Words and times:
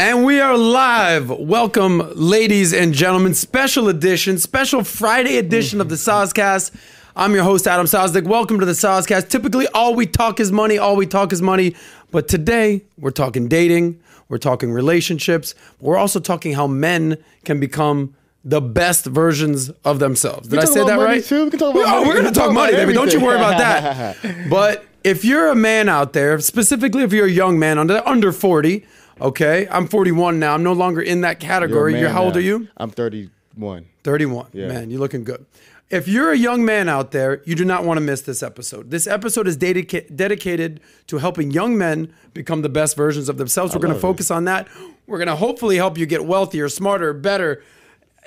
And 0.00 0.24
we 0.24 0.40
are 0.40 0.56
live. 0.56 1.30
Welcome, 1.30 2.12
ladies 2.14 2.72
and 2.72 2.92
gentlemen. 2.92 3.34
Special 3.34 3.88
edition, 3.88 4.38
special 4.38 4.84
Friday 4.84 5.38
edition 5.38 5.80
of 5.80 5.88
the 5.88 5.94
SOSCAST. 5.94 6.74
I'm 7.16 7.34
your 7.34 7.42
host, 7.42 7.66
Adam 7.66 7.86
Sosnick. 7.86 8.24
Welcome 8.24 8.60
to 8.60 8.64
the 8.64 8.72
SOSCAST. 8.72 9.28
Typically, 9.28 9.66
all 9.74 9.94
we 9.94 10.06
talk 10.06 10.38
is 10.38 10.52
money. 10.52 10.78
All 10.78 10.94
we 10.94 11.04
talk 11.04 11.32
is 11.32 11.42
money. 11.42 11.74
But 12.10 12.28
today, 12.28 12.82
we're 12.98 13.10
talking 13.10 13.48
dating. 13.48 14.00
We're 14.28 14.38
talking 14.38 14.72
relationships. 14.72 15.54
We're 15.80 15.96
also 15.96 16.20
talking 16.20 16.52
how 16.52 16.66
men 16.66 17.18
can 17.44 17.60
become 17.60 18.14
the 18.44 18.60
best 18.60 19.04
versions 19.04 19.70
of 19.84 19.98
themselves. 19.98 20.48
Did 20.48 20.60
I 20.60 20.64
say 20.64 20.84
that 20.84 20.98
right? 20.98 21.22
too. 21.22 21.44
We 21.44 21.50
can 21.50 21.58
talk 21.58 21.74
about 21.74 21.86
oh, 21.86 21.94
money. 22.00 22.06
we're 22.08 22.14
to 22.26 22.30
talk 22.30 22.46
talk 22.46 22.52
money, 22.52 22.72
baby. 22.72 22.92
Don't 22.92 23.12
you 23.12 23.20
worry 23.20 23.36
about 23.36 23.58
that. 23.58 24.16
but 24.50 24.86
if 25.04 25.24
you're 25.24 25.48
a 25.48 25.54
man 25.54 25.88
out 25.88 26.12
there, 26.12 26.38
specifically 26.40 27.02
if 27.02 27.12
you're 27.12 27.26
a 27.26 27.30
young 27.30 27.58
man 27.58 27.78
under 27.78 28.06
under 28.06 28.32
40, 28.32 28.86
okay, 29.20 29.68
I'm 29.70 29.86
41 29.86 30.38
now. 30.38 30.54
I'm 30.54 30.62
no 30.62 30.72
longer 30.72 31.00
in 31.00 31.22
that 31.22 31.42
You're 31.42 31.50
category. 31.50 31.92
You're, 31.92 32.04
man 32.04 32.12
how 32.12 32.24
old 32.24 32.34
now. 32.34 32.38
are 32.38 32.42
you? 32.42 32.68
I'm 32.76 32.90
31. 32.90 33.86
31. 34.04 34.46
Yeah. 34.52 34.68
Man, 34.68 34.90
you're 34.90 35.00
looking 35.00 35.24
good. 35.24 35.44
If 35.90 36.06
you're 36.06 36.32
a 36.32 36.36
young 36.36 36.66
man 36.66 36.86
out 36.88 37.12
there, 37.12 37.40
you 37.46 37.54
do 37.54 37.64
not 37.64 37.82
want 37.84 37.96
to 37.96 38.02
miss 38.02 38.20
this 38.20 38.42
episode. 38.42 38.90
This 38.90 39.06
episode 39.06 39.48
is 39.48 39.56
dedica- 39.56 40.14
dedicated 40.14 40.80
to 41.06 41.16
helping 41.16 41.50
young 41.50 41.78
men 41.78 42.12
become 42.34 42.60
the 42.60 42.68
best 42.68 42.94
versions 42.94 43.30
of 43.30 43.38
themselves. 43.38 43.72
We're 43.74 43.80
going 43.80 43.88
to 43.90 43.94
love 43.94 44.00
it. 44.04 44.08
focus 44.08 44.30
on 44.30 44.44
that. 44.44 44.68
We're 45.06 45.16
going 45.16 45.28
to 45.28 45.36
hopefully 45.36 45.76
help 45.76 45.96
you 45.96 46.04
get 46.04 46.26
wealthier, 46.26 46.68
smarter, 46.68 47.14
better, 47.14 47.62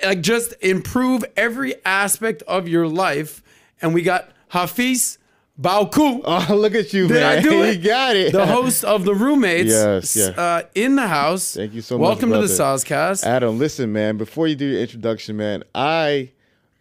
like 0.04 0.22
just 0.22 0.54
improve 0.60 1.24
every 1.36 1.74
aspect 1.84 2.42
of 2.48 2.66
your 2.66 2.88
life. 2.88 3.44
And 3.80 3.94
we 3.94 4.02
got 4.02 4.30
Hafeez 4.50 5.18
Baoku. 5.60 6.20
Oh, 6.24 6.46
look 6.56 6.74
at 6.74 6.92
you, 6.92 7.06
Did 7.06 7.14
man. 7.20 7.38
I 7.38 7.42
do 7.42 7.62
it? 7.62 7.76
you 7.78 7.84
got 7.88 8.16
it. 8.16 8.32
The 8.32 8.44
host 8.44 8.82
of 8.82 9.04
the 9.04 9.14
roommates, 9.14 9.70
Yes, 9.70 10.16
yeah. 10.16 10.24
uh, 10.30 10.62
in 10.74 10.96
the 10.96 11.06
house. 11.06 11.54
Thank 11.54 11.74
you 11.74 11.80
so 11.82 11.96
much, 11.96 12.06
Welcome 12.08 12.30
to 12.32 12.38
the. 12.38 12.46
SOSCAST. 12.46 13.24
Adam, 13.24 13.60
listen, 13.60 13.92
man. 13.92 14.16
Before 14.16 14.48
you 14.48 14.56
do 14.56 14.66
your 14.66 14.80
introduction, 14.80 15.36
man, 15.36 15.62
I 15.76 16.32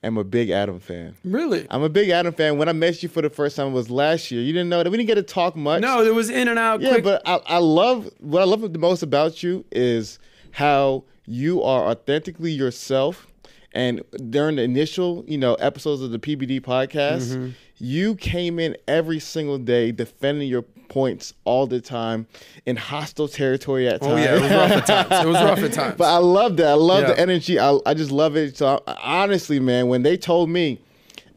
am 0.03 0.17
a 0.17 0.23
big 0.23 0.49
Adam 0.49 0.79
fan. 0.79 1.15
really? 1.23 1.65
I'm 1.69 1.83
a 1.83 1.89
big 1.89 2.09
Adam 2.09 2.33
fan. 2.33 2.57
When 2.57 2.67
I 2.69 2.73
met 2.73 3.01
you 3.03 3.09
for 3.09 3.21
the 3.21 3.29
first 3.29 3.55
time, 3.55 3.67
it 3.67 3.71
was 3.71 3.89
last 3.89 4.31
year. 4.31 4.41
You 4.41 4.51
didn't 4.53 4.69
know 4.69 4.83
that 4.83 4.89
we 4.89 4.97
didn't 4.97 5.07
get 5.07 5.15
to 5.15 5.23
talk 5.23 5.55
much. 5.55 5.81
No, 5.81 6.01
it 6.03 6.13
was 6.13 6.29
in 6.29 6.47
and 6.47 6.57
out. 6.59 6.81
Yeah, 6.81 6.91
quick. 6.93 7.03
but 7.03 7.21
I, 7.25 7.39
I 7.45 7.57
love 7.57 8.09
what 8.19 8.41
I 8.41 8.45
love 8.45 8.61
the 8.73 8.79
most 8.79 9.03
about 9.03 9.43
you 9.43 9.63
is 9.71 10.19
how 10.51 11.03
you 11.25 11.61
are 11.63 11.89
authentically 11.89 12.51
yourself. 12.51 13.27
And 13.73 14.01
during 14.29 14.57
the 14.57 14.63
initial, 14.63 15.23
you 15.27 15.37
know, 15.37 15.53
episodes 15.55 16.01
of 16.01 16.11
the 16.11 16.19
PBD 16.19 16.59
podcast, 16.61 17.31
Mm-hmm. 17.35 17.49
you 17.77 18.15
came 18.15 18.59
in 18.59 18.75
every 18.87 19.19
single 19.19 19.57
day 19.57 19.91
defending 19.93 20.47
your 20.49 20.65
points 20.91 21.33
all 21.45 21.65
the 21.65 21.79
time 21.81 22.27
in 22.65 22.75
hostile 22.75 23.27
territory 23.27 23.87
at 23.87 24.01
times. 24.01 24.13
Oh 24.13 24.17
yeah, 24.17 24.35
it 24.35 24.41
was 24.41 24.51
rough 24.51 24.71
at 24.71 24.85
times. 25.09 25.25
It 25.25 25.27
was 25.27 25.35
rough 25.43 25.59
at 25.59 25.73
times. 25.81 25.95
But 25.97 26.09
I 26.13 26.17
love 26.17 26.57
that. 26.57 26.67
I 26.67 26.73
love 26.73 27.01
Yeah. 27.03 27.07
the 27.13 27.19
energy. 27.19 27.57
I, 27.59 27.79
I 27.85 27.93
just 27.93 28.11
love 28.11 28.35
it. 28.35 28.57
So 28.57 28.83
I, 28.85 29.23
honestly, 29.23 29.59
man, 29.59 29.87
when 29.87 30.03
they 30.03 30.17
told 30.17 30.49
me, 30.49 30.79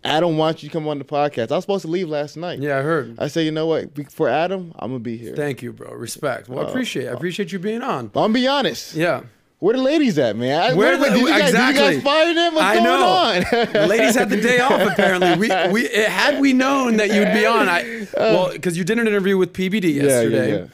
Adam 0.03 0.37
wants 0.37 0.63
you 0.63 0.69
to 0.69 0.73
come 0.73 0.87
on 0.87 0.99
the 0.99 1.05
podcast, 1.05 1.51
I 1.51 1.55
was 1.55 1.65
supposed 1.65 1.83
to 1.87 1.91
leave 1.91 2.09
last 2.11 2.37
night. 2.37 2.59
yeah, 2.59 2.79
I 2.79 2.83
heard. 2.83 3.15
I 3.19 3.29
said, 3.29 3.43
you 3.47 3.53
know 3.53 3.67
what? 3.67 4.11
For 4.13 4.29
Adam, 4.29 4.73
I'm 4.79 4.91
gonna 4.91 4.99
be 4.99 5.17
here. 5.17 5.35
Thank 5.35 5.63
you, 5.63 5.73
bro. 5.73 5.93
Respect. 5.95 6.51
Uh, 6.51 6.55
Well, 6.55 6.67
I 6.67 6.69
appreciate. 6.69 7.07
it. 7.07 7.09
I 7.09 7.13
appreciate 7.13 7.53
you 7.53 7.59
being 7.59 7.81
on. 7.83 8.07
I'm 8.07 8.09
gonna 8.09 8.33
be 8.35 8.47
honest. 8.47 8.95
Yeah. 8.95 9.23
Where 9.61 9.77
the 9.77 9.83
ladies 9.83 10.19
at, 10.19 10.37
man? 10.37 10.77
Where 10.77 10.99
the- 10.99 11.05
did 11.11 11.19
you 11.21 11.29
guys, 11.29 11.51
exactly. 11.51 11.83
Did 11.83 11.95
you 11.95 12.03
guys 12.03 12.05
fire 12.05 12.35
them? 12.35 12.55
What's 12.55 12.65
I 12.65 12.75
going 12.75 12.85
know. 12.85 13.07
on? 13.07 13.73
The 13.73 13.87
ladies 13.89 14.15
had 14.15 14.29
the 14.29 14.41
day 14.41 14.61
off. 14.61 14.81
Apparently, 14.93 15.37
we 15.37 15.49
we 15.73 15.87
it, 15.89 16.09
had 16.09 16.41
we 16.41 16.53
known 16.53 16.97
that 16.99 17.09
you'd 17.09 17.33
be 17.33 17.47
on. 17.47 17.69
I 17.69 18.07
well 18.15 18.53
because 18.53 18.77
you 18.77 18.85
did 18.85 18.99
an 18.99 19.07
interview 19.07 19.39
with 19.39 19.53
PBD 19.53 19.95
yeah, 19.95 20.03
yesterday, 20.03 20.59
yeah. 20.59 20.67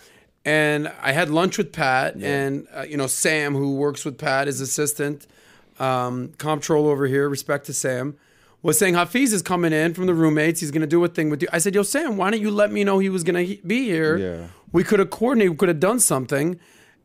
and 0.45 0.93
I 1.03 1.13
had 1.13 1.31
lunch 1.31 1.57
with 1.59 1.73
Pat 1.73 2.17
and 2.17 2.67
uh, 2.75 2.83
you 2.83 2.97
know 2.97 3.07
Sam 3.07 3.55
who 3.55 3.77
works 3.77 4.05
with 4.05 4.19
Pat, 4.19 4.47
his 4.49 4.61
assistant, 4.61 5.27
um, 5.79 6.33
comptroller 6.39 6.91
over 6.91 7.07
here. 7.07 7.29
Respect 7.29 7.67
to 7.67 7.73
Sam. 7.73 8.17
Was 8.62 8.79
saying 8.79 8.93
Hafeez 8.95 9.33
is 9.33 9.41
coming 9.41 9.73
in 9.73 9.95
from 9.95 10.07
the 10.07 10.15
roommates. 10.15 10.61
He's 10.61 10.71
gonna 10.71 10.87
do 10.87 11.03
a 11.05 11.09
thing 11.09 11.31
with 11.31 11.41
you. 11.43 11.49
I 11.53 11.59
said, 11.59 11.75
Yo, 11.75 11.83
Sam, 11.83 12.17
why 12.17 12.31
don't 12.31 12.41
you 12.43 12.51
let 12.51 12.73
me 12.73 12.83
know 12.85 12.99
he 12.99 13.09
was 13.09 13.23
gonna 13.25 13.43
he- 13.43 13.61
be 13.67 13.85
here? 13.85 14.17
Yeah. 14.19 14.47
We 14.73 14.85
could 14.85 14.99
have 14.99 15.11
coordinated. 15.11 15.53
We 15.53 15.57
could 15.57 15.69
have 15.69 15.81
done 15.81 15.99
something. 16.01 16.59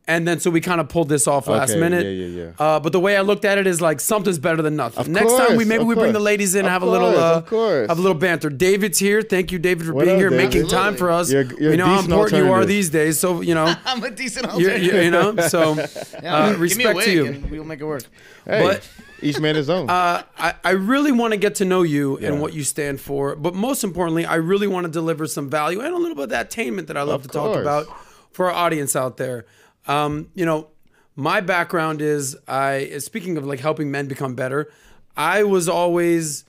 And 0.07 0.27
then 0.27 0.39
so 0.39 0.51
we 0.51 0.61
kind 0.61 0.79
of 0.79 0.87
pulled 0.87 1.09
this 1.09 1.27
off 1.27 1.47
last 1.47 1.71
Okay, 1.71 1.79
minute. 1.79 2.05
yeah, 2.05 2.25
yeah, 2.27 2.43
yeah. 2.45 2.51
Uh, 2.63 2.79
but 2.79 2.91
the 2.91 2.99
way 2.99 3.17
I 3.17 3.21
looked 3.21 3.43
at 3.43 3.57
it 3.57 3.65
is 3.65 3.81
like 3.81 3.99
something's 3.99 4.37
better 4.37 4.61
than 4.61 4.75
nothing. 4.75 4.99
Of 4.99 5.07
Next 5.07 5.35
time 5.35 5.57
we 5.57 5.65
maybe 5.65 5.81
of 5.81 5.87
we 5.87 5.95
bring 5.95 6.13
the 6.13 6.19
ladies 6.19 6.53
in, 6.53 6.65
Of 6.65 6.71
have 6.71 6.83
a 6.83 6.85
little, 6.85 7.09
uh, 7.17 7.37
of 7.37 7.47
course. 7.47 7.89
have 7.89 7.97
a 7.97 8.01
little 8.01 8.17
banter. 8.17 8.51
David's 8.51 8.99
here. 8.99 9.23
Thank 9.23 9.51
you, 9.51 9.57
David, 9.57 9.87
for 9.87 9.93
What 9.95 10.05
being 10.05 10.17
up, 10.17 10.19
here, 10.21 10.29
David? 10.29 10.45
making 10.53 10.67
time 10.67 10.95
for 10.95 11.09
us. 11.09 11.31
You're- 11.31 11.47
you're 11.59 11.69
we 11.69 11.73
a 11.73 11.77
know 11.77 11.85
how 11.87 12.01
important 12.01 12.43
you 12.45 12.51
are 12.51 12.65
these 12.65 12.91
days. 12.91 13.19
So 13.19 13.41
you 13.41 13.55
know, 13.55 13.73
I'm 13.85 14.03
a 14.03 14.11
decent 14.11 14.45
you're, 14.45 14.69
alternative. 14.73 14.93
you 14.93 15.01
you 15.01 15.09
know. 15.11 15.35
So 15.47 15.73
Yeah, 16.21 16.35
uh, 16.35 16.49
give 16.51 16.59
me 16.77 16.83
a 16.83 16.93
respect 16.93 17.01
to 17.05 17.11
you. 17.11 17.43
we'll 17.49 17.63
make 17.63 17.81
it 17.81 17.85
work. 17.85 18.03
Hey, 18.45 18.61
But- 18.61 18.87
each 19.23 19.39
man 19.39 19.55
his 19.55 19.71
own. 19.71 19.89
Uh, 19.89 20.21
I, 20.37 20.53
I 20.63 20.69
really 20.71 21.13
want 21.13 21.33
to 21.33 21.37
get 21.37 21.55
to 21.55 21.65
know 21.65 21.81
you 21.81 22.17
and 22.19 22.39
what 22.41 22.53
you 22.53 22.63
stand 22.63 23.01
for, 23.01 23.35
but 23.35 23.55
most 23.55 23.83
importantly, 23.83 24.23
I 24.23 24.35
really 24.35 24.67
want 24.67 24.85
to 24.85 24.91
deliver 24.91 25.25
some 25.25 25.49
value 25.49 25.79
and 25.81 25.95
a 25.95 25.97
little 25.97 26.13
bit 26.15 26.25
of 26.25 26.29
that 26.29 26.45
attainment 26.53 26.89
that 26.89 26.97
I 26.97 27.01
love 27.01 27.21
Of 27.25 27.31
to 27.31 27.37
talk 27.39 27.55
about 27.59 27.87
for 28.31 28.51
our 28.51 28.55
audience 28.65 28.95
out 28.95 29.17
there. 29.17 29.45
Um, 29.87 30.29
you 30.33 30.45
know, 30.45 30.67
my 31.15 31.41
background 31.41 32.01
is 32.01 32.37
I 32.47 32.97
speaking 32.99 33.37
of 33.37 33.45
like 33.45 33.59
helping 33.59 33.91
men 33.91 34.07
become 34.07 34.35
better. 34.35 34.71
I 35.15 35.43
was 35.43 35.69
always 35.69 36.43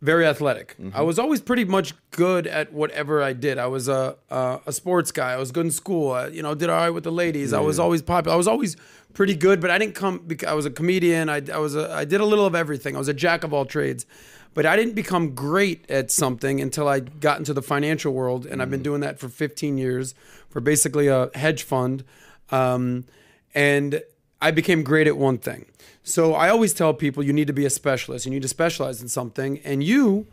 very 0.00 0.26
athletic. 0.26 0.76
I 0.92 1.00
was 1.00 1.18
always 1.18 1.40
pretty 1.40 1.64
much 1.64 1.94
good 2.10 2.46
at 2.46 2.72
whatever 2.74 3.22
I 3.22 3.32
did. 3.32 3.58
I 3.58 3.66
was 3.66 3.88
a 3.88 4.16
a, 4.30 4.60
a 4.66 4.72
sports 4.72 5.10
guy. 5.10 5.32
I 5.32 5.38
was 5.38 5.50
good 5.50 5.66
in 5.66 5.72
school. 5.72 6.12
I, 6.12 6.26
you 6.28 6.42
know, 6.42 6.54
did 6.54 6.68
all 6.68 6.76
right 6.76 6.90
with 6.90 7.04
the 7.04 7.12
ladies. 7.12 7.52
I 7.52 7.60
was 7.60 7.78
always 7.78 8.02
popular. 8.02 8.34
I 8.34 8.36
was 8.36 8.46
always 8.46 8.76
pretty 9.14 9.34
good, 9.34 9.60
but 9.60 9.70
I 9.70 9.78
didn't 9.78 9.94
come 9.94 10.18
because 10.26 10.48
I 10.48 10.52
was 10.52 10.66
a 10.66 10.70
comedian. 10.70 11.28
I, 11.28 11.40
I 11.52 11.58
was 11.58 11.74
a, 11.74 11.90
I 11.90 12.04
did 12.04 12.20
a 12.20 12.24
little 12.24 12.46
of 12.46 12.54
everything. 12.54 12.96
I 12.96 12.98
was 12.98 13.08
a 13.08 13.14
jack 13.14 13.44
of 13.44 13.54
all 13.54 13.64
trades. 13.64 14.06
But 14.52 14.66
I 14.66 14.76
didn't 14.76 14.94
become 14.94 15.34
great 15.34 15.90
at 15.90 16.12
something 16.12 16.60
until 16.60 16.86
I 16.86 17.00
got 17.00 17.38
into 17.38 17.52
the 17.52 17.62
financial 17.62 18.12
world, 18.12 18.46
and 18.46 18.62
I've 18.62 18.70
been 18.70 18.84
doing 18.84 19.00
that 19.00 19.18
for 19.18 19.28
15 19.28 19.78
years 19.78 20.14
for 20.48 20.60
basically 20.60 21.08
a 21.08 21.28
hedge 21.34 21.64
fund. 21.64 22.04
Um, 22.50 23.04
and 23.54 24.02
I 24.40 24.50
became 24.50 24.82
great 24.82 25.06
at 25.06 25.16
one 25.16 25.38
thing. 25.38 25.66
So 26.02 26.34
I 26.34 26.48
always 26.50 26.74
tell 26.74 26.92
people 26.92 27.22
you 27.22 27.32
need 27.32 27.46
to 27.46 27.52
be 27.52 27.64
a 27.64 27.70
specialist. 27.70 28.26
You 28.26 28.30
need 28.32 28.42
to 28.42 28.48
specialize 28.48 29.00
in 29.00 29.08
something, 29.08 29.58
and 29.64 29.82
you 29.82 30.26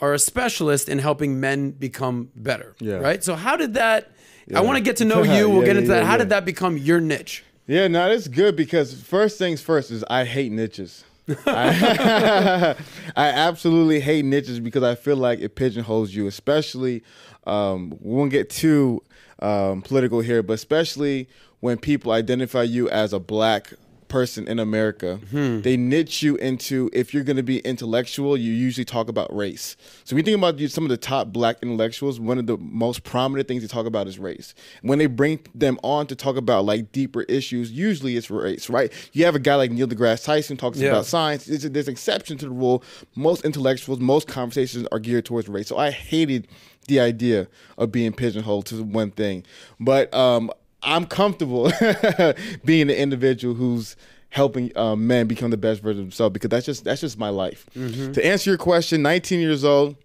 are 0.00 0.12
a 0.12 0.18
specialist 0.18 0.88
in 0.88 0.98
helping 0.98 1.40
men 1.40 1.70
become 1.70 2.30
better. 2.36 2.74
Yeah. 2.80 2.96
Right. 2.96 3.22
So 3.24 3.34
how 3.34 3.56
did 3.56 3.74
that? 3.74 4.10
I 4.54 4.60
want 4.60 4.76
to 4.76 4.82
get 4.84 4.96
to 4.98 5.04
know 5.04 5.22
you. 5.36 5.48
We'll 5.48 5.60
Yeah, 5.60 5.64
get 5.66 5.74
yeah, 5.76 5.80
into 5.80 5.88
that. 5.92 6.00
yeah, 6.00 6.04
How 6.04 6.12
yeah. 6.12 6.18
did 6.18 6.28
that 6.30 6.44
become 6.44 6.76
your 6.76 7.00
niche? 7.00 7.44
Yeah, 7.66 7.88
no, 7.88 8.08
that's 8.10 8.28
good 8.28 8.56
because 8.56 9.00
first 9.00 9.38
things 9.38 9.62
first 9.62 9.90
is 9.90 10.04
I 10.10 10.24
hate 10.24 10.52
niches. 10.52 11.04
I, 11.46 12.76
I 13.16 13.28
absolutely 13.28 14.00
hate 14.00 14.26
niches 14.26 14.60
because 14.60 14.82
I 14.82 14.94
feel 14.94 15.16
like 15.16 15.38
it 15.40 15.54
pigeonholes 15.54 16.12
you, 16.12 16.26
especially 16.26 17.02
um, 17.46 17.96
we 18.02 18.14
won't 18.14 18.30
get 18.30 18.50
too 18.50 19.02
um, 19.40 19.82
political 19.82 20.20
here, 20.20 20.42
but 20.42 20.54
especially 20.54 21.28
when 21.60 21.78
people 21.78 22.12
identify 22.12 22.62
you 22.62 22.88
as 22.90 23.12
a 23.12 23.18
black 23.18 23.72
person 24.08 24.46
in 24.48 24.58
America, 24.58 25.20
they 25.32 25.76
niche 25.76 26.22
you 26.22 26.36
into 26.36 26.90
if 26.92 27.12
you're 27.12 27.24
going 27.24 27.36
to 27.36 27.42
be 27.42 27.58
intellectual, 27.60 28.36
you 28.36 28.52
usually 28.52 28.84
talk 28.84 29.08
about 29.08 29.34
race. 29.34 29.76
So 30.04 30.14
when 30.14 30.24
you 30.24 30.32
think 30.32 30.38
about 30.38 30.60
some 30.70 30.84
of 30.84 30.90
the 30.90 30.96
top 30.96 31.28
black 31.28 31.56
intellectuals, 31.62 32.20
one 32.20 32.38
of 32.38 32.46
the 32.46 32.56
most 32.58 33.02
prominent 33.04 33.48
things 33.48 33.62
they 33.62 33.68
talk 33.68 33.86
about 33.86 34.06
is 34.06 34.18
race. 34.18 34.54
When 34.82 34.98
they 34.98 35.06
bring 35.06 35.40
them 35.54 35.78
on 35.82 36.06
to 36.08 36.16
talk 36.16 36.36
about 36.36 36.64
like 36.64 36.92
deeper 36.92 37.22
issues, 37.22 37.70
usually 37.72 38.16
it's 38.16 38.30
race, 38.30 38.68
right? 38.70 38.92
You 39.12 39.24
have 39.24 39.34
a 39.34 39.40
guy 39.40 39.54
like 39.56 39.70
Neil 39.70 39.86
deGrasse 39.86 40.24
Tyson 40.24 40.56
talks 40.56 40.78
Yeah. 40.78 40.90
about 40.90 41.06
science. 41.06 41.46
There's, 41.46 41.62
there's 41.62 41.88
an 41.88 41.92
exception 41.92 42.38
to 42.38 42.46
the 42.46 42.50
rule. 42.52 42.82
Most 43.16 43.44
intellectuals, 43.44 44.00
most 44.00 44.28
conversations 44.28 44.86
are 44.92 44.98
geared 44.98 45.24
towards 45.24 45.48
race. 45.48 45.68
So 45.68 45.78
I 45.78 45.90
hated 45.90 46.48
the 46.86 47.00
idea 47.00 47.48
of 47.78 47.90
being 47.90 48.12
pigeonholed 48.12 48.66
to 48.66 48.82
one 48.82 49.10
thing, 49.10 49.42
but 49.80 50.12
um, 50.12 50.50
I'm 50.84 51.06
comfortable 51.06 51.70
being 52.64 52.86
the 52.88 52.98
individual 52.98 53.54
who's 53.54 53.96
helping 54.30 54.76
um, 54.76 55.06
men 55.06 55.26
become 55.26 55.50
the 55.50 55.56
best 55.56 55.80
version 55.82 56.00
of 56.00 56.06
themselves 56.06 56.32
because 56.32 56.50
that's 56.50 56.66
just 56.66 56.84
that's 56.84 57.00
just 57.00 57.18
my 57.18 57.28
life. 57.28 57.66
To 57.74 58.24
answer 58.26 58.50
your 58.50 58.58
question, 58.58 59.02
19 59.02 59.40
years 59.40 59.64
old. 59.64 59.96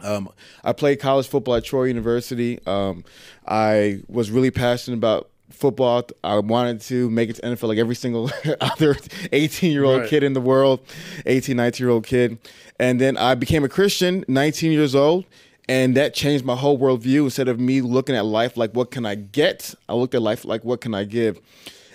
Um, 0.00 0.28
I 0.64 0.72
played 0.72 0.98
college 0.98 1.28
football 1.28 1.54
at 1.54 1.64
Troy 1.64 1.84
University. 1.84 2.58
Um, 2.66 3.04
I 3.46 4.00
was 4.08 4.32
really 4.32 4.50
passionate 4.50 4.96
about 4.96 5.30
football. 5.50 6.02
I 6.24 6.38
wanted 6.40 6.80
to 6.82 7.08
make 7.08 7.30
it 7.30 7.34
to 7.34 7.42
NFL 7.42 7.68
like 7.68 7.78
every 7.78 7.94
single 7.94 8.28
other 8.60 8.96
18 9.30 9.70
year 9.70 9.84
old 9.84 10.00
Right. 10.00 10.10
kid 10.10 10.24
in 10.24 10.32
the 10.32 10.40
world, 10.40 10.80
18, 11.26 11.56
19 11.56 11.84
year 11.86 11.90
old 11.92 12.04
kid. 12.04 12.38
And 12.80 13.00
then 13.00 13.16
I 13.16 13.36
became 13.36 13.62
a 13.62 13.68
Christian, 13.68 14.24
19 14.26 14.72
years 14.72 14.96
old. 14.96 15.24
And 15.68 15.96
that 15.96 16.12
changed 16.14 16.44
my 16.44 16.56
whole 16.56 16.78
worldview. 16.78 17.24
Instead 17.24 17.48
of 17.48 17.60
me 17.60 17.80
looking 17.82 18.16
at 18.16 18.24
life 18.24 18.56
like 18.56 18.72
what 18.72 18.90
can 18.90 19.06
I 19.06 19.14
get, 19.14 19.74
I 19.88 19.94
looked 19.94 20.14
at 20.14 20.22
life 20.22 20.44
like 20.44 20.64
what 20.64 20.80
can 20.80 20.94
I 20.94 21.04
give. 21.04 21.40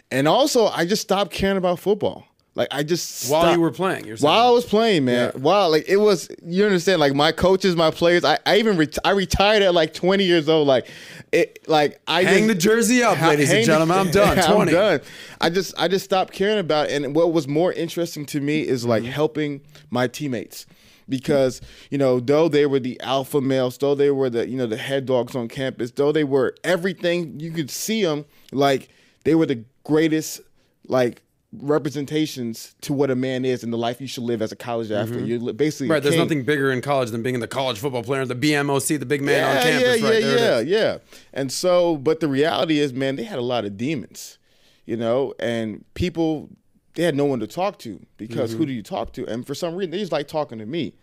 And 0.10 0.28
also, 0.28 0.68
I 0.68 0.86
just 0.86 1.02
stopped 1.02 1.32
caring 1.32 1.58
about 1.58 1.80
football. 1.80 2.26
Like 2.56 2.70
I 2.72 2.82
just 2.82 3.30
While 3.30 3.42
stopped- 3.42 3.56
you 3.56 3.62
were 3.62 3.72
playing, 3.72 4.06
you're 4.06 4.18
while 4.18 4.48
I 4.48 4.50
was 4.52 4.66
playing, 4.66 5.06
man. 5.06 5.32
Yeah. 5.36 5.40
While 5.42 5.70
like 5.70 5.84
it 5.88 5.98
was, 5.98 6.28
you 6.44 6.66
understand? 6.66 7.00
Like 7.00 7.14
my 7.14 7.32
coaches, 7.32 7.76
my 7.76 7.92
players. 7.92 8.24
I, 8.24 8.40
I 8.48 8.58
even 8.58 8.78
ret- 8.78 8.98
I 9.06 9.12
retired 9.12 9.62
at 9.62 9.76
like 9.76 9.94
20 9.94 10.24
years 10.24 10.50
old. 10.50 10.66
Like 10.68 10.88
it, 11.32 11.60
like 11.68 12.00
I 12.08 12.24
Hang 12.24 12.48
just, 12.48 12.48
the 12.48 12.56
jersey 12.56 13.04
up, 13.04 13.18
Ha- 13.18 13.28
ladies 13.28 13.52
and 13.52 13.60
the- 13.60 13.66
gentlemen. 13.66 13.98
I'm 14.00 14.10
done. 14.12 14.40
I'm 14.40 14.56
20. 14.56 14.72
done. 14.72 15.02
I 15.40 15.50
just 15.52 15.76
I 15.78 15.88
just 15.88 16.06
stopped 16.06 16.34
caring 16.34 16.58
about 16.58 16.90
it. 16.90 17.04
And 17.04 17.14
what 17.14 17.32
was 17.32 17.48
more 17.48 17.72
interesting 17.74 18.26
to 18.28 18.40
me 18.42 18.62
is 18.68 18.86
like 18.86 19.04
Mm-hmm. 19.04 19.12
helping 19.12 19.62
my 19.92 20.08
teammates. 20.08 20.66
Because 21.10 21.62
you 21.90 21.98
know, 21.98 22.20
though 22.20 22.50
they 22.50 22.66
were 22.66 22.80
the 22.80 23.00
alpha 23.02 23.42
males, 23.42 23.78
though 23.78 23.96
they 23.96 24.12
were 24.12 24.30
the 24.30 24.48
you 24.48 24.58
know 24.58 24.68
the 24.68 24.78
head 24.78 25.06
dogs 25.06 25.36
on 25.36 25.48
campus, 25.48 25.92
though 25.92 26.12
they 26.12 26.24
were 26.24 26.56
everything, 26.64 27.40
you 27.40 27.52
could 27.52 27.70
see 27.72 28.04
them 28.04 28.26
like 28.52 28.90
they 29.24 29.36
were 29.36 29.46
the 29.46 29.64
greatest 29.84 30.42
like 30.88 31.22
representations 31.54 32.76
to 32.82 32.94
what 32.94 33.10
a 33.10 33.16
man 33.16 33.46
is 33.46 33.64
and 33.64 33.72
the 33.72 33.78
life 33.78 34.02
you 34.02 34.08
should 34.08 34.24
live 34.24 34.42
as 34.42 34.52
a 34.52 34.56
college 34.56 34.92
athlete. 34.92 35.26
You're 35.26 35.54
basically 35.54 35.88
Mm-hmm. 35.88 35.92
Right, 35.94 36.04
there's 36.04 36.16
king. 36.16 36.24
nothing 36.24 36.44
bigger 36.44 36.72
in 36.72 36.82
college 36.82 37.12
than 37.12 37.24
being 37.24 37.40
the 37.40 37.48
college 37.48 37.80
football 37.80 38.04
player, 38.04 38.26
the 38.26 38.36
BMOC, 38.36 39.00
the 39.00 39.06
big 39.06 39.22
man 39.22 39.42
yeah, 39.42 39.50
on 39.50 39.64
campus. 39.64 40.02
Yeah, 40.02 40.10
right 40.10 40.22
yeah, 40.22 40.30
there 40.30 40.62
yeah, 40.64 40.78
yeah. 40.80 40.98
And 41.34 41.52
so, 41.52 41.98
but 41.98 42.20
the 42.20 42.28
reality 42.28 42.80
is, 42.80 42.94
man, 42.94 43.16
they 43.16 43.24
had 43.24 43.40
a 43.40 43.44
lot 43.44 43.64
of 43.64 43.78
demons, 43.78 44.38
you 44.86 44.98
know, 44.98 45.34
and 45.40 45.86
people 45.94 46.50
they 46.98 47.04
had 47.04 47.16
no 47.16 47.26
one 47.26 47.40
to 47.40 47.48
talk 47.48 47.78
to 47.80 48.00
because 48.18 48.50
Mm-hmm. 48.52 48.58
who 48.60 48.66
do 48.66 48.74
you 48.74 48.84
talk 48.84 49.14
to? 49.14 49.26
And 49.28 49.46
for 49.48 49.56
some 49.56 49.76
reason, 49.76 49.92
they 49.92 50.00
just 50.00 50.12
like 50.12 50.28
talking 50.28 50.58
to 50.60 50.66
me. 50.66 50.94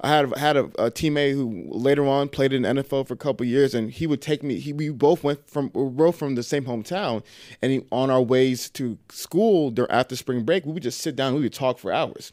I 0.00 0.10
had 0.10 0.36
had 0.36 0.56
a, 0.56 0.64
a 0.78 0.90
teammate 0.92 1.32
who 1.32 1.66
later 1.72 2.06
on 2.06 2.28
played 2.28 2.52
in 2.52 2.62
the 2.62 2.68
NFL 2.68 3.08
for 3.08 3.14
a 3.14 3.16
couple 3.16 3.44
years, 3.44 3.74
and 3.74 3.90
he 3.90 4.06
would 4.06 4.22
take 4.22 4.44
me. 4.44 4.60
He 4.60 4.72
we 4.72 4.90
both 4.90 5.24
went 5.24 5.50
from 5.50 5.72
we 5.74 5.82
were 5.82 5.90
both 5.90 6.16
from 6.16 6.36
the 6.36 6.44
same 6.44 6.64
hometown, 6.66 7.24
and 7.62 7.72
he, 7.72 7.80
on 7.90 8.08
our 8.08 8.22
ways 8.22 8.70
to 8.70 8.96
school 9.08 9.72
there 9.72 9.90
after 9.90 10.14
spring 10.14 10.44
break, 10.44 10.64
we 10.64 10.70
would 10.72 10.84
just 10.84 11.00
sit 11.00 11.16
down. 11.16 11.34
We 11.34 11.40
would 11.40 11.52
talk 11.52 11.80
for 11.80 11.92
hours, 11.92 12.32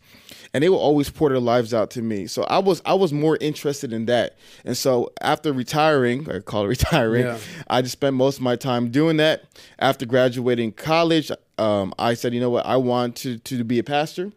and 0.53 0.63
they 0.63 0.69
would 0.69 0.77
always 0.77 1.09
pour 1.09 1.29
their 1.29 1.39
lives 1.39 1.73
out 1.73 1.89
to 1.91 2.03
me. 2.03 2.27
So 2.27 2.43
I 2.43 2.59
was 2.59 2.83
I 2.85 2.93
was 2.93 3.11
more 3.11 3.35
interested 3.41 3.91
in 3.93 4.05
that, 4.05 4.37
and 4.63 4.77
so 4.77 5.11
after 5.21 5.51
retiring, 5.51 6.29
I 6.29 6.41
call 6.41 6.65
it 6.65 6.67
retiring, 6.77 7.23
Yeah. 7.25 7.39
I 7.67 7.81
just 7.81 7.93
spent 7.93 8.15
most 8.15 8.35
of 8.37 8.43
my 8.43 8.55
time 8.57 8.91
doing 8.91 9.17
that. 9.17 9.45
After 9.79 10.05
graduating 10.05 10.73
college, 10.73 11.31
um, 11.57 11.93
I 11.97 12.13
said, 12.13 12.33
you 12.33 12.39
know 12.39 12.49
what, 12.49 12.65
I 12.65 12.77
want 12.77 13.15
to 13.17 13.37
to 13.39 13.63
be 13.63 13.79
a 13.79 13.83
pastor. 13.83 14.31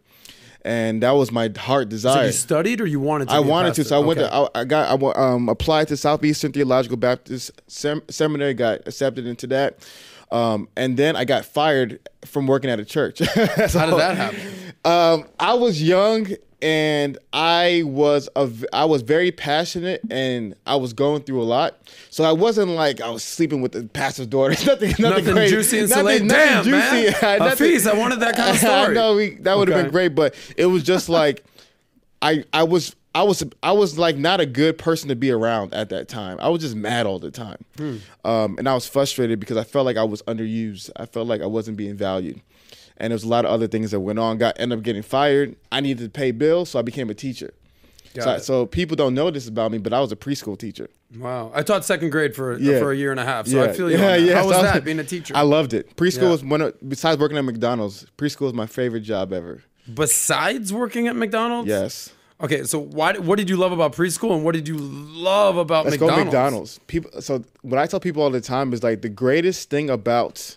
And 0.65 1.01
that 1.03 1.11
was 1.11 1.31
my 1.31 1.49
heart 1.57 1.85
So 1.85 1.89
desire. 1.89 2.25
you 2.25 2.31
studied 2.33 2.81
or 2.81 2.85
you 2.85 2.99
wanted 2.99 3.29
to? 3.29 3.33
I 3.33 3.39
wanted 3.39 3.75
to, 3.75 3.85
so 3.85 3.95
I 3.95 4.05
went 4.05 4.19
to. 4.19 4.31
I, 4.33 4.47
I 4.53 4.63
got. 4.65 5.01
I 5.01 5.11
um, 5.33 5.47
applied 5.47 5.87
to 5.87 5.95
Southeastern 5.97 6.51
Theological 6.51 6.97
Baptist 6.97 7.51
Sem- 7.67 8.01
Seminary. 8.09 8.53
Got 8.53 8.79
accepted 8.85 9.25
into 9.25 9.47
that, 9.47 9.79
um, 10.31 10.67
and 10.75 10.97
then 10.97 11.15
I 11.15 11.23
got 11.23 11.45
fired 11.45 12.01
from 12.25 12.45
working 12.45 12.69
at 12.69 12.77
a 12.77 12.83
church. 12.83 13.19
How 13.35 13.35
did 13.45 13.99
that 13.99 14.17
happen? 14.17 14.39
Um, 14.83 15.29
I 15.39 15.53
was 15.53 15.81
young 15.81 16.27
and 16.61 17.17
I 17.33 17.83
was 17.85 18.27
a, 18.35 18.47
v- 18.47 18.67
I 18.73 18.85
was 18.85 19.01
very 19.01 19.31
passionate 19.31 20.01
and 20.11 20.55
I 20.65 20.75
was 20.75 20.93
going 20.93 21.23
through 21.23 21.41
a 21.41 21.43
lot. 21.45 21.77
So 22.09 22.23
I 22.23 22.31
wasn't 22.33 22.71
like 22.71 22.99
I 23.01 23.09
was 23.09 23.23
sleeping 23.23 23.61
with 23.61 23.71
the 23.71 23.83
pastor's 23.85 24.27
daughter. 24.27 24.51
nothing, 24.65 24.89
nothing, 24.89 25.03
Nothing 25.05 25.33
crazy. 25.33 25.55
juicy 25.55 25.79
and 25.79 25.89
Nothing- 25.89 26.03
salacious. 26.27 26.27
nothing 26.27 26.71
Damn, 26.71 26.71
man. 26.71 27.03
juicy. 27.03 27.17
A 27.25 27.37
Nothing- 27.39 27.67
feast. 27.71 27.87
I 27.87 27.93
wanted 27.97 28.19
that 28.19 28.35
kind 28.35 28.49
of 28.49 28.55
I 28.63 28.81
story. 28.83 28.95
know 28.95 29.15
we, 29.15 29.35
that 29.37 29.57
would 29.57 29.67
have 29.69 29.77
Okay. 29.77 29.83
been 29.85 29.91
great, 29.91 30.15
but 30.15 30.35
it 30.57 30.65
was 30.65 30.83
just 30.83 31.07
like 31.09 31.43
I 32.21 32.43
I 32.51 32.63
was 32.63 32.95
I 33.15 33.23
was 33.23 33.43
I 33.63 33.71
was 33.71 33.97
like 33.97 34.17
not 34.17 34.39
a 34.41 34.45
good 34.45 34.77
person 34.77 35.09
to 35.09 35.15
be 35.15 35.31
around 35.31 35.73
at 35.73 35.89
that 35.89 36.07
time. 36.09 36.37
I 36.41 36.49
was 36.49 36.61
just 36.61 36.75
mad 36.75 37.05
all 37.07 37.17
the 37.19 37.31
time, 37.31 37.57
Hmm. 37.77 37.97
um, 38.23 38.55
and 38.59 38.67
I 38.69 38.73
was 38.75 38.85
frustrated 38.87 39.39
because 39.39 39.57
I 39.57 39.63
felt 39.63 39.85
like 39.85 39.97
I 39.97 40.03
was 40.03 40.21
underused. 40.23 40.89
I 40.97 41.05
felt 41.05 41.27
like 41.27 41.41
I 41.41 41.45
wasn't 41.47 41.77
being 41.77 41.95
valued, 41.95 42.39
and 42.99 43.11
there 43.11 43.15
was 43.15 43.23
a 43.23 43.27
lot 43.27 43.45
of 43.45 43.51
other 43.51 43.67
things 43.67 43.91
that 43.91 43.99
went 43.99 44.19
on. 44.19 44.37
Got 44.37 44.59
ended 44.59 44.77
up 44.79 44.83
getting 44.83 45.01
fired. 45.03 45.55
I 45.71 45.79
needed 45.81 46.03
to 46.03 46.09
pay 46.09 46.31
bills, 46.31 46.69
so 46.71 46.79
I 46.79 46.81
became 46.81 47.09
a 47.09 47.13
teacher. 47.13 47.53
So, 48.19 48.37
so 48.39 48.65
people 48.65 48.95
don't 48.97 49.13
know 49.13 49.29
this 49.31 49.47
about 49.47 49.71
me, 49.71 49.77
but 49.77 49.93
I 49.93 49.99
was 50.01 50.11
a 50.11 50.15
preschool 50.15 50.57
teacher. 50.57 50.89
Wow, 51.17 51.51
I 51.55 51.61
taught 51.61 51.85
second 51.85 52.09
grade 52.09 52.35
for 52.35 52.57
Yeah. 52.57 52.79
for 52.79 52.91
a 52.91 52.95
year 52.97 53.11
and 53.11 53.19
a 53.19 53.23
half, 53.23 53.47
so 53.47 53.63
I 53.63 53.71
feel 53.71 53.89
you. 53.89 53.97
that. 53.97 54.21
yeah. 54.21 54.33
How 54.35 54.45
was 54.47 54.55
So 54.57 54.61
I 54.61 54.63
that 54.73 54.83
being 54.89 54.99
a 54.99 55.03
teacher? 55.03 55.33
I 55.37 55.41
loved 55.43 55.73
it. 55.73 55.95
Preschool 55.95 56.23
Yeah. 56.23 56.29
was 56.31 56.43
one 56.43 56.61
of 56.61 56.73
besides 56.89 57.19
working 57.19 57.37
at 57.37 57.45
McDonald's. 57.45 58.05
Preschool 58.17 58.41
was 58.41 58.53
my 58.53 58.65
favorite 58.65 59.01
job 59.01 59.31
ever. 59.31 59.63
Besides 59.93 60.73
working 60.73 61.07
at 61.07 61.15
McDonald's. 61.15 61.69
Yes. 61.69 62.11
Okay, 62.41 62.63
so 62.63 62.79
why? 62.79 63.13
What 63.17 63.37
did 63.37 63.49
you 63.49 63.57
love 63.57 63.71
about 63.71 63.93
preschool, 63.93 64.33
and 64.33 64.43
what 64.43 64.53
did 64.53 64.67
you 64.67 64.77
love 64.77 65.57
about 65.57 65.85
Let's 65.85 65.99
McDonald's? 65.99 66.19
go 66.19 66.23
McDonald's. 66.25 66.79
People. 66.87 67.21
So 67.21 67.43
what 67.61 67.77
I 67.77 67.85
tell 67.85 67.99
people 67.99 68.23
all 68.23 68.29
the 68.29 68.41
time 68.41 68.71
is 68.73 68.81
like 68.81 69.01
the 69.01 69.09
greatest 69.09 69.69
thing 69.69 69.89
about 69.89 70.55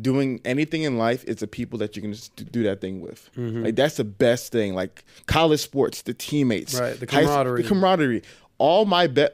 doing 0.00 0.40
anything 0.44 0.82
in 0.82 0.98
life 0.98 1.24
is 1.24 1.36
the 1.36 1.46
people 1.46 1.78
that 1.78 1.96
you 1.96 2.02
can 2.02 2.12
just 2.12 2.50
do 2.52 2.62
that 2.64 2.80
thing 2.80 3.00
with. 3.00 3.30
Mm-hmm. 3.36 3.64
Like 3.64 3.76
that's 3.76 3.96
the 3.96 4.04
best 4.04 4.52
thing. 4.52 4.74
Like 4.74 5.04
college 5.26 5.60
sports, 5.60 6.02
the 6.02 6.14
teammates, 6.14 6.78
Right, 6.78 6.98
the 6.98 7.06
high- 7.10 7.22
camaraderie. 7.22 7.62
the 7.62 7.68
camaraderie. 7.68 8.22
All 8.58 8.86
my 8.86 9.06
be- 9.06 9.28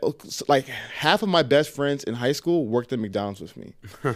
like 0.49 0.67
half 0.67 1.23
of 1.23 1.29
my 1.29 1.43
best 1.45 1.71
friends 1.71 2.03
in 2.03 2.15
high 2.15 2.33
school 2.33 2.67
worked 2.67 2.93
at 2.93 2.99
McDonald's 2.99 3.41
with 3.41 3.57
me. 3.57 3.73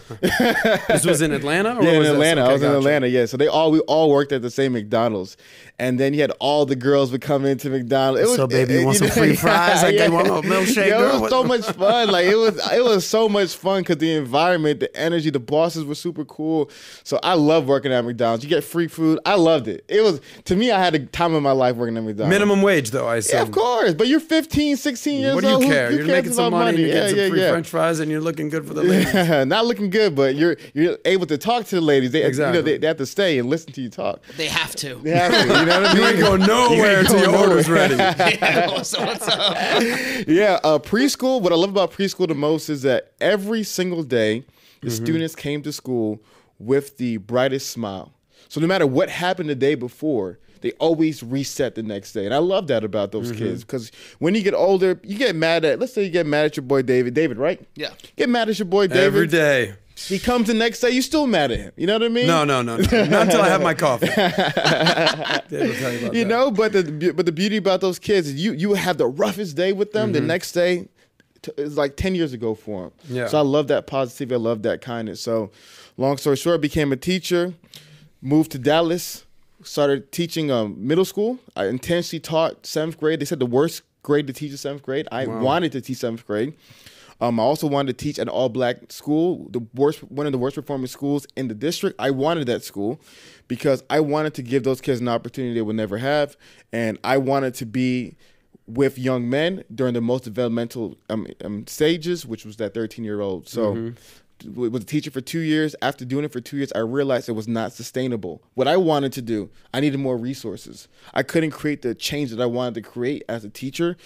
This 0.88 1.04
was 1.06 1.22
in 1.22 1.32
Atlanta. 1.32 1.76
Or 1.76 1.82
Yeah, 1.82 1.90
in 1.92 1.98
was 1.98 2.08
this- 2.08 2.14
Atlanta. 2.14 2.40
okay, 2.42 2.50
I 2.50 2.52
was 2.54 2.62
in 2.62 2.68
gotcha. 2.68 2.78
Atlanta. 2.78 3.06
Yeah, 3.08 3.26
so 3.26 3.36
they 3.36 3.46
all 3.46 3.70
we 3.70 3.80
all 3.80 4.10
worked 4.10 4.32
at 4.32 4.42
the 4.42 4.50
same 4.50 4.72
McDonald's, 4.72 5.36
and 5.78 6.00
then 6.00 6.12
you 6.12 6.20
had 6.22 6.32
all 6.40 6.66
the 6.66 6.74
girls 6.74 7.12
would 7.12 7.20
come 7.20 7.44
into 7.44 7.70
McDonald's. 7.70 8.20
It 8.22 8.26
was, 8.26 8.36
So, 8.36 8.46
baby, 8.48 8.74
you 8.74 8.80
eh, 8.80 8.84
want 8.84 8.98
some 8.98 9.08
free 9.08 9.36
fries? 9.36 9.84
I 9.84 9.92
get 9.92 10.10
one 10.10 10.24
little 10.24 10.42
milkshake, 10.42 10.88
Yo, 10.88 11.16
it 11.16 11.20
was 11.20 11.30
so 11.30 11.44
much 11.44 11.62
fun. 11.66 12.08
Like 12.10 12.26
it 12.26 12.36
was, 12.36 12.72
it 12.72 12.82
was 12.84 13.06
so 13.06 13.28
much 13.28 13.54
fun 13.54 13.82
because 13.82 13.98
the 13.98 14.12
environment, 14.16 14.80
the 14.80 14.94
energy, 14.96 15.30
the 15.30 15.38
bosses 15.40 15.84
were 15.84 15.94
super 15.94 16.24
cool. 16.24 16.68
So 17.04 17.20
I 17.22 17.34
love 17.34 17.68
working 17.68 17.92
at 17.92 18.04
McDonald's. 18.04 18.42
You 18.42 18.50
get 18.50 18.64
free 18.64 18.88
food. 18.88 19.20
I 19.24 19.36
loved 19.36 19.68
it. 19.68 19.84
It 19.88 20.00
was 20.02 20.20
to 20.46 20.56
me, 20.56 20.72
I 20.72 20.80
had 20.82 20.96
a 20.96 21.06
time 21.06 21.34
of 21.34 21.42
my 21.44 21.52
life 21.52 21.76
working 21.76 21.96
at 21.96 22.02
McDonald's. 22.02 22.30
Minimum 22.34 22.62
wage, 22.62 22.90
though. 22.90 23.06
I 23.06 23.16
assume. 23.18 23.36
Yeah, 23.36 23.42
of 23.42 23.52
course. 23.52 23.94
But 23.94 24.08
you're 24.08 24.18
15, 24.20 24.76
16 24.76 24.95
years 25.04 25.34
What 25.34 25.42
do 25.42 25.48
you 25.48 25.54
old. 25.54 25.64
Care? 25.64 25.90
Who, 25.90 25.96
You're 25.98 26.06
making 26.06 26.32
some 26.32 26.46
about 26.46 26.58
money. 26.66 26.80
You 26.82 26.86
Yeah, 26.88 26.92
get 26.94 27.10
some 27.10 27.18
yeah, 27.18 27.28
free 27.28 27.40
yeah. 27.40 27.50
French 27.50 27.68
fries, 27.68 28.00
and 28.00 28.10
you're 28.10 28.20
looking 28.20 28.48
good 28.48 28.66
for 28.66 28.74
the 28.74 28.82
ladies. 28.82 29.14
Not 29.46 29.66
looking 29.66 29.90
good, 29.90 30.14
but 30.14 30.34
you're 30.36 30.56
you're 30.74 30.96
able 31.04 31.26
to 31.26 31.36
talk 31.38 31.64
to 31.66 31.74
the 31.76 31.80
ladies. 31.80 32.12
They 32.12 32.22
Exactly. 32.24 32.58
you 32.58 32.62
know 32.62 32.70
they, 32.70 32.78
they 32.78 32.86
have 32.86 32.96
to 32.98 33.06
stay 33.06 33.38
and 33.38 33.48
listen 33.50 33.72
to 33.72 33.80
you 33.82 33.88
talk. 33.90 34.20
They 34.36 34.46
have 34.48 34.74
to. 34.76 34.94
They 34.96 35.10
have 35.10 35.32
to. 35.32 35.38
You 35.38 35.66
know 35.66 35.80
what 35.80 35.86
I 35.90 35.94
mean? 35.94 35.96
You 36.02 36.04
ain't 36.06 36.18
going 36.20 36.40
nowhere 36.46 36.98
ain't 37.00 37.08
till 37.08 37.18
your 37.20 37.26
going 37.32 37.50
order's 37.50 37.68
nowhere. 37.68 37.88
ready. 37.88 38.84
so 38.84 39.04
what's 39.04 39.28
up? 39.28 39.56
yeah, 40.26 40.58
uh, 40.64 40.78
preschool. 40.78 41.40
What 41.40 41.52
I 41.52 41.56
love 41.56 41.70
about 41.70 41.92
preschool 41.92 42.28
the 42.28 42.34
most 42.34 42.68
is 42.68 42.82
that 42.82 43.12
every 43.20 43.62
single 43.62 44.02
day, 44.02 44.44
the 44.80 44.88
Mm-hmm. 44.88 45.04
students 45.04 45.34
came 45.34 45.62
to 45.62 45.72
school 45.72 46.20
with 46.58 46.96
the 46.98 47.16
brightest 47.16 47.70
smile. 47.70 48.12
So 48.48 48.60
no 48.60 48.66
matter 48.66 48.86
what 48.86 49.08
happened 49.10 49.48
the 49.48 49.54
day 49.54 49.74
before, 49.74 50.38
they 50.60 50.72
always 50.72 51.22
reset 51.22 51.74
the 51.74 51.82
next 51.82 52.12
day, 52.12 52.24
and 52.24 52.34
I 52.34 52.38
love 52.38 52.66
that 52.68 52.84
about 52.84 53.12
those 53.12 53.30
Mm-hmm. 53.32 53.38
kids 53.44 53.64
because 53.64 53.90
when 54.18 54.34
you 54.34 54.42
get 54.42 54.54
older, 54.54 55.00
you 55.02 55.16
get 55.18 55.34
mad 55.36 55.64
at. 55.64 55.78
Let's 55.78 55.92
say 55.92 56.04
you 56.04 56.10
get 56.10 56.26
mad 56.26 56.46
at 56.46 56.56
your 56.56 56.64
boy 56.64 56.82
David. 56.82 57.14
David, 57.14 57.38
right? 57.38 57.60
Yeah. 57.74 57.90
Get 58.16 58.28
mad 58.28 58.48
at 58.48 58.58
your 58.58 58.66
boy 58.66 58.86
David. 58.86 59.04
Every 59.04 59.26
day. 59.26 59.74
He 59.98 60.18
comes 60.18 60.46
the 60.48 60.52
next 60.54 60.80
day, 60.80 60.90
you 60.90 61.00
still 61.00 61.26
mad 61.26 61.50
at 61.50 61.58
him. 61.58 61.72
You 61.74 61.86
know 61.86 61.94
what 61.94 62.02
I 62.02 62.08
mean? 62.08 62.26
No, 62.26 62.44
no, 62.44 62.60
no, 62.60 62.76
no. 62.76 62.82
Not 63.06 63.22
until 63.22 63.40
I 63.40 63.48
have 63.48 63.62
my 63.62 63.72
coffee. 63.72 64.06
Dave 65.48 65.68
will 65.68 65.74
tell 65.76 65.92
you 65.92 66.10
You 66.12 66.24
know, 66.24 66.50
but 66.50 66.72
the 66.72 67.12
but 67.16 67.26
the 67.26 67.32
beauty 67.32 67.56
about 67.56 67.80
those 67.80 67.98
kids 67.98 68.28
is 68.28 68.34
you 68.34 68.52
you 68.52 68.74
have 68.74 68.98
the 68.98 69.06
roughest 69.06 69.56
day 69.56 69.72
with 69.72 69.92
them. 69.92 70.12
The 70.12 70.20
next 70.20 70.52
day 70.52 70.88
it's 71.56 71.76
like 71.76 71.96
ten 71.96 72.14
years 72.14 72.32
ago 72.32 72.54
for 72.54 72.82
them. 72.84 72.92
Yeah. 73.08 73.28
So 73.28 73.38
I 73.38 73.42
love 73.42 73.68
that 73.68 73.86
positivity. 73.86 74.34
I 74.34 74.38
love 74.38 74.62
that 74.62 74.80
kindness. 74.80 75.20
So, 75.20 75.50
long 75.96 76.16
story 76.18 76.36
short, 76.36 76.60
became 76.60 76.92
a 76.92 76.96
teacher, 76.96 77.54
moved 78.20 78.50
to 78.52 78.58
Dallas, 78.58 79.24
started 79.62 80.12
teaching 80.12 80.50
um, 80.50 80.74
middle 80.78 81.04
school. 81.04 81.38
I 81.56 81.66
intentionally 81.66 82.20
taught 82.20 82.66
seventh 82.66 82.98
grade. 82.98 83.20
They 83.20 83.24
said 83.24 83.38
the 83.38 83.46
worst 83.46 83.82
grade 84.02 84.26
to 84.26 84.32
teach 84.32 84.52
is 84.52 84.60
seventh 84.60 84.82
grade. 84.82 85.08
I 85.10 85.26
wanted 85.42 85.72
to 85.72 85.80
teach 85.80 85.98
seventh 85.98 86.26
grade. 86.26 86.54
Um, 87.18 87.40
I 87.40 87.42
also 87.42 87.66
wanted 87.66 87.96
to 87.98 88.04
teach 88.04 88.18
at 88.18 88.24
an 88.24 88.28
all-black 88.28 88.92
school, 88.92 89.48
the 89.50 89.60
worst, 89.74 90.00
one 90.04 90.26
of 90.26 90.32
the 90.32 90.38
worst 90.38 90.54
performing 90.56 90.86
schools 90.86 91.26
in 91.34 91.48
the 91.48 91.54
district. 91.54 91.96
I 91.98 92.10
wanted 92.10 92.46
that 92.48 92.62
school 92.62 93.00
because 93.48 93.82
I 93.88 94.00
wanted 94.00 94.34
to 94.34 94.42
give 94.42 94.64
those 94.64 94.82
kids 94.82 95.00
an 95.00 95.08
opportunity 95.08 95.54
they 95.54 95.62
would 95.62 95.76
never 95.76 95.96
have, 95.96 96.36
and 96.74 96.98
I 97.02 97.16
wanted 97.16 97.54
to 97.54 97.64
be 97.66 98.16
with 98.66 98.98
young 98.98 99.30
men 99.30 99.64
during 99.74 99.94
the 99.94 100.02
most 100.02 100.24
developmental 100.24 100.98
um, 101.08 101.26
um, 101.42 101.66
stages, 101.66 102.26
which 102.26 102.44
was 102.44 102.56
that 102.58 102.74
13-year-old. 102.74 103.48
So. 103.48 103.62
w- 103.68 103.94
Was 104.44 104.82
a 104.82 104.86
teacher 104.86 105.10
for 105.10 105.22
two 105.22 105.40
years. 105.40 105.74
After 105.80 106.04
doing 106.04 106.24
it 106.24 106.32
for 106.32 106.40
two 106.40 106.58
years, 106.58 106.70
I 106.74 106.80
realized 106.80 107.28
it 107.28 107.32
was 107.32 107.48
not 107.48 107.72
sustainable. 107.72 108.42
What 108.54 108.68
I 108.68 108.76
wanted 108.76 109.12
to 109.14 109.22
do, 109.22 109.50
I 109.72 109.80
needed 109.80 109.98
more 109.98 110.18
resources. 110.18 110.88
I 111.14 111.22
couldn't 111.22 111.52
create 111.52 111.80
the 111.80 111.94
change 111.94 112.30
that 112.30 112.40
I 112.40 112.46
wanted 112.46 112.74
to 112.74 112.82
create 112.82 113.24
as 113.30 113.44
a 113.44 113.48
teacher. 113.48 113.96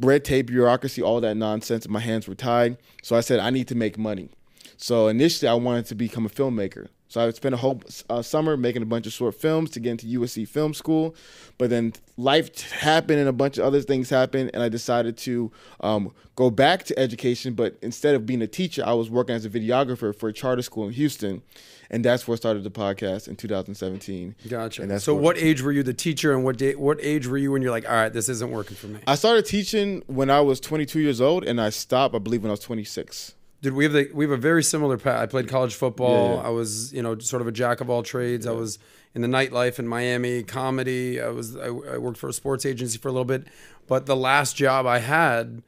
Red 0.00 0.24
tape, 0.24 0.46
bureaucracy, 0.46 1.02
all 1.02 1.20
that 1.20 1.36
nonsense. 1.36 1.86
My 1.86 2.00
hands 2.00 2.26
were 2.26 2.34
tied. 2.34 2.78
So 3.02 3.14
I 3.14 3.20
said, 3.20 3.40
I 3.40 3.50
need 3.50 3.68
to 3.68 3.74
make 3.74 3.98
money. 3.98 4.30
So 4.78 5.08
initially, 5.08 5.48
I 5.48 5.54
wanted 5.54 5.86
to 5.86 5.94
become 5.94 6.24
a 6.24 6.30
filmmaker. 6.30 6.88
So 7.14 7.24
I 7.24 7.30
spent 7.30 7.54
a 7.54 7.58
whole 7.58 7.80
uh, 8.10 8.22
summer 8.22 8.56
making 8.56 8.82
a 8.82 8.86
bunch 8.86 9.06
of 9.06 9.12
short 9.12 9.36
films 9.36 9.70
to 9.70 9.78
get 9.78 9.92
into 9.92 10.18
USC 10.18 10.48
Film 10.48 10.74
School, 10.74 11.14
but 11.58 11.70
then 11.70 11.92
life 12.16 12.72
happened 12.72 13.20
and 13.20 13.28
a 13.28 13.32
bunch 13.32 13.56
of 13.56 13.64
other 13.64 13.82
things 13.82 14.10
happened, 14.10 14.50
and 14.52 14.64
I 14.64 14.68
decided 14.68 15.16
to 15.18 15.52
um, 15.78 16.10
go 16.34 16.50
back 16.50 16.82
to 16.86 16.98
education. 16.98 17.54
But 17.54 17.76
instead 17.82 18.16
of 18.16 18.26
being 18.26 18.42
a 18.42 18.48
teacher, 18.48 18.82
I 18.84 18.94
was 18.94 19.10
working 19.10 19.36
as 19.36 19.44
a 19.44 19.48
videographer 19.48 20.12
for 20.12 20.28
a 20.28 20.32
charter 20.32 20.62
school 20.62 20.88
in 20.88 20.92
Houston, 20.94 21.42
and 21.88 22.04
that's 22.04 22.26
where 22.26 22.32
I 22.32 22.36
started 22.36 22.64
the 22.64 22.72
podcast 22.72 23.28
in 23.28 23.36
2017. 23.36 24.34
Gotcha. 24.48 24.82
And 24.82 24.90
that's 24.90 25.04
so, 25.04 25.14
what 25.14 25.38
age 25.38 25.62
were 25.62 25.70
you 25.70 25.84
the 25.84 25.94
teacher, 25.94 26.32
and 26.32 26.42
what 26.42 26.58
day, 26.58 26.74
what 26.74 26.98
age 27.00 27.28
were 27.28 27.38
you 27.38 27.52
when 27.52 27.62
you're 27.62 27.70
like, 27.70 27.88
all 27.88 27.94
right, 27.94 28.12
this 28.12 28.28
isn't 28.28 28.50
working 28.50 28.76
for 28.76 28.88
me? 28.88 28.98
I 29.06 29.14
started 29.14 29.46
teaching 29.46 30.02
when 30.08 30.30
I 30.30 30.40
was 30.40 30.58
22 30.58 30.98
years 30.98 31.20
old, 31.20 31.44
and 31.44 31.60
I 31.60 31.70
stopped, 31.70 32.16
I 32.16 32.18
believe, 32.18 32.42
when 32.42 32.50
I 32.50 32.54
was 32.54 32.58
26. 32.58 33.36
Dude, 33.64 33.72
we 33.72 33.84
have 33.84 33.94
the 33.94 34.10
we 34.12 34.26
have 34.26 34.30
a 34.30 34.36
very 34.36 34.62
similar 34.62 34.98
path. 34.98 35.22
I 35.22 35.24
played 35.24 35.48
college 35.48 35.74
football. 35.74 36.34
Yeah, 36.34 36.34
yeah. 36.34 36.48
I 36.48 36.50
was, 36.50 36.92
you 36.92 37.00
know, 37.00 37.18
sort 37.18 37.40
of 37.40 37.48
a 37.48 37.52
jack 37.52 37.80
of 37.80 37.88
all 37.88 38.02
trades. 38.02 38.46
I 38.46 38.50
was 38.50 38.78
in 39.14 39.22
the 39.22 39.28
nightlife 39.28 39.78
in 39.78 39.88
Miami, 39.88 40.42
comedy. 40.42 41.18
I 41.18 41.28
was 41.28 41.56
I, 41.56 41.68
I 41.68 41.96
worked 41.96 42.18
for 42.18 42.28
a 42.28 42.32
sports 42.34 42.66
agency 42.66 42.98
for 42.98 43.08
a 43.08 43.12
little 43.12 43.24
bit, 43.24 43.46
but 43.86 44.04
the 44.04 44.16
last 44.16 44.54
job 44.54 44.84
I 44.84 44.98
had, 44.98 45.62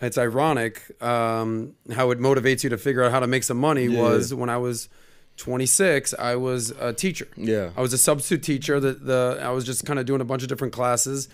it's 0.00 0.16
ironic 0.16 0.90
um, 1.02 1.74
how 1.94 2.10
it 2.12 2.18
motivates 2.18 2.64
you 2.64 2.70
to 2.70 2.78
figure 2.78 3.04
out 3.04 3.12
how 3.12 3.20
to 3.20 3.26
make 3.26 3.42
some 3.42 3.58
money. 3.58 3.90
Was 3.90 4.32
when 4.32 4.48
I 4.48 4.56
was 4.56 4.88
26, 5.36 6.14
I 6.18 6.36
was 6.36 6.70
a 6.70 6.94
teacher. 6.94 7.28
Yeah. 7.36 7.72
I 7.76 7.82
was 7.82 7.92
a 7.92 7.98
substitute 7.98 8.42
teacher. 8.42 8.80
The 8.80 8.94
the 8.94 9.40
I 9.42 9.50
was 9.50 9.64
just 9.64 9.84
kind 9.84 9.98
of 9.98 10.06
doing 10.06 10.22
a 10.22 10.24
bunch 10.24 10.42
of 10.42 10.48
different 10.48 10.72
classes. 10.72 11.28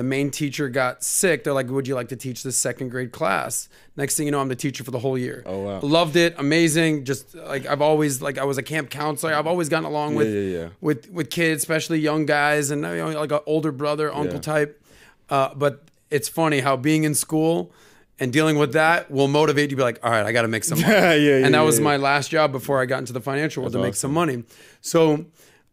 The 0.00 0.04
main 0.04 0.30
teacher 0.30 0.70
got 0.70 1.04
sick. 1.04 1.44
They're 1.44 1.52
like, 1.52 1.68
"Would 1.68 1.86
you 1.86 1.94
like 1.94 2.08
to 2.08 2.16
teach 2.16 2.42
this 2.42 2.56
second 2.56 2.88
grade 2.88 3.12
class?" 3.12 3.68
Next 3.98 4.16
thing 4.16 4.24
you 4.24 4.32
know, 4.32 4.40
I'm 4.40 4.48
the 4.48 4.56
teacher 4.56 4.82
for 4.82 4.92
the 4.92 4.98
whole 4.98 5.18
year. 5.18 5.42
Oh, 5.44 5.58
wow. 5.58 5.80
Loved 5.82 6.16
it, 6.16 6.34
amazing. 6.38 7.04
Just 7.04 7.34
like 7.34 7.66
I've 7.66 7.82
always 7.82 8.22
like 8.22 8.38
I 8.38 8.44
was 8.44 8.56
a 8.56 8.62
camp 8.62 8.88
counselor. 8.88 9.34
I've 9.34 9.46
always 9.46 9.68
gotten 9.68 9.84
along 9.84 10.14
with 10.14 10.32
yeah, 10.32 10.58
yeah. 10.58 10.68
with 10.80 11.10
with 11.10 11.28
kids, 11.28 11.62
especially 11.62 11.98
young 11.98 12.24
guys, 12.24 12.70
and 12.70 12.80
you 12.80 12.96
know, 12.96 13.10
like 13.10 13.30
an 13.30 13.40
older 13.44 13.72
brother, 13.72 14.10
uncle 14.10 14.36
Yeah. 14.36 14.40
type. 14.40 14.82
Uh, 15.28 15.52
but 15.54 15.82
it's 16.10 16.30
funny 16.30 16.60
how 16.60 16.76
being 16.78 17.04
in 17.04 17.14
school 17.14 17.70
and 18.18 18.32
dealing 18.32 18.56
with 18.56 18.72
that 18.72 19.10
will 19.10 19.28
motivate 19.28 19.64
you 19.64 19.68
to 19.68 19.76
be 19.76 19.82
like, 19.82 20.00
all 20.02 20.10
right, 20.10 20.24
I 20.24 20.32
got 20.32 20.42
to 20.42 20.48
make 20.48 20.64
some 20.64 20.80
money. 20.80 20.94
Yeah, 20.94 21.12
yeah, 21.14 21.44
and 21.44 21.52
that 21.54 21.58
yeah, 21.58 21.62
was 21.62 21.78
yeah. 21.78 21.84
my 21.84 21.98
last 21.98 22.30
job 22.30 22.52
before 22.52 22.80
I 22.80 22.86
got 22.86 23.00
into 23.00 23.12
the 23.12 23.20
financial 23.20 23.62
world 23.62 23.74
to 23.74 23.80
make 23.82 23.96
some 23.96 24.14
money. 24.14 24.44
So, 24.80 25.26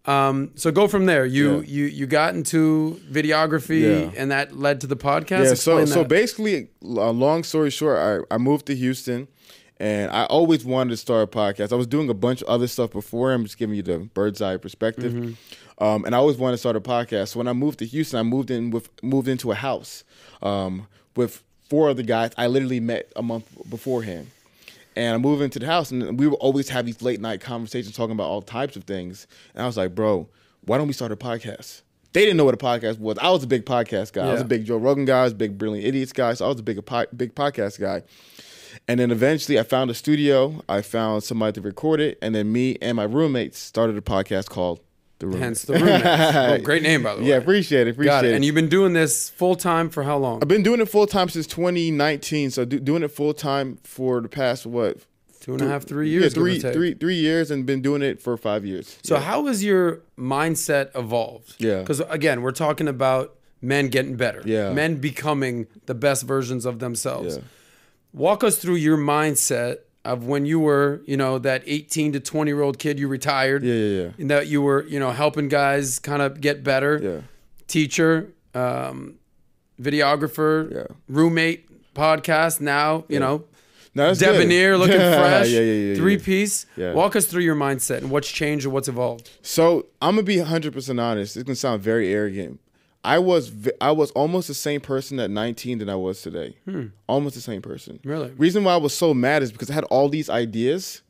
um, 0.08 0.52
so 0.56 0.72
go 0.72 0.88
from 0.88 1.06
there. 1.06 1.26
You 1.26 1.58
Yeah. 1.60 1.64
you 1.68 1.86
you 1.86 2.06
got 2.08 2.34
into 2.36 3.00
videography, 3.12 3.82
Yeah. 3.82 4.12
and 4.22 4.32
that 4.32 4.58
led 4.58 4.82
to 4.82 4.88
the 4.88 4.96
podcast. 4.96 5.44
Yeah, 5.46 5.54
so 5.54 5.78
Explain 5.78 5.88
so 5.88 6.00
that. 6.00 6.08
basically, 6.08 6.70
uh, 6.84 7.12
long 7.12 7.44
story 7.44 7.70
short, 7.70 8.26
I, 8.32 8.36
I 8.36 8.38
moved 8.38 8.66
to 8.68 8.76
Houston, 8.76 9.28
and 9.80 10.10
I 10.12 10.26
always 10.26 10.64
wanted 10.66 10.92
to 10.92 10.98
start 10.98 11.24
a 11.24 11.28
podcast. 11.38 11.72
I 11.72 11.76
was 11.76 11.88
doing 11.88 12.10
a 12.10 12.14
bunch 12.14 12.42
of 12.42 12.48
other 12.48 12.68
stuff 12.68 12.92
before. 12.92 13.34
I'm 13.34 13.44
just 13.44 13.58
giving 13.58 13.76
you 13.76 13.84
the 13.84 14.00
bird's 14.00 14.42
eye 14.42 14.58
perspective, 14.58 15.14
Mm-hmm. 15.14 15.84
um, 15.84 16.06
and 16.06 16.16
I 16.16 16.18
always 16.18 16.38
wanted 16.38 16.54
to 16.54 16.58
start 16.60 16.76
a 16.76 16.82
podcast. 16.82 17.30
So 17.30 17.40
when 17.40 17.48
I 17.48 17.54
moved 17.54 17.80
to 17.80 17.86
Houston, 17.86 18.20
I 18.20 18.24
moved 18.24 18.50
in 18.50 18.72
with 18.72 18.90
moved 19.04 19.28
into 19.28 19.52
a 19.52 19.56
house 19.56 20.04
um, 20.42 20.88
with 21.16 21.44
four 21.70 21.90
other 21.90 22.04
guys 22.04 22.32
I 22.38 22.48
literally 22.48 22.80
met 22.80 23.12
a 23.18 23.22
month 23.22 23.46
beforehand. 23.70 24.28
And 24.98 25.14
I 25.14 25.18
moved 25.20 25.44
into 25.44 25.60
the 25.60 25.68
house, 25.68 25.92
and 25.92 26.20
we 26.20 26.28
would 26.28 26.38
always 26.38 26.70
have 26.70 26.88
these 26.88 27.04
late 27.04 27.22
night 27.22 27.40
conversations 27.40 27.96
talking 27.96 28.14
about 28.14 28.26
all 28.26 28.42
types 28.42 28.76
of 28.76 28.86
things. 28.86 29.28
And 29.54 29.62
I 29.62 29.68
was 29.68 29.78
like, 29.78 29.94
bro, 29.94 30.28
why 30.62 30.80
don't 30.80 30.88
we 30.88 30.94
start 30.94 31.12
a 31.12 31.16
podcast? 31.16 31.84
They 32.14 32.22
didn't 32.22 32.38
know 32.38 32.46
what 32.46 32.56
a 32.56 32.58
podcast 32.58 32.98
was. 32.98 33.20
I 33.20 33.30
was 33.30 33.44
a 33.44 33.48
big 33.48 33.64
podcast 33.64 34.14
guy. 34.14 34.28
I 34.28 34.32
was 34.32 34.42
a 34.42 34.46
big 34.46 34.66
Joe 34.66 34.78
Rogan 34.78 35.06
guy. 35.06 35.20
I 35.20 35.24
was 35.26 35.34
a 35.34 35.36
big 35.36 35.56
Brilliant 35.56 35.86
Idiots 35.86 36.14
guy. 36.14 36.34
So 36.34 36.46
I 36.46 36.48
was 36.48 36.60
a 36.60 36.64
big, 36.64 36.84
po- 36.84 37.06
big 37.16 37.36
podcast 37.36 37.80
guy. 37.80 38.02
And 38.88 39.00
then 39.00 39.12
eventually 39.12 39.60
I 39.60 39.64
found 39.64 39.92
a 39.92 39.94
studio. 39.94 40.64
I 40.68 40.82
found 40.82 41.24
somebody 41.24 41.54
to 41.54 41.62
record 41.62 42.00
it. 42.00 42.18
And 42.20 42.34
then 42.34 42.52
me 42.52 42.78
and 42.82 42.96
my 42.96 43.04
roommates 43.04 43.60
started 43.60 43.98
a 43.98 44.02
podcast 44.02 44.50
called 44.50 44.80
The 45.20 45.26
Roommates. 45.28 45.44
Hence 45.44 45.62
the 45.64 45.74
roommates. 45.74 46.04
Well, 46.36 46.60
great 46.60 46.84
name 46.84 47.02
by 47.04 47.16
the 47.16 47.22
way. 47.22 47.30
Yeah, 47.30 47.36
appreciate 47.38 47.88
it. 47.88 47.92
Appreciate 47.92 48.12
got 48.12 48.26
it. 48.26 48.32
it. 48.32 48.36
And 48.36 48.46
you've 48.46 48.54
been 48.56 48.70
doing 48.70 48.94
this 48.94 49.30
full 49.32 49.56
time 49.56 49.90
for 49.90 50.04
how 50.04 50.18
long? 50.18 50.40
I've 50.42 50.48
been 50.48 50.62
doing 50.64 50.80
it 50.80 50.86
full 50.90 51.08
time 51.08 51.30
since 51.30 51.48
2019. 51.48 52.52
So 52.52 52.66
do, 52.66 52.80
doing 52.80 53.02
it 53.04 53.08
full 53.10 53.34
time 53.34 53.80
for 53.84 54.22
the 54.22 54.30
past, 54.30 54.66
what? 54.68 54.98
Two 55.40 55.54
and 55.54 55.62
a 55.62 55.68
half, 55.68 55.86
three 55.86 56.10
years. 56.10 56.34
or 56.34 56.42
three, 56.42 56.60
three, 56.60 56.94
three 56.94 57.16
years 57.16 57.50
and 57.52 57.66
been 57.66 57.82
doing 57.82 58.02
it 58.02 58.22
for 58.22 58.36
five 58.38 58.66
years. 58.66 58.98
So 59.02 59.16
Yeah. 59.16 59.22
how 59.22 59.46
has 59.48 59.64
your 59.64 60.02
mindset 60.20 60.90
evolved? 60.96 61.56
Yeah. 61.58 61.80
Because 61.80 62.00
again, 62.02 62.42
we're 62.42 62.52
talking 62.52 62.88
about 62.88 63.36
men 63.62 63.88
getting 63.88 64.18
better. 64.18 64.42
Yeah. 64.46 64.72
Men 64.74 64.98
becoming 64.98 65.66
the 65.88 65.96
best 65.96 66.24
versions 66.24 66.66
of 66.66 66.80
themselves. 66.80 67.38
Yeah. 67.38 67.44
Walk 68.14 68.44
us 68.44 68.58
through 68.58 68.76
your 68.76 68.98
mindset 68.98 69.78
of 70.08 70.26
when 70.26 70.46
you 70.46 70.60
were, 70.60 71.02
you 71.06 71.18
know, 71.18 71.38
that 71.40 71.64
18 71.66 72.14
to 72.14 72.20
20 72.20 72.50
year 72.52 72.62
old 72.62 72.80
kid 72.80 72.98
you 73.00 73.08
retired. 73.08 73.64
Yeah, 73.64 73.74
yeah, 73.74 74.02
yeah. 74.04 74.10
And 74.18 74.30
that 74.32 74.48
you 74.48 74.62
were, 74.62 74.86
you 74.88 75.00
know, 75.00 75.12
helping 75.12 75.48
guys 75.50 76.00
kind 76.00 76.22
of 76.22 76.42
get 76.42 76.64
better. 76.64 77.00
Yeah. 77.02 77.22
Teacher, 77.68 78.30
um, 78.56 79.16
videographer, 79.82 80.72
Yeah. 80.74 80.96
roommate, 81.08 81.66
podcast. 81.94 82.62
Now, 82.62 83.06
you 83.08 83.20
know, 83.20 83.44
No, 83.96 84.08
that's 84.08 84.20
good. 84.20 84.34
debonair, 84.34 84.78
looking 84.78 84.96
yeah, 85.00 85.18
fresh, 85.18 85.50
Yeah, 85.50 85.60
yeah, 85.62 85.90
yeah. 85.90 85.96
three 85.96 86.16
yeah. 86.18 86.24
piece. 86.24 86.66
Yeah. 86.76 86.94
Walk 86.94 87.16
us 87.16 87.26
through 87.26 87.44
your 87.44 87.56
mindset 87.56 87.98
and 87.98 88.12
what's 88.12 88.30
changed 88.30 88.66
and 88.66 88.74
what's 88.74 88.88
evolved. 88.88 89.30
So 89.42 89.88
I'm 90.02 90.16
gonna 90.16 90.24
be 90.24 90.38
100 90.40 90.74
percent 90.74 91.00
honest. 91.00 91.36
It's 91.36 91.44
gonna 91.44 91.56
sound 91.56 91.82
very 91.82 92.14
arrogant. 92.14 92.60
I 93.08 93.20
was 93.20 93.52
I 93.80 93.92
was 93.92 94.12
almost 94.12 94.50
the 94.50 94.54
same 94.54 94.82
person 94.82 95.18
at 95.20 95.32
19 95.32 95.78
than 95.78 95.90
I 95.90 95.96
was 95.96 96.22
today. 96.22 96.58
Almost 97.08 97.36
the 97.36 97.42
same 97.42 97.62
person. 97.62 98.00
Hmm. 98.04 98.10
Really? 98.10 98.32
Reason 98.38 98.64
why 98.66 98.74
I 98.74 98.78
was 98.78 98.94
so 98.94 99.14
mad 99.14 99.44
is 99.44 99.52
because 99.52 99.70
I 99.70 99.74
had 99.74 99.86
all 99.86 100.10
these 100.10 100.30
ideas, 100.30 101.04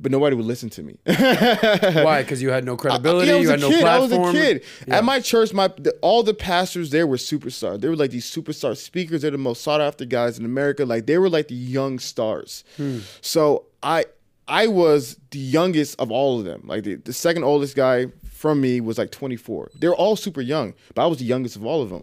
but 0.00 0.10
nobody 0.10 0.34
would 0.34 0.46
listen 0.46 0.68
to 0.70 0.82
me. 0.82 0.98
Why? 1.06 2.22
Because 2.22 2.42
you 2.42 2.50
had 2.50 2.64
no 2.64 2.76
credibility. 2.76 3.28
Yeah, 3.28 3.34
I 3.34 3.38
was 3.38 3.44
you 3.46 3.50
a 3.50 3.52
had 3.52 3.60
no 3.60 3.68
kid. 3.68 3.78
I 3.78 3.98
platform. 3.98 4.22
was 4.22 4.34
a 4.34 4.36
kid. 4.36 4.64
Yeah. 4.88 4.98
At 4.98 5.04
my 5.04 5.20
church, 5.20 5.52
my 5.52 5.68
the, 5.68 5.96
all 6.02 6.24
the 6.24 6.34
pastors 6.34 6.90
there 6.90 7.06
were 7.06 7.18
superstars. 7.18 7.80
They 7.80 7.88
were 7.88 7.94
like 7.94 8.10
these 8.10 8.28
superstar 8.28 8.76
speakers. 8.76 9.22
They're 9.22 9.30
the 9.30 9.38
most 9.38 9.62
sought 9.62 9.80
after 9.80 10.04
guys 10.04 10.40
in 10.40 10.44
America. 10.44 10.84
Like 10.84 11.06
they 11.06 11.18
were 11.18 11.30
like 11.30 11.46
the 11.46 11.54
young 11.54 12.00
stars. 12.00 12.64
Hmm. 12.76 12.98
So 13.20 13.66
I 13.80 14.06
I 14.48 14.66
was 14.66 15.20
the 15.30 15.38
youngest 15.38 16.00
of 16.00 16.10
all 16.10 16.40
of 16.40 16.44
them. 16.44 16.62
Like 16.64 16.82
the, 16.82 16.96
the 16.96 17.12
second 17.12 17.44
oldest 17.44 17.76
guy 17.76 18.06
from 18.42 18.60
me 18.60 18.80
was 18.80 18.98
like 18.98 19.12
24. 19.12 19.70
They 19.78 19.86
were 19.86 19.94
all 19.94 20.16
super 20.16 20.40
young, 20.40 20.74
but 20.96 21.04
I 21.04 21.06
was 21.06 21.18
the 21.18 21.24
youngest 21.24 21.54
of 21.54 21.64
all 21.64 21.80
of 21.80 21.90
them. 21.90 22.02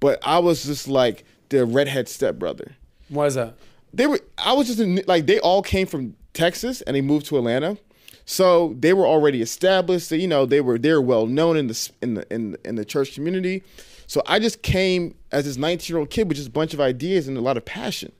But 0.00 0.18
I 0.22 0.38
was 0.38 0.64
just 0.64 0.86
like 0.86 1.24
the 1.48 1.64
redhead 1.64 2.08
stepbrother 2.10 2.76
Why 3.08 3.24
is 3.24 3.34
that? 3.36 3.54
they 3.94 4.06
were 4.06 4.20
I 4.36 4.52
was 4.52 4.66
just 4.66 4.80
in, 4.80 5.02
like 5.06 5.26
they 5.26 5.40
all 5.40 5.62
came 5.62 5.86
from 5.86 6.14
Texas 6.34 6.82
and 6.82 6.94
they 6.94 7.00
moved 7.00 7.24
to 7.26 7.38
Atlanta. 7.38 7.78
So 8.26 8.76
they 8.78 8.92
were 8.92 9.06
already 9.06 9.40
established. 9.40 10.10
You 10.12 10.28
know, 10.28 10.44
they 10.44 10.60
were 10.60 10.78
they 10.78 10.92
were 10.92 11.00
well 11.00 11.26
known 11.26 11.56
in 11.56 11.68
the 11.68 11.90
in 12.02 12.14
the 12.14 12.32
in, 12.34 12.56
in 12.66 12.74
the 12.76 12.84
church 12.84 13.14
community. 13.14 13.62
So 14.06 14.20
I 14.26 14.38
just 14.38 14.60
came 14.62 15.14
as 15.32 15.46
this 15.46 15.56
19 15.56 15.92
year 15.92 15.98
old 15.98 16.10
kid 16.10 16.28
with 16.28 16.36
just 16.36 16.48
a 16.48 16.52
bunch 16.52 16.74
of 16.74 16.80
ideas 16.80 17.28
and 17.28 17.38
a 17.38 17.40
lot 17.40 17.56
of 17.56 17.64
passion. 17.64 18.12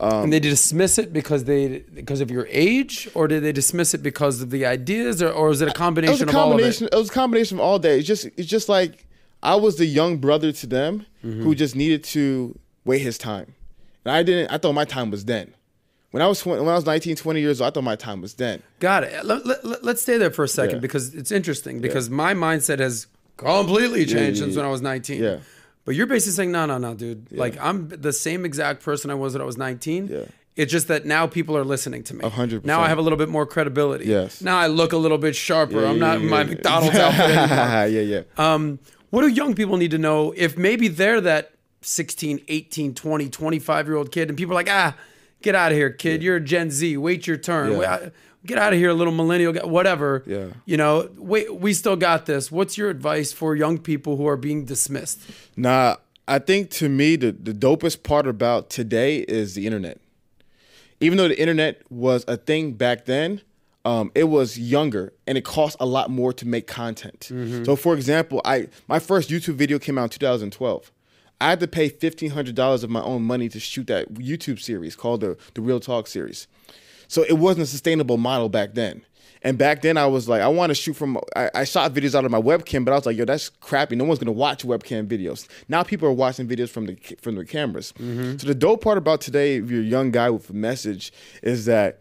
And 0.00 0.32
they 0.32 0.40
dismiss 0.40 0.98
it 0.98 1.12
because 1.12 1.44
they 1.44 1.80
because 1.94 2.20
of 2.20 2.30
your 2.30 2.46
age, 2.50 3.08
or 3.14 3.26
did 3.28 3.42
they 3.42 3.52
dismiss 3.52 3.94
it 3.94 4.02
because 4.02 4.40
of 4.40 4.50
the 4.50 4.64
ideas, 4.66 5.20
or, 5.22 5.30
or 5.30 5.50
is 5.50 5.60
it 5.60 5.64
a 5.64 5.68
It 5.68 5.70
was 5.70 5.78
combination 5.78 6.28
of 6.28 6.34
all 6.36 6.44
of 6.46 6.50
combination. 6.52 6.86
it? 6.86 6.94
It. 6.94 6.96
was 6.96 7.10
a 7.10 7.12
combination 7.12 7.56
of 7.58 7.60
all 7.62 7.78
that. 7.78 7.98
It's 7.98 8.06
just 8.06 8.26
it's 8.36 8.48
just 8.48 8.68
like 8.68 9.06
I 9.42 9.54
was 9.56 9.76
the 9.76 9.86
young 9.86 10.18
brother 10.18 10.52
to 10.52 10.66
them 10.66 11.06
Mm-hmm. 11.24 11.42
who 11.42 11.54
just 11.56 11.74
needed 11.74 12.04
to 12.04 12.56
wait 12.84 13.00
his 13.00 13.18
time, 13.18 13.54
and 14.04 14.14
I 14.14 14.22
didn't. 14.22 14.52
I 14.52 14.58
thought 14.58 14.72
my 14.72 14.84
time 14.84 15.10
was 15.10 15.24
then. 15.24 15.52
When 16.12 16.22
I 16.22 16.26
was 16.28 16.38
20, 16.40 16.60
when 16.62 16.70
I 16.70 16.76
was 16.76 16.86
19, 16.86 17.16
20 17.16 17.40
years 17.40 17.60
old, 17.60 17.70
I 17.70 17.74
thought 17.74 17.82
my 17.84 17.96
time 17.96 18.22
was 18.22 18.34
then. 18.34 18.62
Got 18.78 19.02
it. 19.04 19.24
Let, 19.26 19.44
let, 19.64 19.84
us 19.84 20.00
stay 20.00 20.16
there 20.16 20.30
for 20.30 20.44
a 20.44 20.48
second 20.48 20.76
Yeah. 20.76 20.80
because 20.80 21.12
it's 21.14 21.30
interesting 21.32 21.80
because 21.80 22.08
my 22.08 22.32
mindset 22.34 22.78
has 22.78 23.08
completely 23.36 24.06
changed 24.06 24.38
yeah, 24.38 24.44
since 24.44 24.54
yeah. 24.54 24.60
when 24.62 24.68
I 24.68 24.70
was 24.70 24.80
19. 24.80 25.22
Yeah. 25.22 25.36
But 25.88 25.96
you're 25.96 26.06
basically 26.06 26.34
saying, 26.34 26.52
no, 26.52 26.66
no, 26.66 26.76
no, 26.76 26.92
dude. 26.92 27.32
Like 27.32 27.56
I'm 27.58 27.88
the 27.88 28.12
same 28.12 28.44
exact 28.44 28.82
person 28.82 29.10
I 29.10 29.14
was 29.14 29.32
when 29.32 29.40
I 29.40 29.46
was 29.46 29.56
19. 29.56 30.08
Yeah. 30.08 30.24
It's 30.54 30.70
just 30.70 30.88
that 30.88 31.06
now 31.06 31.26
people 31.26 31.56
are 31.56 31.64
listening 31.64 32.02
to 32.04 32.14
me. 32.14 32.20
A 32.24 32.28
hundred 32.28 32.66
Now 32.66 32.82
I 32.82 32.88
have 32.88 32.98
a 32.98 33.00
little 33.00 33.16
bit 33.16 33.30
more 33.30 33.46
credibility. 33.46 34.04
Yes. 34.04 34.42
Now 34.42 34.58
I 34.58 34.66
look 34.66 34.92
a 34.92 34.98
little 34.98 35.16
bit 35.16 35.34
sharper. 35.34 35.86
I'm 35.86 35.94
Yeah, 35.94 36.00
not 36.00 36.18
yeah, 36.18 36.24
in 36.24 36.28
my 36.30 36.40
yeah. 36.42 36.46
McDonald's 36.48 36.98
outfit 37.06 37.20
anymore. 37.30 37.46
yeah, 37.86 37.86
yeah. 37.86 38.22
Um, 38.36 38.78
what 39.08 39.22
do 39.22 39.28
young 39.28 39.54
people 39.54 39.78
need 39.78 39.92
to 39.92 39.98
know 39.98 40.34
if 40.36 40.58
maybe 40.58 40.88
they're 40.88 41.22
that 41.22 41.52
16, 41.80 42.42
18, 42.48 42.92
20, 42.94 43.28
25 43.30 43.86
year 43.86 43.96
old 43.96 44.12
kid 44.12 44.28
and 44.28 44.36
people 44.36 44.52
are 44.52 44.56
like, 44.56 44.68
ah, 44.68 44.94
get 45.40 45.54
out 45.54 45.72
of 45.72 45.78
here, 45.78 45.88
kid. 45.88 46.22
You're 46.22 46.36
a 46.36 46.40
Gen 46.40 46.70
Z. 46.70 46.98
Wait 46.98 47.26
your 47.26 47.38
turn. 47.38 47.72
Yeah. 47.72 47.78
Wait- 48.00 48.12
Get 48.46 48.58
out 48.58 48.72
of 48.72 48.78
here, 48.78 48.92
little 48.92 49.12
millennial, 49.12 49.52
whatever. 49.68 50.22
Yeah. 50.26 50.48
You 50.64 50.76
know, 50.76 51.10
wait, 51.16 51.54
we 51.54 51.72
still 51.74 51.96
got 51.96 52.26
this. 52.26 52.52
What's 52.52 52.78
your 52.78 52.88
advice 52.88 53.32
for 53.32 53.56
young 53.56 53.78
people 53.78 54.16
who 54.16 54.26
are 54.26 54.36
being 54.36 54.64
dismissed? 54.64 55.20
Nah, 55.56 55.96
I 56.28 56.38
think 56.38 56.70
to 56.72 56.88
me 56.88 57.16
the, 57.16 57.32
the 57.32 57.52
dopest 57.52 58.02
part 58.02 58.26
about 58.26 58.70
today 58.70 59.18
is 59.20 59.54
the 59.54 59.66
internet. 59.66 60.00
Even 61.00 61.18
though 61.18 61.28
the 61.28 61.38
internet 61.40 61.82
was 61.90 62.24
a 62.28 62.36
thing 62.36 62.72
back 62.72 63.06
then, 63.06 63.40
um, 63.84 64.12
it 64.14 64.24
was 64.24 64.58
younger 64.58 65.12
and 65.26 65.38
it 65.38 65.44
cost 65.44 65.76
a 65.80 65.86
lot 65.86 66.10
more 66.10 66.32
to 66.34 66.46
make 66.46 66.66
content. 66.66 67.30
So, 67.64 67.76
for 67.76 67.94
example, 67.94 68.42
I 68.44 68.68
my 68.88 68.98
first 68.98 69.30
YouTube 69.30 69.54
video 69.54 69.78
came 69.78 69.96
out 69.96 70.04
in 70.04 70.10
2012. 70.10 70.92
I 71.40 71.50
had 71.50 71.60
to 71.60 71.68
pay 71.68 71.88
fifteen 71.88 72.30
hundred 72.30 72.54
dollars 72.56 72.82
of 72.82 72.90
my 72.90 73.00
own 73.00 73.22
money 73.22 73.48
to 73.48 73.60
shoot 73.60 73.86
that 73.86 74.12
YouTube 74.14 74.60
series 74.60 74.96
called 74.96 75.20
the 75.20 75.36
the 75.54 75.60
Real 75.60 75.80
Talk 75.80 76.06
series. 76.08 76.48
So 77.08 77.24
it 77.24 77.34
wasn't 77.34 77.64
a 77.64 77.66
sustainable 77.66 78.18
model 78.18 78.48
back 78.48 78.74
then. 78.74 79.02
And 79.42 79.56
back 79.56 79.82
then, 79.82 79.96
I 79.96 80.06
was 80.06 80.28
like, 80.28 80.42
I 80.42 80.48
want 80.48 80.70
to 80.70 80.74
shoot 80.74 80.94
from. 80.94 81.18
I, 81.36 81.50
I 81.54 81.64
shot 81.64 81.92
videos 81.94 82.14
out 82.14 82.24
of 82.24 82.30
my 82.30 82.40
webcam, 82.40 82.84
but 82.84 82.92
I 82.92 82.96
was 82.96 83.06
like, 83.06 83.16
yo, 83.16 83.24
that's 83.24 83.48
crappy. 83.48 83.94
No 83.96 84.04
one's 84.04 84.18
gonna 84.18 84.32
watch 84.32 84.64
webcam 84.64 85.06
videos. 85.06 85.46
Now 85.68 85.82
people 85.82 86.08
are 86.08 86.12
watching 86.12 86.48
videos 86.48 86.70
from 86.70 86.86
the 86.86 86.96
from 87.20 87.36
their 87.36 87.44
cameras. 87.44 87.92
Mm-hmm. 87.98 88.38
So 88.38 88.46
the 88.46 88.54
dope 88.54 88.82
part 88.82 88.98
about 88.98 89.20
today, 89.20 89.56
if 89.56 89.70
you're 89.70 89.82
a 89.82 89.84
young 89.84 90.10
guy 90.10 90.30
with 90.30 90.50
a 90.50 90.54
message, 90.54 91.12
is 91.42 91.66
that 91.66 92.00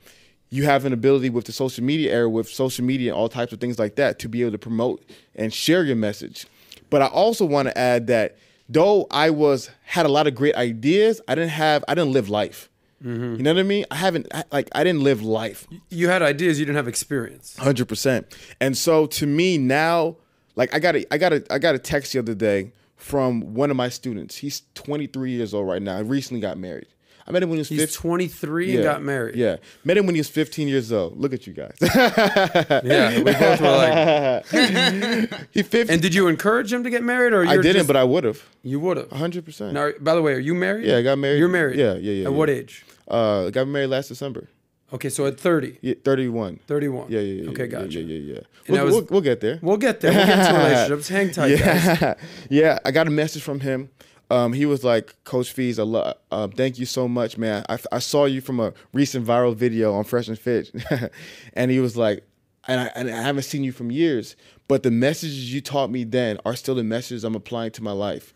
you 0.50 0.64
have 0.64 0.86
an 0.86 0.94
ability 0.94 1.30
with 1.30 1.46
the 1.46 1.52
social 1.52 1.84
media 1.84 2.12
era, 2.12 2.30
with 2.30 2.50
social 2.50 2.84
media 2.84 3.12
and 3.12 3.20
all 3.20 3.30
types 3.30 3.54
of 3.54 3.60
things 3.60 3.78
like 3.78 3.96
that, 3.98 4.18
to 4.20 4.30
be 4.30 4.42
able 4.42 4.54
to 4.54 4.58
promote 4.58 5.04
and 5.36 5.54
share 5.54 5.84
your 5.84 5.96
message. 5.96 6.48
But 6.90 7.02
I 7.02 7.08
also 7.08 7.46
want 7.46 7.68
to 7.68 7.78
add 7.78 8.08
that 8.08 8.38
though 8.70 9.08
I 9.12 9.30
was 9.30 9.70
had 9.84 10.06
a 10.06 10.10
lot 10.10 10.26
of 10.26 10.34
great 10.34 10.56
ideas, 10.56 11.22
I 11.28 11.36
didn't 11.36 11.52
have 11.52 11.84
I 11.88 11.94
didn't 11.94 12.14
live 12.14 12.30
life. 12.30 12.70
Mm-hmm. 13.04 13.36
You 13.36 13.44
know 13.44 13.54
what 13.54 13.60
I 13.60 13.64
mean? 13.64 13.86
I 13.92 13.96
haven't 13.96 14.28
I- 14.34 14.44
like 14.52 14.70
I 14.74 14.84
didn't 14.84 15.04
live 15.04 15.22
life. 15.22 15.68
You 15.90 16.10
had 16.10 16.22
ideas, 16.22 16.60
you 16.60 16.66
didn't 16.66 16.78
have 16.78 16.88
experience. 16.88 17.56
Hundred 17.58 17.88
percent. 17.88 18.36
And 18.60 18.78
so 18.78 19.06
to 19.08 19.28
me 19.28 19.58
now, 19.58 20.18
like 20.56 20.74
I 20.74 20.80
got 20.80 20.96
a 20.96 21.14
I 21.14 21.18
got 21.18 21.34
a 21.34 21.44
I 21.52 21.60
got 21.60 21.76
a 21.76 21.80
text 21.80 22.14
the 22.14 22.20
other 22.20 22.34
day 22.36 22.72
from 22.96 23.54
one 23.54 23.70
of 23.70 23.78
my 23.78 23.90
students. 23.90 24.38
He's 24.38 24.64
23 24.74 25.32
years 25.32 25.54
old 25.54 25.68
right 25.68 25.82
now. 25.82 25.98
He 25.98 26.04
recently 26.04 26.42
got 26.42 26.58
married. 26.58 26.88
I 27.28 27.32
met 27.32 27.44
him 27.44 27.50
when 27.50 27.58
he 27.58 27.62
was 27.62 27.70
He's 27.70 27.82
15. 27.82 27.98
23 28.02 28.76
and 28.76 28.84
got 28.84 29.02
married. 29.04 29.36
Yeah, 29.36 29.58
met 29.84 29.98
him 29.98 30.06
when 30.06 30.16
he 30.16 30.20
was 30.22 30.30
15 30.30 30.68
years 30.70 30.92
old. 30.94 31.20
Look 31.20 31.34
at 31.34 31.46
you 31.46 31.54
guys. 31.54 31.76
Yeah, 32.84 33.18
we 33.18 33.24
both 33.34 33.62
were 33.62 33.68
like. 33.70 34.46
he 35.52 35.64
15. 35.64 35.94
And 35.94 36.02
did 36.02 36.14
you 36.16 36.28
encourage 36.28 36.72
him 36.72 36.84
to 36.84 36.90
get 36.90 37.04
married, 37.04 37.34
or 37.34 37.46
I 37.46 37.58
didn't, 37.58 37.74
just- 37.74 37.88
but 37.88 37.96
I 37.98 38.04
would 38.04 38.24
have. 38.24 38.42
you 38.64 38.80
would 38.80 38.98
have? 38.98 39.12
100. 39.12 39.44
percent 39.46 39.74
Now, 39.74 39.92
by 40.00 40.16
the 40.16 40.22
way, 40.22 40.34
are 40.34 40.40
you 40.40 40.54
married? 40.56 40.86
Yeah, 40.86 40.98
I 40.98 41.02
got 41.04 41.18
married. 41.18 41.40
You're 41.40 41.50
married. 41.50 41.78
Yeah, 41.78 41.94
yeah, 41.96 42.12
yeah. 42.14 42.26
At 42.28 42.32
yeah. 42.32 42.38
what 42.38 42.50
age? 42.50 42.86
Uh, 43.08 43.50
got 43.50 43.68
married 43.68 43.88
last 43.88 44.08
December. 44.08 44.48
Okay, 44.94 45.10
so 45.10 45.26
at 45.26 45.38
30, 45.38 45.80
Yeah, 45.82 45.96
31. 46.02 46.60
31. 46.66 47.08
Yeah, 47.12 47.20
yeah, 47.20 47.44
yeah. 47.44 47.50
Okay, 47.50 47.64
yeah, 47.64 47.68
gotcha. 47.68 48.00
Yeah, 48.02 48.16
yeah, 48.18 48.34
yeah. 48.36 48.42
We'll, 48.70 48.86
was- 48.86 48.94
we'll, 48.96 49.08
we'll 49.10 49.22
get 49.22 49.42
there. 49.42 49.60
We'll 49.62 49.76
get 49.78 50.00
there. 50.00 50.14
We'll 50.14 50.26
get 50.26 50.48
to 50.50 50.58
relationships. 50.58 51.08
Hang 51.10 51.32
tight, 51.32 51.60
guys. 51.60 51.86
yeah, 52.02 52.14
yeah. 52.50 52.80
I 52.86 52.92
got 52.92 53.06
a 53.08 53.10
message 53.12 53.44
from 53.44 53.60
him. 53.60 53.90
Um, 54.30 54.54
he 54.54 54.66
was 54.66 54.84
like, 54.84 55.16
"Coach 55.24 55.52
Fees, 55.52 55.80
I 55.80 55.84
love. 55.84 56.16
Uh, 56.32 56.48
thank 56.48 56.80
you 56.80 56.86
so 56.86 57.08
much, 57.08 57.38
man. 57.38 57.66
I, 57.70 57.78
I 57.92 58.00
saw 58.00 58.26
you 58.26 58.42
from 58.42 58.60
a 58.60 58.74
recent 58.94 59.26
viral 59.26 59.56
video 59.56 59.94
on 59.94 60.04
Fresh 60.04 60.28
and 60.28 60.38
Fit, 60.38 60.72
and 61.54 61.72
he 61.72 61.80
was 61.80 61.96
like, 61.96 62.24
and 62.68 62.82
I, 62.82 62.92
and 62.96 63.10
I 63.10 63.22
haven't 63.22 63.44
seen 63.44 63.64
you 63.64 63.72
from 63.72 63.90
years, 63.92 64.36
but 64.68 64.84
the 64.84 64.92
messages 64.92 65.54
you 65.54 65.62
taught 65.62 65.90
me 65.90 66.04
then 66.04 66.40
are 66.46 66.56
still 66.56 66.76
the 66.76 66.84
messages 66.84 67.24
I'm 67.24 67.36
applying 67.36 67.72
to 67.72 67.84
my 67.84 67.94
life." 67.94 68.34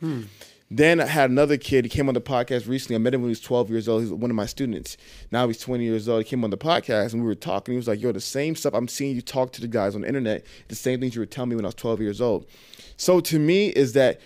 Then 0.73 1.01
I 1.01 1.05
had 1.05 1.29
another 1.29 1.57
kid. 1.57 1.83
He 1.83 1.89
came 1.89 2.07
on 2.07 2.13
the 2.13 2.21
podcast 2.21 2.65
recently. 2.65 2.95
I 2.95 2.99
met 2.99 3.13
him 3.13 3.19
when 3.19 3.27
he 3.27 3.31
was 3.31 3.41
12 3.41 3.69
years 3.69 3.89
old. 3.89 4.03
He's 4.03 4.13
one 4.13 4.31
of 4.31 4.37
my 4.37 4.45
students. 4.45 4.95
Now 5.29 5.45
he's 5.47 5.59
20 5.59 5.83
years 5.83 6.07
old. 6.07 6.23
He 6.23 6.29
came 6.29 6.45
on 6.45 6.49
the 6.49 6.57
podcast 6.57 7.11
and 7.11 7.21
we 7.21 7.27
were 7.27 7.35
talking. 7.35 7.73
He 7.73 7.75
was 7.75 7.89
like, 7.89 8.01
"Yo, 8.01 8.13
the 8.13 8.21
same 8.21 8.55
stuff 8.55 8.73
I'm 8.73 8.87
seeing 8.87 9.13
you 9.13 9.21
talk 9.21 9.51
to 9.51 9.61
the 9.61 9.67
guys 9.67 9.95
on 9.95 10.01
the 10.01 10.07
internet. 10.07 10.45
The 10.69 10.75
same 10.75 11.01
things 11.01 11.13
you 11.13 11.19
were 11.19 11.25
telling 11.25 11.49
me 11.49 11.57
when 11.57 11.65
I 11.65 11.67
was 11.67 11.75
12 11.75 11.99
years 11.99 12.21
old." 12.21 12.45
So 12.95 13.19
to 13.19 13.37
me, 13.37 13.67
is 13.67 13.91
that 13.93 14.21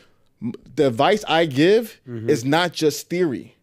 the 0.75 0.87
advice 0.87 1.23
I 1.27 1.45
give 1.45 1.99
mm-hmm. 2.07 2.29
is 2.29 2.43
not 2.43 2.73
just 2.73 3.09
theory. 3.09 3.55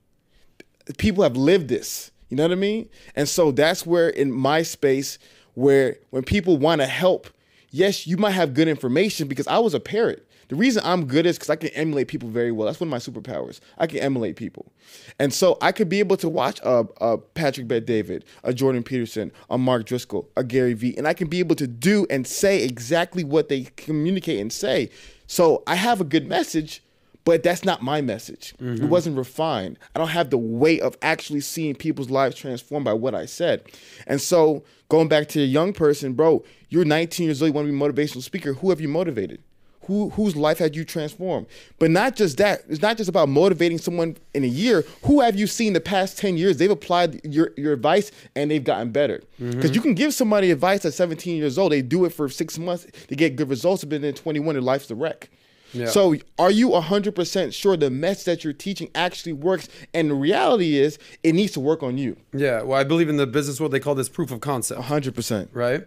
People 0.98 1.22
have 1.22 1.36
lived 1.36 1.68
this. 1.68 2.10
You 2.28 2.36
know 2.36 2.44
what 2.44 2.52
I 2.52 2.56
mean? 2.56 2.88
And 3.14 3.28
so 3.28 3.50
that's 3.50 3.84
where 3.84 4.08
in 4.08 4.32
my 4.32 4.62
space, 4.62 5.18
where 5.54 5.98
when 6.10 6.22
people 6.22 6.56
want 6.56 6.80
to 6.80 6.86
help, 6.86 7.28
yes, 7.70 8.06
you 8.06 8.16
might 8.16 8.30
have 8.30 8.54
good 8.54 8.68
information 8.68 9.28
because 9.28 9.46
I 9.46 9.58
was 9.58 9.74
a 9.74 9.80
parrot. 9.80 10.26
The 10.48 10.56
reason 10.56 10.82
I'm 10.84 11.06
good 11.06 11.24
is 11.24 11.36
because 11.36 11.48
I 11.48 11.56
can 11.56 11.70
emulate 11.70 12.08
people 12.08 12.28
very 12.28 12.52
well. 12.52 12.66
That's 12.66 12.78
one 12.78 12.88
of 12.88 12.90
my 12.90 12.98
superpowers. 12.98 13.60
I 13.78 13.86
can 13.86 14.00
emulate 14.00 14.36
people, 14.36 14.70
and 15.18 15.32
so 15.32 15.56
I 15.62 15.72
could 15.72 15.88
be 15.88 15.98
able 15.98 16.18
to 16.18 16.28
watch 16.28 16.60
a, 16.62 16.86
a 17.00 17.16
Patrick 17.16 17.68
Bet 17.68 17.86
David, 17.86 18.26
a 18.44 18.52
Jordan 18.52 18.82
Peterson, 18.82 19.32
a 19.48 19.56
Mark 19.56 19.86
Driscoll, 19.86 20.28
a 20.36 20.44
Gary 20.44 20.74
Vee, 20.74 20.94
and 20.98 21.08
I 21.08 21.14
can 21.14 21.28
be 21.28 21.38
able 21.38 21.56
to 21.56 21.66
do 21.66 22.06
and 22.10 22.26
say 22.26 22.62
exactly 22.64 23.24
what 23.24 23.48
they 23.48 23.62
communicate 23.76 24.40
and 24.40 24.52
say. 24.52 24.90
So 25.32 25.62
I 25.66 25.76
have 25.76 25.98
a 25.98 26.04
good 26.04 26.28
message, 26.28 26.82
but 27.24 27.42
that's 27.42 27.64
not 27.64 27.80
my 27.80 28.02
message. 28.02 28.52
It 28.58 28.64
mm-hmm. 28.64 28.88
wasn't 28.90 29.16
refined. 29.16 29.78
I 29.96 29.98
don't 29.98 30.08
have 30.08 30.28
the 30.28 30.36
weight 30.36 30.82
of 30.82 30.94
actually 31.00 31.40
seeing 31.40 31.74
people's 31.74 32.10
lives 32.10 32.36
transformed 32.36 32.84
by 32.84 32.92
what 32.92 33.14
I 33.14 33.24
said. 33.24 33.62
And 34.06 34.20
so 34.20 34.62
going 34.90 35.08
back 35.08 35.28
to 35.28 35.40
a 35.40 35.46
young 35.46 35.72
person, 35.72 36.12
bro, 36.12 36.44
you're 36.68 36.84
19 36.84 37.24
years 37.24 37.40
old, 37.40 37.48
you 37.48 37.54
want 37.54 37.66
to 37.66 37.72
be 37.72 37.78
a 37.78 37.80
motivational 37.80 38.20
speaker. 38.20 38.52
Who 38.52 38.68
have 38.68 38.82
you 38.82 38.88
motivated? 38.88 39.42
Who 39.86 40.10
whose 40.10 40.36
life 40.36 40.58
had 40.58 40.76
you 40.76 40.84
transformed? 40.84 41.46
But 41.78 41.90
not 41.90 42.16
just 42.16 42.36
that. 42.38 42.62
It's 42.68 42.82
not 42.82 42.96
just 42.96 43.08
about 43.08 43.28
motivating 43.28 43.78
someone 43.78 44.16
in 44.34 44.44
a 44.44 44.48
year. 44.48 44.84
Who 45.04 45.20
have 45.20 45.36
you 45.36 45.46
seen 45.46 45.72
the 45.72 45.80
past 45.80 46.18
10 46.18 46.36
years? 46.36 46.56
They've 46.56 46.70
applied 46.70 47.24
your, 47.24 47.50
your 47.56 47.72
advice 47.72 48.12
and 48.36 48.50
they've 48.50 48.62
gotten 48.62 48.92
better. 48.92 49.22
Mm-hmm. 49.40 49.50
Because 49.52 49.74
you 49.74 49.80
can 49.80 49.94
give 49.94 50.14
somebody 50.14 50.50
advice 50.50 50.84
at 50.84 50.94
17 50.94 51.36
years 51.36 51.58
old, 51.58 51.72
they 51.72 51.82
do 51.82 52.04
it 52.04 52.10
for 52.10 52.28
six 52.28 52.58
months, 52.58 52.86
they 53.08 53.16
get 53.16 53.36
good 53.36 53.48
results, 53.48 53.84
but 53.84 54.00
then 54.00 54.14
21, 54.14 54.54
their 54.54 54.62
life's 54.62 54.90
a 54.90 54.94
wreck. 54.94 55.28
Yeah. 55.72 55.86
So 55.86 56.16
are 56.38 56.50
you 56.50 56.70
100% 56.70 57.52
sure 57.52 57.76
the 57.76 57.90
message 57.90 58.24
that 58.26 58.44
you're 58.44 58.52
teaching 58.52 58.90
actually 58.94 59.32
works? 59.32 59.68
And 59.94 60.10
the 60.10 60.14
reality 60.14 60.76
is 60.76 60.98
it 61.22 61.34
needs 61.34 61.52
to 61.52 61.60
work 61.60 61.82
on 61.82 61.98
you. 61.98 62.16
Yeah, 62.32 62.62
well, 62.62 62.78
I 62.78 62.84
believe 62.84 63.08
in 63.08 63.16
the 63.16 63.26
business 63.26 63.58
world, 63.58 63.72
they 63.72 63.80
call 63.80 63.94
this 63.94 64.08
proof 64.08 64.30
of 64.30 64.40
concept, 64.40 64.82
100%. 64.82 65.48
right? 65.52 65.86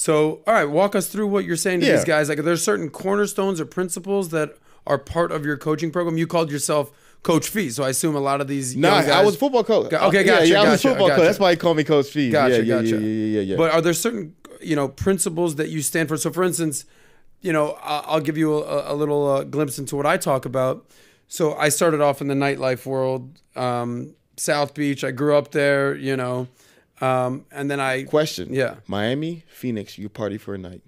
So, 0.00 0.40
all 0.46 0.54
right, 0.54 0.64
walk 0.64 0.96
us 0.96 1.08
through 1.08 1.26
what 1.26 1.44
you're 1.44 1.56
saying 1.56 1.80
to 1.80 1.86
Yeah. 1.86 1.96
these 1.96 2.06
guys. 2.06 2.30
Like, 2.30 2.38
there's 2.38 2.64
certain 2.64 2.88
cornerstones 2.88 3.60
or 3.60 3.66
principles 3.66 4.30
that 4.30 4.56
are 4.86 4.96
part 4.96 5.30
of 5.30 5.44
your 5.44 5.58
coaching 5.58 5.90
program. 5.90 6.16
You 6.16 6.26
called 6.26 6.50
yourself 6.50 6.90
Coach 7.22 7.50
Fee, 7.50 7.68
so 7.68 7.84
I 7.84 7.90
assume 7.90 8.16
a 8.16 8.20
lot 8.20 8.40
of 8.40 8.48
these. 8.48 8.74
Nah, 8.74 8.88
I 9.00 9.22
was 9.22 9.36
football 9.36 9.62
coach. 9.62 9.90
Got- 9.90 10.04
okay, 10.04 10.20
yeah, 10.24 10.38
gotcha, 10.38 10.48
yeah, 10.48 10.62
I 10.62 10.70
was 10.70 10.80
football 10.80 11.08
gotcha. 11.08 11.20
coach. 11.20 11.26
That's 11.26 11.38
why 11.38 11.50
he 11.50 11.56
called 11.58 11.76
me 11.76 11.84
Coach 11.84 12.06
Fee. 12.06 12.30
Gotcha, 12.30 12.54
yeah, 12.54 12.60
yeah, 12.62 12.74
gotcha. 12.76 12.88
yeah, 12.96 12.96
yeah, 12.98 13.26
yeah, 13.26 13.40
yeah. 13.42 13.56
But 13.58 13.74
are 13.74 13.82
there 13.82 13.92
certain, 13.92 14.34
you 14.62 14.74
know, 14.74 14.88
principles 14.88 15.56
that 15.56 15.68
you 15.68 15.82
stand 15.82 16.08
for? 16.08 16.16
So, 16.16 16.30
for 16.32 16.44
instance, 16.44 16.86
you 17.42 17.52
know, 17.52 17.76
I'll 17.82 18.20
give 18.20 18.38
you 18.38 18.54
a, 18.64 18.94
a 18.94 18.94
little 18.94 19.28
uh, 19.30 19.44
glimpse 19.44 19.78
into 19.78 19.96
what 19.96 20.06
I 20.06 20.16
talk 20.16 20.46
about. 20.46 20.86
So, 21.28 21.52
I 21.56 21.68
started 21.68 22.00
off 22.00 22.22
in 22.22 22.28
the 22.28 22.34
nightlife 22.34 22.86
world, 22.86 23.38
um, 23.54 24.14
South 24.38 24.72
Beach. 24.72 25.04
I 25.04 25.10
grew 25.10 25.36
up 25.36 25.50
there, 25.50 25.94
you 25.94 26.16
know, 26.16 26.48
um, 27.00 27.46
and 27.50 27.70
then 27.70 27.80
I, 27.80 28.04
Question. 28.04 28.52
Yeah. 28.52 28.76
Miami, 28.86 29.44
Phoenix, 29.48 29.98
you 29.98 30.08
party 30.08 30.38
for 30.38 30.54
a 30.54 30.58
night. 30.58 30.82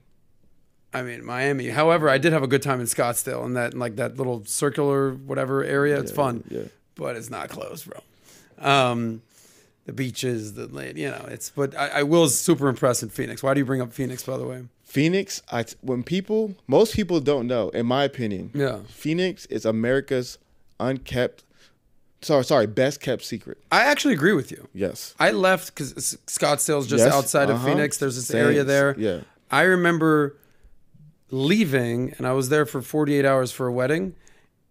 I 0.95 1.03
mean, 1.03 1.25
Miami. 1.25 1.69
However, 1.69 2.09
I 2.09 2.19
did 2.19 2.33
have 2.33 2.43
a 2.43 2.47
good 2.47 2.63
time 2.63 2.81
in 2.81 2.87
Scottsdale 2.87 3.45
and 3.45 3.57
that, 3.57 3.75
like 3.75 3.97
that 3.97 4.19
little 4.19 4.45
circular 4.45 5.13
whatever 5.13 5.65
area. 5.65 5.99
It's 5.99 6.13
fun, 6.13 6.45
yeah. 6.49 6.65
but 6.97 7.17
it's 7.17 7.31
not 7.31 7.49
close, 7.49 7.85
bro. 7.85 8.01
Um, 8.59 9.23
the 9.87 9.93
beaches, 9.93 10.55
the 10.55 10.67
land, 10.69 10.99
you 10.99 11.09
know, 11.09 11.27
it's. 11.29 11.51
But 11.51 11.77
I, 11.77 11.89
I 11.89 12.03
will 12.03 12.29
super 12.29 12.69
impressed 12.69 13.03
in 13.03 13.09
Phoenix. 13.09 13.43
Why 13.43 13.55
do 13.55 13.61
you 13.61 13.65
bring 13.65 13.81
up 13.81 13.93
Phoenix, 13.93 14.23
by 14.23 14.37
the 14.37 14.47
way? 14.47 14.65
Phoenix, 14.85 15.41
I 15.51 15.65
when 15.81 16.03
people, 16.03 16.55
most 16.67 16.95
people 16.95 17.19
don't 17.21 17.47
know, 17.47 17.71
in 17.71 17.87
my 17.87 18.05
opinion, 18.05 18.51
Yeah. 18.55 18.81
Phoenix 18.89 19.47
is 19.47 19.65
America's 19.65 20.37
unkept, 20.79 21.45
sorry, 22.23 22.45
sorry, 22.45 22.67
best 22.67 23.01
kept 23.01 23.25
secret. 23.25 23.59
I 23.71 23.85
actually 23.85 24.15
agree 24.15 24.33
with 24.33 24.51
you. 24.51 24.69
Yes. 24.73 25.15
I 25.19 25.31
left 25.33 25.75
because 25.75 25.93
Scottsdale's 26.27 26.87
just 26.87 27.05
Yes, 27.05 27.13
outside 27.15 27.51
of 27.51 27.57
uh-huh. 27.57 27.67
Phoenix. 27.67 27.99
There's 27.99 28.17
this 28.17 28.27
Same, 28.29 28.45
area 28.45 28.65
there. 28.65 28.95
yeah. 28.99 29.21
I 29.51 29.63
remember 29.63 30.37
leaving, 31.31 32.15
and 32.19 32.27
I 32.27 32.33
was 32.33 32.49
there 32.49 32.67
for 32.67 32.83
48 32.83 33.25
hours 33.25 33.53
for 33.53 33.67
a 33.67 33.73
wedding. 33.73 34.15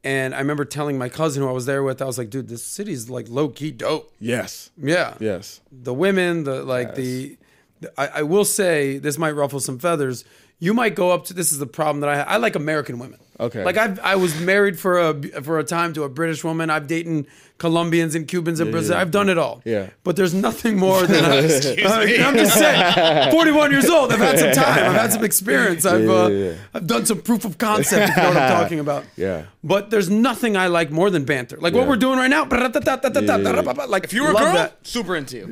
And 0.03 0.33
I 0.33 0.39
remember 0.39 0.65
telling 0.65 0.97
my 0.97 1.09
cousin 1.09 1.43
who 1.43 1.49
I 1.49 1.51
was 1.51 1.67
there 1.67 1.83
with, 1.83 2.01
I 2.01 2.05
was 2.05 2.17
like, 2.17 2.31
dude, 2.31 2.47
this 2.47 2.63
city's 2.63 3.09
like 3.09 3.27
low 3.29 3.49
key 3.49 3.69
dope. 3.71 4.11
Yes. 4.19 4.71
Yeah. 4.75 5.15
Yes. 5.19 5.61
The 5.71 5.93
women, 5.93 6.43
the 6.43 6.63
like 6.63 6.95
the, 6.95 7.37
the- 7.81 7.99
I, 7.99 8.19
I 8.19 8.21
will 8.23 8.45
say 8.45 8.97
this 8.97 9.17
might 9.19 9.31
ruffle 9.31 9.59
some 9.59 9.77
feathers. 9.77 10.25
You 10.57 10.73
might 10.73 10.95
go 10.95 11.11
up 11.11 11.25
to 11.25 11.33
this 11.35 11.51
is 11.51 11.59
the 11.59 11.67
problem 11.67 12.01
that 12.01 12.09
I 12.09 12.33
I 12.33 12.37
like 12.37 12.55
American 12.55 12.97
women. 12.99 13.19
Okay. 13.41 13.63
Like 13.63 13.77
I 13.77 13.97
I 14.03 14.15
was 14.15 14.39
married 14.39 14.79
for 14.79 14.99
a 14.99 15.13
for 15.41 15.57
a 15.57 15.63
time 15.63 15.93
to 15.93 16.03
a 16.03 16.09
British 16.09 16.43
woman. 16.43 16.69
I've 16.69 16.85
dated 16.85 17.25
Colombians 17.61 18.15
and 18.15 18.27
Cubans 18.27 18.59
and 18.59 18.71
Brazil. 18.71 18.95
yeah. 18.95 19.01
I've 19.01 19.11
done 19.11 19.29
it 19.29 19.37
all. 19.37 19.61
Yeah. 19.65 19.91
But 20.03 20.15
there's 20.15 20.33
nothing 20.33 20.79
more 20.79 21.05
than 21.05 21.23
I, 21.25 21.37
I'm 22.25 22.35
just 22.35 22.57
saying. 22.57 23.31
41 23.31 23.69
years 23.69 23.87
old. 23.87 24.11
I've 24.11 24.17
had 24.17 24.39
some 24.39 24.51
time. 24.53 24.89
I've 24.89 24.95
had 24.99 25.13
some 25.13 25.23
experience. 25.23 25.85
I've 25.85 26.03
Yeah, 26.05 26.11
uh, 26.11 26.27
yeah, 26.27 26.45
yeah. 26.49 26.55
I've 26.73 26.87
done 26.87 27.05
some 27.05 27.21
proof 27.21 27.45
of 27.45 27.59
concept. 27.59 28.09
If 28.09 28.15
you 28.17 28.23
know 28.23 28.29
what 28.29 28.37
I'm 28.37 28.51
talking 28.63 28.79
about. 28.79 29.05
Yeah. 29.15 29.45
But 29.63 29.91
there's 29.91 30.09
nothing 30.09 30.57
I 30.57 30.67
like 30.67 30.89
more 30.89 31.11
than 31.11 31.23
banter. 31.23 31.57
Like 31.57 31.75
what 31.75 31.87
we're 31.87 31.97
doing 31.97 32.17
right 32.17 32.31
now. 32.31 32.45
Like 32.45 34.05
If 34.05 34.13
you 34.13 34.23
were 34.23 34.31
a 34.31 34.33
girl, 34.33 34.53
that. 34.53 34.77
super 34.81 35.15
into 35.15 35.37
you. 35.37 35.45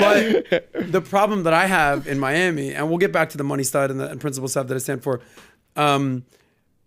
but 0.00 0.84
the 0.92 1.00
problem 1.02 1.44
that 1.44 1.54
I 1.54 1.64
have 1.64 2.06
in 2.06 2.18
Miami, 2.18 2.74
and 2.74 2.90
we'll 2.90 2.98
get 2.98 3.10
back 3.10 3.30
to 3.30 3.38
the 3.38 3.44
money 3.44 3.62
side 3.62 3.90
and 3.90 3.98
the 3.98 4.10
and 4.10 4.20
principle 4.20 4.48
side 4.48 4.68
that 4.68 4.74
I 4.74 4.78
stand 4.78 5.02
for. 5.02 5.22
Um, 5.76 6.24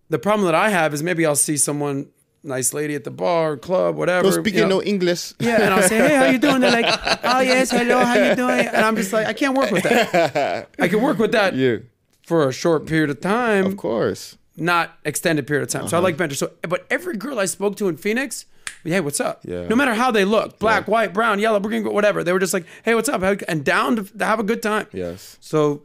the 0.10 0.20
problem 0.20 0.46
that 0.46 0.56
I 0.56 0.70
have 0.70 0.94
is 0.94 1.02
maybe 1.04 1.26
I'll 1.26 1.36
see 1.36 1.58
someone, 1.58 2.08
nice 2.44 2.74
lady 2.74 2.96
at 2.96 3.04
the 3.04 3.12
bar, 3.12 3.58
club, 3.58 3.96
whatever. 3.96 4.24
No 4.24 4.32
speaking 4.32 4.60
you 4.62 4.66
know, 4.68 4.78
no 4.80 4.84
English. 4.84 5.34
Yeah, 5.40 5.62
and 5.62 5.74
I'll 5.74 5.84
say, 5.84 5.98
hey, 5.98 6.16
how 6.16 6.26
you 6.26 6.38
doing? 6.38 6.62
They're 6.62 6.72
like, 6.72 6.86
oh 7.24 7.40
yes, 7.42 7.72
hello, 7.72 8.04
how 8.04 8.16
you 8.16 8.36
doing? 8.36 8.66
And 8.68 8.86
I'm 8.86 8.96
just 8.96 9.12
like, 9.14 9.28
I 9.28 9.34
can't 9.34 9.58
work 9.58 9.72
with 9.72 9.84
that. 9.84 10.70
I 10.80 10.88
can 10.88 11.02
work 11.02 11.18
with 11.18 11.32
that 11.34 11.56
Yeah. 11.56 11.78
for 12.24 12.48
a 12.48 12.52
short 12.54 12.86
period 12.88 13.10
of 13.10 13.20
time. 13.22 13.66
Of 13.66 13.78
course. 13.78 14.38
not 14.58 14.98
extended 15.06 15.48
period 15.48 15.64
of 15.64 15.70
time. 15.70 15.88
So 15.88 15.96
I 15.96 16.00
Uh-huh. 16.00 16.04
like 16.08 16.18
banter. 16.18 16.36
So, 16.36 16.52
but 16.68 16.86
every 16.90 17.16
girl 17.18 17.40
I 17.40 17.46
spoke 17.46 17.76
to 17.78 17.88
in 17.88 17.98
Phoenix, 17.98 18.46
hey, 18.84 19.00
what's 19.02 19.20
up? 19.20 19.42
Yeah. 19.46 19.68
No 19.68 19.76
matter 19.76 19.94
how 19.94 20.12
they 20.12 20.26
look, 20.26 20.60
black, 20.60 20.88
white, 20.88 21.14
brown, 21.14 21.40
yellow, 21.40 21.60
green, 21.60 21.84
whatever, 21.84 22.24
they 22.24 22.34
were 22.34 22.40
just 22.40 22.54
like, 22.54 22.66
hey, 22.84 22.94
what's 22.96 23.10
up? 23.10 23.22
And 23.48 23.64
down 23.66 23.96
to, 23.98 24.04
to 24.04 24.26
have 24.26 24.40
a 24.40 24.44
good 24.44 24.62
time. 24.62 24.88
Yes. 24.94 25.38
So, 25.42 25.84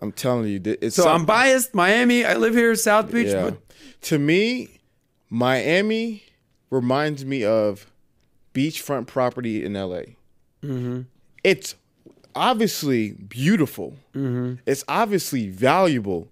I'm 0.00 0.12
telling 0.12 0.46
you, 0.48 0.58
th- 0.60 0.78
it's 0.80 0.96
so 0.96 1.08
I'm 1.08 1.24
biased. 1.26 1.74
Miami. 1.74 2.24
I 2.24 2.34
live 2.34 2.54
here, 2.54 2.74
South 2.76 3.10
Beach. 3.12 3.28
Yeah. 3.28 3.50
But 3.50 3.58
To 4.02 4.18
me, 4.18 4.79
Miami 5.30 6.24
reminds 6.70 7.24
me 7.24 7.44
of 7.44 7.86
beachfront 8.52 9.06
property 9.06 9.64
in 9.64 9.74
LA. 9.74 10.02
Mm-hmm. 10.62 11.02
It's 11.44 11.76
obviously 12.34 13.12
beautiful. 13.12 13.96
Mm-hmm. 14.14 14.54
It's 14.66 14.84
obviously 14.88 15.48
valuable. 15.48 16.28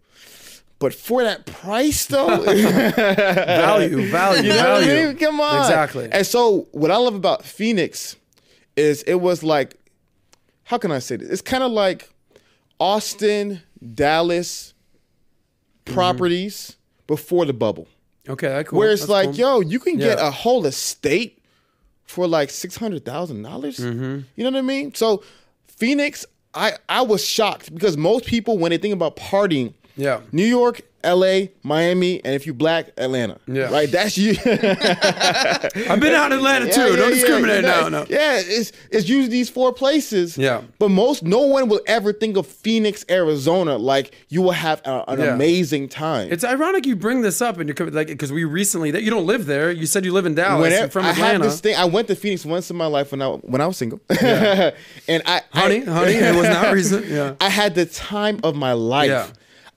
But 0.81 0.95
for 0.95 1.25
that 1.25 1.47
price, 1.47 2.07
though, 2.07 2.43
value, 2.45 4.07
value, 4.07 4.43
you 4.43 4.49
know 4.49 4.57
what 4.57 4.83
I 4.83 4.87
value. 4.87 5.07
mean? 5.09 5.17
Come 5.17 5.41
on. 5.41 5.61
Exactly. 5.61 6.09
And 6.13 6.25
so, 6.27 6.69
what 6.71 6.91
I 6.91 6.97
love 6.97 7.17
about 7.17 7.45
Phoenix 7.45 8.15
is 8.77 9.03
it 9.03 9.17
was 9.17 9.43
like, 9.43 9.75
how 10.63 10.79
can 10.79 10.93
I 10.93 11.01
say 11.01 11.17
this? 11.17 11.31
It's 11.31 11.43
kind 11.43 11.65
of 11.65 11.73
like 11.73 12.09
Austin, 12.79 13.63
Dallas 13.95 14.73
properties 15.85 16.77
before 17.09 17.45
the 17.45 17.53
bubble. 17.55 17.89
Okay, 18.29 18.49
that 18.49 18.67
cool. 18.67 18.79
Where 18.79 18.91
it's 18.91 19.03
That's 19.03 19.11
like, 19.11 19.27
cool. 19.31 19.35
yo, 19.37 19.61
you 19.61 19.79
can 19.79 19.97
get 19.97 20.19
Yeah. 20.19 20.29
a 20.29 20.31
whole 20.31 20.67
estate 20.67 21.43
for 22.05 22.27
like 22.27 22.51
six 22.51 22.77
hundred 22.77 23.05
thousand 23.05 23.43
dollars. 23.43 23.79
Mm-hmm. 23.79 24.21
You 24.37 24.45
know 24.45 24.51
what 24.51 24.59
I 24.59 24.63
mean? 24.63 24.95
So 24.95 25.23
Phoenix, 25.67 26.25
I 26.55 26.73
I 26.89 27.03
was 27.03 27.25
shocked 27.25 27.73
because 27.75 27.97
most 27.97 28.25
people 28.27 28.59
when 28.59 28.71
they 28.71 28.79
think 28.79 28.95
about 28.95 29.17
partying, 29.17 29.75
Yeah. 29.97 30.21
New 30.33 30.45
York, 30.47 30.83
L.A., 31.05 31.53
Miami, 31.63 32.23
and 32.25 32.35
if 32.35 32.47
you 32.47 32.53
black, 32.55 32.89
Atlanta. 32.99 33.39
Yeah. 33.47 33.71
right. 33.71 33.91
That's 33.91 34.19
you. 34.19 34.33
I've 34.45 36.01
been 36.01 36.15
out 36.15 36.33
in 36.33 36.39
Atlanta 36.39 36.67
Yeah, 36.67 36.73
too. 36.73 36.81
yeah, 36.91 36.97
Don't 36.97 37.09
yeah, 37.09 37.15
discriminate 37.15 37.63
now. 37.65 37.89
No. 37.89 38.07
Yeah, 38.09 38.41
it's 38.45 38.73
it's 38.91 39.09
usually 39.09 39.29
these 39.29 39.49
four 39.51 39.73
places. 39.73 40.37
Yeah. 40.37 40.63
But 40.79 40.91
most 40.91 41.23
no 41.23 41.41
one 41.41 41.69
will 41.69 41.81
ever 41.87 42.13
think 42.13 42.37
of 42.37 42.47
Phoenix, 42.47 43.05
Arizona 43.11 43.77
like 43.79 44.15
you 44.29 44.43
will 44.43 44.53
have 44.53 44.81
a- 44.85 45.05
an 45.09 45.21
amazing 45.21 45.89
time. 45.89 46.31
It's 46.33 46.45
ironic 46.45 46.87
you 46.87 46.97
bring 46.97 47.23
this 47.23 47.41
up 47.41 47.59
and 47.59 47.69
you're 47.69 47.91
like 47.91 48.09
because 48.09 48.33
we 48.33 48.45
recently 48.45 48.91
that 48.91 49.03
you 49.03 49.11
don't 49.11 49.27
live 49.27 49.47
there. 49.47 49.71
You 49.71 49.87
said 49.87 50.05
you 50.05 50.13
live 50.13 50.27
in 50.27 50.35
Dallas. 50.35 50.63
Whenever, 50.63 50.89
from 50.91 51.05
I 51.07 51.13
have 51.13 51.43
this 51.43 51.61
thing. 51.61 51.77
I 51.77 51.85
went 51.85 52.09
to 52.09 52.17
Phoenix 52.17 52.45
once 52.45 52.71
in 52.71 52.77
my 52.77 52.87
life 52.87 53.13
when 53.13 53.23
I 53.23 53.29
when 53.29 53.61
I 53.61 53.67
was 53.67 53.77
single, 53.77 54.01
and 54.11 55.23
I 55.27 55.43
honey, 55.53 55.83
I, 55.87 55.91
honey, 55.91 56.13
it 56.13 56.35
was 56.35 56.49
not 56.49 56.73
recent. 56.75 57.07
Yeah. 57.07 57.35
I 57.41 57.49
had 57.49 57.75
the 57.75 57.87
time 57.87 58.41
of 58.43 58.57
my 58.57 58.73
life. 58.73 59.33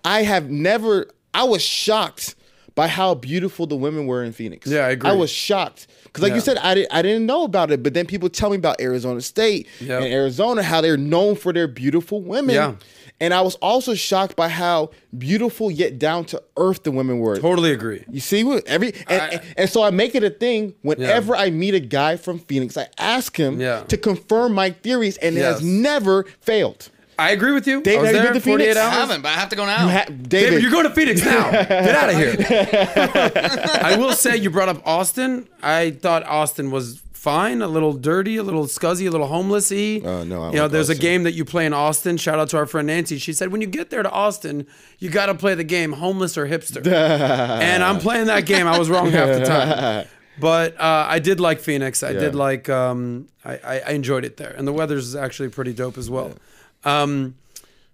Yeah. 0.05 0.11
I 0.11 0.23
have 0.23 0.49
never. 0.49 1.07
I 1.33 1.43
was 1.45 1.61
shocked 1.61 2.35
by 2.75 2.87
how 2.87 3.13
beautiful 3.15 3.67
the 3.67 3.75
women 3.75 4.05
were 4.07 4.23
in 4.23 4.31
Phoenix. 4.33 4.67
Yeah, 4.67 4.85
I 4.85 4.89
agree. 4.91 5.09
I 5.09 5.13
was 5.13 5.29
shocked 5.29 5.87
because, 6.03 6.23
like 6.23 6.31
Yeah. 6.31 6.35
you 6.35 6.41
said, 6.41 6.57
I 6.57 6.73
didn't. 6.75 6.93
I 6.93 7.01
didn't 7.01 7.25
know 7.25 7.43
about 7.43 7.71
it. 7.71 7.83
But 7.83 7.93
then 7.93 8.05
people 8.05 8.29
tell 8.29 8.49
me 8.49 8.57
about 8.57 8.79
Arizona 8.81 9.21
State 9.21 9.67
Yeah. 9.79 9.97
and 9.97 10.05
Arizona, 10.13 10.63
how 10.63 10.81
they're 10.81 10.97
known 10.97 11.35
for 11.35 11.53
their 11.53 11.67
beautiful 11.67 12.21
women. 12.21 12.55
Yeah. 12.55 12.73
And 13.19 13.35
I 13.35 13.41
was 13.41 13.53
also 13.55 13.93
shocked 13.93 14.35
by 14.35 14.47
how 14.49 14.89
beautiful 15.15 15.69
yet 15.69 15.99
down 15.99 16.25
to 16.25 16.41
earth 16.57 16.81
the 16.83 16.89
women 16.91 17.19
were. 17.19 17.37
Totally 17.37 17.71
agree. 17.71 18.03
You 18.09 18.19
see 18.19 18.43
what 18.43 18.65
every 18.65 18.93
and, 19.07 19.21
I- 19.21 19.41
and, 19.57 19.69
so 19.69 19.83
I 19.83 19.91
make 19.91 20.15
it 20.15 20.23
a 20.23 20.31
thing 20.31 20.73
whenever 20.81 21.35
I 21.35 21.51
meet 21.51 21.75
a 21.75 21.79
guy 21.79 22.15
from 22.17 22.39
Phoenix, 22.39 22.77
I 22.77 22.87
ask 22.97 23.37
him 23.37 23.61
Yeah. 23.61 23.81
to 23.89 23.95
confirm 23.97 24.53
my 24.55 24.71
theories, 24.71 25.17
and 25.17 25.37
it 25.37 25.41
has 25.43 25.61
never 25.61 26.25
failed. 26.39 26.89
I 27.19 27.31
agree 27.31 27.51
with 27.51 27.67
you. 27.67 27.81
Dave, 27.81 27.99
I 27.99 28.01
was 28.01 28.07
have 28.09 28.15
you 28.15 28.21
there 28.23 28.33
been 28.33 28.41
to 28.41 28.47
48 28.49 28.65
Phoenix? 28.65 28.79
I 28.79 28.85
hours. 28.85 28.93
haven't, 28.93 29.21
but 29.21 29.29
I 29.29 29.33
have 29.33 29.49
to 29.49 29.55
go 29.55 29.65
now. 29.65 29.87
Ha- 29.87 30.05
David, 30.05 30.29
David, 30.29 30.61
you're 30.63 30.71
going 30.71 30.85
to 30.85 30.89
Phoenix 30.89 31.23
now. 31.23 31.51
Get 31.51 31.95
out 31.95 32.09
of 32.09 32.15
here. 32.15 32.35
I 33.83 33.95
will 33.97 34.13
say 34.13 34.37
you 34.37 34.49
brought 34.49 34.69
up 34.69 34.81
Austin. 34.85 35.47
I 35.61 35.91
thought 35.91 36.23
Austin 36.23 36.71
was 36.71 37.01
fine, 37.13 37.61
a 37.61 37.67
little 37.67 37.93
dirty, 37.93 38.37
a 38.37 38.43
little 38.43 38.65
scuzzy, 38.65 39.07
a 39.07 39.11
little 39.11 39.27
homelessy. 39.27 40.01
Oh, 40.03 40.23
no, 40.23 40.41
I 40.41 40.49
you 40.49 40.55
know, 40.55 40.63
like 40.63 40.71
there's 40.71 40.89
a 40.89 40.95
game 40.95 41.21
that 41.23 41.33
you 41.33 41.45
play 41.45 41.67
in 41.67 41.73
Austin. 41.73 42.17
Shout 42.17 42.39
out 42.39 42.49
to 42.49 42.57
our 42.57 42.65
friend 42.65 42.87
Nancy. 42.87 43.19
She 43.19 43.33
said 43.33 43.51
when 43.51 43.61
you 43.61 43.67
get 43.67 43.91
there 43.91 44.01
to 44.01 44.09
Austin, 44.09 44.65
you 44.97 45.11
got 45.11 45.27
to 45.27 45.35
play 45.35 45.53
the 45.53 45.63
game 45.63 45.93
homeless 45.93 46.35
or 46.35 46.47
hipster. 46.47 46.83
and 46.91 47.83
I'm 47.83 47.99
playing 47.99 48.25
that 48.25 48.47
game. 48.47 48.65
I 48.65 48.79
was 48.79 48.89
wrong 48.89 49.11
half 49.11 49.27
the 49.39 49.45
time. 49.45 50.07
But 50.39 50.79
uh, 50.79 51.05
I 51.07 51.19
did 51.19 51.39
like 51.39 51.59
Phoenix. 51.59 52.01
I 52.01 52.13
did 52.13 52.33
like. 52.33 52.67
Um, 52.69 53.27
I, 53.45 53.57
I, 53.57 53.79
I 53.79 53.91
enjoyed 53.91 54.25
it 54.25 54.37
there, 54.37 54.55
and 54.57 54.67
the 54.67 54.73
weather's 54.73 55.15
actually 55.15 55.49
pretty 55.49 55.73
dope 55.73 55.99
as 55.99 56.09
well. 56.09 56.33
Um, 56.83 57.35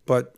but 0.06 0.34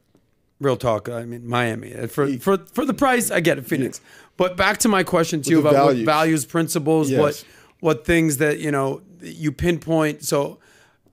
real 0.59 0.77
talk, 0.77 1.09
I 1.09 1.25
mean 1.25 1.47
Miami 1.47 1.93
Uh, 1.95 2.07
for 2.07 2.27
for 2.37 2.57
for 2.73 2.85
the 2.85 2.93
price, 2.93 3.31
I 3.31 3.39
get 3.39 3.57
it, 3.57 3.65
Phoenix. 3.67 4.01
But 4.37 4.55
back 4.57 4.77
to 4.79 4.87
my 4.89 5.03
question 5.03 5.41
to 5.43 5.49
you 5.49 5.59
about 5.59 5.73
values. 5.73 6.05
what 6.05 6.11
values, 6.13 6.45
principles, 6.45 7.09
Yes. 7.09 7.19
what 7.19 7.43
what 7.81 8.05
things 8.05 8.37
that 8.37 8.59
you 8.59 8.71
know 8.71 9.01
you 9.21 9.51
pinpoint. 9.51 10.23
So 10.23 10.59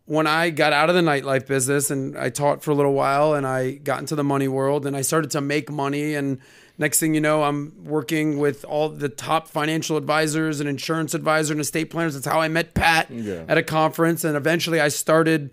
when 0.06 0.26
I 0.28 0.50
got 0.50 0.72
out 0.72 0.88
of 0.88 0.94
the 0.94 1.00
nightlife 1.02 1.46
business 1.46 1.90
and 1.90 2.16
I 2.16 2.30
taught 2.30 2.62
for 2.62 2.70
a 2.70 2.74
little 2.74 2.92
while 2.94 3.34
and 3.34 3.44
I 3.46 3.72
got 3.72 3.98
into 3.98 4.14
the 4.14 4.22
money 4.22 4.46
world 4.46 4.86
and 4.86 4.96
I 4.96 5.02
started 5.02 5.32
to 5.32 5.40
make 5.40 5.68
money 5.70 6.14
and 6.14 6.38
next 6.78 7.00
thing 7.00 7.12
you 7.14 7.20
know 7.20 7.42
I'm 7.42 7.72
working 7.84 8.38
with 8.38 8.64
all 8.64 8.88
the 8.88 9.08
top 9.08 9.48
financial 9.48 9.96
advisors 9.96 10.60
and 10.60 10.68
insurance 10.68 11.12
advisor 11.14 11.52
and 11.54 11.60
estate 11.60 11.90
planners. 11.90 12.14
That's 12.14 12.26
how 12.26 12.40
I 12.40 12.46
met 12.48 12.74
Pat 12.74 13.10
Yeah. 13.10 13.42
at 13.48 13.58
a 13.58 13.64
conference 13.64 14.22
and 14.22 14.36
eventually 14.36 14.80
I 14.80 14.88
started 14.88 15.50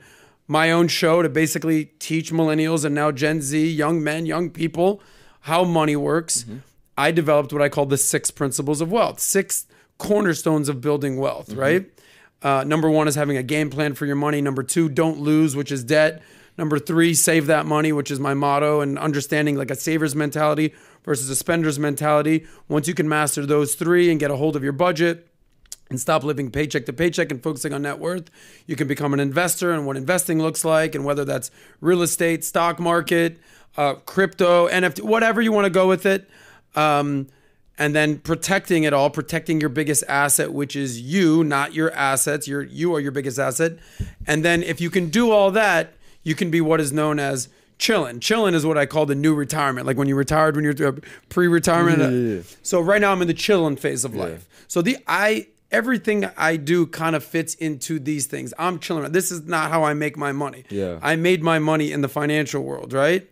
my 0.48 0.72
own 0.72 0.88
show 0.88 1.22
to 1.22 1.30
basically 1.30 1.86
teach 2.00 2.32
millennials 2.32 2.84
and 2.86 2.94
now 2.94 3.12
Gen 3.12 3.42
Z, 3.42 3.70
young 3.72 4.04
men, 4.04 4.26
young 4.26 4.50
people 4.50 5.02
how 5.42 5.64
money 5.64 5.96
works. 5.96 6.46
I 6.98 7.12
developed 7.12 7.52
what 7.52 7.62
I 7.62 7.70
call 7.70 7.86
the 7.86 7.98
six 7.98 8.32
principles 8.32 8.80
of 8.82 8.92
wealth, 8.92 9.20
six 9.20 9.66
cornerstones 9.98 10.70
of 10.70 10.80
building 10.82 11.18
wealth, 11.18 11.54
right? 11.54 11.86
Uh, 12.42 12.64
number 12.66 12.90
one 12.90 13.08
is 13.08 13.16
having 13.16 13.38
a 13.38 13.44
game 13.44 13.70
plan 13.70 13.94
for 13.94 14.06
your 14.06 14.16
money. 14.16 14.42
Number 14.42 14.64
two, 14.64 14.90
don't 14.90 15.20
lose, 15.20 15.56
which 15.56 15.72
is 15.72 15.84
debt. 15.84 16.22
Number 16.58 16.78
three, 16.78 17.14
save 17.14 17.48
that 17.48 17.66
money, 17.66 17.92
which 17.92 18.12
is 18.12 18.20
my 18.20 18.34
motto, 18.34 18.82
and 18.82 19.00
understanding 19.00 19.56
like 19.56 19.72
a 19.72 19.76
saver's 19.76 20.16
mentality 20.16 20.74
versus 21.04 21.30
a 21.30 21.36
spender's 21.36 21.80
mentality. 21.80 22.46
Once 22.68 22.88
you 22.88 22.94
can 22.94 23.10
master 23.10 23.46
those 23.46 23.76
three 23.76 24.12
and 24.12 24.20
get 24.20 24.30
a 24.30 24.36
hold 24.36 24.56
of 24.56 24.64
your 24.64 24.74
budget, 24.74 25.28
and 25.94 26.02
stop 26.02 26.24
living 26.24 26.50
paycheck 26.50 26.88
to 26.88 26.94
paycheck 26.94 27.32
and 27.32 27.44
focusing 27.44 27.72
on 27.72 27.84
net 27.84 28.00
worth. 28.00 28.32
You 28.66 28.76
can 28.76 28.88
become 28.88 29.14
an 29.14 29.20
investor 29.20 29.72
and 29.72 29.86
what 29.86 29.96
investing 29.96 30.40
looks 30.40 30.66
like, 30.66 30.96
and 30.96 31.06
whether 31.06 31.24
that's 31.24 31.52
real 31.82 32.02
estate, 32.02 32.44
stock 32.44 32.80
market, 32.80 33.38
uh, 33.78 33.94
crypto, 33.94 34.68
NFT, 34.68 35.02
whatever 35.02 35.40
you 35.40 35.52
want 35.52 35.66
to 35.66 35.70
go 35.70 35.88
with 35.88 36.08
it. 36.08 36.28
Um, 36.76 37.28
and 37.78 37.96
then 37.96 38.18
protecting 38.18 38.84
it 38.84 38.94
all, 38.94 39.12
protecting 39.12 39.60
your 39.60 39.70
biggest 39.70 40.04
asset, 40.08 40.52
which 40.52 40.76
is 40.76 41.00
you, 41.00 41.44
not 41.44 41.76
your 41.76 41.92
assets. 41.92 42.48
Your 42.48 42.64
you 42.64 42.96
are 42.96 43.00
your 43.00 43.12
biggest 43.12 43.38
asset. 43.38 43.78
And 44.26 44.44
then 44.44 44.64
if 44.64 44.82
you 44.82 44.90
can 44.90 45.10
do 45.10 45.30
all 45.30 45.52
that, 45.52 45.94
you 46.24 46.34
can 46.34 46.50
be 46.50 46.60
what 46.60 46.80
is 46.82 46.92
known 46.92 47.20
as 47.20 47.50
chilling. 47.78 48.20
Chilling 48.20 48.56
is 48.56 48.66
what 48.66 48.78
I 48.78 48.86
call 48.88 49.06
the 49.06 49.16
new 49.16 49.36
retirement, 49.36 49.86
like 49.86 49.98
when 49.98 50.08
you 50.08 50.16
retired, 50.16 50.56
when 50.56 50.64
you're 50.64 50.88
uh, 50.88 50.94
pre-retirement. 51.30 52.00
Yeah, 52.00 52.10
yeah, 52.10 52.36
yeah. 52.38 52.42
So 52.64 52.80
right 52.80 53.02
now 53.02 53.12
I'm 53.12 53.22
in 53.22 53.28
the 53.28 53.34
chilling 53.34 53.76
phase 53.76 54.04
of 54.06 54.16
life. 54.16 54.48
So 54.68 54.82
the 54.82 54.98
I 55.08 55.48
everything 55.74 56.26
I 56.38 56.56
do 56.56 56.86
kind 56.86 57.16
of 57.16 57.24
fits 57.24 57.56
into 57.56 58.00
these 58.00 58.28
things. 58.28 58.54
I'm 58.58 58.80
chilling. 58.80 59.12
This 59.12 59.32
is 59.32 59.42
not 59.46 59.72
how 59.72 59.84
I 59.84 59.94
make 59.94 60.16
my 60.16 60.32
money. 60.32 60.64
Yeah. 60.70 61.00
I 61.02 61.16
made 61.18 61.44
my 61.44 61.60
money 61.60 61.92
in 61.92 62.02
the 62.02 62.08
financial 62.08 62.64
world, 62.64 62.94
right? 62.94 63.30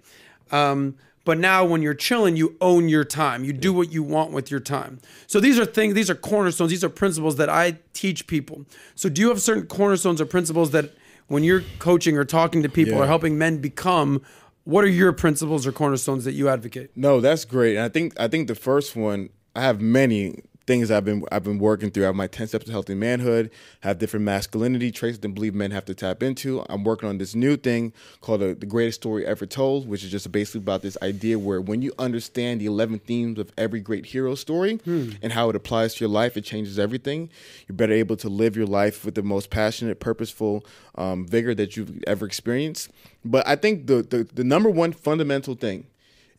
Um, 0.51 0.95
but 1.23 1.37
now 1.37 1.63
when 1.63 1.83
you're 1.83 1.93
chilling, 1.93 2.35
you 2.35 2.57
own 2.59 2.89
your 2.89 3.03
time. 3.03 3.43
You 3.43 3.53
do 3.53 3.71
what 3.71 3.91
you 3.93 4.01
want 4.01 4.31
with 4.31 4.49
your 4.49 4.59
time. 4.59 4.99
So 5.27 5.39
these 5.39 5.59
are 5.59 5.65
things, 5.65 5.93
these 5.93 6.09
are 6.09 6.15
cornerstones, 6.15 6.71
these 6.71 6.83
are 6.83 6.89
principles 6.89 7.35
that 7.35 7.47
I 7.47 7.77
teach 7.93 8.25
people. 8.25 8.65
So 8.95 9.07
do 9.07 9.21
you 9.21 9.29
have 9.29 9.39
certain 9.41 9.67
cornerstones 9.67 10.19
or 10.19 10.25
principles 10.25 10.71
that 10.71 10.89
when 11.27 11.43
you're 11.43 11.63
coaching 11.79 12.17
or 12.17 12.25
talking 12.25 12.63
to 12.63 12.69
people 12.69 12.93
Yeah. 12.95 13.03
or 13.03 13.05
helping 13.07 13.37
men 13.37 13.59
become, 13.59 14.21
what 14.63 14.83
are 14.83 14.87
your 14.89 15.13
principles 15.13 15.67
or 15.67 15.71
cornerstones 15.71 16.25
that 16.25 16.33
you 16.33 16.49
advocate? 16.49 16.89
No, 16.95 17.21
that's 17.21 17.45
great. 17.45 17.75
And 17.77 17.85
I 17.85 17.89
think 17.89 18.19
I 18.19 18.27
think 18.27 18.47
the 18.47 18.55
first 18.55 18.95
one 18.95 19.29
I 19.55 19.61
have 19.61 19.79
many 19.79 20.41
things 20.67 20.91
I've 20.91 21.03
been 21.03 21.23
I've 21.31 21.43
been 21.43 21.59
working 21.59 21.89
through. 21.91 22.03
I 22.03 22.07
have 22.07 22.15
my 22.15 22.27
ten 22.27 22.47
steps 22.47 22.65
to 22.65 22.71
healthy 22.71 22.93
manhood. 22.93 23.49
Have 23.81 23.97
different 23.99 24.25
masculinity 24.25 24.91
traits 24.91 25.17
that 25.17 25.27
I 25.27 25.31
believe 25.31 25.55
men 25.55 25.71
have 25.71 25.85
to 25.85 25.95
tap 25.95 26.21
into. 26.21 26.63
I'm 26.69 26.83
working 26.83 27.09
on 27.09 27.17
this 27.17 27.33
new 27.35 27.57
thing 27.57 27.93
called 28.21 28.41
the, 28.41 28.53
the 28.53 28.65
greatest 28.65 29.01
story 29.01 29.25
ever 29.25 29.45
told, 29.45 29.87
which 29.87 30.03
is 30.03 30.11
just 30.11 30.31
basically 30.31 30.59
about 30.59 30.81
this 30.81 30.97
idea 31.01 31.39
where 31.39 31.59
when 31.59 31.81
you 31.81 31.93
understand 31.97 32.61
the 32.61 32.67
eleven 32.67 32.99
themes 32.99 33.39
of 33.39 33.51
every 33.57 33.79
great 33.79 34.05
hero 34.05 34.35
story 34.35 34.79
and 35.21 35.33
how 35.33 35.49
it 35.49 35.55
applies 35.55 35.95
to 35.95 36.05
your 36.05 36.09
life, 36.09 36.37
it 36.37 36.43
changes 36.43 36.77
everything. 36.77 37.29
You're 37.67 37.75
better 37.75 37.93
able 37.93 38.17
to 38.17 38.29
live 38.29 38.55
your 38.55 38.67
life 38.67 39.03
with 39.03 39.15
the 39.15 39.23
most 39.23 39.49
passionate, 39.49 39.99
purposeful 39.99 40.65
um, 40.95 41.25
vigor 41.25 41.55
that 41.55 41.75
you've 41.75 42.03
ever 42.05 42.25
experienced. 42.25 42.89
But 43.25 43.47
I 43.47 43.55
think 43.55 43.87
the, 43.87 44.03
the 44.03 44.27
the 44.33 44.43
number 44.43 44.69
one 44.69 44.93
fundamental 44.93 45.55
thing 45.55 45.87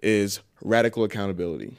is 0.01 0.41
radical 0.63 1.05
accountability. 1.05 1.77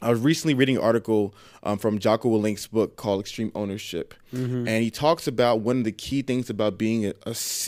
I 0.00 0.10
was 0.10 0.20
recently 0.20 0.54
reading 0.54 0.76
an 0.76 0.82
article 0.82 1.34
um, 1.62 1.78
from 1.78 1.98
Jocko 1.98 2.28
Willink's 2.28 2.66
book 2.66 2.96
called 2.96 3.20
Extreme 3.20 3.52
Ownership, 3.54 4.14
and 4.32 4.68
he 4.68 4.90
talks 4.90 5.26
about 5.26 5.60
one 5.60 5.78
of 5.78 5.84
the 5.84 5.92
key 5.92 6.22
things 6.22 6.48
about 6.50 6.78
being 6.78 7.12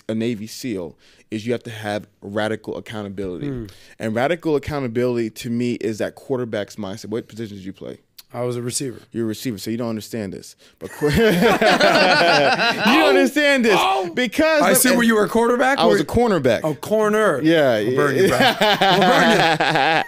a 0.08 0.14
Navy 0.14 0.46
SEAL 0.46 0.96
is 1.30 1.46
you 1.46 1.52
have 1.52 1.62
to 1.64 1.70
have 1.70 2.06
radical 2.22 2.76
accountability, 2.76 3.68
and 3.98 4.14
radical 4.14 4.56
accountability 4.56 5.30
to 5.30 5.50
me 5.50 5.74
is 5.74 5.98
that 5.98 6.14
quarterback's 6.14 6.76
mindset. 6.76 7.06
What 7.06 7.28
position 7.28 7.56
did 7.56 7.64
you 7.64 7.72
play? 7.72 7.98
I 8.32 8.42
was 8.42 8.54
a 8.56 8.62
receiver. 8.62 9.00
You're 9.10 9.24
a 9.24 9.28
receiver, 9.28 9.58
so 9.58 9.72
you 9.72 9.76
don't 9.76 9.88
understand 9.88 10.32
this. 10.32 10.54
But 10.78 10.92
qu- 10.92 11.06
you 11.10 11.20
don't 11.22 13.08
understand 13.08 13.64
this 13.64 13.80
because 14.14 14.62
I 14.62 14.74
see 14.74 14.90
where 14.94 15.02
you 15.02 15.16
were 15.16 15.24
a 15.24 15.28
quarterback. 15.28 15.78
I 15.78 15.86
was 15.86 16.00
a 16.00 16.04
cornerback. 16.04 16.60
Oh, 16.62 16.74
corner. 16.76 17.40
Yeah, 17.42 17.80
We'll 17.80 17.96
burn 17.96 18.14
you, 18.16 18.28
bro. 18.28 18.38
We'll 18.38 19.00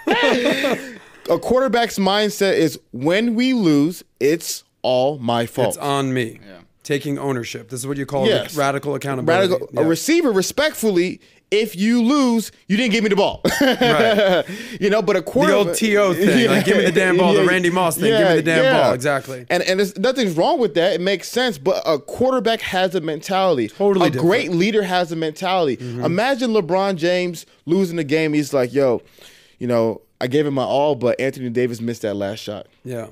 burn 0.07 0.37
you. 0.85 0.99
a 1.31 1.39
quarterback's 1.39 1.99
mindset 1.99 2.55
is 2.55 2.79
when 2.93 3.35
we 3.35 3.53
lose, 3.55 4.03
it's 4.21 4.65
all 4.83 5.19
my 5.19 5.47
fault. 5.47 5.69
It's 5.69 5.77
on 5.79 6.13
me. 6.13 6.41
Taking 6.83 7.17
ownership. 7.19 7.69
This 7.71 7.81
is 7.81 7.87
what 7.87 7.97
you 7.97 8.07
call 8.07 8.27
Yes. 8.27 8.57
radical 8.57 8.95
accountability. 8.97 9.53
Radical, 9.53 9.69
Yeah. 9.73 9.83
A 9.83 9.85
receiver, 9.87 10.33
respectfully, 10.33 11.21
if 11.53 11.77
you 11.77 12.03
lose, 12.03 12.51
you 12.67 12.77
didn't 12.77 12.91
give 12.93 13.05
me 13.05 13.11
the 13.11 13.15
ball. 13.15 13.41
Right. 13.61 14.45
you 14.81 14.91
know, 14.91 15.01
but 15.01 15.15
a 15.15 15.21
The 15.21 15.25
quarterback. 15.25 15.67
old 15.67 15.77
TO 15.77 16.15
thing, 16.15 16.49
like 16.51 16.65
give 16.65 16.79
me 16.79 16.85
the 16.85 16.91
damn 16.91 17.17
ball, 17.19 17.35
the 17.35 17.45
Randy 17.45 17.71
Moss 17.71 17.97
thing, 17.97 18.07
give 18.11 18.29
me 18.29 18.35
the 18.37 18.43
damn 18.43 18.75
ball, 18.83 18.93
exactly. 18.95 19.47
And 19.49 19.63
and 19.63 19.79
there's 19.79 19.97
nothing's 19.97 20.37
wrong 20.37 20.59
with 20.59 20.75
that. 20.75 20.95
It 20.95 21.01
makes 21.01 21.29
sense. 21.29 21.57
But 21.59 21.83
a 21.87 21.99
quarterback 22.01 22.63
has 22.63 22.95
a 22.97 23.01
mentality. 23.01 23.69
Totally 23.69 24.09
A 24.09 24.11
different. 24.11 24.15
Mm-hmm. 24.15 24.29
great 24.49 24.51
leader 24.51 24.83
has 24.83 25.13
a 25.13 25.17
mentality. 25.17 25.79
Imagine 25.81 26.51
LeBron 26.53 26.97
James 26.97 27.47
losing 27.67 27.97
the 27.97 28.05
game. 28.05 28.33
He's 28.33 28.53
like, 28.53 28.73
yo, 28.73 29.03
you 29.61 29.69
know, 29.69 30.01
I 30.23 30.29
gave 30.29 30.47
him 30.47 30.55
my 30.55 30.63
all, 30.63 30.95
but 30.95 31.21
Anthony 31.21 31.51
Davis 31.51 31.81
missed 31.81 32.03
that 32.03 32.15
last 32.15 32.39
shot. 32.39 32.69
Yeah. 32.85 33.09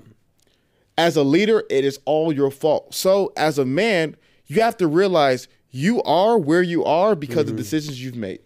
As 0.97 1.17
a 1.17 1.25
leader, 1.25 1.65
it 1.69 1.85
is 1.85 1.99
all 2.05 2.33
your 2.33 2.53
fault. 2.53 2.95
So 2.95 3.33
as 3.37 3.59
a 3.59 3.65
man, 3.65 4.17
you 4.47 4.63
have 4.63 4.77
to 4.77 4.87
realize 4.87 5.49
you 5.73 6.01
are 6.05 6.39
where 6.39 6.63
you 6.63 6.85
are 6.85 7.17
because 7.17 7.47
of 7.47 7.49
mm-hmm. 7.49 7.57
decisions 7.57 8.01
you've 8.01 8.15
made. 8.15 8.39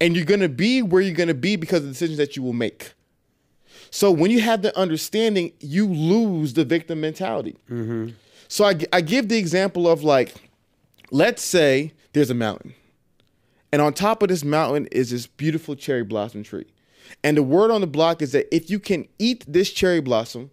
And 0.00 0.16
you're 0.16 0.24
gonna 0.24 0.48
be 0.48 0.80
where 0.80 1.02
you're 1.02 1.14
gonna 1.14 1.34
be 1.34 1.56
because 1.56 1.80
of 1.80 1.84
the 1.84 1.90
decisions 1.90 2.16
that 2.16 2.34
you 2.34 2.42
will 2.42 2.54
make. 2.54 2.94
So 3.90 4.10
when 4.10 4.30
you 4.30 4.40
have 4.40 4.62
the 4.62 4.76
understanding, 4.76 5.52
you 5.60 5.86
lose 5.86 6.54
the 6.54 6.64
victim 6.64 7.02
mentality. 7.02 7.58
Mm-hmm. 7.70 8.12
So 8.48 8.64
I, 8.64 8.74
I 8.90 9.02
give 9.02 9.28
the 9.28 9.36
example 9.36 9.86
of 9.86 10.02
like, 10.02 10.34
let's 11.10 11.42
say 11.42 11.92
there's 12.14 12.30
a 12.30 12.34
mountain, 12.34 12.72
and 13.70 13.82
on 13.82 13.92
top 13.92 14.22
of 14.22 14.30
this 14.30 14.44
mountain 14.44 14.86
is 14.86 15.10
this 15.10 15.26
beautiful 15.26 15.76
cherry 15.76 16.04
blossom 16.04 16.42
tree. 16.42 16.64
And 17.22 17.36
the 17.36 17.42
word 17.42 17.70
on 17.70 17.80
the 17.80 17.86
block 17.86 18.22
is 18.22 18.32
that 18.32 18.54
if 18.54 18.70
you 18.70 18.78
can 18.78 19.08
eat 19.18 19.44
this 19.46 19.70
cherry 19.70 20.00
blossom, 20.00 20.50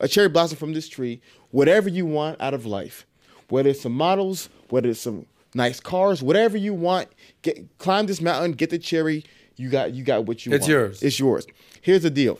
a 0.00 0.08
cherry 0.08 0.28
blossom 0.28 0.56
from 0.56 0.72
this 0.72 0.88
tree, 0.88 1.20
whatever 1.50 1.88
you 1.88 2.06
want 2.06 2.40
out 2.40 2.54
of 2.54 2.66
life, 2.66 3.06
whether 3.48 3.70
it's 3.70 3.80
some 3.80 3.92
models, 3.92 4.48
whether 4.68 4.88
it's 4.88 5.00
some 5.00 5.26
nice 5.54 5.80
cars, 5.80 6.22
whatever 6.22 6.56
you 6.56 6.74
want, 6.74 7.08
get 7.42 7.78
climb 7.78 8.06
this 8.06 8.20
mountain, 8.20 8.52
get 8.52 8.70
the 8.70 8.78
cherry, 8.78 9.24
you 9.56 9.70
got 9.70 9.92
you 9.92 10.04
got 10.04 10.26
what 10.26 10.46
you 10.46 10.52
It's 10.52 10.62
want. 10.62 10.62
It's 10.62 10.68
yours. 10.68 11.02
It's 11.02 11.18
yours. 11.18 11.46
Here's 11.80 12.02
the 12.02 12.10
deal. 12.10 12.38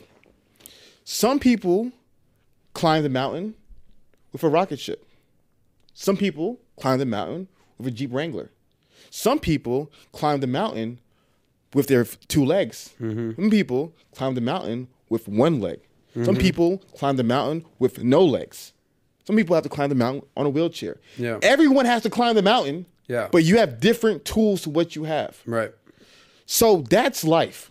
Some 1.03 1.39
people 1.39 1.91
climb 2.73 3.03
the 3.03 3.09
mountain 3.09 3.55
with 4.31 4.43
a 4.43 4.49
rocket 4.49 4.79
ship. 4.79 5.05
Some 5.93 6.15
people 6.15 6.59
climb 6.79 6.99
the 6.99 7.05
mountain 7.05 7.47
with 7.77 7.87
a 7.87 7.91
Jeep 7.91 8.13
Wrangler. 8.13 8.51
Some 9.09 9.39
people 9.39 9.91
climb 10.11 10.39
the 10.39 10.47
mountain 10.47 10.99
with 11.73 11.87
their 11.87 12.05
two 12.05 12.45
legs. 12.45 12.93
Mm-hmm. 13.01 13.41
Some 13.41 13.49
people 13.49 13.93
climb 14.15 14.35
the 14.35 14.41
mountain 14.41 14.87
with 15.09 15.27
one 15.27 15.59
leg. 15.59 15.79
Some 16.13 16.23
mm-hmm. 16.23 16.35
people 16.37 16.77
climb 16.97 17.17
the 17.17 17.23
mountain 17.23 17.65
with 17.77 18.03
no 18.03 18.25
legs. 18.25 18.73
Some 19.25 19.35
people 19.35 19.53
have 19.53 19.63
to 19.63 19.69
climb 19.69 19.89
the 19.89 19.95
mountain 19.95 20.27
on 20.35 20.47
a 20.47 20.49
wheelchair. 20.49 20.97
Yeah. 21.17 21.37
Everyone 21.43 21.85
has 21.85 22.01
to 22.03 22.09
climb 22.09 22.35
the 22.35 22.41
mountain. 22.41 22.87
Yeah. 23.07 23.27
But 23.31 23.43
you 23.43 23.57
have 23.57 23.79
different 23.79 24.25
tools 24.25 24.61
to 24.63 24.69
what 24.69 24.95
you 24.95 25.03
have. 25.03 25.39
Right. 25.45 25.71
So 26.45 26.81
that's 26.89 27.23
life. 27.23 27.69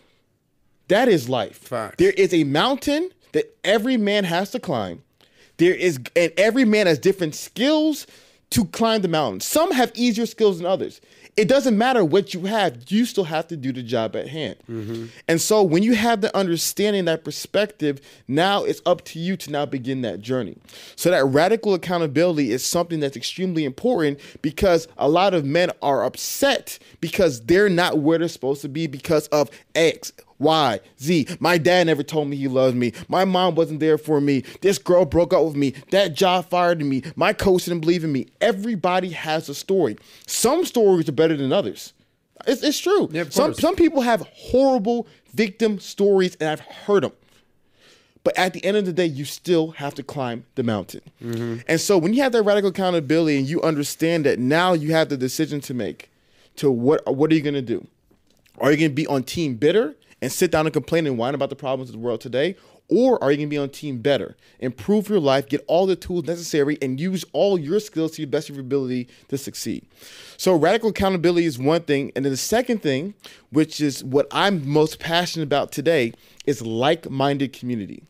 That 0.87 1.07
is 1.07 1.27
life. 1.27 1.57
Facts. 1.57 1.95
There 1.97 2.11
is 2.11 2.33
a 2.33 2.43
mountain 2.45 3.11
that 3.33 3.55
every 3.63 3.97
man 3.97 4.23
has 4.23 4.51
to 4.51 4.59
climb. 4.59 5.03
There 5.57 5.73
is, 5.73 5.99
and 6.15 6.31
every 6.37 6.65
man 6.65 6.87
has 6.87 6.97
different 6.97 7.35
skills 7.35 8.07
to 8.51 8.65
climb 8.65 9.01
the 9.01 9.07
mountain. 9.07 9.41
Some 9.41 9.71
have 9.71 9.91
easier 9.95 10.25
skills 10.25 10.57
than 10.57 10.65
others. 10.65 11.01
It 11.37 11.47
doesn't 11.47 11.77
matter 11.77 12.03
what 12.03 12.33
you 12.33 12.45
have, 12.45 12.91
you 12.91 13.05
still 13.05 13.23
have 13.23 13.47
to 13.47 13.57
do 13.57 13.71
the 13.71 13.83
job 13.83 14.15
at 14.15 14.27
hand. 14.27 14.57
Mm-hmm. 14.69 15.05
And 15.27 15.39
so 15.39 15.63
when 15.63 15.83
you 15.83 15.95
have 15.95 16.21
the 16.21 16.35
understanding, 16.35 17.05
that 17.05 17.23
perspective, 17.23 18.01
now 18.27 18.63
it's 18.63 18.81
up 18.85 19.03
to 19.05 19.19
you 19.19 19.37
to 19.37 19.51
now 19.51 19.65
begin 19.65 20.01
that 20.01 20.21
journey. 20.21 20.57
So 20.95 21.09
that 21.11 21.25
radical 21.25 21.73
accountability 21.73 22.51
is 22.51 22.65
something 22.65 22.99
that's 22.99 23.15
extremely 23.15 23.65
important 23.65 24.19
because 24.41 24.87
a 24.97 25.07
lot 25.07 25.33
of 25.33 25.45
men 25.45 25.71
are 25.81 26.03
upset 26.03 26.77
because 26.99 27.41
they're 27.41 27.69
not 27.69 27.99
where 27.99 28.17
they're 28.17 28.27
supposed 28.27 28.61
to 28.61 28.69
be 28.69 28.87
because 28.87 29.27
of 29.27 29.49
X, 29.75 30.11
Y, 30.39 30.79
Z. 31.01 31.27
My 31.39 31.57
dad 31.57 31.87
never 31.87 32.03
told 32.03 32.29
me 32.29 32.37
he 32.37 32.47
loved 32.47 32.75
me. 32.75 32.93
My 33.07 33.25
mom 33.25 33.55
wasn't 33.55 33.81
there 33.81 33.97
for 33.97 34.21
me. 34.21 34.43
This 34.61 34.77
girl 34.77 35.05
broke 35.05 35.33
up 35.33 35.43
with 35.43 35.55
me. 35.55 35.73
That 35.91 36.13
job 36.13 36.49
fired 36.49 36.83
me. 36.83 37.03
My 37.15 37.33
coach 37.33 37.65
didn't 37.65 37.81
believe 37.81 38.03
in 38.03 38.11
me. 38.11 38.27
Everybody 38.41 39.09
has 39.09 39.49
a 39.49 39.55
story. 39.55 39.97
Some 40.25 40.65
stories 40.65 41.09
are 41.09 41.13
better 41.13 41.35
than 41.35 41.51
others. 41.51 41.93
It's, 42.47 42.63
it's 42.63 42.79
true. 42.79 43.09
Yeah, 43.11 43.25
some 43.29 43.53
some 43.53 43.75
people 43.75 44.01
have 44.01 44.21
horrible 44.21 45.07
victim 45.33 45.79
stories, 45.79 46.35
and 46.39 46.49
I've 46.49 46.61
heard 46.61 47.03
them. 47.03 47.11
But 48.23 48.37
at 48.37 48.53
the 48.53 48.63
end 48.63 48.77
of 48.77 48.85
the 48.85 48.93
day, 48.93 49.05
you 49.05 49.25
still 49.25 49.71
have 49.71 49.95
to 49.95 50.03
climb 50.03 50.45
the 50.55 50.63
mountain. 50.63 51.01
Mm-hmm. 51.23 51.59
And 51.67 51.79
so 51.79 51.97
when 51.97 52.13
you 52.13 52.21
have 52.21 52.31
that 52.33 52.43
radical 52.43 52.69
accountability 52.69 53.37
and 53.37 53.47
you 53.47 53.61
understand 53.61 54.25
that 54.25 54.39
now 54.39 54.73
you 54.73 54.91
have 54.91 55.09
the 55.09 55.17
decision 55.17 55.61
to 55.61 55.73
make 55.73 56.11
to 56.57 56.69
what 56.69 57.13
what 57.13 57.31
are 57.31 57.35
you 57.35 57.41
going 57.41 57.53
to 57.55 57.61
do? 57.61 57.85
Are 58.59 58.71
you 58.71 58.77
going 58.77 58.91
to 58.91 58.95
be 58.95 59.07
on 59.07 59.23
team 59.23 59.55
bitter 59.55 59.95
and 60.21 60.31
sit 60.31 60.51
down 60.51 60.65
and 60.65 60.73
complain 60.73 61.07
and 61.07 61.17
whine 61.17 61.35
about 61.35 61.49
the 61.49 61.55
problems 61.55 61.89
of 61.89 61.93
the 61.93 61.99
world 61.99 62.21
today? 62.21 62.55
Or 62.89 63.23
are 63.23 63.29
you 63.29 63.37
going 63.37 63.49
to 63.49 63.51
be 63.51 63.57
on 63.57 63.69
team 63.69 63.99
better, 63.99 64.35
improve 64.59 65.09
your 65.09 65.19
life, 65.19 65.47
get 65.47 65.63
all 65.67 65.85
the 65.85 65.95
tools 65.95 66.25
necessary, 66.25 66.75
and 66.81 66.99
use 66.99 67.23
all 67.33 67.59
your 67.59 67.79
skills 67.79 68.13
to 68.13 68.21
the 68.23 68.25
best 68.25 68.49
of 68.49 68.55
your 68.55 68.65
ability 68.65 69.07
to 69.27 69.37
succeed? 69.37 69.85
So, 70.37 70.55
radical 70.55 70.89
accountability 70.89 71.45
is 71.45 71.59
one 71.59 71.81
thing. 71.81 72.11
And 72.15 72.25
then 72.25 72.31
the 72.31 72.37
second 72.37 72.81
thing, 72.81 73.13
which 73.51 73.79
is 73.79 74.03
what 74.03 74.25
I'm 74.31 74.67
most 74.67 74.97
passionate 74.97 75.43
about 75.43 75.71
today, 75.71 76.13
is 76.47 76.63
like 76.63 77.09
minded 77.11 77.53
community. 77.53 78.03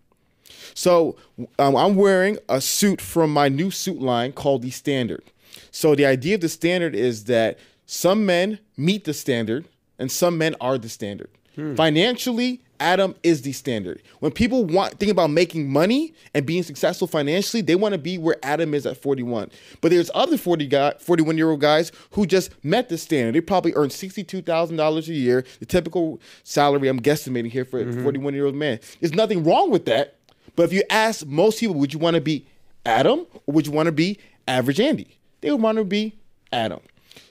So 0.74 1.18
um, 1.58 1.76
I'm 1.76 1.96
wearing 1.96 2.38
a 2.48 2.62
suit 2.62 3.02
from 3.02 3.34
my 3.34 3.50
new 3.50 3.72
suit 3.72 4.00
line 4.00 4.32
called 4.32 4.62
the 4.62 4.70
Standard. 4.72 5.24
So 5.72 5.96
the 5.96 6.06
idea 6.06 6.36
of 6.36 6.42
the 6.42 6.50
Standard 6.50 6.96
is 6.96 7.26
that 7.26 7.60
some 7.86 8.26
men 8.26 8.60
meet 8.78 9.04
the 9.04 9.14
standard 9.14 9.68
and 9.98 10.12
some 10.12 10.38
men 10.38 10.56
are 10.62 10.78
the 10.78 10.90
standard. 10.90 11.30
Hmm. 11.56 11.76
Financially, 11.76 12.62
Adam 12.80 13.16
is 13.24 13.42
the 13.42 13.52
standard. 13.52 14.02
When 14.20 14.32
people 14.32 14.66
want 14.66 15.00
think 15.00 15.12
about 15.12 15.30
making 15.30 15.70
money 15.70 16.14
and 16.34 16.46
being 16.46 16.64
successful 16.64 17.08
financially, 17.08 17.62
they 17.62 17.76
want 17.76 17.94
to 17.94 17.98
be 17.98 18.18
where 18.18 18.38
Adam 18.44 18.74
is 18.74 18.86
at 18.86 18.98
41. 18.98 19.52
But 19.82 19.92
there's 19.92 20.10
other 20.14 20.38
40 20.38 20.68
guy, 20.68 20.94
41 21.00 21.38
year 21.38 21.50
old 21.52 21.62
guys 21.62 21.92
who 22.12 22.26
just 22.26 22.52
met 22.64 22.90
the 22.90 22.98
standard. 22.98 23.36
They 23.36 23.42
probably 23.42 23.74
earn 23.76 23.90
$62,000 23.90 25.08
a 25.08 25.14
year, 25.14 25.46
the 25.60 25.66
typical 25.66 26.20
salary 26.44 26.88
I'm 26.88 27.02
guesstimating 27.02 27.52
here 27.52 27.66
for 27.66 27.80
a 27.80 27.86
mm-hmm. 27.86 28.04
41 28.04 28.34
year 28.34 28.46
old 28.46 28.56
man. 28.56 28.80
There's 29.00 29.14
nothing 29.14 29.44
wrong 29.44 29.72
with 29.72 29.86
that. 29.86 30.16
But 30.56 30.64
if 30.64 30.74
you 30.74 30.84
ask 30.90 31.26
most 31.26 31.60
people, 31.60 31.76
would 31.76 31.94
you 31.94 32.00
want 32.00 32.16
to 32.16 32.22
be 32.22 32.46
Adam 32.86 33.26
or 33.46 33.54
would 33.54 33.68
you 33.68 33.74
want 33.74 33.88
to 33.88 33.92
be 33.92 34.20
average 34.48 34.80
Andy? 34.80 35.18
They 35.42 35.52
would 35.52 35.62
want 35.62 35.78
to 35.78 35.84
be 35.84 36.16
Adam. 36.52 36.80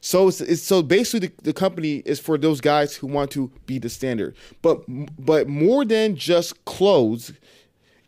So 0.00 0.28
it's, 0.28 0.40
it's 0.40 0.62
so 0.62 0.82
basically 0.82 1.28
the, 1.28 1.42
the 1.42 1.52
company 1.52 2.02
is 2.04 2.20
for 2.20 2.38
those 2.38 2.60
guys 2.60 2.94
who 2.94 3.06
want 3.06 3.30
to 3.32 3.50
be 3.66 3.78
the 3.78 3.88
standard. 3.88 4.36
But 4.62 4.82
but 5.18 5.48
more 5.48 5.84
than 5.84 6.16
just 6.16 6.64
clothes, 6.64 7.32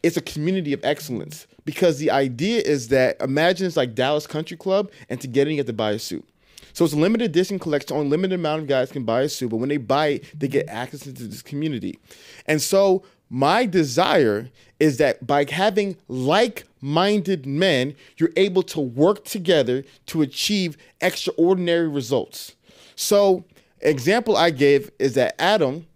it's 0.03 0.17
a 0.17 0.23
community 0.23 0.73
of 0.73 0.81
excellence 0.85 1.47
because 1.65 1.99
the 1.99 2.11
idea 2.11 2.63
is 2.63 2.89
that 2.89 3.21
imagine 3.21 3.67
it's 3.67 3.77
like 3.77 3.95
Dallas 3.95 4.27
Country 4.27 4.57
Club 4.57 4.91
and 5.09 5.21
to 5.21 5.27
get 5.27 5.47
in 5.47 5.55
you 5.55 5.59
have 5.59 5.67
to 5.67 5.73
buy 5.73 5.93
a 5.93 5.99
suit. 5.99 6.27
So 6.73 6.85
it's 6.85 6.95
a 6.95 6.99
limited 6.99 7.25
edition 7.25 7.59
collection. 7.59 7.97
Only 7.97 8.11
limited 8.11 8.35
amount 8.35 8.63
of 8.63 8.69
guys 8.69 8.93
can 8.93 9.05
buy 9.05 9.23
a 9.23 9.29
suit, 9.29 9.51
but 9.51 9.57
when 9.57 9.69
they 9.69 9.77
buy 9.77 10.07
it, 10.09 10.39
they 10.39 10.49
get 10.49 10.69
access 10.69 11.07
into 11.07 11.27
this 11.27 11.43
community. 11.43 11.99
And 12.47 12.63
so 12.63 13.03
my 13.31 13.65
desire 13.65 14.51
is 14.81 14.99
that 14.99 15.25
by 15.27 15.47
having 15.49 15.97
like-minded 16.09 17.47
men, 17.47 17.95
you're 18.19 18.33
able 18.37 18.63
to 18.65 18.81
work 18.81 19.25
together 19.25 19.85
to 20.07 20.21
achieve 20.21 20.77
extraordinary 21.01 21.89
results. 21.89 22.57
So, 22.97 23.45
example 23.81 24.37
I 24.37 24.51
gave 24.51 24.91
is 24.99 25.15
that 25.15 25.41
Adam 25.41 25.87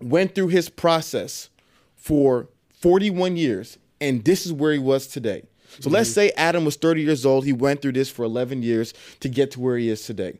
went 0.00 0.34
through 0.34 0.48
his 0.48 0.68
process 0.68 1.48
for 1.96 2.48
41 2.80 3.36
years, 3.36 3.78
and 4.00 4.24
this 4.24 4.44
is 4.44 4.52
where 4.52 4.72
he 4.72 4.78
was 4.78 5.06
today. 5.06 5.44
So 5.80 5.90
let's 5.90 6.10
mm-hmm. 6.10 6.14
say 6.14 6.32
Adam 6.36 6.64
was 6.64 6.76
30 6.76 7.02
years 7.02 7.26
old. 7.26 7.44
He 7.44 7.52
went 7.52 7.82
through 7.82 7.92
this 7.92 8.10
for 8.10 8.24
11 8.24 8.62
years 8.62 8.94
to 9.20 9.28
get 9.28 9.50
to 9.52 9.60
where 9.60 9.76
he 9.76 9.88
is 9.88 10.04
today. 10.06 10.38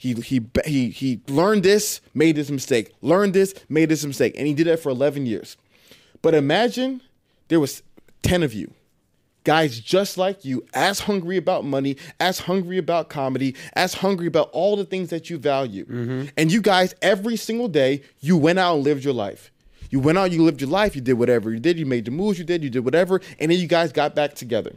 He 0.00 0.14
he 0.14 0.40
he 0.64 0.88
he 0.88 1.20
learned 1.28 1.62
this, 1.62 2.00
made 2.14 2.34
this 2.34 2.50
mistake. 2.50 2.94
Learned 3.02 3.34
this, 3.34 3.54
made 3.68 3.90
this 3.90 4.02
mistake, 4.02 4.32
and 4.38 4.46
he 4.46 4.54
did 4.54 4.66
that 4.66 4.80
for 4.80 4.88
11 4.88 5.26
years. 5.26 5.58
But 6.22 6.32
imagine 6.32 7.02
there 7.48 7.60
was 7.60 7.82
10 8.22 8.42
of 8.42 8.54
you 8.54 8.72
guys 9.44 9.78
just 9.78 10.16
like 10.16 10.42
you 10.42 10.64
as 10.72 11.00
hungry 11.00 11.36
about 11.36 11.66
money 11.66 11.98
as 12.18 12.38
hungry 12.40 12.78
about 12.78 13.10
comedy 13.10 13.54
as 13.74 13.92
hungry 13.92 14.26
about 14.26 14.48
all 14.52 14.74
the 14.74 14.84
things 14.84 15.10
that 15.10 15.28
you 15.30 15.38
value 15.38 15.84
mm-hmm. 15.86 16.24
and 16.36 16.52
you 16.52 16.60
guys 16.60 16.94
every 17.00 17.36
single 17.36 17.68
day 17.68 18.02
you 18.20 18.36
went 18.36 18.58
out 18.58 18.74
and 18.74 18.84
lived 18.84 19.02
your 19.02 19.14
life 19.14 19.50
you 19.88 19.98
went 19.98 20.18
out 20.18 20.30
you 20.30 20.42
lived 20.42 20.60
your 20.60 20.68
life 20.68 20.94
you 20.94 21.00
did 21.00 21.14
whatever 21.14 21.50
you 21.50 21.58
did 21.58 21.78
you 21.78 21.86
made 21.86 22.04
the 22.04 22.10
moves 22.10 22.38
you 22.38 22.44
did 22.44 22.62
you 22.62 22.68
did 22.68 22.84
whatever 22.84 23.18
and 23.38 23.50
then 23.50 23.58
you 23.58 23.66
guys 23.66 23.92
got 23.92 24.14
back 24.14 24.34
together 24.34 24.72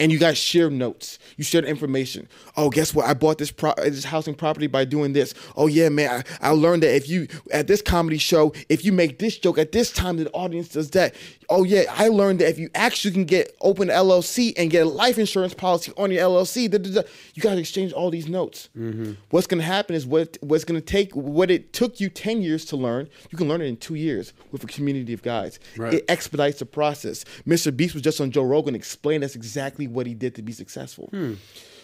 and 0.00 0.12
you 0.12 0.18
guys 0.18 0.38
share 0.38 0.70
notes. 0.70 1.18
You 1.36 1.44
share 1.44 1.64
information. 1.64 2.28
Oh, 2.56 2.70
guess 2.70 2.94
what? 2.94 3.06
I 3.06 3.14
bought 3.14 3.38
this 3.38 3.50
pro- 3.50 3.74
this 3.76 4.04
housing 4.04 4.34
property 4.34 4.66
by 4.66 4.84
doing 4.84 5.12
this. 5.12 5.34
Oh 5.56 5.66
yeah, 5.66 5.88
man. 5.88 6.24
I, 6.40 6.48
I 6.48 6.50
learned 6.50 6.82
that 6.82 6.94
if 6.94 7.08
you 7.08 7.26
at 7.52 7.66
this 7.66 7.82
comedy 7.82 8.18
show, 8.18 8.52
if 8.68 8.84
you 8.84 8.92
make 8.92 9.18
this 9.18 9.38
joke 9.38 9.58
at 9.58 9.72
this 9.72 9.90
time, 9.92 10.16
the 10.16 10.30
audience 10.30 10.68
does 10.68 10.90
that. 10.90 11.14
Oh 11.50 11.64
yeah, 11.64 11.84
I 11.90 12.08
learned 12.08 12.40
that 12.40 12.48
if 12.48 12.58
you 12.58 12.70
actually 12.74 13.12
can 13.12 13.24
get 13.24 13.56
open 13.60 13.88
LLC 13.88 14.52
and 14.56 14.70
get 14.70 14.86
a 14.86 14.88
life 14.88 15.18
insurance 15.18 15.54
policy 15.54 15.92
on 15.96 16.10
your 16.10 16.22
LLC, 16.22 16.70
da, 16.70 16.78
da, 16.78 16.90
da, 16.90 17.08
you 17.34 17.42
guys 17.42 17.58
exchange 17.58 17.92
all 17.92 18.10
these 18.10 18.28
notes. 18.28 18.68
Mm-hmm. 18.76 19.12
What's 19.30 19.46
gonna 19.46 19.62
happen 19.62 19.96
is 19.96 20.06
what 20.06 20.38
what's 20.40 20.64
gonna 20.64 20.80
take 20.80 21.14
what 21.16 21.50
it 21.50 21.72
took 21.72 22.00
you 22.00 22.08
ten 22.08 22.42
years 22.42 22.64
to 22.66 22.76
learn, 22.76 23.08
you 23.30 23.38
can 23.38 23.48
learn 23.48 23.62
it 23.62 23.66
in 23.66 23.76
two 23.76 23.94
years 23.96 24.32
with 24.52 24.62
a 24.62 24.66
community 24.66 25.12
of 25.12 25.22
guys. 25.22 25.58
Right. 25.76 25.94
It 25.94 26.04
expedites 26.08 26.60
the 26.60 26.66
process. 26.66 27.24
Mr. 27.46 27.74
Beast 27.76 27.94
was 27.94 28.02
just 28.02 28.20
on 28.20 28.30
Joe 28.30 28.42
Rogan 28.42 28.74
explaining 28.74 29.22
that's 29.22 29.34
exactly 29.34 29.87
what 29.90 30.06
he 30.06 30.14
did 30.14 30.34
to 30.36 30.42
be 30.42 30.52
successful. 30.52 31.10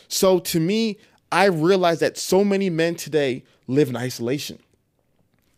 So 0.09 0.39
to 0.39 0.61
me, 0.61 0.99
I 1.33 1.47
realized 1.47 2.01
that 2.01 2.17
so 2.19 2.45
many 2.45 2.71
men 2.71 2.95
today 2.95 3.45
live 3.67 3.89
in 3.89 3.97
isolation. 3.97 4.59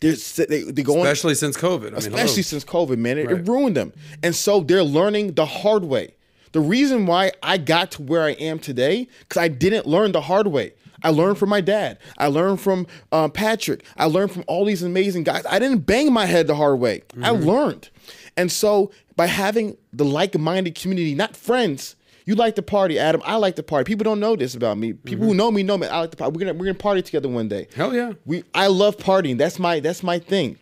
They're, 0.01 0.15
they, 0.47 0.63
they 0.63 0.83
go 0.83 0.95
on, 1.01 1.07
Especially 1.07 1.35
since 1.35 1.57
COVID. 1.57 1.87
I 1.87 1.91
mean, 1.91 1.95
especially 1.97 2.43
hello. 2.43 2.43
since 2.43 2.65
COVID, 2.65 2.99
man. 2.99 3.19
It, 3.19 3.27
Right. 3.27 3.37
it 3.39 3.49
ruined 3.49 3.77
them. 3.77 3.93
And 4.23 4.35
so 4.35 4.61
they're 4.61 4.83
learning 4.85 5.35
the 5.35 5.47
hard 5.47 5.85
way. 5.85 6.15
The 6.53 6.61
reason 6.61 7.07
why 7.07 7.33
I 7.43 7.59
got 7.59 7.91
to 7.93 8.03
where 8.03 8.23
I 8.23 8.33
am 8.33 8.59
today, 8.59 9.09
because 9.21 9.41
I 9.43 9.49
didn't 9.49 9.87
learn 9.87 10.13
the 10.13 10.21
hard 10.23 10.47
way. 10.49 10.75
I 11.03 11.11
learned 11.11 11.39
from 11.39 11.51
my 11.51 11.61
dad. 11.61 11.99
I 12.19 12.29
learned 12.29 12.61
from 12.61 12.87
um, 13.13 13.31
Patrick. 13.31 13.85
I 13.97 14.07
learned 14.07 14.33
from 14.33 14.45
all 14.47 14.65
these 14.65 14.83
amazing 14.83 15.25
guys. 15.25 15.45
I 15.49 15.59
didn't 15.59 15.81
bang 15.81 16.13
my 16.13 16.25
head 16.27 16.47
the 16.47 16.55
hard 16.55 16.79
way. 16.79 17.03
I 17.23 17.31
Mm-hmm. 17.31 17.45
learned. 17.49 17.91
And 18.37 18.51
so 18.53 18.91
by 19.17 19.27
having 19.27 19.77
the 19.93 20.05
like-minded 20.05 20.75
community, 20.75 21.15
not 21.15 21.37
friends, 21.37 21.97
you 22.27 22.35
like 22.35 22.57
to 22.57 22.63
party, 22.63 22.99
Adam. 22.99 23.23
I 23.25 23.37
like 23.37 23.57
to 23.57 23.63
party. 23.63 23.85
People 23.85 24.05
don't 24.05 24.21
know 24.21 24.37
this 24.37 24.55
about 24.55 24.77
me. 24.77 24.93
People 24.93 25.27
who 25.27 25.35
know 25.35 25.51
me 25.51 25.63
know 25.63 25.79
me. 25.79 25.87
I 25.87 26.01
like 26.01 26.11
to 26.11 26.17
party. 26.17 26.33
We're 26.37 26.41
gonna 26.47 26.59
we're 26.59 26.67
gonna 26.67 26.75
party 26.75 27.01
together 27.01 27.29
one 27.29 27.49
day. 27.49 27.67
Mm-hmm. 27.71 27.81
Hell 27.81 27.95
yeah. 27.95 28.13
We 28.27 28.45
I 28.53 28.67
love 28.67 28.99
partying. 28.99 29.39
That's 29.39 29.59
my 29.59 29.81
that's 29.81 30.03
my 30.03 30.19
thing. 30.19 30.59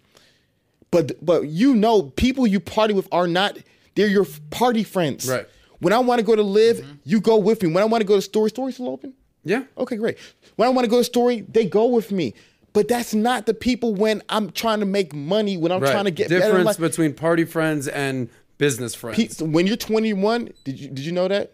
But 0.90 1.24
but 1.24 1.48
you 1.48 1.74
know, 1.74 2.02
people 2.02 2.46
you 2.46 2.60
party 2.60 2.94
with 2.94 3.08
are 3.10 3.26
not 3.26 3.58
they're 3.96 4.06
your 4.06 4.26
party 4.50 4.84
friends. 4.84 5.28
Right. 5.28 5.46
When 5.80 5.92
I 5.92 5.98
want 5.98 6.18
to 6.20 6.24
go 6.24 6.36
to 6.36 6.42
live, 6.42 6.86
you 7.04 7.20
go 7.20 7.36
with 7.36 7.62
me. 7.62 7.72
When 7.72 7.82
I 7.82 7.86
want 7.86 8.00
to 8.02 8.06
go 8.06 8.14
to 8.16 8.22
story, 8.22 8.50
story 8.50 8.72
still 8.72 8.88
open? 8.88 9.14
Yeah. 9.42 9.64
Okay, 9.76 9.96
great. 9.96 10.18
When 10.56 10.66
I 10.68 10.72
want 10.72 10.84
to 10.84 10.90
go 10.90 10.98
to 10.98 11.04
story, 11.04 11.40
they 11.42 11.66
go 11.66 11.86
with 11.86 12.12
me. 12.12 12.34
But 12.72 12.88
that's 12.88 13.14
not 13.14 13.46
the 13.46 13.54
people 13.54 13.94
when 13.94 14.22
I'm 14.28 14.50
trying 14.50 14.80
to 14.80 14.86
make 14.86 15.14
money, 15.14 15.56
when 15.56 15.70
I'm 15.72 15.80
Right. 15.80 15.92
trying 15.92 16.06
to 16.06 16.10
get 16.10 16.28
better. 16.28 16.56
Difference 16.58 16.76
between 16.76 17.12
party 17.12 17.44
friends 17.44 17.86
and 17.86 18.28
business 18.58 18.94
friends. 18.94 19.36
Pe- 19.38 19.44
When 19.46 19.66
you're 19.66 19.76
21, 19.76 20.50
did 20.64 20.78
you 20.80 20.88
did 20.88 21.00
you 21.00 21.12
know 21.12 21.28
that? 21.28 21.52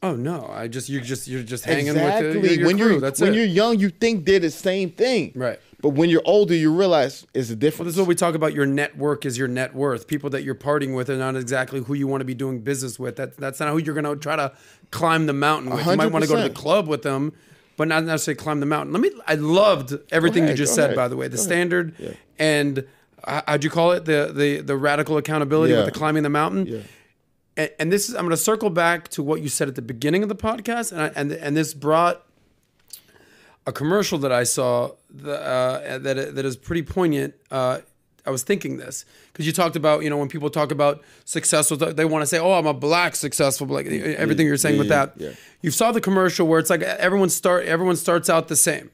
oh 0.00 0.14
no, 0.14 0.48
I 0.52 0.68
just 0.68 0.88
you 0.88 1.00
just 1.00 1.26
you're 1.26 1.42
just 1.42 1.64
hanging 1.64 1.88
exactly. 1.88 2.36
with 2.38 2.50
your, 2.52 2.60
your 2.60 2.66
when 2.68 2.78
crew. 2.78 2.90
you're 2.92 3.00
That's 3.00 3.20
when 3.20 3.32
it. 3.32 3.36
you're 3.36 3.44
young, 3.46 3.80
you 3.80 3.90
think 3.90 4.26
they're 4.26 4.38
the 4.38 4.50
same 4.50 4.90
thing. 4.90 5.32
Right. 5.34 5.58
But 5.80 5.90
when 5.90 6.08
you're 6.10 6.22
older, 6.24 6.54
you 6.54 6.72
realize 6.74 7.26
it's 7.34 7.50
a 7.50 7.52
Well, 7.52 7.58
difference. 7.58 7.86
this 7.88 7.94
is 7.94 8.00
what 8.00 8.08
we 8.08 8.14
talk 8.14 8.34
about. 8.34 8.52
Your 8.52 8.66
network 8.66 9.24
is 9.26 9.36
your 9.38 9.48
net 9.48 9.74
worth. 9.74 10.06
People 10.06 10.30
that 10.30 10.42
you're 10.42 10.54
partying 10.56 10.94
with 10.94 11.08
are 11.10 11.16
not 11.16 11.36
exactly 11.36 11.80
who 11.82 11.94
you 11.94 12.06
want 12.08 12.20
to 12.20 12.24
be 12.24 12.34
doing 12.34 12.60
business 12.60 12.98
with. 12.98 13.16
That, 13.16 13.36
that's 13.36 13.60
not 13.60 13.70
who 13.70 13.78
you're 13.78 13.94
going 13.94 14.04
to 14.04 14.16
try 14.16 14.34
to 14.36 14.52
climb 14.90 15.26
the 15.26 15.32
mountain 15.32 15.70
with. 15.72 15.84
You 15.86 15.96
might 15.96 16.12
want 16.12 16.24
to 16.24 16.28
go 16.28 16.36
to 16.36 16.42
the 16.48 16.54
club 16.54 16.88
with 16.88 17.02
them, 17.02 17.32
but 17.76 17.86
not 17.88 18.02
necessarily 18.04 18.38
climb 18.38 18.58
the 18.60 18.66
mountain. 18.66 18.92
Let 18.92 19.02
me. 19.02 19.10
I 19.28 19.34
loved 19.34 19.96
everything 20.10 20.44
ahead, 20.44 20.58
you 20.58 20.64
just 20.64 20.74
said. 20.74 20.86
ahead, 20.86 20.96
By 20.96 21.06
the 21.08 21.16
way, 21.16 21.28
the 21.28 21.36
go 21.36 21.42
standard 21.42 21.94
Yeah. 21.98 22.10
and 22.40 22.84
how'd 23.26 23.64
you 23.64 23.70
call 23.70 23.92
it? 23.92 24.04
The 24.04 24.30
the 24.34 24.60
the 24.60 24.76
radical 24.76 25.16
accountability 25.16 25.72
Yeah. 25.72 25.80
with 25.84 25.92
the 25.92 25.98
climbing 25.98 26.22
the 26.22 26.30
mountain. 26.30 26.66
Yeah. 26.66 26.78
And, 27.56 27.70
and 27.80 27.92
this 27.92 28.08
is 28.08 28.14
I'm 28.14 28.22
going 28.22 28.30
to 28.30 28.36
circle 28.36 28.70
back 28.70 29.08
to 29.08 29.22
what 29.22 29.40
you 29.42 29.48
said 29.48 29.66
at 29.68 29.74
the 29.74 29.82
beginning 29.82 30.22
of 30.22 30.28
the 30.28 30.36
podcast, 30.36 30.92
and 30.92 31.00
I, 31.02 31.06
and 31.16 31.32
and 31.32 31.56
this 31.56 31.74
brought 31.74 32.24
a 33.66 33.72
commercial 33.72 34.18
that 34.18 34.32
I 34.32 34.44
saw 34.44 34.92
the, 35.10 35.40
uh, 35.40 35.98
that 35.98 36.34
that 36.36 36.44
is 36.44 36.56
pretty 36.56 36.82
poignant. 36.82 37.34
Uh, 37.50 37.80
I 38.24 38.30
was 38.30 38.42
thinking 38.42 38.76
this 38.76 39.04
because 39.32 39.46
you 39.46 39.52
talked 39.52 39.74
about 39.74 40.02
you 40.02 40.10
know 40.10 40.16
when 40.18 40.28
people 40.28 40.50
talk 40.50 40.70
about 40.70 41.02
successful, 41.24 41.76
they 41.76 42.04
want 42.04 42.22
to 42.22 42.26
say, 42.26 42.38
"Oh, 42.38 42.52
I'm 42.52 42.66
a 42.66 42.74
black 42.74 43.16
successful." 43.16 43.66
Like 43.66 43.86
everything 43.86 44.46
you're 44.46 44.56
saying 44.56 44.76
yeah, 44.76 44.80
with 44.80 44.90
yeah, 44.90 45.06
that, 45.06 45.12
yeah. 45.20 45.30
you 45.62 45.70
saw 45.70 45.92
the 45.92 46.00
commercial 46.00 46.46
where 46.46 46.58
it's 46.60 46.70
like 46.70 46.82
everyone 46.82 47.30
start 47.30 47.66
everyone 47.66 47.96
starts 47.96 48.28
out 48.30 48.48
the 48.48 48.56
same, 48.56 48.90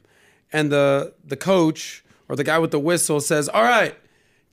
and 0.53 0.71
the 0.73 1.13
the 1.25 1.37
coach 1.37 2.05
or 2.29 2.37
the 2.37 2.45
guy 2.45 2.59
with 2.59 2.71
the 2.71 2.79
whistle 2.79 3.21
says, 3.21 3.49
"All 3.49 3.63
right, 3.65 3.95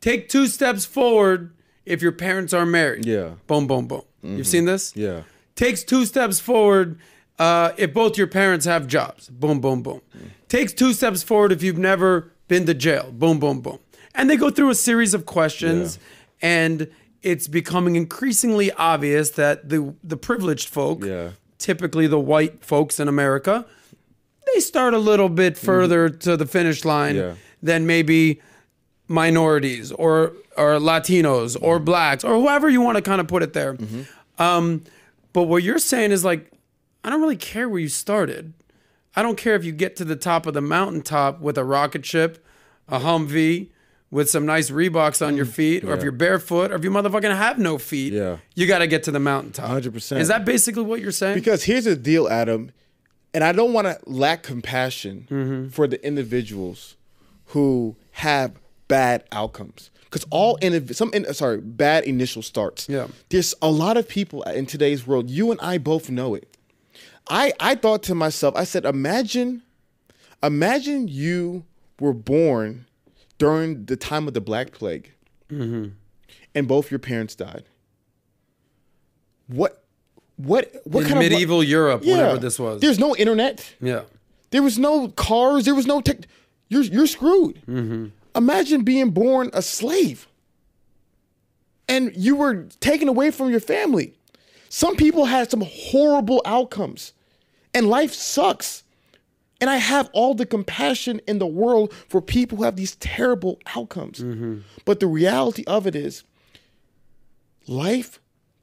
take 0.01 0.27
two 0.29 0.47
steps 0.47 0.85
forward 0.85 1.53
if 1.85 2.01
your 2.01 2.11
parents 2.11 2.53
are 2.53 2.65
married." 2.65 3.05
Yeah. 3.05 3.15
Mm-hmm. 3.17 3.33
Boom, 3.47 3.67
boom, 3.67 3.87
boom. 3.87 4.01
You've 4.23 4.47
seen 4.47 4.65
this? 4.65 4.95
Yeah. 4.95 5.21
Takes 5.55 5.83
two 5.83 6.05
steps 6.05 6.39
forward 6.39 6.99
uh, 7.39 7.71
if 7.77 7.93
both 7.93 8.17
your 8.17 8.27
parents 8.27 8.65
have 8.65 8.85
jobs. 8.87 9.29
Boom, 9.29 9.59
boom, 9.59 9.81
boom. 9.81 10.01
Takes 10.47 10.73
two 10.73 10.93
steps 10.93 11.23
forward 11.23 11.51
if 11.51 11.63
you've 11.63 11.77
never 11.77 12.31
been 12.47 12.65
to 12.67 12.73
jail. 12.73 13.11
Boom, 13.11 13.39
boom, 13.39 13.61
boom. 13.61 13.79
And 14.13 14.29
they 14.29 14.35
go 14.37 14.49
through 14.49 14.69
a 14.69 14.75
series 14.75 15.13
of 15.13 15.25
questions, 15.25 15.97
and 16.41 16.87
it's 17.23 17.47
becoming 17.47 17.95
increasingly 17.95 18.71
obvious 18.73 19.31
that 19.31 19.69
the 19.69 19.93
the 20.03 20.17
privileged 20.17 20.67
folk, 20.69 21.03
Yeah. 21.03 21.29
typically 21.57 22.07
the 22.07 22.19
white 22.19 22.63
folks 22.63 22.99
in 22.99 23.07
America, 23.07 23.65
they 24.53 24.59
start 24.59 24.93
a 24.93 24.99
little 24.99 25.29
bit 25.29 25.57
further 25.57 26.09
to 26.09 26.35
the 26.37 26.45
finish 26.45 26.83
line 26.85 27.15
Yeah. 27.15 27.33
than 27.63 27.85
maybe 27.87 28.41
minorities 29.11 29.91
or 29.91 30.33
or 30.57 30.73
Latinos 30.79 31.57
or 31.61 31.79
blacks 31.79 32.23
or 32.23 32.35
whoever 32.35 32.69
you 32.69 32.81
want 32.81 32.95
to 32.97 33.01
kind 33.01 33.21
of 33.21 33.27
put 33.27 33.43
it 33.43 33.53
there. 33.53 33.77
Um, 34.39 34.83
but 35.33 35.43
what 35.43 35.63
you're 35.63 35.79
saying 35.79 36.11
is 36.11 36.25
like, 36.25 36.51
I 37.03 37.09
don't 37.09 37.21
really 37.21 37.35
care 37.37 37.69
where 37.69 37.79
you 37.79 37.87
started. 37.89 38.53
I 39.15 39.21
don't 39.21 39.37
care 39.37 39.55
if 39.55 39.63
you 39.63 39.71
get 39.71 39.95
to 39.97 40.05
the 40.05 40.15
top 40.15 40.45
of 40.45 40.53
the 40.53 40.61
mountaintop 40.61 41.39
with 41.41 41.57
a 41.57 41.63
rocket 41.63 42.05
ship, 42.05 42.43
a 42.87 42.99
Humvee, 42.99 43.69
with 44.09 44.29
some 44.29 44.45
nice 44.45 44.69
Reeboks 44.69 45.25
on 45.25 45.35
your 45.37 45.45
feet, 45.45 45.83
or 45.83 45.93
if 45.93 46.03
you're 46.03 46.11
barefoot, 46.11 46.71
or 46.71 46.75
if 46.75 46.83
you 46.83 46.91
motherfucking 46.91 47.35
have 47.35 47.57
no 47.57 47.77
feet. 47.77 48.11
Yeah. 48.13 48.37
You 48.55 48.67
got 48.67 48.79
to 48.79 48.87
get 48.87 49.03
to 49.03 49.11
the 49.11 49.19
mountaintop. 49.19 49.69
100%. 49.83 50.17
Is 50.19 50.27
that 50.27 50.43
basically 50.45 50.83
what 50.83 50.99
you're 51.01 51.11
saying? 51.11 51.35
Because 51.35 51.63
here's 51.63 51.85
the 51.85 51.95
deal, 51.95 52.27
Adam, 52.29 52.71
and 53.33 53.43
I 53.43 53.51
don't 53.53 53.71
want 53.73 53.87
to 53.87 53.97
lack 54.05 54.43
compassion 54.43 55.27
Mm-hmm. 55.29 55.69
for 55.69 55.87
the 55.87 56.05
individuals 56.05 56.95
who 57.47 57.95
have 58.11 58.53
bad 58.91 59.23
outcomes. 59.31 59.89
Because 60.05 60.25
all 60.29 60.57
in 60.57 60.71
some 60.93 61.09
in, 61.13 61.23
sorry 61.33 61.57
bad 61.61 62.03
initial 62.03 62.41
starts. 62.43 62.87
Yeah. 62.89 63.07
there's 63.29 63.55
a 63.61 63.71
lot 63.83 63.95
of 63.97 64.05
people 64.07 64.43
in 64.43 64.65
today's 64.65 65.07
world. 65.07 65.29
You 65.29 65.51
and 65.51 65.59
I 65.61 65.77
both 65.77 66.09
know 66.09 66.35
it. 66.35 66.47
I 67.29 67.53
I 67.59 67.75
thought 67.75 68.03
to 68.09 68.15
myself, 68.15 68.53
I 68.63 68.65
said, 68.65 68.83
imagine, 68.85 69.61
imagine 70.43 71.07
you 71.07 71.63
were 71.99 72.13
born 72.13 72.85
during 73.37 73.85
the 73.85 73.95
time 73.95 74.27
of 74.27 74.33
the 74.33 74.41
Black 74.41 74.67
Plague, 74.79 75.07
Mm-hmm. 75.49 75.85
and 76.55 76.67
both 76.67 76.91
your 76.91 76.99
parents 76.99 77.33
died. 77.35 77.63
What, 79.47 79.83
what, 80.37 80.71
what 80.85 81.03
in 81.03 81.09
kind 81.09 81.23
of 81.23 81.29
medieval 81.31 81.63
Europe, 81.63 82.01
yeah. 82.03 82.15
whatever 82.17 82.37
this 82.39 82.57
was. 82.59 82.81
There's 82.81 82.99
no 82.99 83.15
internet. 83.15 83.75
yeah. 83.81 84.03
There 84.51 84.63
was 84.63 84.77
no 84.77 85.07
cars. 85.09 85.63
There 85.65 85.75
was 85.75 85.87
no 85.87 86.01
tech. 86.01 86.17
You're 86.67 86.83
you're 86.83 87.07
screwed. 87.07 87.55
Mm-hmm. 87.67 88.07
Imagine 88.35 88.83
being 88.83 89.11
born 89.11 89.49
a 89.53 89.61
slave, 89.61 90.27
and 91.87 92.11
you 92.15 92.35
were 92.35 92.63
taken 92.79 93.07
away 93.07 93.31
from 93.31 93.49
your 93.49 93.59
family. 93.59 94.13
Some 94.69 94.95
people 94.95 95.25
had 95.25 95.51
some 95.51 95.61
horrible 95.65 96.41
outcomes, 96.45 97.13
and 97.73 97.87
life 97.89 98.13
sucks. 98.13 98.83
And 99.59 99.69
I 99.69 99.77
have 99.77 100.09
all 100.13 100.33
the 100.33 100.45
compassion 100.47 101.21
in 101.27 101.37
the 101.37 101.45
world 101.45 101.93
for 102.09 102.19
people 102.19 102.57
who 102.57 102.63
have 102.63 102.77
these 102.77 102.95
terrible 102.95 103.59
outcomes. 103.75 104.19
Mm-hmm. 104.19 104.59
But 104.85 104.99
the 104.99 105.05
reality 105.05 105.63
of 105.67 105.85
it 105.85 105.95
is, 105.95 106.23
life 107.67 108.19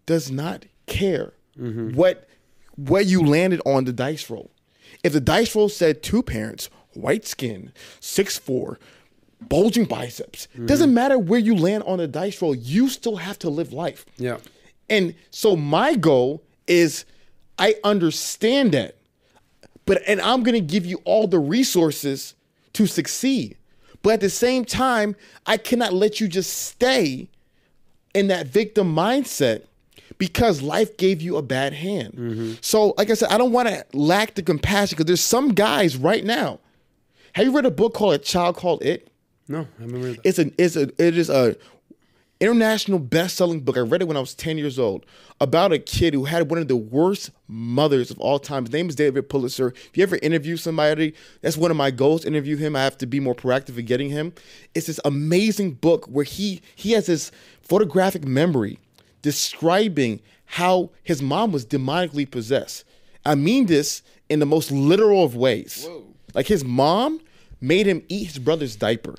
does 0.06 0.30
not 0.30 0.64
care 0.86 1.34
Mm-hmm. 1.58 1.94
what 1.96 2.28
what 2.76 3.06
you 3.06 3.26
landed 3.26 3.60
on 3.66 3.84
the 3.84 3.92
dice 3.92 4.30
roll. 4.30 4.52
If 5.02 5.12
the 5.12 5.20
dice 5.20 5.56
roll 5.56 5.68
said 5.68 6.04
two 6.04 6.22
parents, 6.22 6.70
white 6.94 7.26
skin, 7.26 7.72
six 7.98 8.38
four, 8.38 8.78
bulging 9.40 9.84
biceps, 9.84 10.48
Mm-hmm. 10.54 10.66
doesn't 10.66 10.92
matter 10.92 11.18
where 11.18 11.38
you 11.40 11.54
land 11.54 11.84
on 11.84 11.98
the 11.98 12.08
dice 12.08 12.40
roll, 12.42 12.54
you 12.54 12.88
still 12.88 13.16
have 13.16 13.38
to 13.40 13.50
live 13.50 13.72
life. 13.72 14.04
Yeah. 14.16 14.38
And 14.90 15.14
so 15.30 15.54
my 15.56 15.94
goal 15.94 16.42
is 16.66 17.04
I 17.58 17.74
understand 17.84 18.72
that. 18.72 18.96
But 19.84 20.02
and 20.06 20.20
I'm 20.20 20.42
going 20.42 20.54
to 20.54 20.60
give 20.60 20.84
you 20.86 21.00
all 21.04 21.26
the 21.26 21.38
resources 21.38 22.34
to 22.74 22.86
succeed. 22.86 23.56
But 24.02 24.14
at 24.14 24.20
the 24.20 24.30
same 24.30 24.64
time, 24.64 25.16
I 25.46 25.56
cannot 25.56 25.92
let 25.92 26.20
you 26.20 26.28
just 26.28 26.52
stay 26.52 27.28
in 28.14 28.28
that 28.28 28.46
victim 28.46 28.94
mindset 28.94 29.64
because 30.18 30.62
life 30.62 30.96
gave 30.96 31.20
you 31.22 31.36
a 31.36 31.42
bad 31.42 31.72
hand. 31.72 32.58
So, 32.60 32.94
like 32.98 33.10
I 33.10 33.14
said, 33.14 33.30
I 33.30 33.38
don't 33.38 33.52
want 33.52 33.68
to 33.68 33.84
lack 33.92 34.34
the 34.34 34.42
compassion 34.42 34.96
because 34.96 35.06
there's 35.06 35.20
some 35.20 35.48
guys 35.54 35.96
right 35.96 36.24
now. 36.24 36.60
Have 37.34 37.46
you 37.46 37.52
read 37.54 37.66
a 37.66 37.70
book 37.70 37.94
called 37.94 38.14
A 38.14 38.18
Child 38.18 38.56
Called 38.56 38.82
It? 38.82 39.08
No, 39.48 39.66
I 39.80 39.84
read 39.84 40.16
that. 40.16 40.20
It's 40.24 40.38
an 40.38 40.54
it's 40.58 40.76
a 40.76 40.82
it 41.02 41.16
is 41.16 41.30
a 41.30 41.56
international 42.40 42.98
best-selling 42.98 43.60
book. 43.60 43.76
I 43.76 43.80
read 43.80 44.02
it 44.02 44.06
when 44.06 44.16
I 44.16 44.20
was 44.20 44.34
10 44.34 44.58
years 44.58 44.78
old 44.78 45.04
about 45.40 45.72
a 45.72 45.78
kid 45.78 46.14
who 46.14 46.24
had 46.24 46.48
one 46.48 46.60
of 46.60 46.68
the 46.68 46.76
worst 46.76 47.30
mothers 47.48 48.12
of 48.12 48.20
all 48.20 48.38
time. 48.38 48.64
His 48.64 48.72
name 48.72 48.88
is 48.88 48.94
David 48.94 49.28
Pelzer. 49.28 49.74
If 49.74 49.96
you 49.96 50.04
ever 50.04 50.18
interview 50.22 50.56
somebody, 50.56 51.14
that's 51.40 51.56
one 51.56 51.70
of 51.72 51.76
my 51.76 51.90
goals. 51.90 52.24
Interview 52.24 52.56
him. 52.56 52.76
I 52.76 52.84
have 52.84 52.98
to 52.98 53.06
be 53.06 53.18
more 53.18 53.34
proactive 53.34 53.76
in 53.76 53.86
getting 53.86 54.10
him. 54.10 54.32
It's 54.74 54.86
this 54.86 55.00
amazing 55.04 55.72
book 55.72 56.06
where 56.06 56.24
he 56.24 56.60
he 56.76 56.92
has 56.92 57.06
this 57.06 57.32
photographic 57.62 58.24
memory 58.24 58.78
describing 59.22 60.20
how 60.44 60.90
his 61.02 61.20
mom 61.22 61.52
was 61.52 61.66
demonically 61.66 62.30
possessed. 62.30 62.84
I 63.24 63.34
mean 63.34 63.66
this 63.66 64.02
in 64.28 64.38
the 64.38 64.46
most 64.46 64.70
literal 64.70 65.24
of 65.24 65.34
ways. 65.34 65.88
Like 66.34 66.46
his 66.46 66.64
mom 66.64 67.20
made 67.60 67.86
him 67.86 68.04
eat 68.08 68.28
his 68.28 68.38
brother's 68.38 68.76
diaper. 68.76 69.16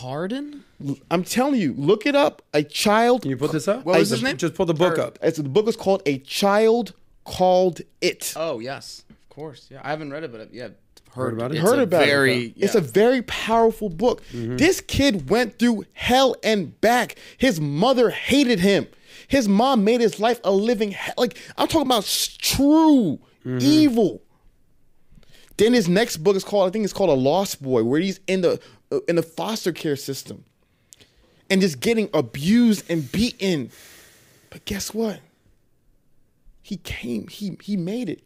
Pardon? 0.00 0.64
I'm 1.10 1.24
telling 1.24 1.60
you, 1.60 1.74
look 1.74 2.06
it 2.06 2.14
up. 2.14 2.42
A 2.52 2.62
child. 2.62 3.22
Can 3.22 3.30
you 3.30 3.36
put 3.36 3.52
this 3.52 3.68
up? 3.68 3.84
What 3.84 3.96
oh, 3.96 3.98
was 4.00 4.12
I- 4.12 4.16
his 4.16 4.22
name? 4.24 4.36
Just 4.36 4.54
pull 4.54 4.66
the 4.66 4.74
book 4.74 4.98
up. 4.98 5.18
It's, 5.22 5.38
the 5.38 5.48
book 5.48 5.68
is 5.68 5.76
called 5.76 6.02
A 6.06 6.18
Child 6.18 6.94
Called 7.24 7.80
It. 8.00 8.32
Oh 8.36 8.58
yes, 8.58 9.04
of 9.08 9.28
course. 9.28 9.68
Yeah, 9.70 9.80
I 9.82 9.90
haven't 9.90 10.12
read 10.12 10.24
it, 10.24 10.32
but 10.32 10.52
yeah, 10.52 10.68
heard, 11.14 11.34
about 11.34 11.52
it? 11.52 11.58
It's 11.58 11.64
Heard 11.64 11.78
a 11.78 11.82
about 11.82 12.04
very, 12.04 12.46
it. 12.46 12.54
It's 12.56 12.74
a 12.74 12.80
very 12.80 13.22
powerful 13.22 13.88
book. 13.88 14.22
Mm-hmm. 14.32 14.56
This 14.56 14.80
kid 14.80 15.30
went 15.30 15.58
through 15.58 15.84
hell 15.92 16.36
and 16.42 16.78
back. 16.80 17.16
His 17.38 17.60
mother 17.60 18.10
hated 18.10 18.60
him. 18.60 18.88
His 19.28 19.48
mom 19.48 19.84
made 19.84 20.00
his 20.00 20.20
life 20.20 20.40
a 20.44 20.52
living 20.52 20.90
hell. 20.90 21.14
Like 21.16 21.38
I'm 21.56 21.68
talking 21.68 21.86
about 21.86 22.04
s- 22.04 22.36
true 22.36 23.18
mm-hmm. 23.44 23.58
evil. 23.60 24.22
Then 25.56 25.72
his 25.72 25.88
next 25.88 26.18
book 26.18 26.36
is 26.36 26.44
called 26.44 26.68
I 26.68 26.72
think 26.72 26.84
it's 26.84 26.92
called 26.92 27.10
A 27.10 27.14
Lost 27.14 27.62
Boy, 27.62 27.84
where 27.84 28.00
he's 28.00 28.20
in 28.26 28.40
the 28.40 28.60
in 29.08 29.16
the 29.16 29.22
foster 29.22 29.72
care 29.72 29.96
system 29.96 30.44
and 31.50 31.60
just 31.60 31.80
getting 31.80 32.08
abused 32.14 32.88
and 32.90 33.10
beaten. 33.10 33.70
But 34.50 34.64
guess 34.64 34.94
what? 34.94 35.20
He 36.62 36.76
came. 36.78 37.28
He 37.28 37.56
he 37.62 37.76
made 37.76 38.08
it. 38.08 38.22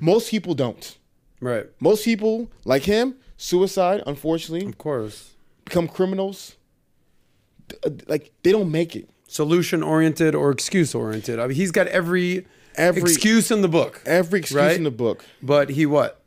Most 0.00 0.30
people 0.30 0.54
don't. 0.54 0.96
Right. 1.40 1.66
Most 1.80 2.04
people, 2.04 2.50
like 2.64 2.82
him, 2.82 3.14
suicide, 3.36 4.02
unfortunately, 4.06 4.66
Of 4.66 4.78
course. 4.78 5.30
become 5.64 5.88
criminals. 5.88 6.56
Uh, 7.84 7.90
Like 8.06 8.32
they 8.42 8.52
don't 8.52 8.70
make 8.70 8.94
it. 8.94 9.08
Solution 9.26 9.82
oriented 9.82 10.34
or 10.34 10.50
excuse 10.50 10.94
oriented. 10.94 11.38
I 11.40 11.46
mean, 11.48 11.56
he's 11.56 11.70
got 11.72 11.86
every 11.88 12.46
Every- 12.76 13.02
excuse 13.02 13.50
in 13.50 13.62
the 13.62 13.68
book. 13.68 14.00
Every 14.06 14.40
excuse 14.40 14.56
Right? 14.56 14.76
in 14.76 14.84
the 14.84 14.90
book. 14.90 15.24
But 15.42 15.70
he 15.70 15.86
what? 15.86 16.20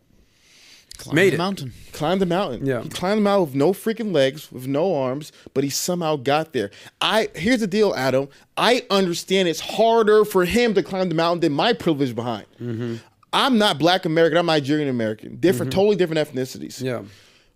Climbed 0.98 1.16
made 1.16 1.30
the 1.32 1.36
it. 1.36 1.38
mountain. 1.38 1.74
Climbed 1.94 2.22
the 2.22 2.26
mountain. 2.26 2.66
Yeah. 2.66 2.82
He 2.82 2.90
climbed 2.90 3.20
the 3.20 3.24
mountain 3.24 3.46
with 3.48 3.56
no 3.56 3.72
freaking 3.74 4.14
legs, 4.14 4.52
with 4.52 4.68
no 4.68 4.96
arms, 4.96 5.32
but 5.54 5.64
he 5.64 5.70
somehow 5.70 6.16
got 6.16 6.54
there. 6.54 6.72
I 7.02 7.30
here's 7.36 7.60
the 7.60 7.68
deal, 7.68 7.94
Adam. 7.96 8.30
I 8.58 8.84
understand 8.90 9.48
it's 9.48 9.60
harder 9.60 10.26
for 10.26 10.46
him 10.46 10.74
to 10.74 10.84
climb 10.84 11.10
the 11.10 11.16
mountain 11.16 11.42
than 11.42 11.54
my 11.54 11.74
privilege 11.74 12.16
behind. 12.16 12.46
Mm-hmm. 12.60 12.96
I'm 13.34 13.58
not 13.58 13.78
black 13.78 14.06
American, 14.06 14.38
I'm 14.38 14.46
Nigerian 14.48 14.90
American. 14.90 15.36
Different, 15.38 15.72
totally 15.72 15.96
different 15.96 16.28
ethnicities. 16.28 16.82
Yeah. 16.82 17.04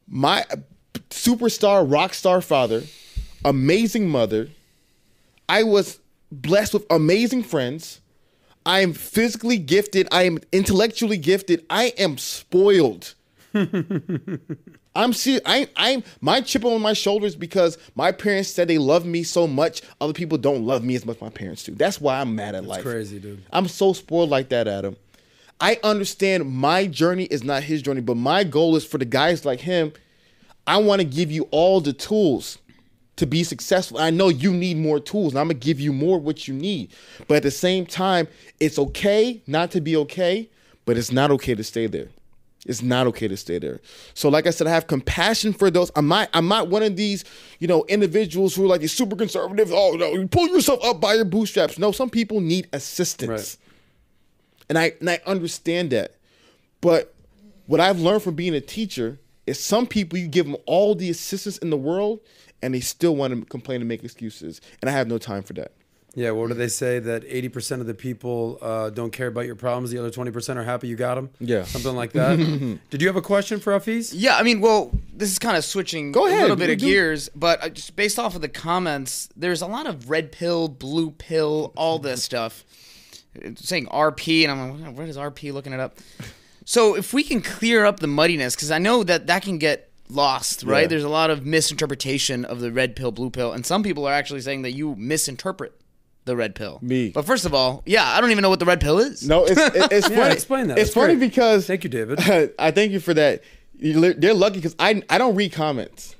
my 0.07 0.45
superstar 1.09 1.89
rock 1.89 2.13
star 2.13 2.41
father 2.41 2.83
amazing 3.45 4.07
mother 4.09 4.49
i 5.49 5.63
was 5.63 5.99
blessed 6.31 6.73
with 6.73 6.85
amazing 6.89 7.41
friends 7.43 8.01
i 8.65 8.81
am 8.81 8.93
physically 8.93 9.57
gifted 9.57 10.07
i 10.11 10.23
am 10.23 10.37
intellectually 10.51 11.17
gifted 11.17 11.65
i 11.69 11.85
am 11.97 12.17
spoiled 12.17 13.15
i'm 14.95 15.13
serious 15.13 15.41
I, 15.45 15.67
i'm 15.75 16.03
my 16.21 16.41
chip 16.41 16.63
on 16.65 16.81
my 16.81 16.93
shoulders 16.93 17.35
because 17.35 17.77
my 17.95 18.11
parents 18.11 18.49
said 18.49 18.67
they 18.67 18.77
love 18.77 19.05
me 19.05 19.23
so 19.23 19.47
much 19.47 19.81
other 19.99 20.13
people 20.13 20.37
don't 20.37 20.65
love 20.65 20.83
me 20.83 20.95
as 20.95 21.05
much 21.05 21.17
as 21.17 21.21
my 21.21 21.29
parents 21.29 21.63
do 21.63 21.73
that's 21.73 21.99
why 21.99 22.19
i'm 22.19 22.35
mad 22.35 22.55
at 22.55 22.65
life 22.65 22.83
crazy, 22.83 23.19
dude. 23.19 23.43
i'm 23.51 23.67
so 23.67 23.93
spoiled 23.93 24.29
like 24.29 24.49
that 24.49 24.67
adam 24.67 24.95
i 25.59 25.77
understand 25.83 26.49
my 26.49 26.87
journey 26.87 27.25
is 27.25 27.43
not 27.43 27.63
his 27.63 27.81
journey 27.81 28.01
but 28.01 28.15
my 28.15 28.43
goal 28.43 28.75
is 28.75 28.85
for 28.85 28.97
the 28.97 29.05
guys 29.05 29.45
like 29.45 29.59
him 29.59 29.91
I 30.67 30.77
want 30.77 31.01
to 31.01 31.05
give 31.05 31.31
you 31.31 31.47
all 31.51 31.81
the 31.81 31.93
tools 31.93 32.57
to 33.17 33.25
be 33.25 33.43
successful. 33.43 33.99
I 33.99 34.09
know 34.09 34.29
you 34.29 34.53
need 34.53 34.77
more 34.77 34.99
tools, 34.99 35.33
and 35.33 35.39
I'm 35.39 35.47
gonna 35.47 35.59
give 35.59 35.79
you 35.79 35.91
more 35.91 36.19
what 36.19 36.47
you 36.47 36.53
need. 36.53 36.93
But 37.27 37.37
at 37.37 37.43
the 37.43 37.51
same 37.51 37.85
time, 37.85 38.27
it's 38.59 38.79
okay 38.79 39.41
not 39.47 39.71
to 39.71 39.81
be 39.81 39.95
okay, 39.97 40.49
but 40.85 40.97
it's 40.97 41.11
not 41.11 41.31
okay 41.31 41.55
to 41.55 41.63
stay 41.63 41.87
there. 41.87 42.09
It's 42.67 42.83
not 42.83 43.07
okay 43.07 43.27
to 43.27 43.35
stay 43.37 43.57
there. 43.57 43.81
So, 44.13 44.29
like 44.29 44.45
I 44.45 44.51
said, 44.51 44.67
I 44.67 44.69
have 44.69 44.85
compassion 44.85 45.51
for 45.51 45.71
those. 45.71 45.89
I'm 45.95 46.07
not. 46.07 46.29
I'm 46.33 46.47
not 46.47 46.67
one 46.69 46.83
of 46.83 46.95
these, 46.95 47.25
you 47.59 47.67
know, 47.67 47.85
individuals 47.85 48.53
who 48.53 48.65
are 48.65 48.67
like 48.67 48.81
these 48.81 48.93
super 48.93 49.15
conservative. 49.15 49.71
Oh 49.73 49.93
no, 49.93 50.11
you 50.13 50.27
pull 50.27 50.47
yourself 50.47 50.83
up 50.83 51.01
by 51.01 51.15
your 51.15 51.25
bootstraps. 51.25 51.79
No, 51.79 51.91
some 51.91 52.09
people 52.09 52.39
need 52.39 52.67
assistance, 52.71 53.29
Right. 53.29 53.57
and 54.69 54.77
I 54.77 54.93
and 54.99 55.09
I 55.09 55.19
understand 55.25 55.89
that. 55.91 56.17
But 56.81 57.15
what 57.65 57.79
I've 57.79 57.99
learned 57.99 58.21
from 58.21 58.35
being 58.35 58.53
a 58.53 58.61
teacher 58.61 59.19
is 59.47 59.59
some 59.59 59.87
people 59.87 60.19
you 60.19 60.27
give 60.27 60.45
them 60.45 60.55
all 60.67 60.93
the 60.93 61.09
assistance 61.09 61.57
in 61.57 61.71
the 61.71 61.77
world 61.77 62.19
and 62.61 62.75
they 62.75 62.79
still 62.79 63.15
want 63.15 63.33
to 63.33 63.43
complain 63.47 63.81
and 63.81 63.87
make 63.87 64.03
excuses. 64.03 64.61
And 64.81 64.89
I 64.89 64.93
have 64.93 65.07
no 65.07 65.17
time 65.17 65.41
for 65.41 65.53
that. 65.53 65.71
Yeah. 66.15 66.31
What 66.31 66.49
do 66.49 66.53
they 66.55 66.67
say? 66.67 66.99
That 66.99 67.27
80% 67.27 67.79
of 67.81 67.87
the 67.87 67.93
people 67.93 68.57
uh, 68.61 68.89
don't 68.89 69.11
care 69.11 69.27
about 69.27 69.45
your 69.45 69.55
problems. 69.55 69.91
The 69.91 69.97
other 69.97 70.11
20% 70.11 70.57
are 70.57 70.63
happy 70.63 70.87
you 70.87 70.95
got 70.95 71.15
them. 71.15 71.29
Yeah. 71.39 71.63
Something 71.63 71.95
like 71.95 72.11
that. 72.13 72.37
Did 72.89 73.01
you 73.01 73.07
have 73.07 73.15
a 73.15 73.21
question 73.21 73.59
for 73.59 73.73
Hafeez? 73.73 74.11
Yeah, 74.15 74.35
I 74.37 74.43
mean, 74.43 74.59
well, 74.61 74.91
this 75.13 75.31
is 75.31 75.39
kind 75.39 75.55
of 75.55 75.63
switching 75.63 76.11
Go 76.11 76.27
ahead, 76.27 76.39
a 76.39 76.41
little 76.41 76.57
bit 76.57 76.69
of 76.69 76.77
do- 76.79 76.85
gears, 76.85 77.29
but 77.35 77.63
uh, 77.63 77.69
just 77.69 77.95
based 77.95 78.19
off 78.19 78.35
of 78.35 78.41
the 78.41 78.49
comments, 78.49 79.29
there's 79.37 79.61
a 79.61 79.67
lot 79.67 79.87
of 79.87 80.09
red 80.09 80.31
pill, 80.31 80.67
blue 80.67 81.11
pill, 81.11 81.71
all 81.77 81.97
this 81.99 82.23
stuff. 82.31 82.65
It's 83.33 83.67
saying 83.67 83.85
RP, 83.87 84.43
and 84.43 84.51
I'm 84.51 84.83
like, 84.83 84.97
what 84.97 85.07
is 85.07 85.15
RP? 85.15 85.53
Looking 85.53 85.71
it 85.71 85.79
up. 85.79 85.97
So 86.65 86.95
if 86.95 87.13
we 87.13 87.23
can 87.23 87.41
clear 87.41 87.85
up 87.85 88.01
the 88.01 88.07
muddiness, 88.07 88.55
because 88.55 88.71
I 88.71 88.77
know 88.77 89.03
that 89.03 89.27
that 89.27 89.43
can 89.43 89.57
get 89.57 89.89
lost, 90.09 90.63
right? 90.63 90.81
Yeah. 90.81 90.87
There's 90.87 91.03
a 91.05 91.09
lot 91.09 91.29
of 91.29 91.45
misinterpretation 91.45 92.43
of 92.43 92.59
the 92.59 92.71
red 92.71 92.95
pill, 92.97 93.11
blue 93.13 93.29
pill, 93.29 93.53
and 93.53 93.65
some 93.65 93.83
people 93.83 94.05
are 94.05 94.13
actually 94.13 94.41
saying 94.41 94.63
that 94.63 94.71
you 94.73 94.95
misinterpret 94.97 95.73
the 96.25 96.35
red 96.35 96.53
pill. 96.55 96.79
Me. 96.81 97.09
But 97.09 97.25
first 97.25 97.45
of 97.45 97.53
all, 97.53 97.81
yeah, 97.85 98.05
I 98.07 98.21
don't 98.21 98.31
even 98.31 98.41
know 98.41 98.49
what 98.49 98.59
the 98.59 98.65
red 98.65 98.79
pill 98.81 98.99
is. 98.99 99.27
No, 99.27 99.45
it's 99.45 99.59
it- 99.59 99.91
it's 99.91 100.09
Yeah, 100.09 100.15
funny. 100.17 100.33
explain 100.33 100.67
that. 100.67 100.77
It's 100.77 100.89
That's 100.89 100.93
funny 100.93 101.15
great. 101.15 101.29
because 101.29 101.67
Thank 101.67 101.83
you, 101.83 101.89
David. 101.89 102.19
I 102.59 102.71
thank 102.71 102.91
you 102.91 102.99
for 102.99 103.13
that. 103.13 103.43
You 103.79 104.13
They're 104.13 104.33
lucky 104.33 104.57
because 104.57 104.75
I 104.77 105.01
I 105.09 105.17
don't 105.17 105.35
read 105.35 105.51
comments. 105.53 106.15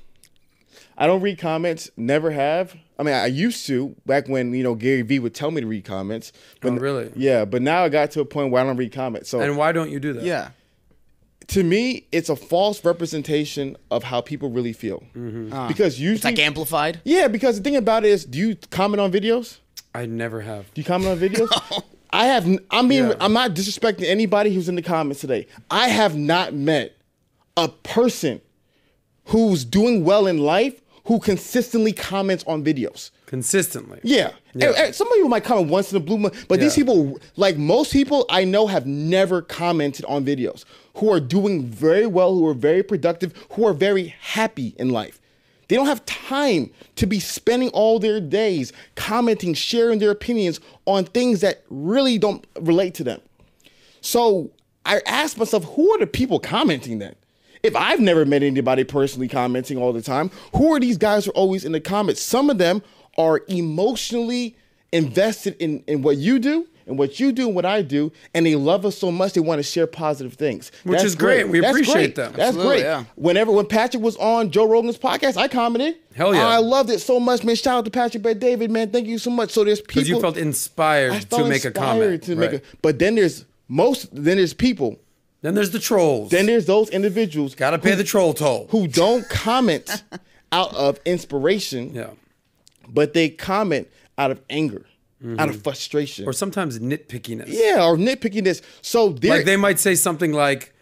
I 0.98 1.06
don't 1.06 1.20
read 1.22 1.38
comments. 1.38 1.90
Never 1.96 2.30
have. 2.30 2.74
I 2.98 3.02
mean, 3.04 3.14
I 3.14 3.26
used 3.26 3.66
to 3.66 3.96
back 4.06 4.28
when 4.28 4.52
you 4.52 4.62
know 4.62 4.74
Gary 4.74 5.02
Vee 5.02 5.18
would 5.18 5.34
tell 5.34 5.50
me 5.50 5.60
to 5.60 5.66
read 5.66 5.84
comments. 5.84 6.32
But 6.60 6.72
Oh, 6.72 6.76
really? 6.76 7.10
Yeah, 7.16 7.44
but 7.44 7.62
now 7.62 7.82
I 7.84 7.88
got 7.88 8.10
to 8.12 8.20
a 8.20 8.24
point 8.24 8.50
where 8.52 8.62
I 8.62 8.66
don't 8.66 8.76
read 8.76 8.92
comments. 8.92 9.28
So 9.30 9.40
And 9.40 9.56
why 9.56 9.72
don't 9.72 9.90
you 9.90 9.98
do 10.00 10.12
that? 10.14 10.24
Yeah. 10.24 10.50
to 11.48 11.62
me, 11.64 12.06
it's 12.12 12.28
a 12.28 12.36
false 12.36 12.84
representation 12.84 13.76
of 13.90 14.04
how 14.04 14.20
people 14.20 14.50
really 14.50 14.72
feel. 14.72 15.02
Mm-hmm. 15.16 15.52
Ah. 15.52 15.66
Because 15.68 15.98
usually, 15.98 16.16
It's 16.16 16.24
like 16.24 16.38
amplified. 16.38 17.00
yeah. 17.04 17.26
Because 17.28 17.56
the 17.58 17.62
thing 17.64 17.76
about 17.76 18.04
it 18.04 18.10
is, 18.10 18.24
do 18.24 18.38
you 18.38 18.56
comment 18.70 19.00
on 19.00 19.10
videos? 19.10 19.58
I 19.94 20.06
never 20.06 20.40
have. 20.40 20.72
Do 20.74 20.80
you 20.80 20.84
comment 20.84 21.10
on 21.10 21.18
videos? 21.28 21.82
I 22.10 22.26
have. 22.26 22.46
n- 22.46 22.58
I 22.70 22.82
mean, 22.82 23.08
Yeah. 23.08 23.14
I'm 23.20 23.32
not 23.32 23.54
disrespecting 23.54 24.04
anybody 24.04 24.54
who's 24.54 24.68
in 24.68 24.74
the 24.74 24.82
comments 24.82 25.20
today. 25.20 25.46
I 25.70 25.88
have 25.88 26.16
not 26.16 26.54
met 26.54 26.94
a 27.56 27.68
person 27.68 28.40
who's 29.26 29.64
doing 29.64 30.04
well 30.04 30.26
in 30.26 30.38
life 30.38 30.80
who 31.04 31.18
consistently 31.18 31.92
comments 31.92 32.44
on 32.46 32.64
videos. 32.64 33.10
Consistently. 33.26 33.98
Yeah. 34.02 34.32
Yeah. 34.54 34.68
And- 34.68 34.76
and 34.76 34.94
some 34.94 35.08
people 35.12 35.28
might 35.28 35.42
comment 35.44 35.68
once 35.68 35.90
in 35.90 35.96
a 35.96 36.00
blue 36.00 36.18
moon, 36.18 36.32
but 36.48 36.60
these 36.60 36.74
people, 36.74 37.18
like 37.36 37.56
most 37.56 37.92
people 37.92 38.24
I 38.30 38.44
know, 38.44 38.66
have 38.66 38.86
never 38.86 39.42
commented 39.42 40.04
on 40.06 40.24
videos. 40.24 40.64
Who 40.96 41.10
are 41.10 41.20
doing 41.20 41.64
very 41.64 42.06
well, 42.06 42.34
who 42.34 42.46
are 42.46 42.54
very 42.54 42.82
productive, 42.82 43.32
who 43.52 43.66
are 43.66 43.72
very 43.72 44.14
happy 44.20 44.74
in 44.78 44.90
life. 44.90 45.18
They 45.72 45.76
don't 45.76 45.86
have 45.86 46.04
time 46.04 46.70
to 46.96 47.06
be 47.06 47.18
spending 47.18 47.70
all 47.70 47.98
their 47.98 48.20
days 48.20 48.74
commenting, 48.94 49.54
sharing 49.54 50.00
their 50.00 50.10
opinions 50.10 50.60
on 50.84 51.06
things 51.06 51.40
that 51.40 51.62
really 51.70 52.18
don't 52.18 52.46
relate 52.60 52.92
to 52.96 53.04
them. 53.04 53.22
So 54.02 54.50
I 54.84 55.00
asked 55.06 55.38
myself, 55.38 55.64
who 55.64 55.90
are 55.92 55.98
the 55.98 56.06
people 56.06 56.38
commenting 56.38 56.98
then? 56.98 57.14
If 57.62 57.74
I've 57.74 58.00
never 58.00 58.26
met 58.26 58.42
anybody 58.42 58.84
personally 58.84 59.28
commenting 59.28 59.78
all 59.78 59.94
the 59.94 60.02
time, 60.02 60.30
who 60.54 60.74
are 60.74 60.78
these 60.78 60.98
guys 60.98 61.24
who 61.24 61.30
are 61.30 61.36
always 61.36 61.64
in 61.64 61.72
the 61.72 61.80
comments? 61.80 62.20
Some 62.20 62.50
of 62.50 62.58
them 62.58 62.82
are 63.16 63.40
emotionally 63.48 64.54
invested 64.92 65.56
in, 65.58 65.82
in 65.86 66.02
what 66.02 66.18
you 66.18 66.38
do, 66.38 66.68
and 66.86 66.98
what 66.98 67.20
you 67.20 67.32
do 67.32 67.46
and 67.46 67.54
what 67.54 67.64
I 67.64 67.82
do, 67.82 68.12
and 68.34 68.44
they 68.46 68.54
love 68.56 68.84
us 68.86 68.96
so 68.98 69.10
much 69.10 69.32
they 69.32 69.40
want 69.40 69.58
to 69.58 69.62
share 69.62 69.86
positive 69.86 70.34
things. 70.34 70.70
Which 70.84 70.92
That's 70.98 71.04
is 71.04 71.14
great. 71.14 71.48
We 71.48 71.60
That's 71.60 71.70
appreciate 71.70 71.94
great. 71.94 72.14
them. 72.16 72.32
That's 72.32 72.48
Absolutely, 72.48 72.74
great. 72.76 72.82
yeah. 72.84 73.04
Whenever 73.16 73.52
when 73.52 73.66
Patrick 73.66 74.02
was 74.02 74.16
on 74.16 74.50
Joe 74.50 74.66
Rogan's 74.68 74.98
podcast, 74.98 75.36
I 75.36 75.48
commented. 75.48 75.96
Hell 76.14 76.34
yeah. 76.34 76.46
I 76.46 76.58
loved 76.58 76.90
it 76.90 77.00
so 77.00 77.18
much, 77.18 77.42
man. 77.44 77.56
Shout 77.56 77.78
out 77.78 77.84
to 77.86 77.90
Patrick 77.90 78.22
Bet 78.22 78.38
David, 78.38 78.70
man. 78.70 78.90
Thank 78.90 79.06
you 79.06 79.18
so 79.18 79.30
much. 79.30 79.50
So 79.50 79.64
there's 79.64 79.80
people 79.80 79.94
Because 80.02 80.08
you 80.08 80.20
felt 80.20 80.36
inspired 80.36 81.24
felt 81.24 81.42
to 81.44 81.48
make 81.48 81.64
a 81.64 81.70
comment. 81.70 82.22
to 82.24 82.36
make 82.36 82.52
a, 82.52 82.62
but 82.82 82.98
then 82.98 83.14
there's 83.14 83.44
most 83.68 84.08
then 84.12 84.36
there's 84.36 84.52
people. 84.54 84.98
then 85.40 85.54
there's 85.54 85.70
the 85.70 85.78
trolls. 85.78 86.30
Then 86.30 86.46
there's 86.46 86.66
those 86.66 86.90
individuals 86.90 87.54
Got 87.54 87.70
to 87.70 87.78
pay 87.78 87.94
the 87.94 88.04
troll 88.04 88.34
toll. 88.34 88.66
who 88.70 88.86
don't 88.86 89.26
comment 89.28 90.02
out 90.52 90.74
of 90.74 91.00
inspiration, 91.06 91.94
yeah. 91.94 92.10
but 92.88 93.14
they 93.14 93.30
comment 93.30 93.88
out 94.18 94.30
of 94.30 94.40
anger, 94.50 94.84
out 95.38 95.48
of 95.48 95.62
frustration. 95.62 96.22
Mm-hmm. 96.22 96.30
Or 96.30 96.32
sometimes 96.32 96.78
nitpickiness. 96.78 97.46
yeah, 97.48 97.84
or 97.84 97.96
nitpickiness. 97.96 98.62
So 98.80 99.06
Like 99.22 99.44
they 99.44 99.56
might 99.56 99.78
say 99.78 99.94
something 99.94 100.32
like, 100.32 100.72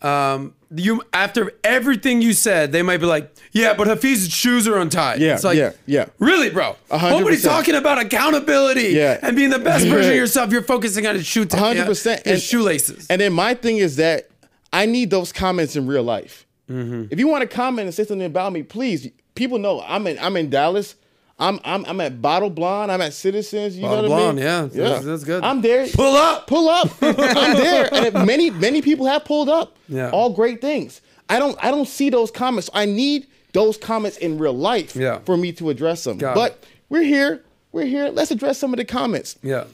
um, 0.00 0.54
you 0.74 1.02
after 1.12 1.52
everything 1.62 2.22
you 2.22 2.32
said, 2.32 2.72
they 2.72 2.82
might 2.82 2.98
be 2.98 3.06
like, 3.06 3.32
yeah, 3.52 3.74
but 3.74 3.86
Hafeez's 3.86 4.32
shoes 4.32 4.66
are 4.66 4.78
untied. 4.78 5.20
Yeah, 5.20 5.34
it's 5.34 5.44
like, 5.44 5.56
yeah, 5.58 5.72
yeah. 5.86 6.06
Really, 6.18 6.50
bro? 6.50 6.76
A 6.90 6.98
hundred 6.98 7.18
Nobody's 7.18 7.42
talking 7.44 7.74
about 7.74 7.98
accountability 7.98 8.88
Yeah. 8.88 9.18
and 9.22 9.36
being 9.36 9.50
the 9.50 9.58
best 9.58 9.86
version 9.86 10.10
of 10.10 10.16
yourself. 10.16 10.50
You're 10.50 10.62
focusing 10.62 11.06
on 11.06 11.14
his 11.14 11.26
shoe, 11.26 11.44
t- 11.44 11.56
hundred 11.56 11.86
percent. 11.86 12.22
and 12.26 12.40
shoelaces. 12.40 13.06
And 13.10 13.20
then 13.20 13.32
my 13.32 13.54
thing 13.54 13.76
is 13.76 13.96
that 13.96 14.28
I 14.72 14.86
need 14.86 15.10
those 15.10 15.30
comments 15.32 15.76
in 15.76 15.86
real 15.86 16.02
life. 16.02 16.46
Mm-hmm. 16.70 17.04
If 17.10 17.18
you 17.18 17.28
want 17.28 17.42
to 17.42 17.54
comment 17.54 17.86
and 17.86 17.94
say 17.94 18.04
something 18.04 18.26
about 18.26 18.52
me, 18.52 18.62
please. 18.62 19.08
People 19.34 19.58
know 19.58 19.82
I'm 19.86 20.06
in. 20.06 20.18
I'm 20.18 20.36
in 20.36 20.50
Dallas. 20.50 20.94
I'm 21.38 21.58
I'm 21.64 21.84
I'm 21.86 22.00
at 22.00 22.20
Bottle 22.22 22.50
Blonde. 22.50 22.92
I'm 22.92 23.00
at 23.00 23.12
Citizens. 23.14 23.76
You 23.76 23.82
Bottle 23.82 24.02
know 24.04 24.08
what 24.10 24.14
I 24.14 24.22
Blonde, 24.22 24.36
mean? 24.36 24.44
yeah, 24.46 24.66
that's- 24.88 25.04
that's 25.04 25.24
good. 25.24 25.42
I'm 25.42 25.60
there. 25.60 25.86
Pull 25.88 26.14
up. 26.14 26.46
Pull 26.46 26.68
up. 26.68 26.90
I'm 27.02 27.54
there. 27.56 27.88
And 27.92 28.26
many 28.26 28.50
many 28.50 28.82
people 28.82 29.06
have 29.06 29.24
pulled 29.24 29.48
up. 29.48 29.76
Yeah. 29.88 30.10
All 30.10 30.30
great 30.30 30.60
things. 30.60 31.00
I 31.28 31.38
don't 31.38 31.56
I 31.64 31.70
don't 31.70 31.88
see 31.88 32.10
those 32.10 32.30
comments. 32.30 32.68
I 32.74 32.84
need 32.86 33.26
those 33.52 33.76
comments 33.76 34.16
in 34.18 34.38
real 34.38 34.52
life 34.56 34.94
Yeah. 34.96 35.18
for 35.20 35.36
me 35.36 35.52
to 35.52 35.70
address 35.70 36.04
them. 36.04 36.18
Got 36.18 36.34
but 36.34 36.52
it. 36.52 36.66
we're 36.88 37.02
here. 37.02 37.42
We're 37.72 37.86
here. 37.86 38.08
Let's 38.08 38.30
address 38.30 38.58
some 38.58 38.72
of 38.72 38.76
the 38.76 38.84
comments 38.84 39.36
Yeah. 39.42 39.64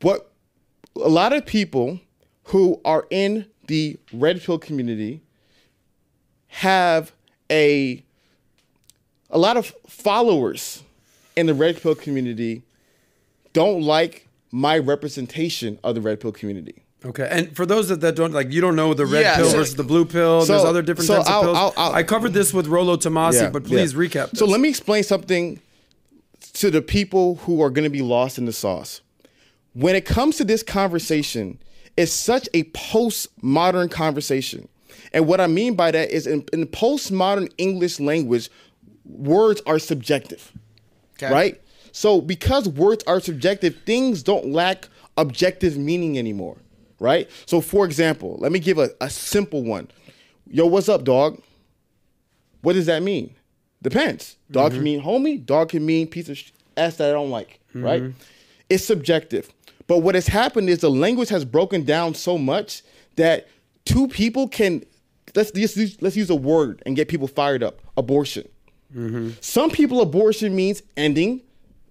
what 0.00 0.30
a 0.96 1.08
lot 1.08 1.32
of 1.32 1.44
people 1.44 2.00
who 2.44 2.80
are 2.84 3.06
in 3.10 3.46
the 3.66 3.98
red 4.12 4.42
pill 4.42 4.58
community 4.58 5.22
have 6.48 7.12
a 7.50 8.02
a 9.30 9.38
lot 9.38 9.56
of 9.56 9.72
followers 9.88 10.83
in 11.36 11.46
the 11.46 11.54
red 11.54 11.80
pill 11.80 11.94
community 11.94 12.62
don't 13.52 13.82
like 13.82 14.28
my 14.50 14.78
representation 14.78 15.78
of 15.84 15.94
the 15.94 16.00
red 16.00 16.20
pill 16.20 16.32
community. 16.32 16.82
Okay, 17.04 17.28
and 17.30 17.54
for 17.54 17.66
those 17.66 17.88
that, 17.88 18.00
that 18.00 18.16
don't 18.16 18.32
like, 18.32 18.50
you 18.50 18.60
don't 18.62 18.76
know 18.76 18.94
the 18.94 19.04
red 19.04 19.20
Yeah, 19.22 19.36
pill 19.36 19.50
so- 19.50 19.58
versus 19.58 19.74
the 19.76 19.84
blue 19.84 20.04
pill. 20.06 20.42
So- 20.42 20.52
There's 20.54 20.64
other 20.64 20.80
different 20.80 21.06
so 21.06 21.16
types 21.16 21.28
of 21.28 21.34
I'll- 21.34 21.42
pills. 21.42 21.56
I'll- 21.58 21.72
I'll- 21.76 21.92
I 21.92 22.02
covered 22.02 22.32
this 22.32 22.54
with 22.54 22.66
Rollo 22.66 22.96
Tomassi, 22.96 23.42
Yeah, 23.42 23.50
but 23.50 23.64
please 23.64 23.92
yeah. 23.92 23.98
recap. 23.98 24.30
This. 24.30 24.38
So 24.38 24.46
let 24.46 24.60
me 24.60 24.68
explain 24.70 25.02
something 25.02 25.60
to 26.54 26.70
the 26.70 26.80
people 26.80 27.36
who 27.42 27.60
are 27.62 27.68
going 27.70 27.84
to 27.84 27.90
be 27.90 28.00
lost 28.02 28.38
in 28.38 28.46
the 28.46 28.52
sauce. 28.52 29.00
When 29.74 29.94
it 29.96 30.04
comes 30.06 30.36
to 30.36 30.44
this 30.44 30.62
conversation, 30.62 31.58
it's 31.96 32.12
such 32.12 32.48
a 32.54 32.64
postmodern 32.64 33.90
conversation. 33.90 34.68
And 35.12 35.26
what 35.26 35.40
I 35.40 35.46
mean 35.46 35.74
by 35.74 35.90
that 35.90 36.10
is 36.10 36.26
in, 36.26 36.44
in 36.52 36.66
postmodern 36.66 37.50
English 37.58 38.00
language, 38.00 38.48
words 39.04 39.60
are 39.66 39.78
subjective. 39.78 40.52
Okay. 41.16 41.32
Right? 41.32 41.60
So 41.92 42.20
because 42.20 42.68
words 42.68 43.04
are 43.06 43.20
subjective, 43.20 43.76
things 43.86 44.22
don't 44.22 44.46
lack 44.52 44.88
objective 45.16 45.76
meaning 45.76 46.18
anymore. 46.18 46.56
Right? 47.00 47.30
So 47.46 47.60
for 47.60 47.84
example, 47.84 48.36
let 48.38 48.52
me 48.52 48.58
give 48.58 48.78
a, 48.78 48.90
a 49.00 49.10
simple 49.10 49.62
one. 49.62 49.88
Yo, 50.46 50.66
what's 50.66 50.88
up, 50.88 51.04
dog? 51.04 51.40
What 52.62 52.74
does 52.74 52.86
that 52.86 53.02
mean? 53.02 53.34
Depends. 53.82 54.36
Dog 54.50 54.70
can 54.70 54.78
mm-hmm. 54.78 54.84
mean 54.84 55.02
homie. 55.02 55.44
Dog 55.44 55.68
can 55.70 55.84
mean 55.84 56.06
piece 56.06 56.28
of 56.28 56.38
sh- 56.38 56.52
ass 56.76 56.96
that 56.96 57.10
I 57.10 57.12
don't 57.12 57.30
like. 57.30 57.60
Right? 57.74 58.02
Mm-hmm. 58.02 58.18
It's 58.70 58.84
subjective. 58.84 59.50
But 59.86 59.98
what 59.98 60.14
has 60.14 60.26
happened 60.26 60.70
is 60.70 60.78
the 60.78 60.90
language 60.90 61.28
has 61.28 61.44
broken 61.44 61.84
down 61.84 62.14
so 62.14 62.38
much 62.38 62.82
that 63.16 63.48
two 63.84 64.08
people 64.08 64.48
can 64.48 64.84
let's 65.34 65.52
use, 65.54 66.00
let's 66.00 66.16
use 66.16 66.30
a 66.30 66.34
word 66.34 66.82
and 66.86 66.96
get 66.96 67.08
people 67.08 67.28
fired 67.28 67.62
up. 67.62 67.80
Abortion. 67.96 68.48
Mm-hmm. 68.94 69.30
Some 69.40 69.70
people 69.70 70.00
abortion 70.00 70.54
means 70.54 70.82
ending 70.96 71.42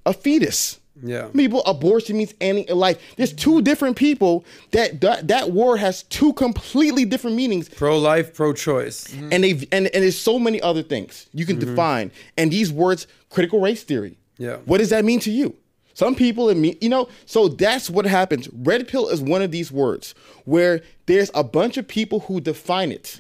a 0.06 0.14
fetus. 0.14 0.80
Yeah. 1.02 1.30
People 1.36 1.64
abortion 1.66 2.18
means 2.18 2.34
ending 2.40 2.70
a 2.70 2.76
life. 2.76 3.02
There's 3.18 3.34
two 3.34 3.62
different 3.62 3.98
people 3.98 4.46
that 4.72 5.02
that, 5.02 5.28
that 5.28 5.52
word 5.52 5.78
has 5.78 6.04
two 6.04 6.34
completely 6.34 7.04
different 7.04 7.36
meanings 7.36 7.68
pro 7.68 7.98
life, 7.98 8.34
pro 8.34 8.54
choice. 8.54 9.06
Mm-hmm. 9.06 9.34
and 9.34 9.44
they 9.44 9.52
and, 9.72 9.88
and 9.88 10.04
there's 10.04 10.20
so 10.20 10.38
many 10.38 10.62
other 10.62 10.84
things 10.84 11.28
you 11.34 11.46
can 11.46 11.58
mm-hmm. 11.58 11.72
define. 11.72 12.12
And 12.38 12.52
these 12.52 12.72
words, 12.72 13.08
critical 13.30 13.60
race 13.60 13.84
theory. 13.84 14.18
Yeah. 14.38 14.58
What 14.66 14.78
does 14.78 14.92
that 14.92 15.04
mean 15.04 15.20
to 15.22 15.32
you? 15.32 15.56
Some 15.96 16.16
people 16.16 16.50
it 16.50 16.58
mean 16.58 16.78
you 16.80 16.90
know, 16.90 17.10
so 17.26 17.48
that's 17.48 17.90
what 17.90 18.06
happens. 18.06 18.48
Red 18.54 18.88
pill 18.88 19.10
is 19.10 19.20
one 19.20 19.42
of 19.42 19.52
these 19.52 19.72
words 19.72 20.14
where 20.46 20.82
there's 21.08 21.32
a 21.34 21.44
bunch 21.44 21.78
of 21.78 21.88
people 21.88 22.22
who 22.22 22.40
define 22.40 22.92
it. 22.92 23.18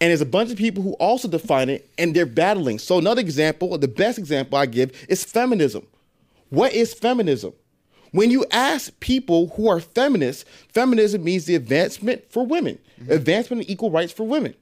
And 0.00 0.10
there's 0.10 0.20
a 0.20 0.26
bunch 0.26 0.50
of 0.50 0.56
people 0.56 0.82
who 0.82 0.92
also 0.94 1.26
define 1.26 1.68
it 1.68 1.90
and 1.98 2.14
they're 2.14 2.26
battling. 2.26 2.78
So 2.78 2.98
another 2.98 3.20
example, 3.20 3.76
the 3.78 3.88
best 3.88 4.18
example 4.18 4.56
I 4.56 4.66
give 4.66 4.92
is 5.08 5.24
feminism. 5.24 5.86
What 6.50 6.72
is 6.72 6.94
feminism? 6.94 7.52
When 8.12 8.30
you 8.30 8.44
ask 8.50 8.98
people 9.00 9.48
who 9.48 9.68
are 9.68 9.80
feminists, 9.80 10.44
feminism 10.72 11.24
means 11.24 11.44
the 11.44 11.56
advancement 11.56 12.30
for 12.30 12.46
women, 12.46 12.78
mm-hmm. 13.00 13.12
advancement 13.12 13.62
and 13.62 13.70
equal 13.70 13.90
rights 13.90 14.12
for 14.12 14.24
women. 14.24 14.54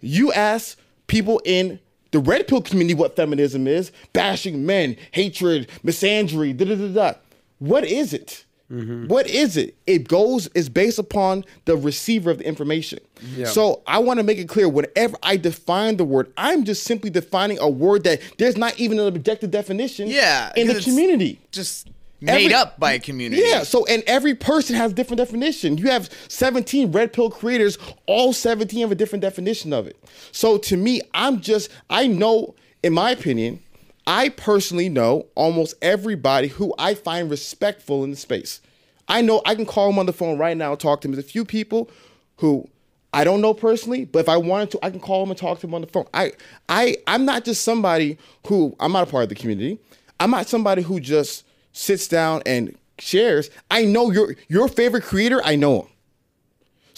You 0.00 0.32
ask 0.32 0.78
people 1.06 1.40
in 1.44 1.78
the 2.10 2.18
red 2.18 2.48
pill 2.48 2.62
community 2.62 2.94
what 2.94 3.14
feminism 3.14 3.66
is, 3.66 3.92
bashing 4.12 4.66
men, 4.66 4.96
hatred, 5.12 5.68
misandry, 5.84 6.56
da 6.56 6.64
da 6.64 6.74
da 6.74 6.88
da. 6.88 7.18
What 7.58 7.84
is 7.84 8.12
it? 8.12 8.44
Mm-hmm. 8.70 9.06
What 9.06 9.26
is 9.26 9.56
it? 9.56 9.76
It 9.86 10.08
goes 10.08 10.46
is 10.48 10.68
based 10.68 10.98
upon 10.98 11.44
the 11.64 11.76
receiver 11.76 12.30
of 12.30 12.38
the 12.38 12.46
information. 12.46 12.98
Yeah. 13.34 13.46
So 13.46 13.82
I 13.86 13.98
want 13.98 14.18
to 14.18 14.24
make 14.24 14.38
it 14.38 14.48
clear 14.48 14.68
whenever 14.68 15.16
I 15.22 15.38
define 15.38 15.96
the 15.96 16.04
word, 16.04 16.30
I'm 16.36 16.64
just 16.64 16.84
simply 16.84 17.08
defining 17.08 17.58
a 17.60 17.68
word 17.68 18.04
that 18.04 18.20
there's 18.36 18.56
not 18.58 18.78
even 18.78 18.98
an 18.98 19.06
objective 19.06 19.50
definition 19.50 20.08
Yeah, 20.08 20.52
in 20.54 20.66
the 20.68 20.80
community. 20.80 21.40
Just 21.50 21.88
made 22.20 22.32
Every- 22.46 22.54
up 22.54 22.78
by 22.78 22.92
a 22.92 22.98
community. 22.98 23.42
Yeah, 23.42 23.62
so 23.62 23.86
and 23.86 24.02
every 24.06 24.34
person 24.34 24.76
has 24.76 24.92
different 24.92 25.18
definition. 25.18 25.78
You 25.78 25.88
have 25.88 26.10
17 26.28 26.92
red 26.92 27.14
pill 27.14 27.30
creators, 27.30 27.78
all 28.06 28.34
17 28.34 28.80
have 28.80 28.92
a 28.92 28.94
different 28.96 29.22
definition 29.22 29.72
of 29.72 29.86
it. 29.86 29.96
So 30.30 30.58
to 30.58 30.76
me, 30.76 31.00
I'm 31.14 31.40
just 31.40 31.70
I 31.88 32.06
know 32.06 32.54
in 32.82 32.92
my 32.92 33.12
opinion, 33.12 33.60
I 34.08 34.30
personally 34.30 34.88
know 34.88 35.26
almost 35.34 35.74
everybody 35.82 36.48
who 36.48 36.74
I 36.78 36.94
find 36.94 37.30
respectful 37.30 38.04
in 38.04 38.10
the 38.10 38.16
space. 38.16 38.62
I 39.06 39.20
know 39.20 39.42
I 39.44 39.54
can 39.54 39.66
call 39.66 39.88
them 39.90 39.98
on 39.98 40.06
the 40.06 40.14
phone 40.14 40.38
right 40.38 40.56
now 40.56 40.70
and 40.70 40.80
talk 40.80 41.02
to 41.02 41.08
them. 41.08 41.14
There's 41.14 41.26
a 41.26 41.28
few 41.28 41.44
people 41.44 41.90
who 42.38 42.66
I 43.12 43.24
don't 43.24 43.42
know 43.42 43.52
personally, 43.52 44.06
but 44.06 44.20
if 44.20 44.28
I 44.30 44.38
wanted 44.38 44.70
to, 44.72 44.78
I 44.82 44.88
can 44.88 45.00
call 45.00 45.20
them 45.20 45.30
and 45.30 45.38
talk 45.38 45.60
to 45.60 45.66
them 45.66 45.74
on 45.74 45.82
the 45.82 45.86
phone. 45.88 46.06
I 46.14 46.32
I 46.70 46.96
I'm 47.06 47.26
not 47.26 47.44
just 47.44 47.62
somebody 47.62 48.16
who 48.46 48.74
I'm 48.80 48.92
not 48.92 49.06
a 49.06 49.10
part 49.10 49.24
of 49.24 49.28
the 49.28 49.34
community. 49.34 49.78
I'm 50.18 50.30
not 50.30 50.48
somebody 50.48 50.80
who 50.80 51.00
just 51.00 51.44
sits 51.72 52.08
down 52.08 52.42
and 52.46 52.78
shares. 52.98 53.50
I 53.70 53.84
know 53.84 54.10
your 54.10 54.36
your 54.48 54.68
favorite 54.68 55.04
creator. 55.04 55.42
I 55.44 55.54
know 55.56 55.82
him. 55.82 55.88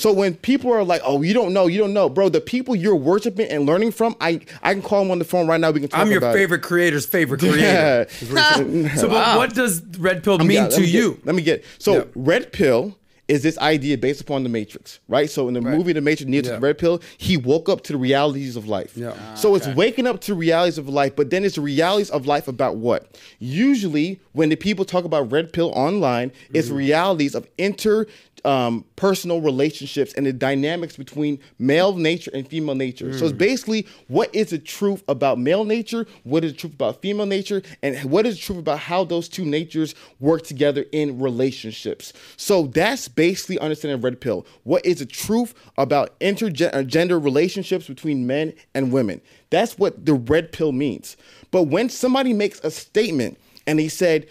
So 0.00 0.12
when 0.14 0.34
people 0.34 0.72
are 0.72 0.82
like, 0.82 1.02
"Oh, 1.04 1.20
you 1.20 1.34
don't 1.34 1.52
know, 1.52 1.66
you 1.66 1.78
don't 1.78 1.92
know, 1.92 2.08
bro," 2.08 2.30
the 2.30 2.40
people 2.40 2.74
you're 2.74 2.96
worshiping 2.96 3.46
and 3.50 3.66
learning 3.66 3.90
from, 3.92 4.16
I 4.18 4.40
I 4.62 4.72
can 4.72 4.80
call 4.82 5.02
them 5.02 5.10
on 5.10 5.18
the 5.18 5.26
phone 5.26 5.46
right 5.46 5.60
now. 5.60 5.70
We 5.72 5.80
can 5.80 5.90
talk 5.90 6.00
I'm 6.00 6.08
your 6.08 6.18
about 6.18 6.34
it. 6.34 6.38
favorite 6.38 6.62
creator's 6.62 7.04
favorite 7.04 7.40
creator. 7.46 7.58
Yeah. 7.60 8.04
is 8.20 8.30
what 8.32 8.98
so, 8.98 9.08
but 9.08 9.36
what 9.36 9.54
does 9.54 9.82
red 9.98 10.24
pill 10.24 10.38
mean 10.38 10.50
Yeah, 10.52 10.62
let 10.62 10.70
to 10.72 10.80
me 10.80 10.86
get- 10.86 10.94
you? 10.94 11.20
let 11.24 11.34
me 11.34 11.42
get. 11.42 11.64
So, 11.78 11.92
Yeah. 11.94 12.04
red 12.14 12.50
pill 12.52 12.96
is 13.28 13.44
this 13.44 13.56
idea 13.58 13.96
based 13.96 14.20
upon 14.20 14.42
the 14.42 14.48
Matrix, 14.48 14.98
right? 15.06 15.30
So 15.30 15.46
in 15.46 15.54
the 15.54 15.60
movie 15.60 15.92
The 15.92 16.00
Matrix, 16.00 16.28
Neo 16.28 16.42
Yeah. 16.42 16.58
Red 16.60 16.78
Pill, 16.78 17.00
he 17.16 17.36
woke 17.36 17.68
up 17.68 17.80
to 17.82 17.92
the 17.92 17.98
realities 17.98 18.56
of 18.56 18.66
life. 18.66 18.90
Yeah. 18.96 19.12
so 19.36 19.54
it's 19.54 19.68
waking 19.68 20.08
up 20.08 20.20
to 20.22 20.34
realities 20.34 20.78
of 20.78 20.88
life, 20.88 21.14
but 21.14 21.30
then 21.30 21.44
it's 21.44 21.54
the 21.54 21.60
realities 21.60 22.10
of 22.10 22.26
life 22.26 22.48
about 22.48 22.74
what? 22.78 23.16
Usually, 23.38 24.18
when 24.32 24.48
the 24.48 24.56
people 24.56 24.84
talk 24.84 25.04
about 25.04 25.30
red 25.30 25.52
pill 25.52 25.70
online, 25.76 26.32
it's 26.52 26.66
Mm-hmm. 26.68 26.76
realities 26.76 27.34
of 27.36 27.46
inter 27.56 28.06
um, 28.44 28.84
personal 28.96 29.40
relationships 29.40 30.12
and 30.14 30.26
the 30.26 30.32
dynamics 30.32 30.96
between 30.96 31.38
male 31.58 31.94
nature 31.96 32.30
and 32.34 32.46
female 32.46 32.74
nature. 32.74 33.12
So 33.12 33.24
Mm. 33.24 33.28
it's 33.30 33.38
basically 33.38 33.86
what 34.08 34.34
is 34.34 34.50
the 34.50 34.58
truth 34.58 35.02
about 35.08 35.38
male 35.38 35.64
nature, 35.64 36.06
what 36.24 36.44
is 36.44 36.52
the 36.52 36.58
truth 36.58 36.74
about 36.74 37.02
female 37.02 37.26
nature, 37.26 37.62
and 37.82 37.96
what 38.10 38.26
is 38.26 38.36
the 38.36 38.42
truth 38.42 38.58
about 38.58 38.78
how 38.78 39.04
those 39.04 39.28
two 39.28 39.44
natures 39.44 39.94
work 40.20 40.42
together 40.42 40.84
in 40.92 41.20
relationships. 41.20 42.12
So 42.36 42.66
that's 42.68 43.08
basically 43.08 43.58
understanding 43.58 44.00
red 44.00 44.20
pill. 44.20 44.46
What 44.64 44.84
is 44.86 44.98
the 44.98 45.06
truth 45.06 45.54
about 45.78 46.18
intergender 46.20 47.22
relationships 47.22 47.86
between 47.86 48.26
men 48.26 48.52
and 48.74 48.92
women? 48.92 49.20
That's 49.50 49.78
what 49.78 50.06
the 50.06 50.14
red 50.14 50.52
pill 50.52 50.72
means. 50.72 51.16
But 51.50 51.64
when 51.64 51.88
somebody 51.88 52.32
makes 52.32 52.60
a 52.60 52.70
statement 52.70 53.38
and 53.66 53.78
they 53.78 53.88
said, 53.88 54.26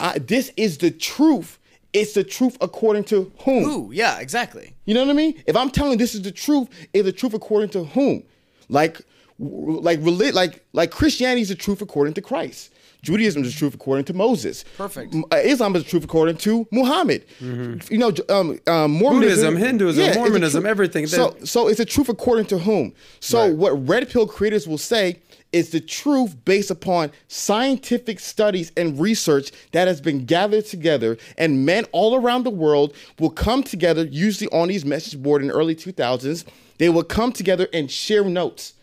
uh, 0.00 0.18
"This 0.26 0.50
is 0.56 0.78
the 0.78 0.90
truth," 0.90 1.58
it's 1.92 2.14
the 2.14 2.24
truth 2.24 2.56
according 2.60 3.04
to 3.04 3.30
whom? 3.44 3.64
Ooh, 3.64 3.92
yeah, 3.92 4.18
exactly. 4.20 4.74
You 4.84 4.94
know 4.94 5.04
what 5.04 5.10
I 5.10 5.14
mean? 5.14 5.42
If 5.46 5.56
I'm 5.56 5.70
telling 5.70 5.98
this 5.98 6.14
is 6.14 6.22
the 6.22 6.32
truth, 6.32 6.68
is 6.92 7.04
the 7.04 7.12
truth 7.12 7.34
according 7.34 7.70
to 7.70 7.84
whom? 7.84 8.22
Like, 8.68 9.00
like, 9.38 10.00
like, 10.02 10.64
like 10.72 10.90
Christianity 10.90 11.42
is 11.42 11.48
the 11.48 11.54
truth 11.54 11.82
according 11.82 12.14
to 12.14 12.22
Christ. 12.22 12.70
Judaism 13.02 13.42
is 13.42 13.52
the 13.52 13.58
truth 13.58 13.74
according 13.74 14.04
to 14.04 14.14
Moses. 14.14 14.64
Perfect. 14.76 15.12
Uh, 15.32 15.36
Islam 15.38 15.74
is 15.74 15.82
the 15.82 15.90
truth 15.90 16.04
according 16.04 16.36
to 16.36 16.68
Muhammad. 16.70 17.24
You 17.40 17.98
know, 17.98 18.12
um, 18.28 18.60
um, 18.68 18.92
Mormonism, 18.92 19.54
Buddhism, 19.54 19.56
Hinduism, 19.56 20.06
the 20.06 20.14
Mormonism, 20.14 20.64
everything. 20.66 21.08
So, 21.08 21.36
so 21.42 21.66
it's 21.66 21.80
a 21.80 21.84
truth 21.84 22.08
according 22.08 22.46
to 22.46 22.58
whom? 22.58 22.94
So, 23.18 23.40
Right. 23.48 23.56
what 23.56 23.88
red 23.88 24.08
pill 24.08 24.28
creators 24.28 24.68
will 24.68 24.78
say 24.78 25.18
is 25.52 25.70
the 25.70 25.80
truth 25.80 26.36
based 26.44 26.70
upon 26.70 27.10
scientific 27.28 28.18
studies 28.20 28.72
and 28.76 28.98
research 28.98 29.52
that 29.72 29.86
has 29.88 30.00
been 30.00 30.24
gathered 30.24 30.64
together, 30.66 31.18
and 31.36 31.66
men 31.66 31.84
all 31.92 32.14
around 32.14 32.44
the 32.44 32.50
world 32.50 32.94
will 33.18 33.30
come 33.30 33.62
together, 33.62 34.04
usually 34.04 34.48
on 34.50 34.68
these 34.68 34.84
message 34.84 35.22
board 35.22 35.42
in 35.42 35.48
the 35.48 35.54
early 35.54 35.74
2000s. 35.74 36.44
They 36.78 36.88
will 36.88 37.04
come 37.04 37.32
together 37.32 37.68
and 37.72 37.90
share 37.90 38.24
notes. 38.24 38.74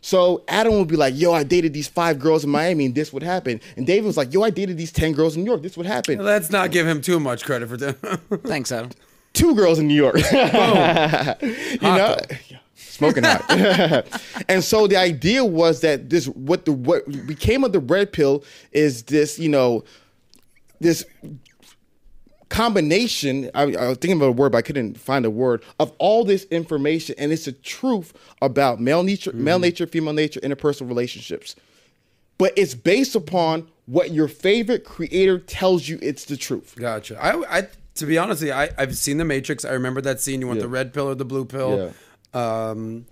So 0.00 0.42
Adam 0.48 0.78
would 0.78 0.88
be 0.88 0.96
like, 0.96 1.14
"Yo, 1.16 1.32
I 1.32 1.44
dated 1.44 1.72
these 1.72 1.86
five 1.86 2.18
girls 2.18 2.42
in 2.42 2.50
Miami, 2.50 2.86
and 2.86 2.94
this 2.94 3.12
would 3.12 3.22
happen." 3.22 3.60
And 3.76 3.86
David 3.86 4.04
was 4.04 4.16
like, 4.16 4.32
"Yo, 4.32 4.42
I 4.42 4.50
dated 4.50 4.76
these 4.76 4.90
ten 4.90 5.12
girls 5.12 5.36
in 5.36 5.44
New 5.44 5.50
York. 5.50 5.62
This 5.62 5.76
would 5.76 5.86
happen." 5.86 6.18
Let's 6.18 6.50
not 6.50 6.72
give 6.72 6.86
him 6.88 7.00
too 7.00 7.20
much 7.20 7.44
credit 7.44 7.68
for 7.68 7.76
that. 7.76 8.20
Thanks, 8.44 8.72
Adam. 8.72 8.90
two 9.32 9.54
girls 9.54 9.78
in 9.78 9.86
New 9.86 9.94
York. 9.94 10.16
you 10.32 10.38
know, 11.80 12.16
Yeah, 12.48 12.58
smoking 12.92 13.24
hot. 13.24 13.44
and 14.48 14.62
so 14.62 14.86
the 14.86 14.96
idea 14.96 15.44
was 15.44 15.80
that 15.80 16.10
this 16.10 16.26
what 16.28 16.64
the 16.64 16.72
what 16.72 17.04
became 17.26 17.64
of 17.64 17.72
the 17.72 17.80
red 17.80 18.12
pill 18.12 18.44
is 18.70 19.04
this 19.04 19.38
you 19.38 19.48
know 19.48 19.82
this 20.80 21.04
combination 22.50 23.50
I, 23.54 23.62
I 23.62 23.88
was 23.88 23.98
thinking 23.98 24.18
about 24.18 24.26
a 24.26 24.32
word 24.32 24.52
but 24.52 24.58
i 24.58 24.62
couldn't 24.62 24.98
find 24.98 25.24
a 25.24 25.30
word 25.30 25.64
of 25.80 25.90
all 25.98 26.22
this 26.22 26.44
information 26.50 27.14
and 27.16 27.32
it's 27.32 27.46
the 27.46 27.52
truth 27.52 28.12
about 28.42 28.78
male 28.78 29.02
nature 29.02 29.30
mm-hmm. 29.30 29.44
male 29.44 29.58
nature 29.58 29.86
female 29.86 30.12
nature 30.12 30.38
interpersonal 30.40 30.86
relationships 30.86 31.56
but 32.36 32.52
it's 32.56 32.74
based 32.74 33.14
upon 33.14 33.68
what 33.86 34.10
your 34.10 34.28
favorite 34.28 34.84
creator 34.84 35.38
tells 35.38 35.88
you 35.88 35.98
it's 36.02 36.26
the 36.26 36.36
truth 36.36 36.74
Gotcha. 36.78 37.16
I, 37.18 37.58
I 37.58 37.68
to 37.94 38.06
be 38.06 38.18
honest, 38.18 38.42
I, 38.42 38.70
I've 38.78 38.96
seen 38.96 39.18
the 39.18 39.24
Matrix. 39.24 39.64
I 39.64 39.72
remember 39.72 40.00
that 40.00 40.18
scene. 40.18 40.40
You 40.40 40.46
want 40.46 40.58
Yeah. 40.58 40.62
the 40.62 40.68
red 40.68 40.94
pill 40.94 41.08
or 41.08 41.14
the 41.14 41.24
blue 41.24 41.44
pill? 41.44 41.92
Um, 42.34 43.06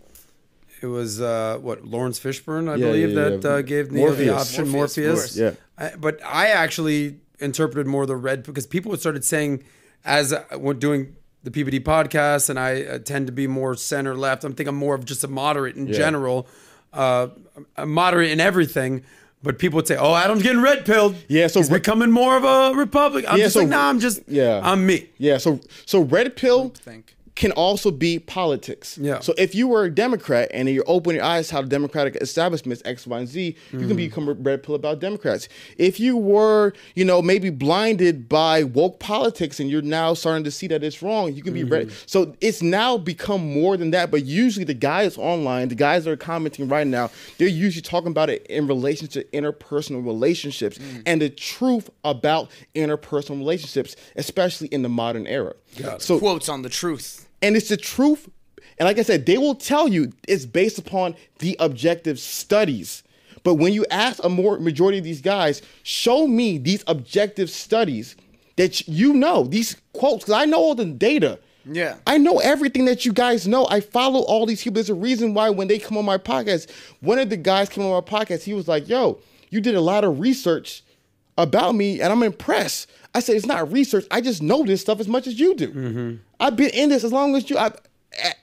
it 0.82 0.86
was 0.86 1.20
uh, 1.20 1.58
what 1.60 1.84
Laurence 1.84 2.18
Fishburne, 2.18 2.68
I 2.70 2.76
Yeah, 2.76 2.86
believe, 2.86 3.08
yeah, 3.10 3.14
that 3.28 3.44
yeah. 3.44 3.50
Uh, 3.50 3.62
gave 3.62 3.90
Neo 3.92 4.12
the 4.12 4.30
option. 4.34 4.68
Morpheus, 4.68 4.96
Morpheus. 4.96 5.36
Yeah. 5.36 5.52
I, 5.76 5.94
but 5.96 6.20
I 6.24 6.48
actually 6.48 7.20
interpreted 7.38 7.86
more 7.86 8.06
the 8.06 8.16
red 8.16 8.42
because 8.44 8.66
people 8.66 8.96
started 8.96 9.24
saying 9.24 9.62
as 10.04 10.32
uh, 10.32 10.42
when 10.58 10.78
doing 10.78 11.16
the 11.42 11.50
PBD 11.50 11.80
podcast, 11.82 12.48
and 12.50 12.58
I 12.58 12.82
uh, 12.82 12.98
tend 12.98 13.26
to 13.26 13.32
be 13.32 13.46
more 13.46 13.74
center 13.74 14.14
left. 14.14 14.44
I'm 14.44 14.52
thinking 14.52 14.68
I'm 14.68 14.76
more 14.76 14.94
of 14.94 15.04
just 15.04 15.24
a 15.24 15.28
moderate 15.28 15.76
in 15.76 15.90
general, 15.92 16.46
uh, 16.92 17.28
a 17.76 17.86
moderate 17.86 18.30
in 18.30 18.40
everything. 18.40 19.04
But 19.42 19.58
people 19.58 19.76
would 19.76 19.86
say, 19.88 19.96
"Oh, 19.96 20.14
Adam's 20.14 20.42
getting 20.42 20.60
red 20.60 20.84
pilled. 20.84 21.16
Yeah, 21.28 21.46
so 21.46 21.60
he's 21.60 21.70
re- 21.70 21.78
becoming 21.78 22.10
more 22.10 22.36
of 22.36 22.44
a 22.44 22.76
Republic." 22.76 23.24
I'm 23.26 23.38
Yeah, 23.38 23.44
just 23.44 23.54
so- 23.54 23.60
like, 23.60 23.70
"Nah, 23.70 23.88
I'm 23.88 23.98
just, 24.00 24.20
Yeah. 24.28 24.60
I'm 24.62 24.84
me." 24.84 25.08
Yeah, 25.16 25.38
so 25.38 25.60
so 25.86 26.00
red 26.00 26.36
pill 26.36 26.68
think. 26.70 27.16
Can 27.40 27.52
also 27.52 27.90
be 27.90 28.18
politics. 28.18 28.98
Yeah. 29.00 29.20
So 29.20 29.32
if 29.38 29.54
you 29.54 29.66
were 29.66 29.84
a 29.84 29.90
Democrat 29.90 30.50
and 30.52 30.68
you 30.68 30.82
open 30.86 31.14
your 31.14 31.24
eyes 31.24 31.48
to 31.48 31.54
how 31.54 31.62
the 31.62 31.68
Democratic 31.68 32.16
establishment 32.16 32.72
is 32.78 32.82
X, 32.84 33.06
Y, 33.06 33.18
and 33.18 33.26
Z, 33.26 33.40
you 33.72 33.78
Mm-hmm. 33.78 33.88
can 33.88 33.96
become 33.96 34.28
a 34.28 34.34
red 34.34 34.62
pill 34.62 34.74
about 34.74 35.00
Democrats. 35.00 35.48
If 35.78 35.98
you 35.98 36.18
were, 36.18 36.74
you 36.94 37.04
know, 37.06 37.22
maybe 37.22 37.48
blinded 37.48 38.28
by 38.28 38.62
woke 38.64 39.00
politics 39.00 39.58
and 39.58 39.70
you're 39.70 39.80
now 39.80 40.12
starting 40.12 40.44
to 40.44 40.50
see 40.50 40.66
that 40.66 40.84
it's 40.84 41.00
wrong, 41.02 41.32
you 41.32 41.42
can 41.42 41.54
be 41.54 41.62
Mm-hmm. 41.62 41.72
red. 41.72 41.92
So 42.04 42.36
it's 42.42 42.60
now 42.60 42.98
become 42.98 43.42
more 43.54 43.78
than 43.78 43.90
that. 43.92 44.10
But 44.10 44.26
usually 44.26 44.66
the 44.66 44.74
guys 44.74 45.16
online, 45.16 45.68
the 45.68 45.74
guys 45.88 46.04
that 46.04 46.10
are 46.10 46.16
commenting 46.18 46.68
right 46.68 46.86
now, 46.86 47.10
they're 47.38 47.48
usually 47.48 47.80
talking 47.82 48.10
about 48.10 48.28
it 48.28 48.46
in 48.48 48.66
relation 48.66 49.08
to 49.08 49.24
interpersonal 49.32 50.04
relationships 50.04 50.76
Mm. 50.78 51.02
and 51.06 51.22
the 51.22 51.30
truth 51.30 51.88
about 52.04 52.50
interpersonal 52.74 53.38
relationships, 53.38 53.96
especially 54.16 54.68
in 54.68 54.82
the 54.82 54.88
modern 54.90 55.26
era. 55.26 55.54
So 55.98 56.18
Quotes 56.18 56.48
on 56.50 56.60
the 56.62 56.68
truth. 56.68 57.26
And 57.42 57.56
it's 57.56 57.68
the 57.68 57.76
truth. 57.76 58.28
And 58.78 58.86
like 58.86 58.98
I 58.98 59.02
said, 59.02 59.26
they 59.26 59.38
will 59.38 59.54
tell 59.54 59.88
you 59.88 60.12
it's 60.26 60.46
based 60.46 60.78
upon 60.78 61.14
the 61.38 61.56
objective 61.60 62.18
studies. 62.18 63.02
But 63.42 63.54
when 63.54 63.72
you 63.72 63.86
ask 63.90 64.22
a 64.22 64.28
more 64.28 64.58
majority 64.58 64.98
of 64.98 65.04
these 65.04 65.20
guys, 65.20 65.62
show 65.82 66.26
me 66.26 66.58
these 66.58 66.84
objective 66.86 67.50
studies 67.50 68.16
that 68.56 68.86
you 68.88 69.14
know, 69.14 69.44
these 69.44 69.76
quotes, 69.92 70.24
because 70.24 70.34
I 70.34 70.44
know 70.44 70.58
all 70.58 70.74
the 70.74 70.84
data. 70.84 71.38
Yeah. 71.64 71.96
I 72.06 72.18
know 72.18 72.38
everything 72.38 72.86
that 72.86 73.04
you 73.04 73.12
guys 73.12 73.46
know. 73.46 73.66
I 73.68 73.80
follow 73.80 74.20
all 74.20 74.46
these 74.46 74.62
people. 74.62 74.74
There's 74.74 74.90
a 74.90 74.94
reason 74.94 75.34
why 75.34 75.50
when 75.50 75.68
they 75.68 75.78
come 75.78 75.96
on 75.96 76.04
my 76.04 76.18
podcast, 76.18 76.70
one 77.00 77.18
of 77.18 77.30
the 77.30 77.36
guys 77.36 77.68
came 77.68 77.84
on 77.84 77.92
my 77.92 78.00
podcast, 78.00 78.42
he 78.42 78.54
was 78.54 78.68
like, 78.68 78.88
yo, 78.88 79.18
you 79.50 79.60
did 79.60 79.74
a 79.74 79.80
lot 79.80 80.04
of 80.04 80.20
research 80.20 80.82
about 81.38 81.74
me 81.74 82.00
and 82.00 82.12
I'm 82.12 82.22
impressed. 82.22 82.90
I 83.14 83.20
said, 83.20 83.36
it's 83.36 83.46
not 83.46 83.72
research. 83.72 84.06
I 84.10 84.20
just 84.20 84.42
know 84.42 84.64
this 84.64 84.80
stuff 84.80 85.00
as 85.00 85.08
much 85.08 85.26
as 85.26 85.38
you 85.38 85.54
do. 85.54 85.68
Mm-hmm. 85.72 86.16
I've 86.38 86.56
been 86.56 86.70
in 86.70 86.88
this 86.88 87.04
as 87.04 87.12
long 87.12 87.34
as 87.34 87.48
you. 87.50 87.58
I, 87.58 87.72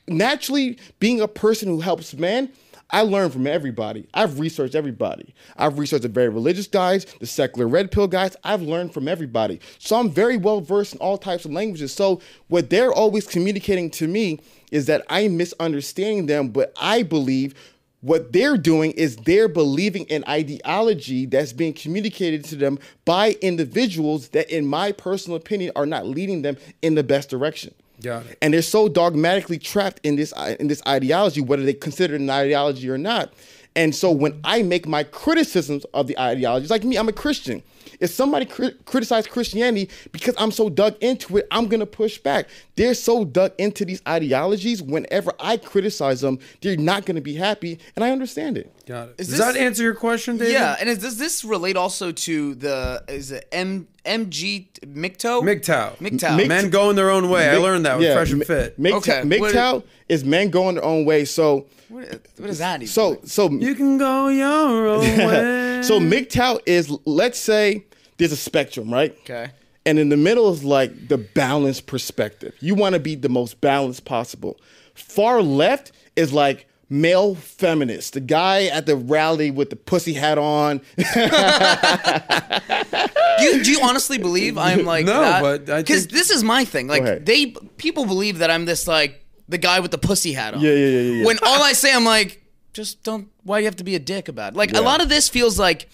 naturally, 0.08 0.78
being 1.00 1.22
a 1.22 1.28
person 1.28 1.68
who 1.70 1.80
helps 1.80 2.14
men, 2.14 2.52
I 2.90 3.02
learn 3.02 3.32
from 3.32 3.48
everybody. 3.48 4.08
I've 4.14 4.40
researched 4.40 4.76
everybody. 4.76 5.36
I've 5.58 5.78
researched 5.78 6.04
the 6.04 6.10
very 6.10 6.30
religious 6.30 6.68
guys, 6.68 7.06
the 7.20 7.28
secular 7.28 7.68
red 7.68 7.92
pill 7.92 8.08
guys. 8.08 8.36
I've 8.44 8.62
learned 8.62 8.94
from 8.94 9.08
everybody. 9.08 9.60
So 9.78 9.98
I'm 9.98 10.10
very 10.10 10.38
well 10.38 10.62
versed 10.62 10.94
in 10.94 11.00
all 11.00 11.18
types 11.18 11.44
of 11.44 11.52
languages. 11.52 11.94
So 11.94 12.22
what 12.48 12.70
they're 12.70 12.94
always 12.94 13.28
communicating 13.28 13.90
to 13.92 14.08
me 14.08 14.40
is 14.72 14.86
that 14.86 15.04
I'm 15.10 15.38
misunderstanding 15.38 16.28
them, 16.28 16.50
but 16.50 16.74
I 16.80 17.04
believe 17.04 17.56
what 18.02 18.32
they're 18.32 18.58
doing 18.58 18.92
is 18.92 19.16
they're 19.18 19.48
believing 19.48 20.06
in 20.06 20.24
ideology 20.28 21.26
that's 21.26 21.52
being 21.52 21.74
communicated 21.74 22.46
to 22.46 22.56
them 22.56 22.78
by 23.06 23.36
individuals 23.42 24.30
that, 24.30 24.50
in 24.50 24.68
my 24.68 24.92
personal 24.92 25.36
opinion, 25.36 25.72
are 25.76 25.86
not 25.86 26.06
leading 26.06 26.44
them 26.44 26.58
in 26.82 26.96
the 26.96 27.04
best 27.04 27.30
direction. 27.30 27.74
It. 28.20 28.38
And 28.42 28.54
they're 28.54 28.62
so 28.62 28.88
dogmatically 28.88 29.58
trapped 29.58 30.00
in 30.04 30.16
this 30.16 30.32
uh, 30.34 30.56
in 30.60 30.68
this 30.68 30.84
ideology, 30.88 31.42
whether 31.42 31.64
they 31.64 31.74
consider 31.74 32.14
it 32.14 32.22
an 32.22 32.30
ideology 32.30 32.90
or 32.90 32.98
not. 32.98 33.34
And 33.76 33.94
so 33.94 34.12
when 34.12 34.40
I 34.44 34.64
make 34.64 34.88
my 34.88 35.04
criticisms 35.04 35.86
of 35.94 36.08
the 36.08 36.18
ideologies, 36.20 36.70
like 36.70 36.84
me, 36.84 36.98
I'm 36.98 37.10
a 37.10 37.14
Christian. 37.14 37.64
If 38.00 38.10
somebody 38.12 38.46
cri- 38.46 38.76
criticizes 38.86 39.28
Christianity 39.32 39.90
because 40.12 40.36
I'm 40.38 40.52
so 40.52 40.70
dug 40.70 40.96
into 41.02 41.38
it, 41.38 41.48
I'm 41.52 41.68
gonna 41.68 41.86
push 41.86 42.18
back. 42.18 42.48
They're 42.76 42.94
so 42.94 43.26
dug 43.26 43.54
into 43.58 43.86
these 43.86 44.02
ideologies. 44.08 44.82
Whenever 44.82 45.32
I 45.40 45.58
criticize 45.58 46.22
them, 46.22 46.40
they're 46.62 46.78
not 46.78 47.06
gonna 47.06 47.22
be 47.22 47.36
happy, 47.36 47.80
and 47.96 48.04
I 48.06 48.12
understand 48.12 48.58
it. 48.58 48.72
Got 48.86 49.10
it. 49.10 49.16
Is 49.18 49.28
Does 49.30 49.38
this- 49.38 49.46
that 49.54 49.58
answer 49.58 49.84
your 49.84 49.96
question, 49.96 50.38
David? 50.38 50.54
Yeah, 50.54 50.76
and 50.80 50.90
is, 50.90 51.00
does 51.00 51.18
this 51.18 51.44
relate 51.44 51.76
also 51.78 52.12
to 52.12 52.56
the 52.56 53.04
is 53.08 53.32
it 53.32 53.48
M 53.52 53.88
MG 54.06 54.68
MGTOW? 54.86 55.42
MGTOW. 55.44 55.98
MGTOW. 56.00 56.38
Mig- 56.38 56.48
Men 56.48 56.70
going 56.70 56.96
their 56.96 57.10
own 57.10 57.30
way. 57.30 57.50
I 57.50 57.58
learned 57.58 57.86
that 57.86 57.98
with 58.00 58.14
Fresh 58.14 58.32
and 58.32 58.46
Fit. 58.46 58.80
MGTOW, 58.80 58.94
Okay, 58.98 59.40
what- 59.40 59.54
MGTOW 59.54 59.84
is 60.10 60.24
men 60.24 60.50
going 60.50 60.76
their 60.76 60.84
own 60.86 61.04
way. 61.06 61.26
So, 61.26 61.66
what, 61.90 62.08
what 62.38 62.50
is 62.50 62.60
that? 62.60 62.78
Even? 62.78 62.88
so, 62.88 63.18
so 63.26 63.50
You 63.50 63.76
can 63.76 63.98
go 63.98 64.28
your 64.30 64.88
own 64.88 65.02
way. 65.28 65.82
So 65.84 66.00
MGTOW 66.00 66.60
is 66.66 66.90
let's 67.06 67.38
say 67.40 67.77
there's 68.18 68.32
a 68.32 68.38
spectrum, 68.38 68.92
right? 68.94 69.12
okay. 69.22 69.50
And 69.86 69.98
in 70.00 70.10
the 70.10 70.18
middle 70.18 70.52
is 70.52 70.66
like 70.66 71.08
the 71.08 71.18
balanced 71.18 71.88
perspective. 71.88 72.54
You 72.60 72.76
want 72.76 72.94
to 72.94 73.00
be 73.00 73.16
the 73.16 73.30
most 73.30 73.62
balanced 73.62 74.04
possible. 74.04 74.60
Far 74.96 75.42
left 75.42 75.94
is 76.18 76.34
like 76.34 76.68
male 76.90 77.36
feminist, 77.36 78.14
the 78.14 78.20
guy 78.20 78.66
at 78.66 78.86
the 78.86 78.98
rally 78.98 79.50
with 79.50 79.70
the 79.70 79.76
pussy 79.78 80.12
hat 80.14 80.38
on. 80.38 80.82
Do 80.98 81.04
you, 83.44 83.64
do 83.64 83.72
you 83.72 83.80
honestly 83.82 84.18
believe 84.18 84.58
I'm 84.58 84.86
like 84.86 85.06
No, 85.06 85.22
that? 85.22 85.42
but 85.42 85.66
because 85.66 86.06
think- 86.06 86.12
this 86.12 86.32
is 86.32 86.44
my 86.44 86.66
thing. 86.66 86.88
Like 86.88 87.26
they 87.26 87.48
people 87.78 88.06
believe 88.06 88.40
that 88.40 88.50
I'm 88.52 88.66
this 88.66 88.88
like 88.88 89.24
the 89.48 89.58
guy 89.58 89.80
with 89.80 89.92
the 89.92 89.98
pussy 89.98 90.34
hat 90.34 90.54
on. 90.54 90.62
Yeah, 90.62 90.72
yeah, 90.72 90.88
yeah, 90.88 91.00
yeah, 91.00 91.12
yeah. 91.20 91.26
When 91.26 91.38
all 91.44 91.64
I 91.64 91.74
say, 91.74 91.94
I'm 91.94 92.06
like, 92.06 92.44
just 92.74 93.04
don't. 93.04 93.30
Why 93.44 93.60
do 93.60 93.64
you 93.64 93.68
have 93.68 93.78
to 93.78 93.84
be 93.84 93.96
a 93.96 94.00
dick 94.00 94.28
about 94.28 94.54
it? 94.54 94.58
Like 94.58 94.74
a 94.74 94.82
lot 94.82 95.02
of 95.02 95.10
this 95.10 95.30
feels 95.30 95.58
like 95.58 95.90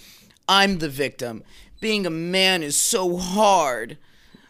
I'm 0.47 0.79
the 0.79 0.89
victim. 0.89 1.43
Being 1.83 2.05
a 2.05 2.09
man 2.09 2.63
is 2.63 2.77
so 2.77 3.17
hard. 3.17 3.97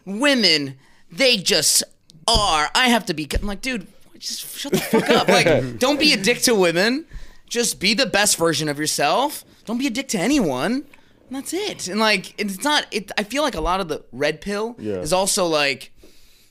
Women, 0.06 0.76
they 1.10 1.36
just 1.36 1.82
are. 2.28 2.70
I 2.76 2.88
have 2.88 3.06
to 3.06 3.14
be. 3.14 3.28
I'm 3.40 3.46
like, 3.48 3.60
dude, 3.60 3.88
just 4.20 4.56
shut 4.56 4.70
the 4.72 4.78
fuck 4.78 5.10
up. 5.10 5.26
Like, 5.26 5.78
don't 5.80 5.98
be 5.98 6.12
a 6.12 6.16
dick 6.16 6.38
to 6.42 6.54
women. 6.54 7.06
Just 7.48 7.80
be 7.80 7.92
the 7.92 8.06
best 8.06 8.36
version 8.36 8.68
of 8.68 8.78
yourself. 8.78 9.44
Don't 9.64 9.78
be 9.78 9.88
a 9.88 9.90
dick 9.90 10.06
to 10.10 10.18
anyone. 10.18 10.72
And 11.26 11.36
that's 11.36 11.52
it. 11.52 11.88
And 11.88 11.98
like, 11.98 12.34
it's 12.38 12.62
not. 12.62 12.86
It. 12.92 13.10
I 13.18 13.24
feel 13.24 13.42
like 13.42 13.56
a 13.56 13.60
lot 13.60 13.80
of 13.80 13.88
the 13.88 14.04
red 14.12 14.40
pill 14.40 14.76
Yeah. 14.78 14.98
is 14.98 15.12
also 15.12 15.46
like, 15.46 15.90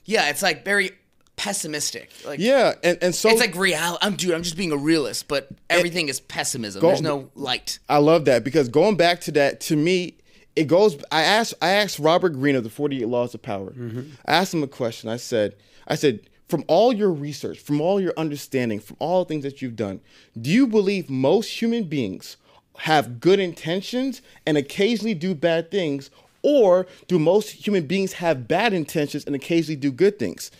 yeah, 0.03 0.29
it's 0.29 0.41
like 0.41 0.65
very 0.65 0.91
pessimistic. 1.38 2.11
Like, 2.25 2.39
yeah, 2.41 2.73
and, 2.84 2.97
and 3.01 3.15
so 3.15 3.29
it's 3.29 3.39
like 3.39 3.55
reality. 3.55 3.99
I'm 4.05 4.15
dude. 4.17 4.34
I'm 4.34 4.43
just 4.43 4.57
being 4.57 4.73
a 4.73 4.77
realist, 4.77 5.29
but 5.29 5.47
everything 5.69 6.09
is 6.09 6.19
pessimism. 6.19 6.81
There's 6.81 7.01
no 7.01 7.29
light. 7.36 7.79
I 7.88 7.99
love 7.99 8.25
that 8.25 8.43
because 8.43 8.67
going 8.67 8.97
back 8.97 9.21
to 9.21 9.31
that, 9.31 9.61
to 9.61 9.77
me, 9.77 10.17
it 10.56 10.66
goes. 10.66 10.97
I 11.12 11.24
asked 11.24 11.54
I 11.62 11.70
asked 11.70 11.99
Robert 11.99 12.30
Greene 12.30 12.56
of 12.56 12.64
the 12.64 12.70
Forty 12.70 13.01
Eight 13.01 13.08
Laws 13.08 13.34
of 13.34 13.41
Power. 13.41 13.72
Mm-hmm. 13.72 14.01
I 14.26 14.34
asked 14.34 14.54
him 14.54 14.64
a 14.64 14.68
question. 14.68 15.10
I 15.10 15.18
said 15.18 15.56
I 15.88 15.95
said 15.95 16.22
from 16.47 16.64
all 16.68 16.93
your 16.93 17.12
research, 17.12 17.60
from 17.60 17.82
all 17.82 17.99
your 17.99 18.14
understanding, 18.18 18.80
from 18.80 18.97
all 18.99 19.24
the 19.24 19.30
things 19.30 19.43
that 19.43 19.62
you've 19.62 19.76
done, 19.76 20.01
do 20.39 20.51
you 20.51 20.68
believe 20.68 21.10
most 21.10 21.62
human 21.62 21.86
beings 21.86 22.38
have 22.80 23.20
good 23.20 23.39
intentions 23.39 24.22
and 24.45 24.58
occasionally 24.58 25.14
do 25.14 25.34
bad 25.34 25.72
things, 25.72 26.10
or 26.41 26.86
do 27.08 27.18
most 27.18 27.66
human 27.66 27.88
beings 27.88 28.14
have 28.14 28.47
bad 28.47 28.74
intentions 28.74 29.26
and 29.26 29.36
occasionally 29.36 29.76
do 29.76 29.91
good 29.91 30.20
things? 30.20 30.51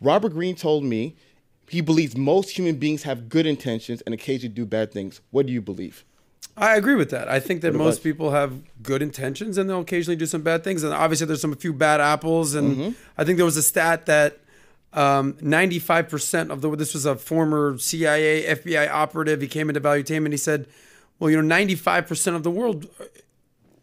Robert 0.00 0.30
Greene 0.30 0.56
told 0.56 0.84
me 0.84 1.16
he 1.68 1.80
believes 1.80 2.16
most 2.16 2.50
human 2.50 2.76
beings 2.76 3.02
have 3.02 3.28
good 3.28 3.46
intentions 3.46 4.02
and 4.02 4.14
occasionally 4.14 4.54
do 4.54 4.66
bad 4.66 4.92
things. 4.92 5.20
What 5.30 5.46
do 5.46 5.52
you 5.52 5.62
believe? 5.62 6.04
I 6.56 6.76
agree 6.76 6.96
with 6.96 7.10
that. 7.10 7.28
I 7.28 7.40
think 7.40 7.62
that 7.62 7.72
most 7.74 8.02
people 8.02 8.30
have 8.32 8.52
good 8.82 9.00
intentions 9.00 9.56
and 9.56 9.70
they'll 9.70 9.80
occasionally 9.80 10.16
do 10.16 10.26
some 10.26 10.42
bad 10.42 10.62
things. 10.64 10.82
And 10.82 10.92
obviously, 10.92 11.26
there's 11.26 11.40
some 11.40 11.52
a 11.52 11.56
few 11.56 11.72
bad 11.72 12.00
apples. 12.00 12.54
And 12.54 12.76
Mm-hmm. 12.76 12.90
I 13.16 13.24
think 13.24 13.36
there 13.38 13.46
was 13.46 13.56
a 13.56 13.62
stat 13.62 14.06
that 14.06 14.38
um, 14.92 15.32
95% 15.34 16.50
of 16.50 16.60
the 16.60 16.76
this 16.76 16.92
was 16.92 17.06
a 17.06 17.16
former 17.16 17.78
CIA 17.78 18.44
FBI 18.54 18.90
operative. 18.90 19.40
He 19.40 19.48
came 19.48 19.70
into 19.70 19.80
Valuetainment. 19.80 20.32
He 20.32 20.36
said, 20.36 20.66
"Well, 21.18 21.30
you 21.30 21.40
know, 21.40 21.54
95% 21.54 22.36
of 22.36 22.42
the 22.42 22.50
world 22.50 22.86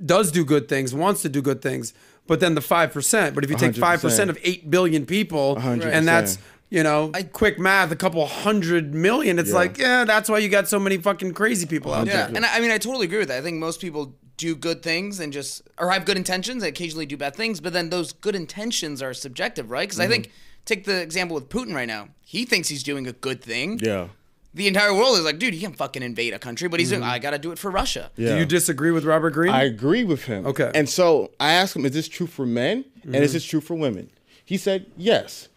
does 0.05 0.31
do 0.31 0.45
good 0.45 0.67
things, 0.69 0.93
wants 0.93 1.23
to 1.23 1.29
do 1.29 1.41
good 1.41 1.61
things, 1.63 1.93
but 2.27 2.39
then 2.39 2.53
the 2.53 2.61
five 2.61 2.93
percent. 2.93 3.33
But 3.33 3.43
if 3.43 3.49
you 3.49 3.57
take 3.57 3.73
100%. 3.73 3.79
five 3.79 4.01
percent 4.01 4.29
of 4.29 4.37
eight 4.43 4.69
billion 4.69 5.05
people, 5.07 5.55
100%. 5.55 5.83
and 5.85 6.07
that's 6.07 6.37
you 6.69 6.83
know, 6.83 7.11
I, 7.13 7.23
quick 7.23 7.59
math, 7.59 7.91
a 7.91 7.95
couple 7.95 8.25
hundred 8.25 8.93
million. 8.93 9.39
It's 9.39 9.49
Yeah. 9.49 9.55
like, 9.55 9.77
yeah, 9.77 10.05
that's 10.05 10.29
why 10.29 10.37
you 10.37 10.49
got 10.49 10.67
so 10.67 10.79
many 10.79 10.97
fucking 10.97 11.33
crazy 11.33 11.65
people 11.65 11.93
out 11.93 12.07
Yeah, 12.07 12.27
there. 12.27 12.35
and 12.35 12.45
I 12.45 12.57
I 12.57 12.59
mean, 12.59 12.71
I 12.71 12.77
totally 12.77 13.05
agree 13.05 13.19
with 13.19 13.29
that. 13.29 13.39
I 13.39 13.41
think 13.41 13.57
most 13.57 13.81
people 13.81 14.15
do 14.37 14.55
good 14.55 14.81
things 14.81 15.19
and 15.19 15.33
just, 15.33 15.63
or 15.77 15.91
have 15.91 16.05
good 16.05 16.15
intentions 16.15 16.63
and 16.63 16.69
occasionally 16.69 17.05
do 17.05 17.17
bad 17.17 17.35
things, 17.35 17.59
but 17.59 17.73
then 17.73 17.89
those 17.89 18.13
good 18.13 18.35
intentions 18.35 19.01
are 19.01 19.13
subjective, 19.13 19.69
right? 19.69 19.87
Because 19.87 19.99
I 19.99 20.03
mm-hmm. 20.03 20.11
think, 20.11 20.31
take 20.65 20.85
the 20.85 21.01
example 21.01 21.35
with 21.35 21.49
Putin 21.49 21.73
right 21.73 21.87
now. 21.87 22.09
He 22.21 22.45
thinks 22.45 22.69
he's 22.69 22.83
doing 22.83 23.05
a 23.07 23.11
good 23.11 23.43
thing. 23.43 23.79
Yeah. 23.81 24.07
The 24.53 24.67
entire 24.67 24.93
world 24.93 25.17
is 25.17 25.25
like, 25.25 25.39
dude, 25.39 25.53
he 25.53 25.59
can 25.59 25.73
fucking 25.73 26.01
invade 26.01 26.33
a 26.33 26.39
country, 26.39 26.69
but 26.69 26.79
he's 26.79 26.89
doing, 26.89 27.01
mm-hmm. 27.01 27.11
I 27.11 27.19
gotta 27.19 27.37
do 27.37 27.51
it 27.51 27.59
for 27.59 27.69
Russia. 27.69 28.11
Yeah. 28.15 28.33
Do 28.33 28.39
you 28.39 28.45
disagree 28.45 28.91
with 28.91 29.03
Robert 29.03 29.31
Greene? 29.31 29.53
I 29.53 29.63
agree 29.63 30.03
with 30.03 30.23
him. 30.23 30.45
Okay. 30.45 30.71
And 30.73 30.87
so 30.87 31.31
I 31.39 31.51
asked 31.51 31.75
him, 31.75 31.85
is 31.85 31.91
this 31.91 32.07
true 32.07 32.27
for 32.27 32.45
men? 32.45 32.85
And 33.03 33.15
is 33.15 33.29
mm-hmm. 33.29 33.33
this 33.33 33.43
true 33.43 33.61
for 33.61 33.75
women? 33.75 34.09
He 34.45 34.57
said, 34.57 34.85
yes. 34.95 35.48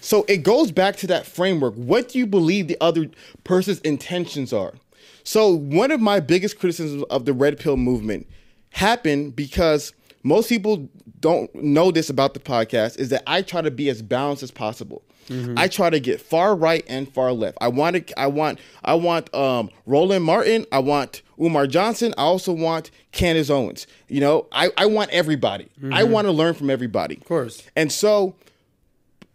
So 0.00 0.24
it 0.28 0.38
goes 0.38 0.72
back 0.72 0.96
to 0.96 1.06
that 1.08 1.26
framework. 1.26 1.74
What 1.74 2.08
do 2.08 2.18
you 2.18 2.26
believe 2.26 2.68
the 2.68 2.76
other 2.80 3.06
person's 3.44 3.80
intentions 3.80 4.52
are? 4.52 4.74
So 5.24 5.50
one 5.50 5.90
of 5.90 6.00
my 6.00 6.20
biggest 6.20 6.58
criticisms 6.58 7.04
of 7.10 7.24
the 7.24 7.32
red 7.32 7.58
pill 7.58 7.76
movement 7.76 8.26
happened 8.70 9.36
because 9.36 9.92
most 10.22 10.48
people 10.48 10.88
don't 11.20 11.52
know 11.54 11.90
this 11.90 12.08
about 12.08 12.34
the 12.34 12.40
podcast 12.40 12.98
is 12.98 13.08
that 13.10 13.22
I 13.26 13.42
try 13.42 13.60
to 13.60 13.70
be 13.70 13.88
as 13.88 14.02
balanced 14.02 14.42
as 14.42 14.50
possible. 14.50 15.02
I 15.58 15.68
try 15.68 15.90
to 15.90 16.00
get 16.00 16.22
far 16.22 16.56
right 16.56 16.82
and 16.88 17.06
far 17.12 17.32
left. 17.32 17.58
I 17.60 17.68
want 17.68 18.06
to, 18.06 18.18
I 18.18 18.28
want 18.28 18.60
I 18.82 18.94
want 18.94 19.34
um, 19.34 19.68
Roland 19.84 20.24
Martin. 20.24 20.64
I 20.72 20.78
want 20.78 21.20
Umar 21.38 21.66
Johnson. 21.66 22.14
I 22.16 22.22
also 22.22 22.50
want 22.50 22.90
Candace 23.12 23.50
Owens. 23.50 23.86
You 24.08 24.20
know, 24.22 24.46
I, 24.52 24.70
I 24.78 24.86
want 24.86 25.10
everybody. 25.10 25.68
I 25.92 26.04
want 26.04 26.24
to 26.28 26.32
learn 26.32 26.54
from 26.54 26.70
everybody. 26.70 27.16
Of 27.16 27.24
course. 27.26 27.62
And 27.76 27.92
so 27.92 28.36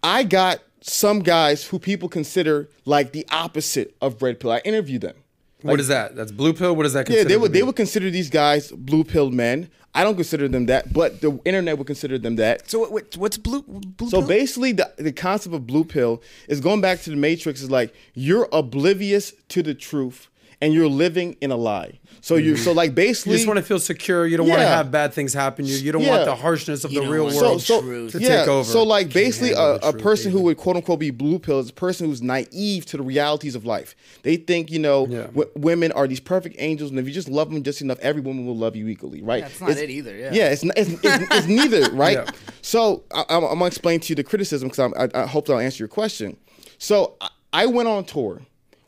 I 0.03 0.23
got 0.23 0.59
some 0.81 1.19
guys 1.19 1.65
who 1.65 1.79
people 1.79 2.09
consider 2.09 2.69
like 2.85 3.13
the 3.13 3.25
opposite 3.31 3.95
of 4.01 4.21
red 4.21 4.39
pill. 4.39 4.51
I 4.51 4.59
interviewed 4.65 5.01
them. 5.01 5.15
what 5.61 5.79
is 5.79 5.87
that? 5.87 6.15
That's 6.15 6.31
blue 6.31 6.53
pill. 6.53 6.75
What 6.75 6.85
is 6.85 6.93
that? 6.93 7.09
Yeah, 7.09 7.23
they 7.23 7.37
would 7.37 7.53
they 7.53 7.63
would 7.63 7.75
consider 7.77 8.09
these 8.09 8.29
guys 8.29 8.71
blue 8.71 9.03
pill 9.03 9.31
men. 9.31 9.69
I 9.95 10.03
don't 10.03 10.15
consider 10.15 10.47
them 10.47 10.65
that, 10.65 10.91
but 10.91 11.21
the 11.21 11.39
internet 11.45 11.77
would 11.77 11.85
consider 11.85 12.17
them 12.17 12.35
that. 12.37 12.67
So 12.67 12.79
what, 12.79 12.91
what, 12.91 13.17
what's 13.17 13.37
blue? 13.37 13.61
blue 13.61 14.09
So 14.09 14.19
pill? 14.19 14.27
basically, 14.27 14.71
the, 14.71 14.91
the 14.97 15.11
concept 15.11 15.53
of 15.53 15.67
blue 15.67 15.83
pill 15.85 16.21
is 16.47 16.59
going 16.59 16.81
back 16.81 17.01
to 17.01 17.11
the 17.11 17.15
Matrix. 17.15 17.61
Is 17.61 17.69
like 17.71 17.93
you're 18.13 18.49
oblivious 18.51 19.33
to 19.49 19.61
the 19.63 19.75
truth 19.75 20.29
and 20.63 20.73
you're 20.73 20.87
living 20.87 21.35
in 21.41 21.51
a 21.51 21.57
lie. 21.57 21.99
So 22.21 22.35
you 22.37 22.55
so 22.55 22.71
like 22.71 22.95
basically 22.95 23.33
You 23.33 23.37
just 23.39 23.47
want 23.47 23.57
to 23.57 23.63
feel 23.65 23.79
secure. 23.79 24.25
You 24.25 24.37
don't 24.37 24.47
want 24.47 24.61
to 24.61 24.67
have 24.67 24.91
bad 24.91 25.13
things 25.13 25.33
happen 25.33 25.65
you. 25.65 25.75
You 25.75 25.91
don't 25.91 26.03
Yeah. 26.03 26.11
want 26.11 26.25
the 26.25 26.35
harshness 26.35 26.85
of 26.85 26.91
You 26.93 27.01
the 27.03 27.09
real 27.09 27.25
world 27.25 27.61
so, 27.61 27.81
so 27.81 28.07
to 28.07 28.19
yeah, 28.19 28.39
take 28.39 28.47
over. 28.47 28.63
So 28.63 28.83
like 28.83 29.11
basically 29.11 29.51
a, 29.51 29.75
a 29.75 29.91
truth, 29.91 30.01
person 30.01 30.31
who 30.31 30.41
would 30.43 30.55
quote 30.55 30.77
unquote 30.77 30.99
be 30.99 31.11
blue 31.11 31.37
pill 31.37 31.59
is 31.59 31.69
a 31.69 31.73
person 31.73 32.07
who's 32.07 32.21
naive 32.21 32.85
to 32.87 32.97
the 32.97 33.03
realities 33.03 33.55
of 33.55 33.65
life. 33.65 33.93
They 34.21 34.37
think 34.37 34.71
you 34.71 34.79
know 34.79 35.05
Yeah. 35.07 35.23
w- 35.23 35.49
women 35.55 35.91
are 35.91 36.07
these 36.07 36.21
perfect 36.21 36.55
angels, 36.59 36.91
and 36.91 36.97
if 36.99 37.05
you 37.05 37.11
just 37.13 37.27
love 37.27 37.51
them 37.51 37.61
just 37.61 37.81
enough, 37.81 37.99
every 37.99 38.21
woman 38.21 38.45
will 38.45 38.55
love 38.57 38.77
you 38.77 38.87
equally, 38.87 39.21
right? 39.21 39.43
That's 39.43 39.59
not 39.59 39.71
it 39.71 39.89
either, 39.89 40.15
yeah. 40.15 40.31
yeah, 40.31 40.45
it's 40.49 40.63
it's, 40.63 40.89
it's, 41.03 41.03
it's 41.03 41.47
neither, 41.47 41.91
right? 42.05 42.19
Yeah. 42.19 42.31
So 42.61 43.03
I, 43.13 43.25
I'm, 43.27 43.43
I'm 43.43 43.49
gonna 43.59 43.65
explain 43.65 43.99
to 43.99 44.09
you 44.09 44.15
the 44.15 44.23
criticism 44.23 44.69
because 44.69 44.93
I, 44.97 45.09
I 45.23 45.25
hope 45.27 45.47
that 45.47 45.53
I'll 45.53 45.59
answer 45.59 45.83
your 45.83 45.89
question. 45.89 46.37
So 46.77 47.15
I, 47.19 47.27
I 47.51 47.65
went 47.65 47.89
on 47.89 48.05
tour 48.05 48.41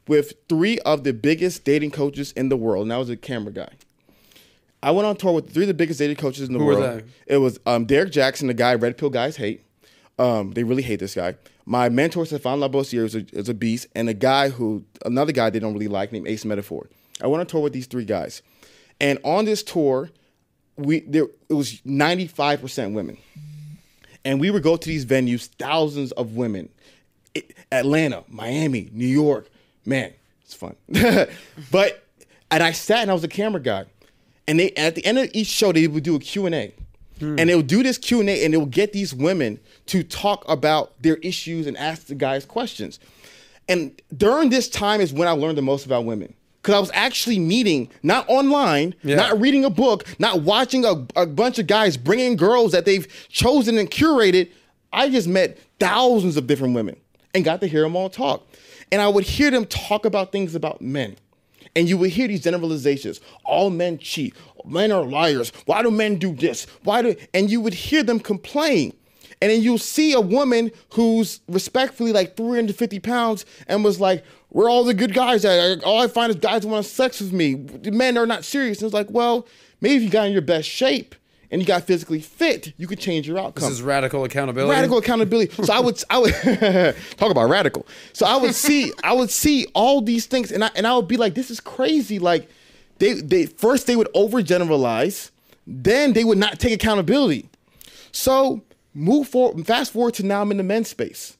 with 0.07 0.33
three 0.49 0.79
of 0.79 1.03
the 1.03 1.13
biggest 1.13 1.63
dating 1.65 1.91
coaches 1.91 2.31
in 2.33 2.49
the 2.49 2.57
world, 2.57 2.83
and 2.83 2.93
I 2.93 2.97
was 2.97 3.09
a 3.09 3.17
camera 3.17 3.51
guy. 3.53 3.69
I 4.83 4.91
went 4.91 5.07
on 5.07 5.15
tour 5.15 5.31
with 5.33 5.51
three 5.51 5.63
of 5.63 5.67
the 5.67 5.73
biggest 5.73 5.97
dating 5.99 6.17
coaches 6.17 6.47
in 6.47 6.53
the 6.53 6.59
Who 6.59 6.65
were 6.65 6.75
world. 6.75 7.03
they? 7.27 7.35
It 7.35 7.37
was 7.37 7.59
um, 7.65 7.85
Derrick 7.85 8.11
Jaxn, 8.11 8.47
the 8.47 8.53
guy 8.53 8.75
Red 8.75 8.97
Pill 8.97 9.09
guys 9.09 9.35
hate. 9.35 9.63
Um, 10.19 10.51
they 10.51 10.63
really 10.63 10.83
hate 10.83 10.99
this 10.99 11.15
guy. 11.15 11.35
My 11.65 11.89
mentor, 11.89 12.25
Stephan 12.25 12.59
Labossiere, 12.59 13.03
is 13.05 13.15
a, 13.15 13.25
is 13.33 13.49
a 13.49 13.53
beast, 13.55 13.87
and 13.95 14.07
a 14.07 14.13
guy 14.13 14.49
who, 14.49 14.85
another 15.03 15.31
guy 15.31 15.49
they 15.49 15.59
don't 15.59 15.73
really 15.73 15.87
like 15.87 16.11
named 16.11 16.27
Ace 16.27 16.45
Metaphor. 16.45 16.87
I 17.21 17.27
went 17.27 17.41
on 17.41 17.47
tour 17.47 17.61
with 17.61 17.73
these 17.73 17.87
three 17.87 18.05
guys. 18.05 18.41
And 19.01 19.17
on 19.23 19.45
this 19.45 19.63
tour, 19.63 20.11
we 20.77 20.99
there 21.01 21.27
it 21.49 21.53
was 21.53 21.81
95% 21.81 22.93
women. 22.93 23.17
And 24.23 24.39
we 24.39 24.51
would 24.51 24.63
go 24.63 24.77
to 24.77 24.87
these 24.87 25.05
venues, 25.05 25.47
thousands 25.47 26.11
of 26.13 26.35
women. 26.35 26.69
It- 27.33 27.55
Atlanta, 27.71 28.23
Miami, 28.29 28.89
New 28.93 29.07
York. 29.07 29.49
Man, 29.85 30.13
it's 30.43 30.53
fun. 30.53 30.75
but 31.71 32.03
and 32.51 32.63
I 32.63 32.71
sat 32.71 33.01
and 33.01 33.11
I 33.11 33.13
was 33.13 33.23
a 33.23 33.27
camera 33.29 33.61
guy. 33.61 33.85
And 34.47 34.59
they 34.59 34.71
at 34.71 34.95
the 34.95 35.05
end 35.05 35.17
of 35.17 35.29
each 35.33 35.47
show 35.47 35.71
they 35.71 35.87
would 35.87 36.03
do 36.03 36.15
a 36.15 36.19
Q&A. 36.19 36.73
Hmm. 37.19 37.39
And 37.39 37.49
they 37.49 37.55
would 37.55 37.67
do 37.67 37.81
this 37.83 37.97
Q&A 37.97 38.43
and 38.43 38.53
they 38.53 38.57
would 38.57 38.71
get 38.71 38.93
these 38.93 39.13
women 39.13 39.59
to 39.87 40.03
talk 40.03 40.43
about 40.47 41.01
their 41.01 41.15
issues 41.17 41.65
and 41.67 41.77
ask 41.77 42.07
the 42.07 42.15
guys 42.15 42.45
questions. 42.45 42.99
And 43.67 43.99
during 44.15 44.49
this 44.49 44.69
time 44.69 45.01
is 45.01 45.11
when 45.13 45.27
I 45.27 45.31
learned 45.31 45.57
the 45.57 45.61
most 45.63 45.85
about 45.85 46.05
women. 46.05 46.33
Because 46.61 46.75
I 46.75 46.79
was 46.79 46.91
actually 46.93 47.37
meeting, 47.39 47.89
not 48.01 48.25
online, 48.27 48.95
Yeah. 49.03 49.15
not 49.17 49.39
reading 49.39 49.65
a 49.65 49.69
book, 49.69 50.03
not 50.19 50.41
watching 50.41 50.83
a, 50.83 51.05
a 51.15 51.25
bunch 51.27 51.59
of 51.59 51.67
guys 51.67 51.95
bringing 51.95 52.35
girls 52.35 52.71
that 52.71 52.85
they've 52.85 53.07
chosen 53.29 53.77
and 53.77 53.89
curated. 53.89 54.49
I 54.91 55.09
just 55.09 55.27
met 55.27 55.59
thousands 55.79 56.37
of 56.37 56.47
different 56.47 56.73
women 56.73 56.95
and 57.35 57.45
got 57.45 57.61
to 57.61 57.67
hear 57.67 57.81
them 57.83 57.95
all 57.95 58.09
talk. 58.09 58.47
And 58.91 59.01
I 59.01 59.07
would 59.07 59.23
hear 59.23 59.51
them 59.51 59.65
talk 59.65 60.05
about 60.05 60.31
things 60.31 60.55
about 60.55 60.81
men. 60.81 61.15
And 61.75 61.89
you 61.89 61.97
would 61.97 62.11
hear 62.11 62.27
these 62.27 62.43
generalizations. 62.43 63.19
All 63.43 63.69
men 63.69 63.97
cheat. 63.97 64.35
Men 64.65 64.91
are 64.91 65.03
liars. 65.03 65.51
Why 65.65 65.81
do 65.81 65.91
men 65.91 66.17
do 66.17 66.33
this? 66.33 66.65
Why 66.83 67.01
do 67.01 67.15
and 67.33 67.49
you 67.49 67.61
would 67.61 67.73
hear 67.73 68.03
them 68.03 68.19
complain. 68.19 68.93
And 69.41 69.51
then 69.51 69.61
you'll 69.61 69.77
see 69.77 70.13
a 70.13 70.21
woman 70.21 70.71
who's 70.93 71.41
respectfully 71.47 72.13
like 72.13 72.37
350 72.37 72.99
pounds 72.99 73.45
and 73.67 73.83
was 73.83 73.99
like, 73.99 74.23
Where 74.49 74.67
are 74.67 74.69
all 74.69 74.83
the 74.85 74.93
good 74.93 75.13
guys? 75.13 75.43
All 75.45 76.01
I 76.01 76.07
find 76.07 76.29
is 76.29 76.37
guys 76.37 76.63
who 76.63 76.69
want 76.69 76.85
sex 76.85 77.19
with 77.19 77.33
me. 77.33 77.55
Men 77.91 78.17
are 78.17 78.25
not 78.25 78.45
serious. 78.45 78.79
And 78.79 78.87
it's 78.87 78.93
like, 78.93 79.11
well, 79.11 79.45
maybe 79.81 79.97
if 79.97 80.03
you 80.03 80.09
got 80.09 80.27
in 80.27 80.33
your 80.33 80.41
best 80.41 80.69
shape 80.69 81.15
and 81.55 81.61
you 81.61 81.65
got 81.65 81.83
physically 81.83 82.19
fit, 82.19 82.73
you 82.75 82.85
could 82.85 82.99
change 82.99 83.25
your 83.29 83.39
outcome. 83.39 83.63
this 83.69 83.71
is 83.71 83.81
radical 83.81 84.25
accountability. 84.25 84.69
Radical 84.69 84.97
accountability. 84.97 85.63
So 85.63 85.71
I 85.71 85.79
would, 85.79 86.03
I 86.09 86.19
would 86.19 86.33
talk 87.15 87.31
about 87.31 87.49
radical. 87.49 87.87
So 88.11 88.25
I 88.25 88.35
would 88.35 88.53
see, 88.53 88.91
I 89.05 89.13
would 89.13 89.29
see 89.29 89.65
all 89.73 90.01
these 90.01 90.25
things, 90.25 90.51
and 90.51 90.65
I 90.65 90.71
and 90.75 90.85
I 90.85 90.93
would 90.97 91.07
be 91.07 91.15
like, 91.15 91.33
this 91.33 91.49
is 91.49 91.61
crazy. 91.61 92.19
Like, 92.19 92.49
they 92.97 93.13
they 93.13 93.45
first 93.45 93.87
they 93.87 93.95
would 93.95 94.09
overgeneralize, 94.13 95.31
then 95.65 96.11
they 96.11 96.25
would 96.25 96.37
not 96.37 96.59
take 96.59 96.73
accountability. 96.73 97.47
So 98.11 98.61
move 98.93 99.29
forward, 99.29 99.65
fast 99.65 99.93
forward 99.93 100.15
to 100.15 100.25
now 100.25 100.41
I'm 100.41 100.51
in 100.51 100.57
the 100.57 100.63
men's 100.63 100.89
space, 100.89 101.37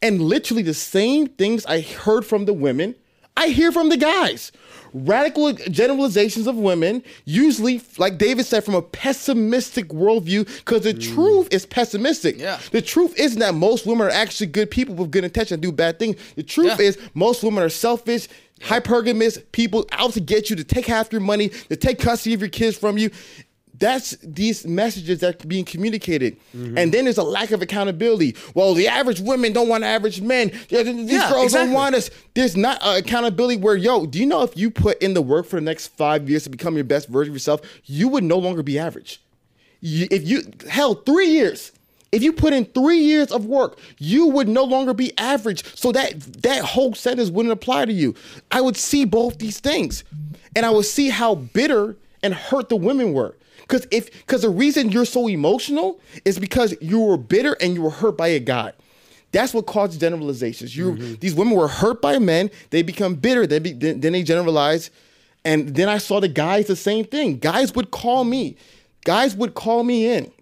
and 0.00 0.22
literally 0.22 0.62
the 0.62 0.72
same 0.72 1.26
things 1.26 1.66
I 1.66 1.80
heard 1.80 2.24
from 2.24 2.44
the 2.44 2.52
women, 2.52 2.94
I 3.38 3.48
hear 3.48 3.70
from 3.70 3.88
the 3.88 3.96
guys. 3.96 4.50
Radical 4.92 5.52
generalizations 5.52 6.46
of 6.46 6.56
women, 6.56 7.04
usually, 7.24 7.80
like 7.98 8.18
David 8.18 8.46
said, 8.46 8.64
from 8.64 8.74
a 8.74 8.82
pessimistic 8.82 9.88
worldview, 9.88 10.44
because 10.58 10.82
the 10.82 10.94
mm. 10.94 11.14
truth 11.14 11.48
is 11.52 11.64
pessimistic. 11.64 12.38
Yeah. 12.38 12.58
The 12.72 12.82
truth 12.82 13.16
isn't 13.16 13.38
that 13.38 13.54
most 13.54 13.86
women 13.86 14.08
are 14.08 14.10
actually 14.10 14.46
good 14.48 14.70
people 14.70 14.94
with 14.96 15.12
good 15.12 15.24
intention 15.24 15.54
and 15.54 15.62
do 15.62 15.70
bad 15.70 15.98
things. 15.98 16.16
The 16.34 16.42
truth 16.42 16.80
Yeah. 16.80 16.86
is 16.86 16.98
most 17.14 17.44
women 17.44 17.62
are 17.62 17.68
selfish, 17.68 18.28
hypergamous 18.60 19.40
people 19.52 19.86
out 19.92 20.14
to 20.14 20.20
get 20.20 20.50
you, 20.50 20.56
to 20.56 20.64
take 20.64 20.86
half 20.86 21.12
your 21.12 21.20
money, 21.20 21.50
to 21.68 21.76
take 21.76 22.00
custody 22.00 22.34
of 22.34 22.40
your 22.40 22.50
kids 22.50 22.76
from 22.76 22.98
you. 22.98 23.10
That's 23.78 24.10
these 24.22 24.66
messages 24.66 25.20
that 25.20 25.44
are 25.44 25.46
being 25.46 25.64
communicated, 25.64 26.36
and 26.52 26.92
then 26.92 27.04
there's 27.04 27.18
a 27.18 27.22
lack 27.22 27.50
of 27.52 27.62
accountability. 27.62 28.34
Well, 28.54 28.74
the 28.74 28.88
average 28.88 29.20
women 29.20 29.52
don't 29.52 29.68
want 29.68 29.84
average 29.84 30.20
men. 30.20 30.50
These 30.68 30.70
Yeah, 30.70 30.82
girls 31.30 31.44
exactly. 31.44 31.50
don't 31.66 31.72
want 31.72 31.94
us. 31.94 32.10
There's 32.34 32.56
not 32.56 32.78
uh, 32.82 32.96
accountability. 32.98 33.58
Where 33.58 33.76
yo, 33.76 34.06
do 34.06 34.18
you 34.18 34.26
know 34.26 34.42
if 34.42 34.56
you 34.56 34.70
put 34.70 35.00
in 35.00 35.14
the 35.14 35.22
work 35.22 35.46
for 35.46 35.56
the 35.56 35.62
next 35.62 35.88
five 35.88 36.28
years 36.28 36.44
to 36.44 36.50
become 36.50 36.74
your 36.74 36.84
best 36.84 37.08
version 37.08 37.30
of 37.32 37.36
yourself, 37.36 37.60
you 37.84 38.08
would 38.08 38.24
no 38.24 38.38
longer 38.38 38.62
be 38.62 38.78
average. 38.78 39.20
You, 39.80 40.08
if 40.10 40.26
you 40.26 40.42
hell 40.68 40.94
three 40.94 41.28
years, 41.28 41.70
if 42.10 42.22
you 42.22 42.32
put 42.32 42.52
in 42.52 42.64
three 42.64 42.98
years 42.98 43.30
of 43.30 43.44
work, 43.46 43.78
you 43.98 44.26
would 44.26 44.48
no 44.48 44.64
longer 44.64 44.92
be 44.94 45.12
average. 45.18 45.62
So 45.76 45.92
that 45.92 46.18
that 46.42 46.64
whole 46.64 46.94
sentence 46.94 47.30
wouldn't 47.30 47.52
apply 47.52 47.84
to 47.84 47.92
you. 47.92 48.14
I 48.50 48.60
would 48.60 48.76
see 48.76 49.04
both 49.04 49.38
these 49.38 49.60
things, 49.60 50.02
and 50.56 50.66
I 50.66 50.70
would 50.70 50.86
see 50.86 51.10
how 51.10 51.36
bitter 51.36 51.96
and 52.24 52.34
hurt 52.34 52.70
the 52.70 52.76
women 52.76 53.12
were. 53.12 53.36
Because 53.68 53.86
if 53.90 54.10
because 54.10 54.42
the 54.42 54.48
reason 54.48 54.90
you're 54.90 55.04
so 55.04 55.28
emotional 55.28 56.00
is 56.24 56.38
because 56.38 56.74
you 56.80 57.00
were 57.00 57.18
bitter 57.18 57.56
and 57.60 57.74
you 57.74 57.82
were 57.82 57.90
hurt 57.90 58.16
by 58.16 58.28
a 58.28 58.40
guy. 58.40 58.72
That's 59.30 59.52
what 59.52 59.66
causes 59.66 60.00
generalizations. 60.00 60.74
You 60.74 60.92
mm-hmm. 60.92 61.14
these 61.20 61.34
women 61.34 61.54
were 61.54 61.68
hurt 61.68 62.00
by 62.00 62.18
men. 62.18 62.50
They 62.70 62.82
become 62.82 63.14
bitter. 63.14 63.46
They 63.46 63.58
be, 63.58 63.72
then, 63.72 64.00
then 64.00 64.12
they 64.12 64.22
generalize, 64.22 64.90
and 65.44 65.74
then 65.74 65.88
I 65.88 65.98
saw 65.98 66.18
the 66.18 66.28
guys 66.28 66.66
the 66.66 66.76
same 66.76 67.04
thing. 67.04 67.38
Guys 67.38 67.74
would 67.74 67.90
call 67.90 68.24
me. 68.24 68.56
Guys 69.04 69.36
would 69.36 69.54
call 69.54 69.84
me 69.84 70.06
in. 70.06 70.32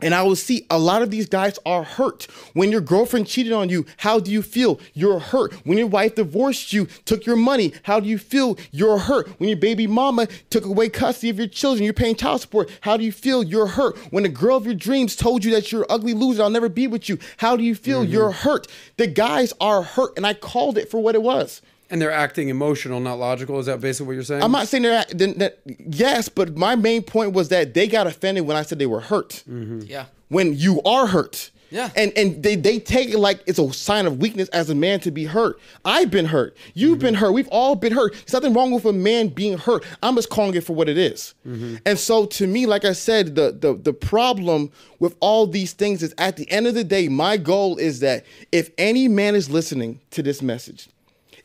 And 0.00 0.14
I 0.14 0.22
will 0.22 0.36
see 0.36 0.64
a 0.70 0.78
lot 0.78 1.02
of 1.02 1.10
these 1.10 1.28
guys 1.28 1.58
are 1.66 1.82
hurt. 1.82 2.28
When 2.52 2.70
your 2.70 2.80
girlfriend 2.80 3.26
cheated 3.26 3.52
on 3.52 3.68
you, 3.68 3.84
how 3.96 4.20
do 4.20 4.30
you 4.30 4.42
feel? 4.42 4.78
You're 4.94 5.18
hurt. 5.18 5.52
When 5.64 5.76
your 5.76 5.88
wife 5.88 6.14
divorced 6.14 6.72
you, 6.72 6.86
took 7.04 7.26
your 7.26 7.34
money, 7.36 7.72
how 7.82 7.98
do 7.98 8.08
you 8.08 8.16
feel? 8.16 8.56
You're 8.70 8.98
hurt. 8.98 9.28
When 9.40 9.48
your 9.48 9.58
baby 9.58 9.88
mama 9.88 10.28
took 10.50 10.64
away 10.64 10.88
custody 10.88 11.30
of 11.30 11.38
your 11.38 11.48
children, 11.48 11.84
you're 11.84 11.92
paying 11.92 12.14
child 12.14 12.42
support, 12.42 12.70
how 12.82 12.96
do 12.96 13.04
you 13.04 13.10
feel? 13.10 13.42
You're 13.42 13.66
hurt. 13.66 13.98
When 14.12 14.22
the 14.22 14.28
girl 14.28 14.56
of 14.56 14.66
your 14.66 14.74
dreams 14.74 15.16
told 15.16 15.44
you 15.44 15.50
that 15.52 15.72
you're 15.72 15.82
an 15.82 15.88
ugly 15.90 16.14
loser, 16.14 16.44
I'll 16.44 16.50
never 16.50 16.68
be 16.68 16.86
with 16.86 17.08
you, 17.08 17.18
how 17.38 17.56
do 17.56 17.64
you 17.64 17.74
feel? 17.74 18.02
Mm-hmm. 18.02 18.12
You're 18.12 18.30
hurt. 18.30 18.68
The 18.98 19.08
guys 19.08 19.52
are 19.60 19.82
hurt, 19.82 20.16
and 20.16 20.24
I 20.24 20.34
called 20.34 20.78
it 20.78 20.90
for 20.90 21.00
what 21.00 21.16
it 21.16 21.22
was. 21.22 21.60
And 21.90 22.02
they're 22.02 22.12
acting 22.12 22.48
emotional, 22.48 23.00
not 23.00 23.18
logical. 23.18 23.58
Is 23.58 23.66
that 23.66 23.80
basically 23.80 24.08
what 24.08 24.12
you're 24.12 24.22
saying? 24.22 24.42
I'm 24.42 24.52
not 24.52 24.68
saying 24.68 24.82
they're 24.82 25.04
that, 25.04 25.38
that 25.38 25.58
yes, 25.66 26.28
but 26.28 26.56
my 26.56 26.76
main 26.76 27.02
point 27.02 27.32
was 27.32 27.48
that 27.48 27.72
they 27.72 27.86
got 27.88 28.06
offended 28.06 28.46
when 28.46 28.56
I 28.56 28.62
said 28.62 28.78
they 28.78 28.86
were 28.86 29.00
hurt. 29.00 29.42
Mm-hmm. 29.48 29.80
Yeah. 29.86 30.06
When 30.28 30.54
you 30.54 30.82
are 30.82 31.06
hurt. 31.06 31.50
Yeah. 31.70 31.90
And 31.96 32.12
and 32.16 32.42
they, 32.42 32.56
they 32.56 32.78
take 32.78 33.10
it 33.10 33.18
like 33.18 33.42
it's 33.46 33.58
a 33.58 33.72
sign 33.72 34.06
of 34.06 34.18
weakness 34.18 34.48
as 34.50 34.70
a 34.70 34.74
man 34.74 35.00
to 35.00 35.10
be 35.10 35.24
hurt. 35.24 35.60
I've 35.84 36.10
been 36.10 36.26
hurt. 36.26 36.56
You've 36.74 36.98
mm-hmm. 36.98 37.06
been 37.06 37.14
hurt. 37.14 37.32
We've 37.32 37.48
all 37.48 37.74
been 37.74 37.92
hurt. 37.92 38.12
There's 38.12 38.32
nothing 38.32 38.54
wrong 38.54 38.70
with 38.70 38.84
a 38.84 38.92
man 38.92 39.28
being 39.28 39.58
hurt. 39.58 39.84
I'm 40.02 40.14
just 40.14 40.30
calling 40.30 40.54
it 40.54 40.64
for 40.64 40.74
what 40.74 40.88
it 40.88 40.96
is. 40.96 41.34
Mm-hmm. 41.46 41.76
And 41.84 41.98
so 41.98 42.26
to 42.26 42.46
me, 42.46 42.66
like 42.66 42.84
I 42.84 42.92
said, 42.92 43.34
the, 43.34 43.52
the 43.52 43.74
the 43.74 43.92
problem 43.92 44.72
with 44.98 45.14
all 45.20 45.46
these 45.46 45.72
things 45.72 46.02
is 46.02 46.14
at 46.18 46.36
the 46.36 46.50
end 46.50 46.66
of 46.66 46.74
the 46.74 46.84
day, 46.84 47.08
my 47.08 47.36
goal 47.36 47.76
is 47.76 48.00
that 48.00 48.24
if 48.50 48.70
any 48.78 49.08
man 49.08 49.34
is 49.34 49.50
listening 49.50 50.00
to 50.12 50.22
this 50.22 50.40
message, 50.40 50.88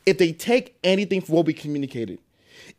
if 0.06 0.18
they 0.18 0.32
take 0.32 0.76
anything 0.84 1.20
from 1.20 1.36
what 1.36 1.46
we 1.46 1.52
communicated, 1.52 2.18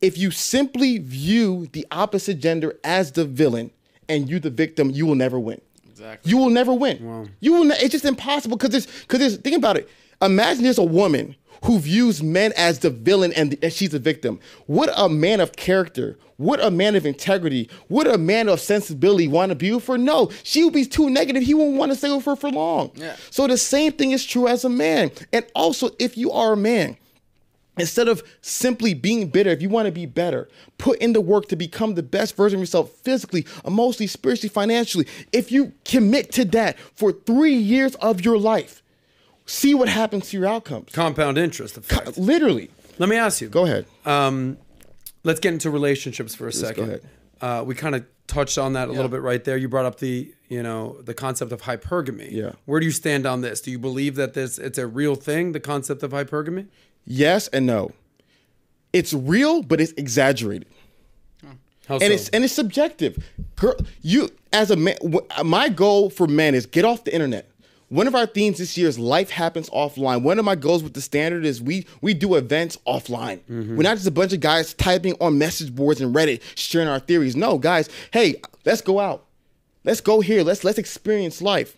if 0.01 0.17
you 0.17 0.31
simply 0.31 0.97
view 0.97 1.67
the 1.73 1.85
opposite 1.91 2.39
gender 2.39 2.77
as 2.83 3.11
the 3.13 3.25
villain 3.25 3.71
and 4.09 4.29
you 4.29 4.39
the 4.39 4.49
victim, 4.49 4.89
you 4.89 5.05
will 5.05 5.15
never 5.15 5.39
win. 5.39 5.61
Exactly. 5.89 6.29
You 6.29 6.37
will 6.37 6.49
never 6.49 6.73
win. 6.73 7.31
You 7.39 7.53
will. 7.53 7.63
Ne- 7.63 7.77
it's 7.79 7.91
just 7.93 8.05
impossible 8.05 8.57
because 8.57 8.71
there's 8.71 8.85
because 8.85 9.19
there's. 9.19 9.37
Think 9.37 9.55
about 9.55 9.77
it. 9.77 9.89
Imagine 10.21 10.63
there's 10.63 10.77
a 10.77 10.83
woman 10.83 11.35
who 11.63 11.79
views 11.79 12.21
men 12.21 12.53
as 12.57 12.79
the 12.79 12.89
villain 12.89 13.33
and, 13.33 13.51
the, 13.51 13.59
and 13.63 13.73
she's 13.73 13.89
the 13.89 13.99
victim. 13.99 14.39
Would 14.67 14.89
a 14.95 15.09
man 15.09 15.39
of 15.39 15.53
character, 15.55 16.17
would 16.37 16.59
a 16.59 16.69
man 16.69 16.95
of 16.95 17.05
integrity, 17.05 17.69
would 17.89 18.07
a 18.07 18.17
man 18.17 18.49
of 18.49 18.59
sensibility 18.59 19.27
want 19.27 19.49
to 19.49 19.55
be 19.55 19.71
with 19.71 19.87
her? 19.87 19.97
No, 19.97 20.31
she 20.43 20.63
would 20.63 20.73
be 20.73 20.85
too 20.85 21.09
negative. 21.09 21.43
He 21.43 21.53
won't 21.53 21.77
want 21.77 21.91
to 21.91 21.97
stay 21.97 22.13
with 22.13 22.25
her 22.25 22.35
for 22.35 22.51
long. 22.51 22.91
Yeah. 22.95 23.15
So 23.29 23.47
the 23.47 23.57
same 23.57 23.93
thing 23.93 24.11
is 24.11 24.25
true 24.25 24.47
as 24.47 24.63
a 24.65 24.69
man. 24.69 25.11
And 25.33 25.45
also, 25.55 25.89
if 25.97 26.17
you 26.17 26.31
are 26.31 26.53
a 26.53 26.57
man, 26.57 26.97
Instead 27.77 28.07
of 28.07 28.23
simply 28.41 28.93
being 28.93 29.27
bitter, 29.27 29.49
if 29.49 29.61
you 29.61 29.69
want 29.69 29.85
to 29.85 29.91
be 29.91 30.05
better, 30.05 30.47
put 30.77 30.97
in 30.99 31.13
the 31.13 31.21
work 31.21 31.47
to 31.49 31.55
become 31.55 31.95
the 31.95 32.03
best 32.03 32.35
version 32.35 32.57
of 32.57 32.61
yourself 32.61 32.91
physically, 32.91 33.45
emotionally, 33.65 34.07
spiritually, 34.07 34.49
financially. 34.49 35.07
If 35.31 35.51
you 35.51 35.73
commit 35.83 36.31
to 36.33 36.45
that 36.45 36.79
for 36.79 37.11
three 37.11 37.55
years 37.55 37.95
of 37.95 38.23
your 38.23 38.37
life, 38.37 38.81
see 39.45 39.73
what 39.73 39.89
happens 39.89 40.29
to 40.29 40.37
your 40.37 40.47
outcomes. 40.47 40.91
Compound 40.91 41.37
interest 41.37 41.77
effect. 41.77 42.17
Literally. 42.17 42.69
Let 42.97 43.09
me 43.09 43.17
ask 43.17 43.41
you. 43.41 43.49
Go 43.49 43.65
ahead. 43.65 43.85
Um, 44.05 44.57
let's 45.23 45.39
get 45.39 45.53
into 45.53 45.69
relationships 45.69 46.33
for 46.33 46.47
a 46.47 46.53
second. 46.53 47.01
Uh, 47.41 47.63
we 47.65 47.75
kind 47.75 47.95
of 47.95 48.05
touched 48.27 48.57
on 48.57 48.73
that 48.73 48.87
a 48.87 48.91
little 48.91 49.09
bit 49.09 49.21
right 49.21 49.43
there. 49.43 49.57
You 49.57 49.67
brought 49.67 49.85
up 49.85 49.99
the 49.99 50.33
you 50.47 50.63
know 50.63 51.01
the 51.01 51.13
concept 51.13 51.51
of 51.51 51.63
hypergamy. 51.63 52.31
Yeah. 52.31 52.53
Where 52.65 52.79
do 52.79 52.85
you 52.85 52.91
stand 52.91 53.25
on 53.25 53.41
this? 53.41 53.61
Do 53.61 53.71
you 53.71 53.79
believe 53.79 54.15
that 54.15 54.33
this 54.33 54.57
it's 54.57 54.77
a 54.77 54.87
real 54.87 55.15
thing? 55.15 55.51
The 55.51 55.59
concept 55.59 56.03
of 56.03 56.11
hypergamy. 56.11 56.67
Yes 57.05 57.47
and 57.49 57.65
no. 57.65 57.91
It's 58.93 59.13
real, 59.13 59.61
but 59.61 59.81
it's 59.81 59.91
exaggerated. 59.93 60.67
How 61.87 61.95
and 61.95 62.03
so? 62.03 62.11
it's 62.11 62.29
and 62.29 62.43
it's 62.43 62.53
subjective. 62.53 63.23
Girl, 63.55 63.75
you 64.01 64.29
as 64.51 64.71
a 64.71 64.75
man, 64.75 64.97
my 65.43 65.69
goal 65.69 66.09
for 66.09 66.27
men 66.27 66.55
is 66.55 66.65
get 66.65 66.85
off 66.85 67.03
the 67.03 67.13
internet. 67.13 67.49
One 67.89 68.07
of 68.07 68.15
our 68.15 68.25
themes 68.25 68.57
this 68.57 68.75
year 68.77 68.87
is 68.87 68.97
life 68.97 69.29
happens 69.29 69.69
offline. 69.69 70.23
One 70.23 70.39
of 70.39 70.45
my 70.45 70.55
goals 70.55 70.81
with 70.81 70.95
the 70.95 71.01
standard 71.01 71.45
is 71.45 71.61
we 71.61 71.85
we 72.01 72.15
do 72.15 72.35
events 72.35 72.77
offline. 72.87 73.39
Mm-hmm. 73.41 73.77
We're 73.77 73.83
not 73.83 73.95
just 73.95 74.07
a 74.07 74.11
bunch 74.11 74.33
of 74.33 74.39
guys 74.39 74.73
typing 74.73 75.15
on 75.21 75.37
message 75.37 75.75
boards 75.75 76.01
and 76.01 76.15
Reddit 76.15 76.41
sharing 76.55 76.87
our 76.87 76.99
theories. 76.99 77.35
No, 77.35 77.59
guys, 77.59 77.87
hey, 78.11 78.41
let's 78.65 78.81
go 78.81 78.99
out. 78.99 79.25
Let's 79.83 80.01
go 80.01 80.21
here. 80.21 80.41
Let's 80.43 80.63
let's 80.63 80.79
experience 80.79 81.41
life. 81.41 81.77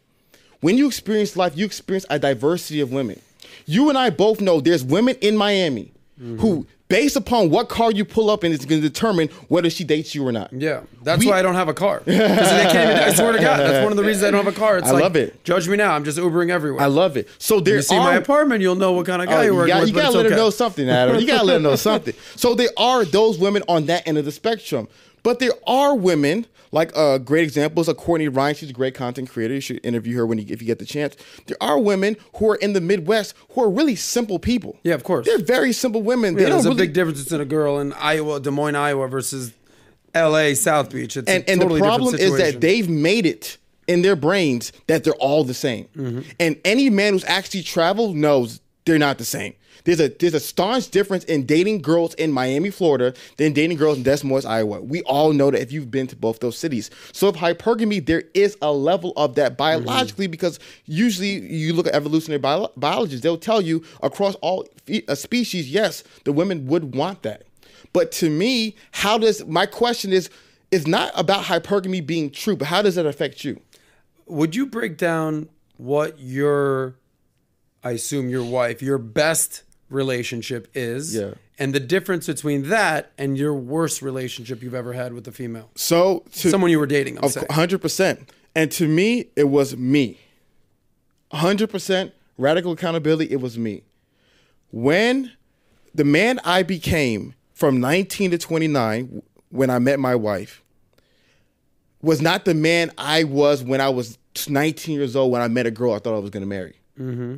When 0.62 0.78
you 0.78 0.88
experience 0.88 1.36
life, 1.36 1.58
you 1.58 1.66
experience 1.66 2.06
a 2.10 2.18
diversity 2.18 2.80
of 2.80 2.92
women. 2.92 3.22
You 3.68 3.90
and 3.90 3.98
I 3.98 4.10
both 4.10 4.42
know 4.42 4.62
there's 4.62 4.84
women 4.84 5.16
in 5.22 5.36
Miami 5.36 5.92
mm-hmm. 6.20 6.40
who, 6.40 6.66
based 6.88 7.18
upon 7.18 7.50
what 7.50 7.68
car 7.68 7.92
you 7.92 8.06
pull 8.06 8.30
up 8.30 8.46
in, 8.46 8.54
is 8.54 8.66
going 8.66 8.82
to 8.82 8.88
determine 8.88 9.28
whether 9.50 9.70
she 9.70 9.84
dates 9.84 10.16
you 10.16 10.26
or 10.26 10.32
not. 10.32 10.54
yeah, 10.54 10.84
that's 11.04 11.20
We- 11.20 11.30
why 11.30 11.38
I 11.38 11.42
don't 11.42 11.56
have 11.56 11.68
a 11.68 11.74
car. 11.74 12.02
they 12.06 12.16
can't 12.18 12.92
even, 12.92 13.04
I 13.04 13.14
swear 13.14 13.34
to 13.34 13.40
God, 13.40 13.60
that's 13.60 13.84
one 13.84 13.92
of 13.92 13.98
the 13.98 14.06
reasons 14.06 14.24
I 14.24 14.32
don't 14.32 14.46
have 14.46 14.56
a 14.56 14.58
car. 14.58 14.78
It's 14.78 14.88
I 14.88 14.92
like, 14.92 15.04
love 15.04 15.18
it. 15.18 15.44
Judge 15.44 15.68
me 15.68 15.76
now. 15.76 15.94
I'm 15.94 16.06
just 16.06 16.18
Ubering 16.18 16.50
everywhere. 16.50 16.82
I 16.82 16.86
love 16.86 17.18
it. 17.18 17.28
So 17.40 17.60
there 17.60 17.76
you 17.76 17.82
see 17.82 17.98
are, 17.98 18.04
my 18.04 18.16
apartment, 18.16 18.62
you'll 18.62 18.76
know 18.76 18.94
what 18.94 19.06
kind 19.06 19.22
of 19.22 19.28
oh, 19.28 19.32
guy 19.32 19.38
Oh, 19.40 19.42
you're 19.42 19.52
you 19.52 19.58
working 19.58 19.74
got, 19.74 19.80
with. 19.82 19.90
you 19.90 19.96
gotta 19.96 20.12
let 20.18 20.26
okay. 20.28 20.36
her 20.36 20.40
know 20.40 20.50
something, 20.50 20.90
Adam. 20.90 21.20
You 21.20 21.28
gotta 21.28 21.44
let 21.46 21.54
her 21.56 21.60
know 21.60 21.76
something. 21.90 22.14
So 22.38 22.56
there 22.56 22.70
are 22.78 23.04
those 23.04 23.38
women 23.38 23.64
on 23.68 23.88
that 23.88 24.08
end 24.08 24.18
of 24.18 24.24
the 24.24 24.32
spectrum, 24.32 24.88
but 25.24 25.40
there 25.40 25.52
are 25.68 25.94
women 25.94 26.46
like 26.72 26.92
a 26.94 27.00
uh, 27.00 27.18
great 27.18 27.44
example 27.44 27.82
is 27.82 27.88
a 27.88 27.94
Courtney 27.94 28.28
Ryan. 28.28 28.56
She's 28.56 28.70
a 28.70 28.74
great 28.74 28.96
content 28.96 29.30
creator. 29.30 29.54
You 29.54 29.62
should 29.62 29.86
interview 29.86 30.18
her 30.18 30.26
when 30.26 30.38
you, 30.38 30.46
if 30.50 30.62
you 30.62 30.68
get 30.68 30.80
the 30.80 30.86
chance. 30.86 31.16
There 31.46 31.58
are 31.62 31.80
women 31.80 32.18
who 32.36 32.50
are 32.50 32.56
in 32.56 32.74
the 32.74 32.82
Midwest 32.82 33.34
who 33.52 33.64
are 33.64 33.70
really 33.70 33.96
simple 33.96 34.40
people. 34.40 34.78
Yeah, 34.84 34.96
of 34.96 35.04
course. 35.04 35.26
They're 35.26 35.40
very 35.40 35.74
simple 35.74 36.02
women. 36.02 36.36
Yeah, 36.36 36.46
they 36.46 36.52
there's 36.52 36.66
a 36.66 36.70
really, 36.70 36.88
big 36.88 36.94
difference 36.94 37.24
between 37.24 37.42
a 37.42 37.46
girl 37.46 37.80
in 37.80 37.94
Iowa, 37.94 38.40
Des 38.40 38.52
Moines, 38.52 38.76
Iowa, 38.76 39.08
versus 39.08 39.54
L.A. 40.14 40.56
South 40.56 40.92
Beach. 40.92 41.18
It's 41.18 41.30
and 41.30 41.44
and 41.48 41.62
totally 41.62 41.80
the 41.80 41.86
problem 41.86 42.16
is 42.16 42.38
that 42.38 42.62
they've 42.62 42.90
made 42.90 43.26
it 43.26 43.58
in 43.88 44.02
their 44.02 44.16
brains 44.16 44.72
that 44.88 45.04
they're 45.04 45.14
all 45.14 45.44
the 45.44 45.54
same. 45.54 45.86
Mm-hmm. 45.96 46.22
And 46.40 46.60
any 46.66 46.90
man 46.90 47.14
who's 47.14 47.24
actually 47.26 47.64
traveled 47.64 48.16
knows 48.16 48.60
they're 48.86 49.00
not 49.00 49.18
the 49.18 49.26
same. 49.26 49.54
There's 49.88 50.02
a 50.02 50.10
there's 50.10 50.34
a 50.34 50.42
staunch 50.42 50.90
difference 50.90 51.24
in 51.24 51.46
dating 51.46 51.82
girls 51.82 52.14
in 52.16 52.34
Miami, 52.34 52.72
Florida, 52.72 53.14
than 53.38 53.54
dating 53.54 53.78
girls 53.78 53.96
in 53.96 54.04
Des 54.04 54.18
Moines, 54.22 54.44
Iowa. 54.46 54.82
We 54.82 55.02
all 55.04 55.32
know 55.32 55.50
that 55.50 55.62
if 55.62 55.72
you've 55.72 55.90
been 55.90 56.08
to 56.08 56.16
both 56.18 56.42
those 56.42 56.58
cities. 56.58 56.92
So 57.14 57.30
if 57.30 57.36
hypergamy, 57.36 58.06
there 58.06 58.24
is 58.34 58.58
a 58.62 58.74
level 58.74 59.14
of 59.16 59.36
that 59.36 59.58
biologically 59.58 60.26
Mm-hmm. 60.26 60.32
because 60.32 60.60
usually 60.88 61.40
you 61.40 61.72
look 61.72 61.88
at 61.88 61.96
evolutionary 61.96 62.40
bio- 62.40 62.70
biologists, 62.76 63.22
they'll 63.24 63.38
tell 63.38 63.62
you 63.62 63.82
across 64.04 64.36
all 64.36 64.68
fe- 64.86 65.06
uh, 65.08 65.16
species, 65.16 65.72
yes, 65.72 66.04
the 66.26 66.34
women 66.34 66.66
would 66.68 66.94
want 66.94 67.24
that. 67.24 67.44
But 67.94 68.12
to 68.14 68.30
me, 68.30 68.76
how 68.92 69.18
does 69.18 69.46
my 69.46 69.66
question 69.66 70.12
is 70.12 70.30
is 70.70 70.86
not 70.86 71.14
about 71.16 71.46
hypergamy 71.46 72.06
being 72.06 72.30
true, 72.30 72.58
but 72.58 72.68
how 72.68 72.82
does 72.82 72.96
that 72.96 73.06
affect 73.06 73.46
you? 73.46 73.62
Would 74.26 74.54
you 74.54 74.66
break 74.66 74.98
down 74.98 75.48
what 75.78 76.20
your, 76.20 76.96
I 77.86 77.92
assume 77.92 78.28
your 78.30 78.44
wife, 78.44 78.82
your 78.82 78.98
best 78.98 79.64
relationship 79.90 80.68
is, 80.74 81.16
Yeah. 81.16 81.34
and 81.60 81.74
the 81.74 81.80
difference 81.80 82.28
between 82.28 82.64
that 82.70 83.12
and 83.18 83.38
your 83.38 83.54
worst 83.54 84.02
relationship 84.02 84.62
you've 84.62 84.74
ever 84.76 84.94
had 84.94 85.14
with 85.14 85.28
a 85.28 85.32
female, 85.32 85.70
So 85.76 86.24
to 86.34 86.50
someone 86.50 86.72
you 86.72 86.80
were 86.80 86.86
dating? 86.88 87.18
I'm 87.20 87.26
of 87.26 87.32
saying. 87.32 87.48
hundred 87.52 87.80
percent, 87.82 88.32
and 88.56 88.72
to 88.74 88.88
me, 88.88 89.30
it 89.36 89.46
was 89.50 89.76
me. 89.78 90.20
Hundred 91.32 91.70
percent 91.70 92.14
radical 92.38 92.72
accountability. 92.74 93.32
It 93.32 93.42
was 93.42 93.58
me. 93.58 93.84
When 94.72 95.32
the 95.96 96.04
man 96.04 96.40
I 96.44 96.64
became 96.64 97.34
from 97.54 97.80
19 97.80 98.32
to 98.32 98.38
29, 98.38 99.22
when 99.50 99.70
I 99.70 99.80
met 99.80 100.00
my 100.00 100.14
wife, 100.16 100.62
was 102.02 102.22
not 102.22 102.46
the 102.46 102.54
man 102.54 102.92
I 102.98 103.24
was 103.24 103.64
when 103.64 103.82
I 103.82 103.90
was 103.90 104.18
19 104.48 104.96
years 104.96 105.16
old 105.16 105.32
when 105.32 105.42
I 105.42 105.48
met 105.48 105.66
a 105.66 105.72
girl 105.72 105.94
I 105.94 106.00
thought 106.00 106.16
I 106.16 106.20
was 106.20 106.30
going 106.30 106.42
to 106.44 106.48
marry. 106.48 106.76
Mm-hmm. 107.00 107.38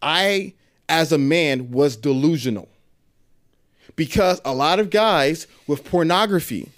I, 0.00 0.54
as 0.88 1.12
a 1.12 1.18
man, 1.18 1.70
was 1.70 1.96
delusional. 1.96 2.68
Because 3.94 4.40
a 4.44 4.54
lot 4.54 4.78
of 4.78 4.90
guys 4.90 5.46
with 5.66 5.84
pornography, 5.84 6.68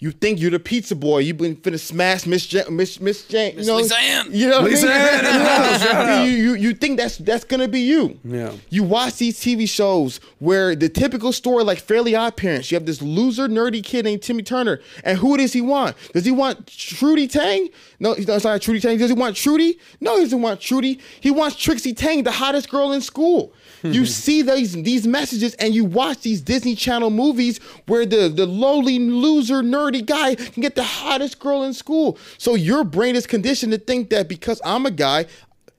You 0.00 0.10
think 0.10 0.40
you're 0.40 0.50
the 0.50 0.58
pizza 0.58 0.94
boy. 0.96 1.20
You've 1.20 1.38
been 1.38 1.56
finna 1.56 1.78
smash 1.78 2.26
Miss 2.26 2.52
Ja- 2.52 2.68
Miss 2.68 3.00
Miss 3.00 3.26
Jane. 3.26 3.58
You 3.58 3.64
know, 3.64 3.76
Lisa 3.76 3.96
Ann. 3.98 4.26
You 4.32 4.48
know 4.50 4.60
what 4.60 4.70
Lisa 4.70 4.86
I 4.86 4.90
mean? 4.90 4.98
Ann 4.98 5.18
in 5.18 5.24
the 5.24 5.48
house, 5.48 5.82
shout 5.82 5.94
out. 6.06 6.24
you, 6.26 6.32
you 6.32 6.54
you 6.54 6.74
think 6.74 6.98
that's 6.98 7.16
that's 7.18 7.44
gonna 7.44 7.68
be 7.68 7.80
you. 7.80 8.18
Yeah. 8.24 8.52
You 8.70 8.82
watch 8.82 9.16
these 9.16 9.38
TV 9.40 9.68
shows 9.68 10.18
where 10.40 10.74
the 10.76 10.88
typical 10.88 11.32
story, 11.32 11.64
like 11.64 11.78
Fairly 11.78 12.14
Odd 12.14 12.36
Parents, 12.36 12.70
you 12.70 12.74
have 12.76 12.84
this 12.86 13.00
loser, 13.00 13.48
nerdy 13.48 13.82
kid 13.82 14.04
named 14.04 14.22
Timmy 14.22 14.42
Turner, 14.42 14.80
and 15.04 15.16
who 15.18 15.36
does 15.36 15.52
he 15.52 15.60
want? 15.60 15.96
Does 16.12 16.24
he 16.24 16.32
want 16.32 16.66
Trudy 16.66 17.26
Tang? 17.28 17.68
No, 18.00 18.14
he's 18.14 18.26
not 18.26 18.42
sorry, 18.42 18.60
Trudy 18.60 18.80
Tang. 18.80 18.98
Does 18.98 19.10
he 19.10 19.16
want 19.16 19.36
Trudy? 19.36 19.78
No, 20.00 20.16
he 20.18 20.24
doesn't 20.24 20.42
want 20.42 20.60
Trudy. 20.60 20.98
He 21.20 21.30
wants 21.30 21.56
Trixie 21.56 21.94
Tang, 21.94 22.24
the 22.24 22.32
hottest 22.32 22.68
girl 22.68 22.92
in 22.92 23.00
school. 23.00 23.52
You 23.84 24.06
see 24.24 24.42
these 24.42 24.72
these 24.72 25.06
messages, 25.06 25.54
and 25.54 25.74
you 25.74 25.84
watch 25.84 26.20
these 26.22 26.40
Disney 26.40 26.74
Channel 26.74 27.10
movies 27.10 27.60
where 27.86 28.06
the 28.06 28.28
the 28.28 28.46
lowly 28.46 28.98
loser, 28.98 29.62
nerdy 29.62 30.04
guy 30.04 30.34
can 30.36 30.62
get 30.62 30.74
the 30.74 30.82
hottest 30.82 31.38
girl 31.38 31.62
in 31.62 31.74
school. 31.74 32.18
So 32.38 32.54
your 32.54 32.82
brain 32.84 33.14
is 33.14 33.26
conditioned 33.26 33.72
to 33.72 33.78
think 33.78 34.10
that 34.10 34.28
because 34.28 34.60
I'm 34.64 34.86
a 34.86 34.90
guy, 34.90 35.26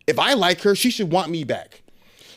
if 0.08 0.20
I 0.20 0.34
like 0.34 0.62
her, 0.62 0.76
she 0.76 0.90
should 0.92 1.12
want 1.12 1.32
me 1.32 1.44
back. 1.44 1.82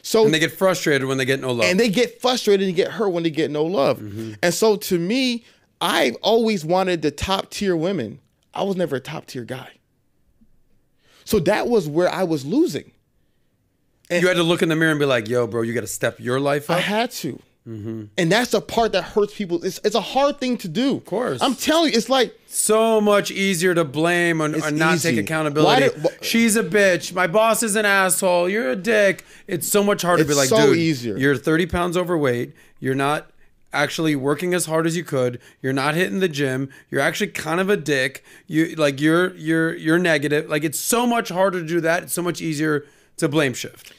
So 0.03 0.25
And 0.25 0.33
they 0.33 0.39
get 0.39 0.53
frustrated 0.53 1.07
when 1.07 1.19
they 1.19 1.27
get 1.27 1.41
no 1.41 1.53
love. 1.53 1.69
and 1.69 1.79
they 1.79 1.91
get 1.91 2.21
frustrated 2.21 2.67
and 2.67 2.75
get 2.75 2.93
hurt 2.93 3.11
when 3.11 3.23
they 3.25 3.31
get 3.31 3.51
no 3.51 3.65
love. 3.65 3.99
Mm-hmm. 3.99 4.35
And 4.43 4.55
so 4.55 4.77
to 4.77 4.99
me, 4.99 5.45
I've 5.81 6.17
always 6.23 6.65
wanted 6.65 7.03
the 7.03 7.11
top 7.11 7.51
tier 7.51 7.77
women. 7.77 8.21
I 8.55 8.63
was 8.63 8.77
never 8.77 8.97
a 8.97 9.01
top 9.01 9.27
tier 9.27 9.45
guy. 9.45 9.73
So 11.25 11.39
that 11.41 11.69
was 11.69 11.87
where 11.89 12.09
I 12.09 12.25
was 12.25 12.47
losing. 12.47 12.93
You 14.11 14.27
had 14.29 14.37
to 14.37 14.43
look 14.43 14.63
in 14.63 14.69
the 14.69 14.77
mirror 14.77 14.91
and 14.91 15.01
be 15.01 15.07
like, 15.07 15.29
"Yo, 15.29 15.47
bro, 15.47 15.63
you 15.63 15.75
got 15.75 15.81
to 15.83 15.87
step 15.87 16.21
your 16.21 16.41
life 16.41 16.71
up." 16.71 16.77
I 16.77 16.81
had 16.81 17.11
to. 17.13 17.41
Mm-hmm. 17.69 18.05
And 18.17 18.33
that's 18.33 18.53
the 18.53 18.63
part 18.63 18.93
that 18.93 19.03
hurts 19.03 19.35
people. 19.35 19.63
It's, 19.63 19.79
it's 19.85 19.95
a 19.95 20.01
hard 20.01 20.41
thing 20.41 20.57
to 20.59 20.69
do. 20.69 20.97
Of 20.97 21.05
course. 21.05 21.43
I'm 21.43 21.55
telling 21.55 21.93
you, 21.93 21.99
it's 21.99 22.09
like, 22.09 22.35
so 22.47 22.99
much 22.99 23.31
easier 23.31 23.75
to 23.75 23.85
blame 23.85 24.41
and, 24.41 24.55
and 24.55 24.79
not 24.79 24.95
easy. 24.95 25.11
take 25.11 25.19
accountability. 25.27 25.83
Did- 25.91 26.03
wh- 26.03 26.25
She's 26.25 26.57
a 26.57 26.63
bitch. 26.65 27.13
My 27.13 27.27
boss 27.27 27.63
is 27.63 27.77
an 27.77 27.85
asshole. 27.85 28.49
You're 28.49 28.71
a 28.71 28.77
dick. 28.77 29.23
It's 29.47 29.69
so 29.69 29.85
much 29.85 30.01
harder 30.01 30.23
to 30.23 30.29
be 30.29 30.35
like, 30.35 30.49
so 30.49 30.69
dude, 30.69 30.79
easier. 30.79 31.19
you're 31.19 31.37
30 31.37 31.67
pounds 31.67 31.97
overweight. 31.99 32.55
You're 32.81 32.95
not 32.95 33.31
actually 33.71 34.17
working 34.17 34.55
as 34.55 34.65
hard 34.65 34.87
as 34.87 34.97
you 34.97 35.05
could. 35.05 35.39
You're 35.61 35.75
not 35.75 35.95
hitting 35.95 36.21
the 36.21 36.29
gym. 36.29 36.71
You're 36.91 37.03
actually 37.03 37.29
kind 37.29 37.61
of 37.61 37.69
a 37.69 37.77
dick. 37.77 38.25
You 38.47 38.75
like 38.77 38.99
you're 38.99 39.35
you're 39.35 39.75
you're 39.77 39.99
negative. 39.99 40.49
Like 40.49 40.65
it's 40.65 40.79
so 40.79 41.07
much 41.07 41.29
harder 41.29 41.61
to 41.61 41.67
do 41.67 41.83
that. 41.83 42.05
It's 42.05 42.15
so 42.15 42.23
much 42.23 42.41
easier 42.41 42.87
to 43.19 43.29
blame 43.29 43.55
shift. 43.55 43.93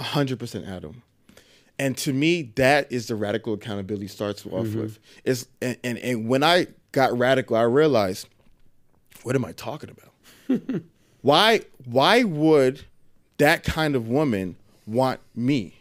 100% 0.00 0.68
Adam. 0.68 1.02
And 1.78 1.96
to 1.98 2.12
me, 2.12 2.42
that 2.56 2.90
is 2.90 3.08
the 3.08 3.16
radical 3.16 3.54
accountability 3.54 4.08
starts 4.08 4.46
off 4.46 4.66
mm-hmm. 4.66 4.80
with. 4.80 4.98
Is 5.24 5.46
and, 5.60 5.76
and 5.84 5.98
and 5.98 6.28
when 6.28 6.42
I 6.42 6.68
got 6.92 7.16
radical, 7.16 7.56
I 7.56 7.62
realized, 7.62 8.28
what 9.24 9.36
am 9.36 9.44
I 9.44 9.52
talking 9.52 9.90
about? 9.90 10.82
why 11.20 11.60
why 11.84 12.24
would 12.24 12.84
that 13.36 13.62
kind 13.62 13.94
of 13.94 14.08
woman 14.08 14.56
want 14.86 15.20
me? 15.34 15.74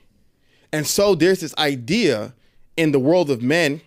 And 0.73 0.85
so 0.85 1.15
there's 1.15 1.39
this 1.39 1.55
idea 1.57 2.33
in 2.75 2.91
the 2.91 2.99
world 2.99 3.29
of 3.29 3.41
men 3.41 3.79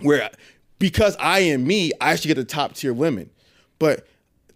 where 0.00 0.30
because 0.78 1.16
I 1.20 1.40
am 1.40 1.66
me, 1.66 1.92
I 2.00 2.16
should 2.16 2.28
get 2.28 2.34
the 2.34 2.44
top 2.44 2.74
tier 2.74 2.92
women. 2.92 3.30
But 3.78 4.06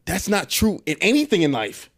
that's 0.04 0.28
not 0.28 0.48
true 0.48 0.80
in 0.86 0.96
anything 1.00 1.42
in 1.42 1.52
life. 1.52 1.90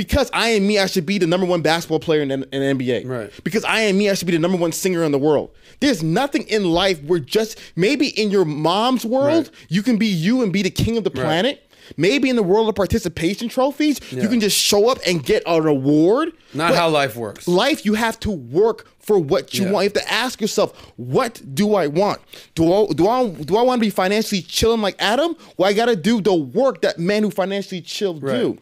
Because 0.00 0.30
I 0.32 0.48
am 0.50 0.66
me, 0.66 0.78
I 0.78 0.86
should 0.86 1.04
be 1.04 1.18
the 1.18 1.26
number 1.26 1.44
one 1.46 1.60
basketball 1.60 2.00
player 2.00 2.22
in, 2.22 2.30
in 2.30 2.40
the 2.40 2.56
NBA. 2.56 3.06
Right. 3.06 3.30
Because 3.44 3.64
I 3.66 3.80
am 3.82 3.98
me, 3.98 4.08
I 4.08 4.14
should 4.14 4.24
be 4.26 4.32
the 4.32 4.38
number 4.38 4.56
one 4.56 4.72
singer 4.72 5.02
in 5.04 5.12
the 5.12 5.18
world. 5.18 5.50
There's 5.80 6.02
nothing 6.02 6.44
in 6.44 6.64
life 6.64 7.02
where 7.02 7.18
just 7.18 7.58
maybe 7.76 8.08
in 8.08 8.30
your 8.30 8.46
mom's 8.46 9.04
world, 9.04 9.48
Right. 9.48 9.50
you 9.68 9.82
can 9.82 9.98
be 9.98 10.06
you 10.06 10.42
and 10.42 10.54
be 10.54 10.62
the 10.62 10.70
king 10.70 10.96
of 10.96 11.04
the 11.04 11.10
planet. 11.10 11.62
Maybe 11.98 12.30
in 12.30 12.36
the 12.36 12.42
world 12.42 12.68
of 12.68 12.76
participation 12.76 13.48
trophies, 13.48 14.00
you 14.12 14.28
can 14.28 14.40
just 14.40 14.56
show 14.56 14.88
up 14.88 14.98
and 15.06 15.22
get 15.22 15.42
an 15.46 15.66
award. 15.66 16.30
Not 16.54 16.70
But 16.70 16.78
how 16.78 16.88
life 16.88 17.14
works. 17.16 17.46
life 17.46 17.84
you 17.84 17.92
have 17.94 18.18
to 18.20 18.30
work 18.30 18.86
for 19.00 19.18
what 19.18 19.52
you 19.54 19.64
Yeah. 19.66 19.72
want 19.72 19.84
you 19.84 19.90
have 19.94 20.06
to 20.06 20.12
ask 20.12 20.40
yourself 20.40 20.72
what 20.96 21.40
do 21.54 21.74
i 21.74 21.86
want 21.88 22.20
do 22.54 22.64
i 22.72 22.86
do 22.92 23.08
i 23.08 23.28
do 23.28 23.56
i 23.56 23.62
want 23.62 23.78
to 23.80 23.86
be 23.86 23.90
financially 23.90 24.42
chilling 24.42 24.80
like 24.82 24.94
adam 24.98 25.34
well 25.56 25.68
i 25.68 25.72
gotta 25.72 25.96
do 25.96 26.20
the 26.20 26.34
work 26.34 26.82
that 26.82 26.98
men 26.98 27.22
who 27.24 27.30
financially 27.30 27.80
chill 27.80 28.14
do 28.14 28.26
Right. 28.26 28.58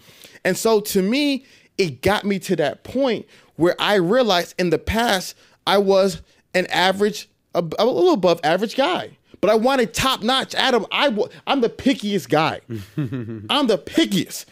And 0.48 0.56
so 0.56 0.80
to 0.80 1.02
me 1.02 1.44
it 1.76 2.02
got 2.02 2.24
me 2.24 2.38
to 2.38 2.56
that 2.56 2.82
point 2.82 3.26
where 3.56 3.74
i 3.78 3.94
realized 3.94 4.54
in 4.58 4.70
the 4.70 4.78
past 4.78 5.34
i 5.66 5.78
was 5.78 6.22
an 6.54 6.66
average 6.66 7.28
a, 7.54 7.60
a 7.78 7.86
little 7.86 8.14
above 8.14 8.40
average 8.42 8.74
guy 8.76 9.10
but 9.40 9.50
i 9.50 9.54
wanted 9.54 9.92
top 9.94 10.22
notch 10.22 10.54
adam 10.54 10.86
I, 10.90 11.06
I'm 11.46 11.60
the 11.60 11.68
pickiest 11.68 12.28
guy 12.28 12.60
i'm 12.96 13.66
the 13.66 13.78
pickiest 13.78 14.46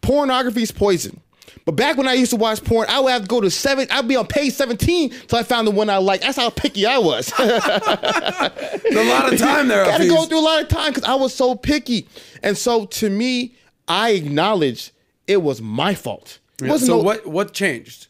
pornography 0.00 0.62
is 0.62 0.72
poison. 0.72 1.20
But 1.66 1.72
back 1.72 1.96
when 1.96 2.08
I 2.08 2.14
used 2.14 2.30
to 2.30 2.36
watch 2.36 2.64
porn, 2.64 2.86
I 2.88 3.00
would 3.00 3.10
have 3.12 3.22
to 3.22 3.28
go 3.28 3.40
to 3.40 3.50
seven. 3.50 3.86
I'd 3.90 4.08
be 4.08 4.16
on 4.16 4.26
page 4.26 4.52
seventeen 4.54 5.10
till 5.10 5.38
I 5.38 5.42
found 5.42 5.66
the 5.66 5.72
one 5.72 5.90
I 5.90 5.98
liked. 5.98 6.22
That's 6.22 6.36
how 6.36 6.50
picky 6.50 6.86
I 6.86 6.98
was. 6.98 7.32
A 7.38 7.42
lot 9.04 9.32
of 9.32 9.38
time 9.38 9.68
there. 9.68 9.84
Got 9.84 9.98
to 9.98 10.08
go 10.08 10.24
through 10.24 10.38
a 10.38 10.40
lot 10.40 10.62
of 10.62 10.68
time 10.68 10.92
because 10.92 11.04
I 11.04 11.14
was 11.14 11.34
so 11.34 11.54
picky. 11.54 12.08
And 12.42 12.56
so 12.56 12.86
to 12.86 13.10
me, 13.10 13.54
I 13.88 14.10
acknowledged 14.10 14.92
it 15.34 15.40
was 15.42 15.60
my 15.62 15.94
fault. 15.94 16.28
Yeah, 16.62 16.76
so 16.76 16.96
no- 16.96 17.02
what 17.08 17.26
what 17.26 17.48
changed? 17.62 18.00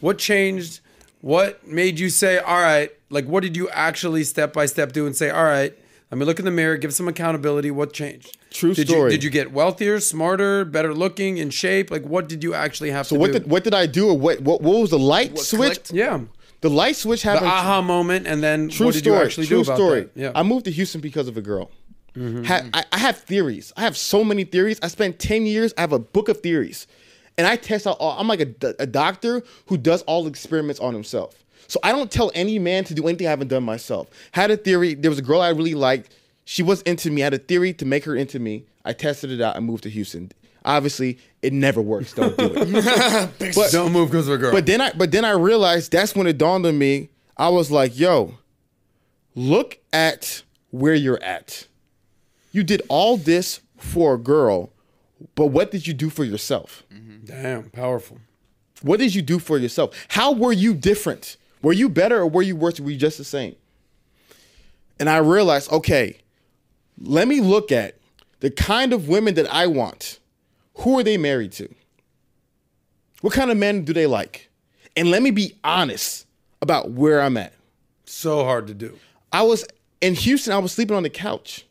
What 0.00 0.16
changed? 0.18 0.80
What 1.20 1.66
made 1.66 1.98
you 1.98 2.08
say, 2.08 2.38
"All 2.38 2.60
right"? 2.60 2.90
Like, 3.10 3.26
what 3.26 3.42
did 3.42 3.54
you 3.56 3.68
actually 3.88 4.24
step 4.24 4.52
by 4.52 4.66
step 4.66 4.92
do 4.92 5.06
and 5.06 5.14
say, 5.14 5.28
"All 5.30 5.44
right"? 5.44 5.72
Let 6.10 6.18
me 6.18 6.24
look 6.24 6.38
in 6.40 6.44
the 6.44 6.50
mirror, 6.50 6.76
give 6.76 6.92
some 6.94 7.06
accountability. 7.08 7.70
What 7.70 7.92
changed? 7.92 8.36
True 8.50 8.74
did 8.74 8.88
story. 8.88 9.12
You, 9.12 9.16
did 9.18 9.24
you 9.24 9.30
get 9.30 9.52
wealthier, 9.52 10.00
smarter, 10.00 10.64
better 10.64 10.92
looking, 10.92 11.38
in 11.38 11.50
shape? 11.50 11.90
Like, 11.90 12.04
what 12.04 12.28
did 12.28 12.42
you 12.42 12.52
actually 12.54 12.90
have 12.90 13.06
So 13.06 13.14
to 13.16 13.20
what 13.20 13.26
do? 13.32 13.32
did 13.40 13.50
what 13.50 13.62
did 13.64 13.74
I 13.74 13.86
do? 13.86 14.08
Or 14.08 14.18
what 14.18 14.40
what, 14.40 14.60
what 14.62 14.80
was 14.80 14.90
the 14.90 14.98
light 14.98 15.38
switch? 15.38 15.70
clicked? 15.74 15.92
yeah, 15.92 16.20
The 16.62 16.70
light 16.70 16.96
switch 16.96 17.22
the 17.22 17.30
happened. 17.30 17.50
aha 17.50 17.80
moment, 17.82 18.26
and 18.26 18.42
then 18.42 18.68
True 18.70 18.86
what 18.86 18.94
did 18.94 19.04
story. 19.04 19.18
you 19.18 19.24
actually 19.24 19.46
true 19.46 19.58
do 19.58 19.62
about 19.68 19.76
story. 19.76 20.00
that? 20.02 20.10
Yeah. 20.24 20.32
I 20.34 20.42
moved 20.42 20.64
to 20.64 20.72
Houston 20.72 21.00
because 21.00 21.28
of 21.28 21.36
a 21.36 21.42
girl. 21.42 21.70
Mm-hmm. 22.16 22.44
Ha- 22.44 22.68
I, 22.74 22.84
I 22.92 22.98
have 22.98 23.18
theories. 23.18 23.72
I 23.76 23.82
have 23.82 23.96
so 23.96 24.24
many 24.24 24.44
theories. 24.44 24.78
I 24.82 24.88
spent 24.88 25.18
10 25.18 25.46
years. 25.46 25.72
I 25.78 25.82
have 25.82 25.92
a 25.92 25.98
book 25.98 26.28
of 26.28 26.40
theories. 26.40 26.86
And 27.38 27.46
I 27.46 27.56
test 27.56 27.86
out 27.86 27.96
all. 28.00 28.18
I'm 28.18 28.28
like 28.28 28.40
a, 28.40 28.74
a 28.78 28.86
doctor 28.86 29.42
who 29.66 29.78
does 29.78 30.02
all 30.02 30.24
the 30.24 30.30
experiments 30.30 30.80
on 30.80 30.92
himself. 30.92 31.44
So 31.68 31.78
I 31.82 31.92
don't 31.92 32.10
tell 32.10 32.32
any 32.34 32.58
man 32.58 32.84
to 32.84 32.94
do 32.94 33.06
anything 33.06 33.28
I 33.28 33.30
haven't 33.30 33.48
done 33.48 33.62
myself. 33.62 34.08
Had 34.32 34.50
a 34.50 34.56
theory. 34.56 34.94
There 34.94 35.10
was 35.10 35.20
a 35.20 35.22
girl 35.22 35.40
I 35.40 35.50
really 35.50 35.74
liked. 35.74 36.14
She 36.44 36.62
was 36.62 36.82
into 36.82 37.10
me. 37.10 37.22
I 37.22 37.24
had 37.24 37.34
a 37.34 37.38
theory 37.38 37.72
to 37.74 37.86
make 37.86 38.04
her 38.04 38.16
into 38.16 38.40
me. 38.40 38.64
I 38.84 38.92
tested 38.92 39.30
it 39.30 39.40
out. 39.40 39.56
I 39.56 39.60
moved 39.60 39.84
to 39.84 39.90
Houston. 39.90 40.32
Obviously, 40.64 41.18
it 41.42 41.52
never 41.52 41.80
works. 41.80 42.12
Don't 42.12 42.36
do 42.36 42.52
it. 42.54 43.54
but, 43.54 43.70
don't 43.70 43.92
move 43.92 44.10
because 44.10 44.28
of 44.28 44.34
a 44.34 44.38
girl. 44.38 44.52
but 44.52 44.66
then 44.66 44.80
I 44.80 44.92
but 44.92 45.10
then 45.12 45.24
I 45.24 45.30
realized 45.30 45.92
that's 45.92 46.14
when 46.14 46.26
it 46.26 46.36
dawned 46.36 46.66
on 46.66 46.76
me. 46.76 47.08
I 47.36 47.48
was 47.48 47.70
like, 47.70 47.98
yo, 47.98 48.34
look 49.34 49.78
at 49.92 50.42
where 50.70 50.94
you're 50.94 51.22
at. 51.22 51.66
You 52.50 52.62
did 52.62 52.82
all 52.88 53.16
this 53.16 53.60
for 53.76 54.14
a 54.14 54.18
girl, 54.18 54.70
but 55.34 55.46
what 55.46 55.70
did 55.70 55.86
you 55.86 55.94
do 55.94 56.10
for 56.10 56.24
yourself? 56.24 56.84
damn, 57.24 57.70
powerful. 57.70 58.18
What 58.82 58.98
did 58.98 59.14
you 59.14 59.22
do 59.22 59.38
for 59.38 59.58
yourself? 59.58 59.94
How 60.08 60.32
were 60.32 60.52
you 60.52 60.74
different? 60.74 61.36
Were 61.62 61.72
you 61.72 61.88
better 61.88 62.18
or 62.18 62.26
were 62.26 62.42
you 62.42 62.56
worse? 62.56 62.80
Were 62.80 62.90
you 62.90 62.96
just 62.96 63.18
the 63.18 63.24
same? 63.24 63.54
And 64.98 65.08
I 65.08 65.18
realized, 65.18 65.70
okay, 65.70 66.18
let 66.98 67.28
me 67.28 67.40
look 67.40 67.70
at 67.70 67.96
the 68.40 68.50
kind 68.50 68.92
of 68.92 69.08
women 69.08 69.34
that 69.34 69.52
I 69.52 69.66
want. 69.66 70.18
Who 70.78 70.98
are 70.98 71.02
they 71.02 71.18
married 71.18 71.52
to? 71.52 71.68
What 73.20 73.34
kind 73.34 73.50
of 73.50 73.56
men 73.58 73.84
do 73.84 73.92
they 73.92 74.06
like? 74.06 74.48
And 74.96 75.10
let 75.10 75.22
me 75.22 75.30
be 75.30 75.56
honest 75.62 76.26
about 76.62 76.90
where 76.90 77.20
I'm 77.20 77.36
at. 77.36 77.52
So 78.06 78.44
hard 78.44 78.66
to 78.68 78.74
do. 78.74 78.98
I 79.32 79.42
was 79.42 79.64
in 80.00 80.14
Houston, 80.14 80.52
I 80.52 80.58
was 80.58 80.72
sleeping 80.72 80.96
on 80.96 81.02
the 81.02 81.10
couch 81.10 81.66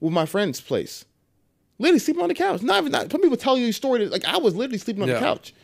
with 0.00 0.12
my 0.12 0.26
friend's 0.26 0.60
place. 0.60 1.04
Literally 1.78 1.98
sleeping 1.98 2.22
on 2.22 2.28
the 2.28 2.34
couch. 2.34 2.62
Not 2.62 2.80
even 2.80 2.92
not, 2.92 3.10
some 3.10 3.20
people 3.22 3.36
tell 3.36 3.56
you 3.56 3.68
a 3.68 3.72
story 3.72 4.00
that, 4.04 4.12
like 4.12 4.24
I 4.24 4.38
was 4.38 4.54
literally 4.54 4.78
sleeping 4.78 5.02
on 5.02 5.08
Yeah. 5.08 5.14
the 5.14 5.20
couch. 5.20 5.54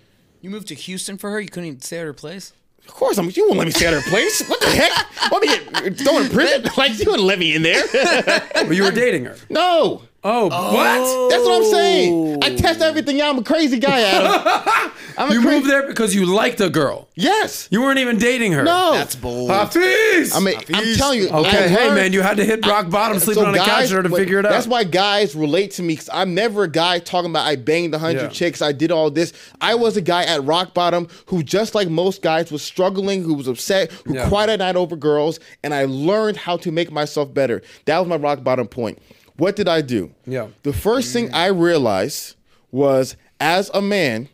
You 0.41 0.51
moved 0.51 0.69
to 0.69 0.75
Houston 0.75 1.19
for 1.19 1.31
her. 1.31 1.41
You 1.41 1.49
couldn't 1.49 1.67
even 1.69 1.81
stay 1.81 1.99
at 1.99 2.07
her 2.07 2.13
place. 2.13 2.53
Of 2.87 2.95
course, 2.95 3.19
I'm. 3.19 3.29
You 3.35 3.47
won't 3.47 3.59
let 3.59 3.67
me 3.67 3.73
stay 3.73 3.87
at 3.87 3.95
her 3.95 4.09
place. 4.09 4.47
What 4.49 4.61
the 4.61 4.69
heck? 4.69 5.33
Want 5.33 5.43
me 5.45 5.57
to 5.57 5.91
get 5.91 5.99
thrown 5.99 6.23
in 6.23 6.29
prison? 6.31 6.63
Like 6.77 6.97
you 6.99 7.11
wouldn't 7.11 7.27
let 7.27 7.39
me 7.39 7.55
in 7.57 7.63
there? 7.63 7.83
But 8.55 8.71
you 8.77 8.85
were 8.85 8.91
dating 8.93 9.25
her. 9.25 9.37
no. 9.51 10.03
Oh, 10.29 10.49
what? 10.49 11.31
That's 11.31 11.45
what 11.45 11.57
I'm 11.63 11.71
saying. 11.71 12.43
I 12.43 12.51
oh. 12.51 12.57
test 12.57 12.81
everything 12.81 13.21
out. 13.21 13.31
I'm 13.35 13.39
a 13.39 13.45
crazy 13.45 13.79
guy, 13.79 14.01
Adam. 14.01 14.93
I'm 15.19 15.31
a 15.31 15.35
You 15.35 15.41
cra- 15.41 15.51
moved 15.53 15.71
there 15.71 15.87
because 15.87 16.15
you 16.17 16.27
liked 16.27 16.61
a 16.61 16.69
girl. 16.69 17.09
Yes. 17.15 17.69
You 17.71 17.81
weren't 17.81 18.01
even 18.01 18.19
dating 18.19 18.53
her. 18.53 18.65
No. 18.65 18.93
That's 18.93 19.15
bold. 19.15 19.51
Hafeez! 19.51 20.35
I 20.37 20.41
mean, 20.41 20.59
I'm 20.75 20.95
telling 20.97 21.21
you. 21.21 21.29
Okay, 21.29 21.65
I 21.65 21.69
hey 21.69 21.85
learned- 21.85 21.95
man, 21.95 22.13
you 22.13 22.23
had 22.23 22.37
to 22.39 22.45
hit 22.45 22.67
rock 22.67 22.91
bottom 22.91 23.21
sleeping 23.21 23.45
So 23.45 23.49
on 23.49 23.55
a 23.55 23.59
couch 23.59 23.67
guys- 23.67 23.91
in 23.93 23.97
order 23.99 24.09
to 24.09 24.13
but 24.13 24.19
figure 24.19 24.41
it 24.41 24.47
out. 24.47 24.51
That's 24.51 24.67
why 24.67 24.83
guys 24.83 25.37
relate 25.37 25.71
to 25.73 25.83
me 25.83 25.95
because 25.95 26.11
I'm 26.13 26.35
never 26.35 26.65
a 26.65 26.69
guy 26.71 26.99
talking 26.99 27.31
about 27.31 27.47
I 27.47 27.55
banged 27.55 27.95
a 27.95 27.99
hundred 27.99 28.23
Yeah. 28.23 28.29
chicks, 28.29 28.61
I 28.61 28.73
did 28.73 28.91
all 28.91 29.11
this. 29.11 29.33
I 29.61 29.77
was 29.77 29.97
a 29.97 30.03
guy 30.03 30.25
at 30.25 30.43
rock 30.45 30.75
bottom 30.75 31.07
who, 31.27 31.45
just 31.45 31.75
like 31.77 31.89
most 31.89 32.21
guys, 32.23 32.51
was 32.51 32.63
struggling, 32.63 33.23
who 33.23 33.35
was 33.35 33.47
upset, 33.47 33.93
who 34.05 34.15
Yeah. 34.15 34.29
cried 34.29 34.51
at 34.51 34.59
night 34.59 34.75
over 34.77 34.97
girls, 34.97 35.39
and 35.63 35.73
I 35.73 35.85
learned 35.85 36.37
how 36.37 36.57
to 36.59 36.73
make 36.73 36.91
myself 36.91 37.33
better. 37.33 37.63
That 37.85 38.01
was 38.01 38.09
my 38.09 38.17
rock 38.17 38.43
bottom 38.43 38.67
point. 38.67 38.99
What 39.37 39.57
did 39.57 39.69
I 39.69 39.81
do? 39.81 40.13
Yeah. 40.27 40.49
The 40.63 40.73
first 40.73 41.13
thing 41.13 41.33
I 41.33 41.47
realized 41.47 42.37
was 42.71 43.17
as 43.41 43.71
a 43.75 43.83
man, 43.83 44.29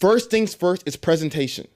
first 0.00 0.30
things 0.30 0.54
first 0.54 0.82
is 0.86 0.96
presentation. 0.96 1.68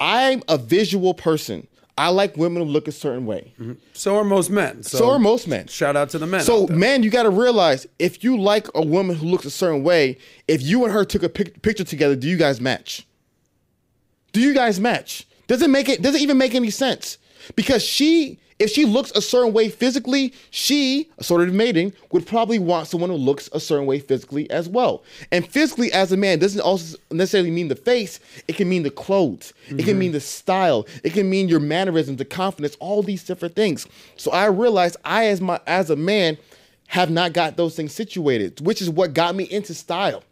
I'm 0.00 0.42
a 0.48 0.58
visual 0.58 1.14
person. 1.14 1.66
I 1.96 2.10
like 2.10 2.36
women 2.36 2.62
who 2.62 2.68
look 2.68 2.86
a 2.86 2.92
certain 2.92 3.26
way. 3.26 3.52
Mm-hmm. 3.58 3.72
So 3.92 4.16
are 4.16 4.24
most 4.24 4.50
men. 4.50 4.84
So, 4.84 4.98
So 4.98 5.10
are 5.10 5.18
most 5.18 5.48
men. 5.48 5.66
Shout 5.66 5.96
out 5.96 6.10
to 6.10 6.18
the 6.18 6.26
men. 6.28 6.42
So, 6.42 6.68
man, 6.68 7.02
you 7.02 7.10
got 7.10 7.24
to 7.24 7.30
realize 7.30 7.88
if 7.98 8.22
you 8.22 8.40
like 8.40 8.68
a 8.76 8.82
woman 8.86 9.16
who 9.16 9.26
looks 9.26 9.44
a 9.44 9.50
certain 9.50 9.82
way, 9.82 10.18
if 10.46 10.62
you 10.62 10.84
and 10.84 10.92
her 10.92 11.04
took 11.04 11.24
a 11.24 11.28
pic- 11.28 11.60
picture 11.60 11.82
together, 11.82 12.14
do 12.14 12.28
you 12.28 12.36
guys 12.36 12.60
match? 12.60 13.04
Do 14.30 14.40
you 14.40 14.54
guys 14.54 14.78
match? 14.78 15.26
Does 15.48 15.60
it 15.60 15.70
make 15.70 15.88
it? 15.88 16.00
Does 16.00 16.14
it 16.14 16.20
even 16.20 16.38
make 16.38 16.54
any 16.54 16.70
sense? 16.70 17.18
Because 17.56 17.82
she, 17.82 18.38
if 18.58 18.70
she 18.70 18.84
looks 18.84 19.10
a 19.12 19.22
certain 19.22 19.52
way 19.52 19.68
physically, 19.68 20.34
she, 20.50 21.10
assortative 21.20 21.52
mating, 21.52 21.92
would 22.12 22.26
probably 22.26 22.58
want 22.58 22.88
someone 22.88 23.10
who 23.10 23.16
looks 23.16 23.48
a 23.52 23.60
certain 23.60 23.86
way 23.86 23.98
physically 24.00 24.50
as 24.50 24.68
well. 24.68 25.04
And 25.30 25.46
physically, 25.46 25.92
as 25.92 26.12
a 26.12 26.16
man, 26.16 26.38
doesn't 26.38 26.60
also 26.60 26.98
necessarily 27.10 27.50
mean 27.50 27.68
the 27.68 27.76
face. 27.76 28.20
It 28.48 28.56
can 28.56 28.68
mean 28.68 28.82
the 28.82 28.90
clothes. 28.90 29.52
It 29.66 29.76
can 29.76 29.84
mm-hmm. 29.84 29.98
mean 29.98 30.12
the 30.12 30.20
style. 30.20 30.86
It 31.04 31.12
can 31.12 31.30
mean 31.30 31.48
your 31.48 31.60
mannerisms, 31.60 32.18
the 32.18 32.24
confidence, 32.24 32.76
all 32.80 33.02
these 33.02 33.24
different 33.24 33.54
things. 33.54 33.86
So 34.16 34.30
I 34.32 34.46
realized 34.46 34.96
I, 35.04 35.26
as 35.26 35.40
my 35.40 35.60
as 35.66 35.90
a 35.90 35.96
man, 35.96 36.38
have 36.88 37.10
not 37.10 37.32
got 37.32 37.56
those 37.56 37.76
things 37.76 37.92
situated, 37.92 38.60
which 38.66 38.80
is 38.80 38.88
what 38.90 39.14
got 39.14 39.34
me 39.34 39.44
into 39.44 39.74
style 39.74 40.22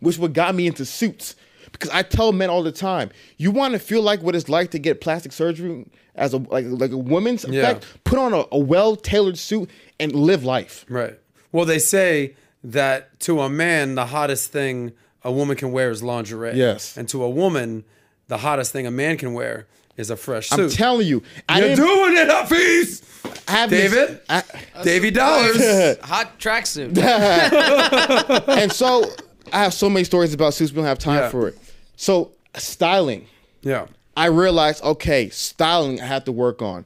which 0.00 0.18
what 0.18 0.32
got 0.32 0.54
me 0.54 0.66
into 0.66 0.84
suits. 0.84 1.36
Because 1.72 1.90
I 1.90 2.02
tell 2.02 2.32
men 2.32 2.50
all 2.50 2.64
the 2.64 2.72
time, 2.72 3.10
you 3.36 3.52
want 3.52 3.74
to 3.74 3.78
feel 3.78 4.02
like 4.02 4.22
what 4.22 4.34
it's 4.34 4.48
like 4.48 4.72
to 4.72 4.78
get 4.78 5.00
plastic 5.00 5.32
surgery 5.32 5.86
as 6.14 6.32
a 6.34 6.38
like 6.38 6.64
like 6.68 6.90
a 6.92 6.96
woman's 6.98 7.44
Yeah. 7.48 7.62
effect. 7.62 7.86
Put 8.04 8.18
on 8.18 8.32
a, 8.32 8.44
a 8.52 8.58
well 8.58 8.96
tailored 8.96 9.38
suit 9.38 9.70
and 9.98 10.12
live 10.14 10.44
life. 10.44 10.84
Right. 10.88 11.18
Well, 11.52 11.64
they 11.64 11.78
say 11.78 12.34
that 12.64 13.18
to 13.20 13.40
a 13.40 13.48
man, 13.48 13.94
the 13.94 14.06
hottest 14.06 14.52
thing 14.52 14.92
a 15.24 15.32
woman 15.32 15.56
can 15.56 15.72
wear 15.72 15.90
is 15.90 16.02
lingerie. 16.02 16.54
Yes. 16.54 16.96
And 16.96 17.08
to 17.10 17.22
a 17.22 17.30
woman, 17.30 17.84
the 18.28 18.38
hottest 18.38 18.72
thing 18.72 18.86
a 18.86 18.90
man 18.90 19.16
can 19.16 19.32
wear 19.34 19.66
is 19.96 20.08
a 20.10 20.16
fresh 20.16 20.48
suit. 20.48 20.58
I'm 20.58 20.70
telling 20.70 21.06
you, 21.06 21.22
I 21.48 21.58
You're 21.58 21.68
didn't 21.70 21.84
doing 21.84 22.16
it, 22.16 22.28
Hafeez! 22.28 23.48
have 23.48 23.68
this- 23.70 23.92
David? 23.92 24.20
I- 24.30 24.42
Davy 24.82 25.10
Dollars. 25.10 25.56
Hot 26.02 26.38
tracksuit. 26.38 26.96
and 28.48 28.72
so 28.72 29.04
I 29.52 29.64
have 29.64 29.74
so 29.74 29.90
many 29.90 30.04
stories 30.04 30.32
about 30.32 30.54
suits. 30.54 30.70
We 30.72 30.76
don't 30.76 30.84
have 30.86 30.98
time 30.98 31.16
Yeah. 31.18 31.28
for 31.30 31.48
it. 31.48 31.58
So 31.96 32.30
styling. 32.56 33.26
yeah. 33.62 33.86
I 34.16 34.26
realized, 34.26 34.82
okay, 34.82 35.28
styling 35.30 36.00
I 36.00 36.06
have 36.06 36.24
to 36.24 36.32
work 36.32 36.62
on. 36.62 36.84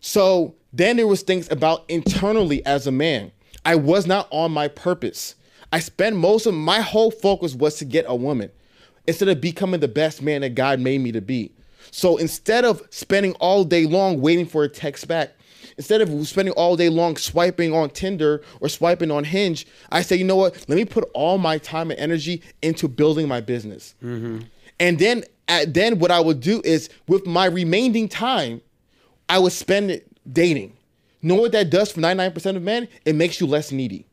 So 0.00 0.54
then 0.72 0.96
there 0.96 1.06
was 1.06 1.22
things 1.22 1.50
about 1.50 1.84
internally 1.88 2.64
as 2.66 2.86
a 2.86 2.92
man. 2.92 3.32
I 3.64 3.76
was 3.76 4.06
not 4.06 4.26
on 4.30 4.52
my 4.52 4.68
purpose. 4.68 5.34
I 5.72 5.78
spent 5.80 6.16
most 6.16 6.46
of 6.46 6.54
my 6.54 6.80
whole 6.80 7.10
focus 7.10 7.54
was 7.54 7.76
to 7.76 7.84
get 7.84 8.04
a 8.08 8.14
woman 8.14 8.50
instead 9.06 9.28
of 9.28 9.40
becoming 9.40 9.80
the 9.80 9.88
best 9.88 10.22
man 10.22 10.42
that 10.42 10.54
God 10.54 10.80
made 10.80 11.00
me 11.00 11.12
to 11.12 11.20
be. 11.20 11.52
So 11.90 12.16
instead 12.16 12.64
of 12.64 12.82
spending 12.90 13.32
all 13.34 13.64
day 13.64 13.86
long 13.86 14.20
waiting 14.20 14.46
for 14.46 14.64
a 14.64 14.68
text 14.68 15.08
back, 15.08 15.32
instead 15.76 16.00
of 16.00 16.26
spending 16.26 16.54
all 16.54 16.76
day 16.76 16.88
long 16.88 17.16
swiping 17.16 17.72
on 17.74 17.90
Tinder 17.90 18.42
or 18.60 18.68
swiping 18.68 19.10
on 19.10 19.24
Hinge, 19.24 19.66
I 19.90 20.02
say, 20.02 20.16
you 20.16 20.24
know 20.24 20.36
what? 20.36 20.64
Let 20.68 20.76
me 20.76 20.84
put 20.84 21.08
all 21.14 21.38
my 21.38 21.58
time 21.58 21.90
and 21.90 21.98
energy 21.98 22.42
into 22.62 22.88
building 22.88 23.28
my 23.28 23.40
business. 23.40 23.94
Mm-hmm. 24.02 24.40
And 24.80 24.98
then, 24.98 25.24
at, 25.48 25.74
then 25.74 25.98
what 25.98 26.10
I 26.10 26.20
would 26.20 26.40
do 26.40 26.60
is 26.64 26.88
with 27.08 27.26
my 27.26 27.46
remaining 27.46 28.08
time, 28.08 28.60
I 29.28 29.38
would 29.38 29.52
spend 29.52 29.90
it 29.90 30.06
dating. 30.30 30.76
Know 31.22 31.36
what 31.36 31.52
that 31.52 31.70
does 31.70 31.92
for 31.92 32.00
99% 32.00 32.56
of 32.56 32.62
men? 32.62 32.88
It 33.04 33.14
makes 33.14 33.40
you 33.40 33.46
less 33.46 33.70
needy. 33.72 34.06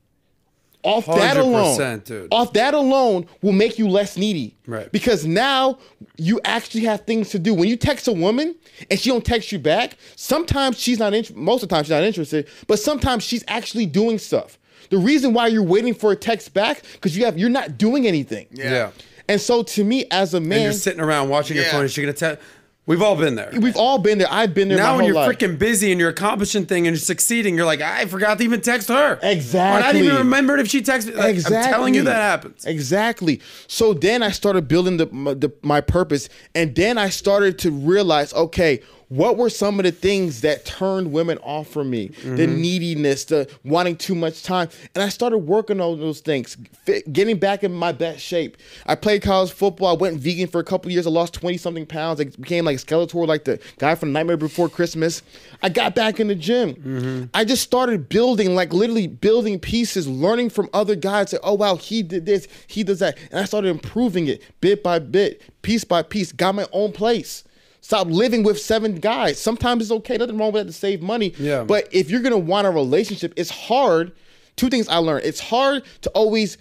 Off 0.82 1.08
that 1.08 1.36
alone, 1.36 2.00
dude. 2.06 2.30
off 2.32 2.54
that 2.54 2.74
alone 2.74 3.28
will 3.42 3.52
make 3.52 3.78
you 3.78 3.90
less 3.90 4.16
needy. 4.16 4.56
Right. 4.66 4.90
Because 4.94 5.26
now 5.26 5.78
you 6.16 6.40
actually 6.46 6.86
have 6.86 7.06
things 7.06 7.32
to 7.32 7.40
do. 7.40 7.54
When 7.54 7.68
you 7.68 7.76
text 7.76 8.08
a 8.08 8.14
woman 8.14 8.56
and 8.90 8.98
she 8.98 9.10
don't 9.10 9.26
text 9.26 9.52
you 9.52 9.60
back, 9.60 9.98
sometimes 10.16 10.80
she's 10.80 10.98
not 10.98 11.14
interested. 11.14 11.36
Most 11.36 11.64
of 11.64 11.70
the 11.70 11.76
time 11.76 11.84
she's 11.84 11.90
not 11.90 12.04
interested, 12.04 12.48
but 12.68 12.80
sometimes 12.80 13.24
she's 13.24 13.44
actually 13.50 13.88
doing 13.88 14.18
stuff. 14.18 14.58
The 14.90 14.98
reason 14.98 15.34
why 15.34 15.48
you're 15.48 15.64
waiting 15.64 15.94
for 15.94 16.14
a 16.14 16.16
text 16.16 16.54
back 16.54 16.84
because 16.94 17.18
you 17.18 17.26
have 17.26 17.38
you're 17.38 17.50
not 17.50 17.78
doing 17.78 18.08
anything. 18.08 18.48
Yeah. 18.52 18.92
And 19.30 19.40
so 19.40 19.64
to 19.64 19.84
me 19.84 20.06
as 20.12 20.34
a 20.34 20.38
And 20.38 20.48
man, 20.48 20.62
you're 20.64 20.74
sitting 20.74 21.00
around 21.00 21.30
watching 21.30 21.56
your 21.56 21.66
Yeah. 21.66 21.72
phone 21.72 21.82
and 21.82 21.92
she's 21.92 22.04
going 22.04 22.14
to 22.14 22.20
tell. 22.20 22.38
We've 22.86 23.04
all 23.04 23.16
been 23.16 23.36
there. 23.36 23.52
we've 23.54 23.76
all 23.76 24.00
been 24.00 24.18
there. 24.18 24.28
I've 24.32 24.56
been 24.56 24.68
there 24.68 24.80
now 24.80 24.86
my 24.86 24.92
when 24.94 25.00
whole 25.02 25.08
you're 25.10 25.28
life. 25.28 25.38
freaking 25.38 25.60
busy 25.60 25.92
and 25.92 26.00
you're 26.02 26.10
accomplishing 26.10 26.66
thing 26.66 26.88
and 26.88 26.96
you're 26.96 27.00
succeeding, 27.00 27.56
you're 27.56 27.68
like, 27.68 27.82
I 27.82 28.06
forgot 28.08 28.40
to 28.40 28.44
even 28.44 28.62
text 28.62 28.88
her. 28.90 29.20
Exactly. 29.22 29.80
Or 29.80 29.94
not 29.94 29.96
even 29.96 30.16
remembered 30.18 30.60
if 30.60 30.68
she 30.70 30.82
texted. 30.82 31.16
Like, 31.16 31.36
exactly. 31.36 31.58
I'm 31.58 31.70
telling 31.72 31.94
you 31.94 32.02
that 32.06 32.16
happens. 32.16 32.66
Exactly. 32.66 33.42
So 33.68 33.94
then 33.94 34.24
I 34.24 34.32
started 34.32 34.68
building 34.68 34.98
the 34.98 35.06
my, 35.12 35.36
the 35.36 35.52
my 35.62 35.82
purpose, 35.82 36.30
and 36.56 36.74
then 36.74 36.98
I 36.98 37.10
started 37.10 37.60
to 37.60 37.70
realize, 37.70 38.34
okay, 38.34 38.82
what 39.10 39.38
were 39.38 39.50
some 39.50 39.80
of 39.80 39.84
the 39.86 39.92
things 39.92 40.42
that 40.42 40.66
turned 40.66 41.12
women 41.12 41.38
off 41.40 41.68
from 41.68 41.90
me? 41.90 42.08
The 42.08 42.30
Mm-hmm. 42.48 42.62
neediness, 42.62 43.26
the 43.26 43.50
wanting 43.66 43.98
too 43.98 44.16
much 44.16 44.44
time, 44.44 44.70
and 44.96 45.04
I 45.04 45.10
started 45.10 45.40
working 45.40 45.82
on 45.82 46.00
those 46.00 46.20
things, 46.22 46.56
fit, 46.84 47.12
getting 47.12 47.38
back 47.38 47.64
in 47.64 47.74
my 47.74 47.92
best 47.92 48.20
shape. 48.22 48.56
I 48.86 48.96
played 48.96 49.22
college 49.24 49.52
football. 49.52 49.88
I 49.90 49.94
went 50.00 50.20
vegan 50.20 50.48
for 50.48 50.60
a 50.60 50.64
couple 50.64 50.92
years. 50.92 51.08
I 51.08 51.10
lost 51.10 51.34
twenty 51.34 51.58
something 51.58 51.86
pounds. 51.86 52.22
I 52.22 52.26
became 52.26 52.66
like 52.66 52.78
Skeletor, 52.78 53.28
like 53.28 53.44
the 53.46 53.60
guy 53.80 53.96
from 53.96 54.12
Nightmare 54.14 54.38
Before 54.38 54.70
Christmas. 54.70 55.22
I 55.64 55.70
got 55.70 55.96
back 55.96 56.20
in 56.20 56.28
the 56.28 56.36
gym. 56.36 56.76
Mm-hmm. 56.76 57.24
I 57.34 57.46
just 57.46 57.64
started 57.64 58.10
building, 58.10 58.54
like 58.56 58.74
literally 58.74 59.08
building 59.08 59.60
pieces, 59.60 60.08
learning 60.08 60.52
from 60.52 60.70
other 60.74 60.96
guys. 60.96 61.32
Say, 61.32 61.38
oh 61.44 61.56
wow, 61.56 61.76
he 61.76 62.04
did 62.04 62.26
this, 62.26 62.48
he 62.68 62.84
does 62.84 63.00
that, 63.00 63.18
and 63.32 63.40
I 63.40 63.46
started 63.46 63.70
improving 63.70 64.28
it 64.28 64.42
bit 64.62 64.84
by 64.84 65.00
bit, 65.00 65.42
piece 65.64 65.84
by 65.84 66.04
piece. 66.04 66.32
Got 66.32 66.56
my 66.56 66.68
own 66.72 66.92
place. 66.92 67.44
Stop 67.90 68.06
living 68.06 68.44
with 68.44 68.62
seven 68.62 69.00
guys. 69.00 69.42
Sometimes 69.42 69.82
it's 69.82 69.92
okay. 69.92 70.16
Nothing 70.16 70.38
wrong 70.38 70.52
with 70.52 70.68
that 70.68 70.72
to 70.72 70.78
save 70.78 71.02
money. 71.02 71.34
Yeah. 71.40 71.64
But 71.64 71.88
if 71.92 72.12
you're 72.12 72.22
gonna 72.22 72.38
want 72.38 72.68
a 72.68 72.70
relationship, 72.70 73.34
it's 73.36 73.50
hard. 73.50 74.12
Two 74.58 74.70
things 74.70 74.88
I 74.88 74.98
learned. 74.98 75.26
It's 75.26 75.40
hard 75.40 75.82
to 76.02 76.10
always 76.12 76.60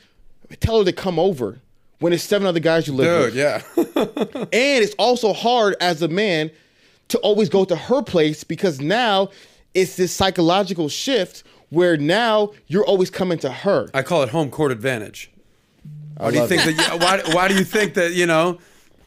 tell 0.60 0.78
her 0.78 0.86
to 0.86 0.92
come 0.94 1.18
over 1.18 1.60
when 1.98 2.14
it's 2.14 2.24
seven 2.24 2.46
other 2.48 2.60
guys 2.60 2.86
you 2.86 2.94
live 2.94 3.34
with. 3.34 3.34
Dude, 3.34 3.42
yeah. 3.42 3.62
And 4.54 4.82
it's 4.82 4.94
also 4.94 5.34
hard 5.34 5.76
as 5.82 6.00
a 6.00 6.08
man 6.08 6.50
to 7.08 7.18
always 7.18 7.50
go 7.50 7.66
to 7.66 7.76
her 7.76 8.00
place 8.00 8.42
because 8.42 8.80
now 8.80 9.28
it's 9.74 9.96
this 9.96 10.12
psychological 10.12 10.88
shift 10.88 11.42
where 11.68 11.98
now 11.98 12.52
you're 12.68 12.86
always 12.86 13.10
coming 13.10 13.36
to 13.40 13.50
her. 13.50 13.90
I 13.92 14.00
call 14.00 14.22
it 14.22 14.30
home 14.30 14.50
court 14.50 14.72
advantage. 14.72 15.30
Why 16.16 16.30
do 16.30 16.38
you 16.38 16.46
think 16.46 16.64
that? 16.64 16.72
You, 16.72 16.98
why, 16.98 17.34
why 17.34 17.48
do 17.48 17.54
you 17.54 17.64
think 17.64 17.92
that 17.94 18.14
you 18.14 18.24
know 18.24 18.60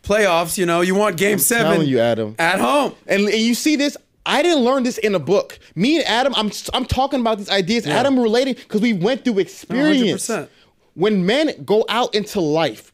playoffs? 0.03 0.57
You 0.57 0.65
know, 0.65 0.81
you 0.81 0.95
want 0.95 1.17
Game 1.17 1.37
Seven. 1.39 1.71
telling 1.71 1.87
you, 1.87 1.99
Adam. 1.99 2.35
at 2.39 2.59
home. 2.59 2.95
And, 3.07 3.23
and 3.23 3.33
you 3.41 3.53
see 3.55 3.75
this. 3.75 3.97
I 4.25 4.43
didn't 4.43 4.63
learn 4.63 4.83
this 4.83 4.97
in 4.99 5.15
a 5.15 5.19
book. 5.19 5.57
Me 5.75 5.97
and 5.97 6.05
Adam, 6.07 6.33
I'm 6.35 6.51
I'm 6.73 6.85
talking 6.85 7.19
about 7.19 7.37
these 7.39 7.49
ideas. 7.49 7.87
Adam 7.87 8.19
relating 8.19 8.53
because 8.53 8.81
we 8.81 8.93
went 8.93 9.23
through 9.23 9.39
experience. 9.39 10.27
100%. 10.27 10.47
When 10.93 11.25
men 11.25 11.63
go 11.63 11.85
out 11.89 12.13
into 12.13 12.41
life, 12.41 12.91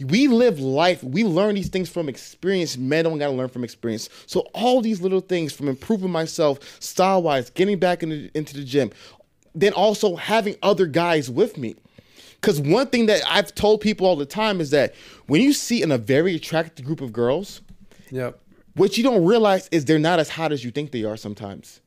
we 0.00 0.26
live 0.28 0.58
life. 0.58 1.04
We 1.04 1.24
learn 1.24 1.54
these 1.54 1.68
things 1.68 1.88
from 1.88 2.08
experience. 2.08 2.76
Men 2.76 3.04
don't 3.04 3.18
got 3.18 3.26
to 3.26 3.32
learn 3.32 3.48
from 3.48 3.62
experience. 3.64 4.08
So 4.26 4.40
all 4.54 4.80
these 4.80 5.00
little 5.00 5.20
things 5.20 5.52
from 5.52 5.68
improving 5.68 6.10
myself 6.10 6.58
style 6.82 7.22
wise, 7.22 7.50
getting 7.50 7.78
back 7.78 8.02
into, 8.02 8.30
into 8.34 8.54
the 8.54 8.64
gym, 8.64 8.90
then 9.54 9.72
also 9.72 10.16
having 10.16 10.56
other 10.62 10.86
guys 10.86 11.30
with 11.30 11.56
me. 11.56 11.76
Because 12.44 12.60
one 12.60 12.86
thing 12.88 13.06
that 13.06 13.22
I've 13.28 13.54
told 13.54 13.80
people 13.80 14.06
all 14.06 14.16
the 14.16 14.26
time 14.26 14.60
is 14.60 14.70
that 14.70 14.94
when 15.26 15.40
you 15.40 15.52
see 15.52 15.82
in 15.82 15.90
a 15.92 15.98
very 15.98 16.34
attractive 16.36 16.84
group 16.84 17.00
of 17.00 17.12
girls, 17.12 17.62
Yep. 18.10 18.38
what 18.74 18.96
you 18.98 19.02
don't 19.04 19.24
realize 19.24 19.68
is 19.72 19.84
they're 19.84 19.98
not 19.98 20.18
as 20.18 20.28
hot 20.30 20.52
as 20.52 20.64
you 20.64 20.70
think 20.70 20.90
they 20.92 21.04
are 21.04 21.16
sometimes. 21.16 21.80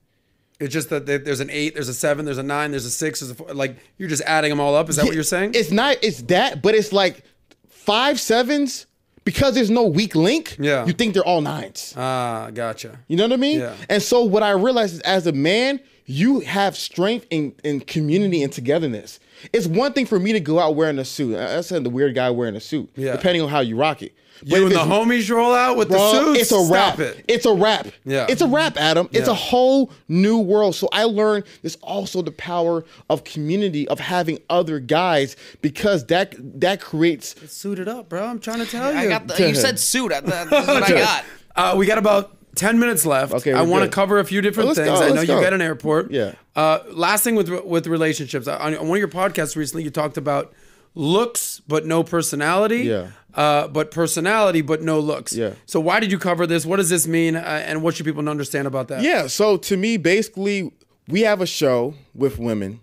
It's 0.60 0.74
just 0.74 0.90
that 0.90 1.06
there's 1.06 1.40
an 1.40 1.52
eight, 1.52 1.76
there's 1.76 1.88
a 1.90 1.94
seven, 1.94 2.26
there's 2.26 2.40
a 2.40 2.44
nine, 2.44 2.72
there's 2.72 2.86
a 2.86 2.90
six, 2.90 3.20
there's 3.20 3.32
a 3.32 3.36
four. 3.36 3.54
Like 3.54 3.78
you're 3.98 4.10
just 4.10 4.24
adding 4.24 4.50
them 4.50 4.60
all 4.60 4.76
up. 4.76 4.90
Is 4.90 4.96
that 4.96 5.06
what 5.06 5.14
you're 5.14 5.24
saying? 5.24 5.52
It's 5.54 5.70
not, 5.72 5.98
it's 6.02 6.24
that, 6.24 6.64
but 6.64 6.74
it's 6.74 6.92
like 6.92 7.24
five 7.70 8.20
sevens 8.20 8.88
because 9.24 9.54
there's 9.54 9.70
no 9.70 9.84
weak 9.86 10.16
link. 10.16 10.56
Yeah. 10.60 10.86
You 10.88 10.94
think 10.94 11.14
they're 11.14 11.24
all 11.24 11.42
nines. 11.42 11.94
Ah, 11.96 12.50
gotcha. 12.52 12.98
You 13.08 13.18
know 13.18 13.26
what 13.26 13.34
I 13.34 13.38
mean? 13.38 13.60
Yeah. 13.60 13.76
And 13.90 14.02
so 14.02 14.24
what 14.24 14.42
I 14.42 14.52
realized 14.52 14.96
is 14.96 15.00
as 15.02 15.28
a 15.28 15.32
man, 15.32 15.80
you 16.06 16.40
have 16.40 16.76
strength 16.76 17.28
in, 17.30 17.54
in 17.64 17.82
community 17.82 18.42
and 18.42 18.52
togetherness. 18.52 19.20
It's 19.54 19.68
one 19.68 19.94
thing 19.94 20.06
for 20.06 20.20
me 20.20 20.34
to 20.34 20.40
go 20.40 20.60
out 20.60 20.76
wearing 20.76 21.00
a 21.00 21.06
suit. 21.06 21.38
I 21.38 21.62
said 21.62 21.84
the 21.84 21.90
weird 21.90 22.16
guy 22.16 22.30
wearing 22.30 22.56
a 22.56 22.60
suit, 22.62 22.90
Yeah. 22.96 23.14
depending 23.14 23.42
on 23.42 23.50
how 23.50 23.60
you 23.60 23.76
rock 23.78 24.02
it. 24.02 24.14
But 24.42 24.50
You 24.58 24.66
and 24.68 24.72
the 24.76 24.80
homies 24.80 25.30
roll 25.36 25.52
out 25.56 25.78
with 25.78 25.90
Bro, 25.90 25.98
the 25.98 26.12
suits. 26.26 26.42
It's 26.42 26.52
a 26.52 26.64
Stop 26.64 26.70
rap. 26.72 27.00
it. 27.00 27.26
It's 27.28 27.46
a 27.48 27.54
wrap. 27.54 27.88
Yeah. 28.06 28.28
It's 28.30 28.42
a 28.44 28.48
rap, 28.48 28.78
Adam. 28.78 29.10
It's 29.12 29.26
Yeah. 29.26 29.32
a 29.34 29.36
whole 29.36 29.92
new 30.08 30.38
world. 30.38 30.76
So 30.76 30.88
I 30.92 31.06
learned 31.06 31.46
there's 31.64 31.78
also 31.78 32.22
the 32.22 32.30
power 32.32 32.86
of 33.10 33.24
community, 33.24 33.88
of 33.88 34.00
having 34.00 34.38
other 34.48 34.80
guys, 34.80 35.36
because 35.64 36.06
that 36.06 36.36
that 36.60 36.82
creates 36.82 37.34
Suit 37.52 37.80
it 37.80 37.88
up, 37.88 38.10
bro. 38.10 38.24
I'm 38.26 38.38
trying 38.40 38.60
to 38.60 38.68
tell 38.68 38.94
you. 38.94 39.00
I 39.00 39.08
got 39.08 39.28
the, 39.28 39.50
you 39.50 39.56
said 39.56 39.80
suit. 39.80 40.12
I- 40.12 40.20
That's 40.22 40.52
what 40.68 40.84
I 40.84 40.90
got. 40.90 41.24
Uh, 41.56 41.74
we 41.76 41.88
got 41.88 41.98
about 41.98 42.37
10 42.58 42.80
minutes 42.80 43.06
left. 43.06 43.34
Okay, 43.34 43.54
I 43.54 43.62
want 43.62 43.84
to 43.86 43.90
cover 43.90 44.20
a 44.20 44.26
few 44.26 44.42
different 44.42 44.76
things. 44.76 44.88
go, 44.88 44.96
I 44.96 45.10
know 45.10 45.16
let's 45.16 45.22
you 45.28 45.36
go. 45.36 45.42
got 45.42 45.54
an 45.54 45.62
airport. 45.62 46.12
Yeah. 46.12 46.34
Uh, 46.56 46.80
last 46.92 47.24
thing 47.24 47.36
with 47.36 47.50
with 47.66 47.88
relationships. 47.88 48.48
On 48.48 48.76
on 48.76 48.88
one 48.88 48.98
of 48.98 49.00
your 49.00 49.08
podcasts 49.08 49.56
recently, 49.56 49.84
you 49.84 49.90
talked 49.92 50.18
about 50.18 50.54
looks 50.96 51.62
but 51.68 51.86
no 51.86 52.04
personality. 52.04 52.80
Yeah. 52.80 53.08
Uh, 53.34 53.68
but 53.68 53.92
personality 53.92 54.62
but 54.62 54.82
no 54.82 55.00
looks. 55.00 55.34
Yeah. 55.34 55.54
So 55.66 55.80
why 55.80 56.00
did 56.00 56.12
you 56.12 56.18
cover 56.18 56.48
this? 56.48 56.66
What 56.66 56.78
does 56.78 56.90
this 56.90 57.08
mean? 57.08 57.36
Uh, 57.36 57.40
and 57.66 57.84
what 57.84 57.96
should 57.96 58.06
people 58.06 58.28
understand 58.28 58.68
about 58.68 58.88
that? 58.88 59.04
Yeah. 59.04 59.28
So 59.28 59.58
to 59.58 59.78
me, 59.78 59.98
basically, 59.98 60.72
we 61.08 61.22
have 61.22 61.40
a 61.42 61.46
show 61.46 61.94
with 62.16 62.40
women. 62.40 62.82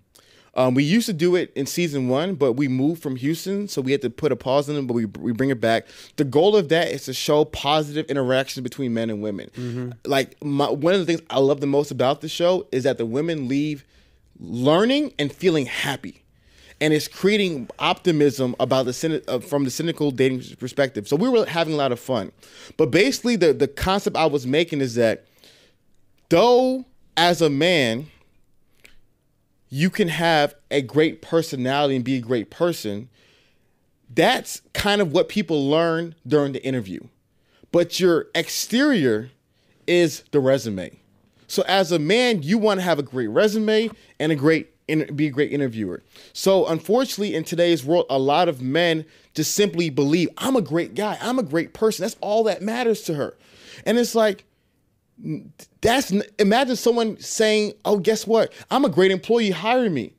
Um, 0.56 0.74
we 0.74 0.84
used 0.84 1.06
to 1.06 1.12
do 1.12 1.34
it 1.34 1.52
in 1.56 1.66
season 1.66 2.08
one, 2.08 2.34
but 2.36 2.52
we 2.52 2.68
moved 2.68 3.02
from 3.02 3.16
Houston, 3.16 3.66
so 3.66 3.80
we 3.82 3.90
had 3.92 4.02
to 4.02 4.10
put 4.10 4.30
a 4.30 4.36
pause 4.36 4.68
in 4.68 4.76
it. 4.76 4.86
But 4.86 4.94
we 4.94 5.04
we 5.06 5.32
bring 5.32 5.50
it 5.50 5.60
back. 5.60 5.86
The 6.16 6.24
goal 6.24 6.54
of 6.56 6.68
that 6.68 6.88
is 6.88 7.04
to 7.06 7.12
show 7.12 7.44
positive 7.44 8.06
interaction 8.06 8.62
between 8.62 8.94
men 8.94 9.10
and 9.10 9.20
women. 9.22 9.94
Like 10.04 10.42
my, 10.44 10.70
one 10.70 10.94
of 10.94 11.00
the 11.00 11.06
things 11.06 11.22
I 11.30 11.38
love 11.40 11.60
the 11.60 11.66
most 11.66 11.90
about 11.90 12.20
the 12.20 12.28
show 12.28 12.66
is 12.70 12.84
that 12.84 12.98
the 12.98 13.06
women 13.06 13.48
leave 13.48 13.84
learning 14.38 15.12
and 15.18 15.32
feeling 15.32 15.66
happy. 15.66 16.20
And 16.80 16.92
it's 16.92 17.08
creating 17.08 17.70
optimism 17.78 18.54
about 18.60 18.86
the 18.86 19.22
uh, 19.28 19.38
from 19.38 19.64
the 19.64 19.70
cynical 19.70 20.10
dating 20.10 20.42
perspective. 20.56 21.08
So 21.08 21.16
we 21.16 21.28
were 21.28 21.46
having 21.46 21.74
a 21.74 21.76
lot 21.76 21.92
of 21.92 22.00
fun, 22.00 22.32
but 22.76 22.90
basically 22.90 23.36
the 23.36 23.52
the 23.52 23.68
concept 23.68 24.16
I 24.16 24.26
was 24.26 24.46
making 24.46 24.80
is 24.80 24.94
that 24.96 25.24
though 26.28 26.84
as 27.16 27.40
a 27.40 27.48
man 27.48 28.08
you 29.74 29.90
can 29.90 30.06
have 30.06 30.54
a 30.70 30.80
great 30.80 31.20
personality 31.20 31.96
and 31.96 32.04
be 32.04 32.14
a 32.14 32.20
great 32.20 32.48
person. 32.48 33.08
That's 34.08 34.62
kind 34.72 35.00
of 35.00 35.10
what 35.10 35.28
people 35.28 35.68
learn 35.68 36.14
during 36.24 36.52
the 36.52 36.64
interview. 36.64 37.00
But 37.72 37.98
your 37.98 38.28
exterior 38.36 39.30
is 39.88 40.22
the 40.30 40.38
resume. 40.38 41.00
So 41.48 41.64
as 41.66 41.90
a 41.90 41.98
man 41.98 42.44
you 42.44 42.56
want 42.56 42.78
to 42.78 42.84
have 42.84 43.00
a 43.00 43.02
great 43.02 43.26
resume 43.26 43.90
and 44.20 44.30
a 44.30 44.36
great 44.36 44.70
be 44.86 45.26
a 45.26 45.30
great 45.30 45.50
interviewer. 45.50 46.04
So 46.32 46.66
unfortunately 46.66 47.34
in 47.34 47.42
today's 47.42 47.84
world 47.84 48.06
a 48.08 48.18
lot 48.18 48.48
of 48.48 48.62
men 48.62 49.04
just 49.34 49.56
simply 49.56 49.90
believe 49.90 50.28
i'm 50.38 50.54
a 50.54 50.62
great 50.62 50.94
guy. 50.94 51.18
I'm 51.20 51.40
a 51.40 51.42
great 51.42 51.74
person. 51.74 52.04
That's 52.04 52.16
all 52.20 52.44
that 52.44 52.62
matters 52.62 53.02
to 53.02 53.14
her. 53.14 53.34
And 53.84 53.98
it's 53.98 54.14
like 54.14 54.44
that's 55.80 56.12
imagine 56.38 56.76
someone 56.76 57.18
saying, 57.20 57.74
"Oh, 57.84 57.98
guess 57.98 58.26
what? 58.26 58.52
I'm 58.70 58.84
a 58.84 58.88
great 58.88 59.10
employee. 59.10 59.50
Hire 59.50 59.88
me." 59.90 60.12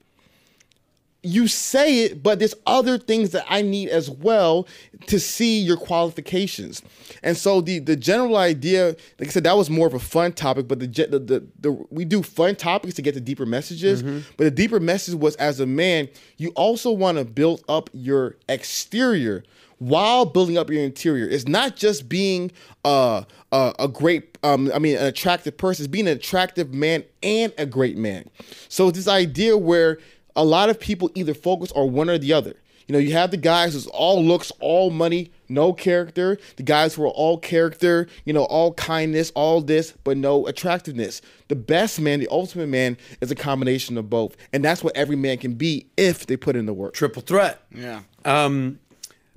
You 1.21 1.47
say 1.47 2.03
it, 2.03 2.21
but 2.21 2.37
there's 2.37 2.53
other 2.67 2.99
things 2.99 3.31
that 3.31 3.45
I 3.49 3.63
need 3.63 3.89
as 3.89 4.11
well 4.11 4.67
to 5.07 5.19
see 5.19 5.59
your 5.59 5.75
qualifications. 5.75 6.83
And 7.23 7.35
so 7.35 7.61
the 7.61 7.79
the 7.79 7.95
general 7.95 8.37
idea, 8.37 8.95
like 9.19 9.29
I 9.29 9.31
said, 9.31 9.43
that 9.45 9.57
was 9.57 9.69
more 9.69 9.87
of 9.87 9.95
a 9.95 9.99
fun 9.99 10.33
topic. 10.33 10.67
But 10.67 10.79
the 10.79 10.87
the 10.87 11.19
the, 11.19 11.47
the 11.59 11.71
we 11.89 12.05
do 12.05 12.21
fun 12.21 12.55
topics 12.55 12.93
to 12.95 13.01
get 13.01 13.15
to 13.15 13.21
deeper 13.21 13.45
messages. 13.45 14.03
Mm-hmm. 14.03 14.19
But 14.37 14.43
the 14.43 14.51
deeper 14.51 14.79
message 14.79 15.15
was, 15.15 15.35
as 15.37 15.59
a 15.59 15.65
man, 15.65 16.09
you 16.37 16.49
also 16.49 16.91
want 16.91 17.17
to 17.17 17.25
build 17.25 17.63
up 17.67 17.89
your 17.91 18.35
exterior 18.47 19.43
while 19.79 20.25
building 20.25 20.57
up 20.57 20.69
your 20.69 20.83
interior. 20.83 21.27
It's 21.27 21.47
not 21.47 21.75
just 21.75 22.07
being 22.09 22.51
uh, 22.83 23.23
a 23.51 23.73
a 23.79 23.87
great, 23.87 24.37
um, 24.43 24.71
I 24.73 24.79
mean, 24.79 24.97
an 24.97 25.05
attractive 25.05 25.57
person. 25.57 25.85
It's 25.85 25.91
being 25.91 26.07
an 26.07 26.17
attractive 26.17 26.73
man 26.73 27.03
and 27.23 27.53
a 27.57 27.65
great 27.65 27.97
man. 27.97 28.29
So 28.69 28.87
it's 28.87 28.97
this 28.97 29.07
idea 29.07 29.57
where 29.57 29.99
a 30.35 30.43
lot 30.43 30.69
of 30.69 30.79
people 30.79 31.09
either 31.15 31.33
focus 31.33 31.71
on 31.73 31.93
one 31.93 32.09
or 32.09 32.17
the 32.17 32.33
other. 32.33 32.55
You 32.87 32.93
know, 32.93 32.99
you 32.99 33.13
have 33.13 33.31
the 33.31 33.37
guys 33.37 33.73
who's 33.73 33.87
all 33.87 34.23
looks, 34.23 34.51
all 34.59 34.91
money, 34.91 35.31
no 35.49 35.73
character. 35.73 36.37
The 36.57 36.63
guys 36.63 36.93
who 36.93 37.03
are 37.03 37.09
all 37.09 37.39
character, 37.39 38.07
you 38.25 38.33
know, 38.33 38.43
all 38.45 38.73
kindness, 38.75 39.31
all 39.33 39.61
this, 39.61 39.93
but 40.03 40.17
no 40.17 40.45
attractiveness. 40.45 41.21
The 41.47 41.55
best 41.55 41.99
man, 41.99 42.19
the 42.19 42.27
ultimate 42.29 42.69
man, 42.69 42.97
is 43.21 43.31
a 43.31 43.35
combination 43.35 43.97
of 43.97 44.09
both, 44.09 44.35
and 44.53 44.63
that's 44.63 44.83
what 44.83 44.95
every 44.95 45.15
man 45.15 45.39
can 45.39 45.53
be 45.53 45.87
if 45.97 46.27
they 46.27 46.37
put 46.37 46.55
in 46.55 46.67
the 46.67 46.73
work. 46.73 46.93
Triple 46.93 47.23
threat. 47.23 47.61
Yeah. 47.73 48.01
Um, 48.23 48.79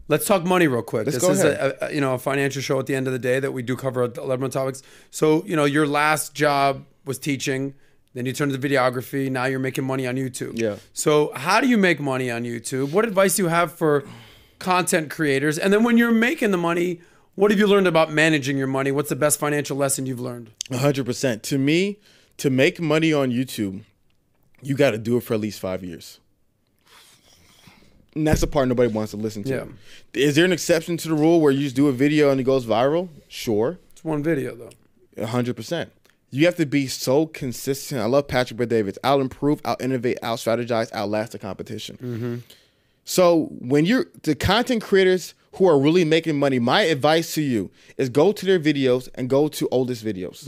let's 0.09 0.27
talk 0.27 0.45
money 0.45 0.67
real 0.67 0.83
quick. 0.83 1.07
Let's 1.07 1.17
this 1.19 1.25
go 1.25 1.31
is 1.31 1.45
a, 1.45 1.77
a 1.81 1.93
you 1.93 2.01
know 2.01 2.15
a 2.15 2.19
financial 2.19 2.61
show 2.61 2.79
at 2.81 2.87
the 2.87 2.95
end 2.95 3.07
of 3.07 3.13
the 3.13 3.19
day 3.19 3.39
that 3.41 3.53
we 3.53 3.63
do 3.63 3.77
cover 3.77 4.03
a 4.03 4.25
lot 4.25 4.43
of 4.43 4.51
topics. 4.51 4.83
So 5.11 5.45
you 5.47 5.55
know 5.55 5.65
your 5.65 5.87
last 5.87 6.35
job 6.35 6.85
was 7.05 7.19
teaching. 7.19 7.75
Then 8.15 8.27
you 8.27 8.33
turned 8.33 8.53
to 8.53 8.59
videography. 8.59 9.31
Now 9.31 9.45
you're 9.45 9.59
making 9.61 9.85
money 9.85 10.07
on 10.07 10.17
YouTube. 10.17 10.59
Yeah. 10.59 10.77
So 10.93 11.31
how 11.35 11.61
do 11.61 11.69
you 11.69 11.79
make 11.79 12.01
money 12.01 12.31
on 12.31 12.43
YouTube? 12.43 12.91
What 12.91 13.05
advice 13.05 13.37
do 13.37 13.45
you 13.45 13.49
have 13.49 13.73
for 13.73 14.05
content 14.59 15.11
creators? 15.11 15.59
And 15.59 15.73
then 15.73 15.85
when 15.85 15.99
you're 15.99 16.11
making 16.11 16.51
the 16.51 16.57
money, 16.57 17.01
what 17.35 17.51
have 17.51 17.61
you 17.61 17.67
learned 17.67 17.87
about 17.87 18.11
managing 18.11 18.57
your 18.57 18.67
money? 18.67 18.91
What's 18.91 19.11
the 19.11 19.17
best 19.17 19.39
financial 19.39 19.77
lesson 19.77 20.07
you've 20.07 20.21
learned? 20.21 20.51
hundred 20.73 21.05
percent. 21.05 21.43
To 21.45 21.59
me, 21.59 21.99
to 22.39 22.51
make 22.51 22.81
money 22.81 23.13
on 23.13 23.31
YouTube, 23.31 23.85
you 24.63 24.75
got 24.75 24.93
to 24.93 24.99
do 24.99 25.19
it 25.19 25.23
for 25.23 25.35
at 25.35 25.41
least 25.41 25.61
five 25.61 25.85
years. 25.85 26.19
And 28.15 28.27
that's 28.27 28.41
the 28.41 28.47
part 28.47 28.69
nobody 28.69 28.93
wants 28.93 29.11
to 29.13 29.17
listen 29.17 29.45
to. 29.45 29.51
Yeah. 29.51 29.65
Is 30.15 30.35
there 30.35 30.45
an 30.45 30.53
exception 30.53 30.97
to 30.99 31.09
the 31.09 31.15
rule 31.15 31.41
where 31.41 31.53
you 31.53 31.61
just 31.65 31.77
do 31.77 31.89
a 31.89 31.93
video 31.93 32.31
and 32.31 32.41
it 32.41 32.45
goes 32.45 32.67
viral? 32.67 33.09
Sure, 33.29 33.79
It's 33.93 34.03
one 34.05 34.23
video 34.23 34.57
though. 34.57 35.27
hundred 35.27 35.55
percent. 35.57 35.93
You 36.31 36.45
have 36.47 36.57
to 36.57 36.67
be 36.67 36.87
so 36.89 37.27
consistent. 37.27 38.01
I 38.03 38.05
love 38.07 38.29
Patrick 38.29 38.59
Bet 38.59 38.69
Davis. 38.69 38.99
I'll 39.03 39.21
improve, 39.21 39.61
I'll 39.65 39.77
innovate, 39.81 40.19
I'll 40.23 40.37
strategize, 40.37 40.93
outlast 40.93 41.33
the 41.33 41.39
competition. 41.39 41.97
Mm-hmm. 41.97 42.37
So 43.05 43.47
when 43.59 43.87
you're 43.87 44.07
the 44.25 44.35
content 44.35 44.83
creators 44.83 45.33
who 45.53 45.67
are 45.67 45.79
really 45.79 46.05
making 46.05 46.39
money, 46.39 46.59
my 46.59 46.83
advice 46.83 47.33
to 47.35 47.43
you 47.43 47.71
is 47.97 48.11
go 48.11 48.33
to 48.33 48.45
their 48.45 48.61
videos 48.61 49.09
and 49.15 49.31
go 49.31 49.49
to 49.49 49.69
oldest 49.71 50.05
videos. 50.05 50.45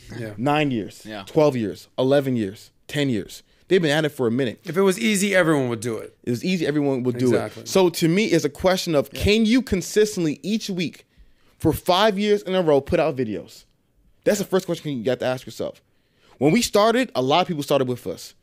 Yeah. 0.18 0.34
Nine 0.36 0.70
years, 0.70 1.02
Yeah. 1.04 1.24
12 1.26 1.56
years, 1.56 1.88
11 1.98 2.36
years, 2.36 2.70
10 2.88 3.08
years. 3.08 3.42
They've 3.68 3.82
been 3.82 3.90
at 3.90 4.04
it 4.04 4.10
for 4.10 4.26
a 4.26 4.30
minute. 4.30 4.60
If 4.64 4.76
it 4.76 4.82
was 4.82 4.98
easy, 4.98 5.34
everyone 5.34 5.68
would 5.68 5.80
do 5.80 5.96
it. 5.98 6.16
It 6.22 6.30
was 6.30 6.44
easy, 6.44 6.66
everyone 6.66 7.02
would 7.02 7.18
do 7.18 7.26
Exactly. 7.26 7.62
it. 7.62 7.68
So 7.68 7.88
to 7.90 8.08
me, 8.08 8.26
it's 8.26 8.44
a 8.44 8.48
question 8.50 8.94
of 8.94 9.10
can 9.10 9.44
you 9.44 9.60
consistently 9.62 10.38
each 10.42 10.70
week 10.70 11.06
for 11.58 11.72
five 11.72 12.18
years 12.18 12.42
in 12.42 12.54
a 12.54 12.62
row 12.62 12.80
put 12.80 13.00
out 13.00 13.16
videos? 13.16 13.64
That's 14.24 14.38
the 14.38 14.44
first 14.44 14.66
question 14.66 14.96
you 14.96 15.04
got 15.04 15.18
to 15.20 15.26
ask 15.26 15.46
yourself. 15.46 15.82
When 16.38 16.52
we 16.52 16.62
started, 16.62 17.10
a 17.14 17.22
lot 17.22 17.40
of 17.40 17.48
people 17.48 17.62
started 17.62 17.88
with 17.88 18.06
us. 18.06 18.34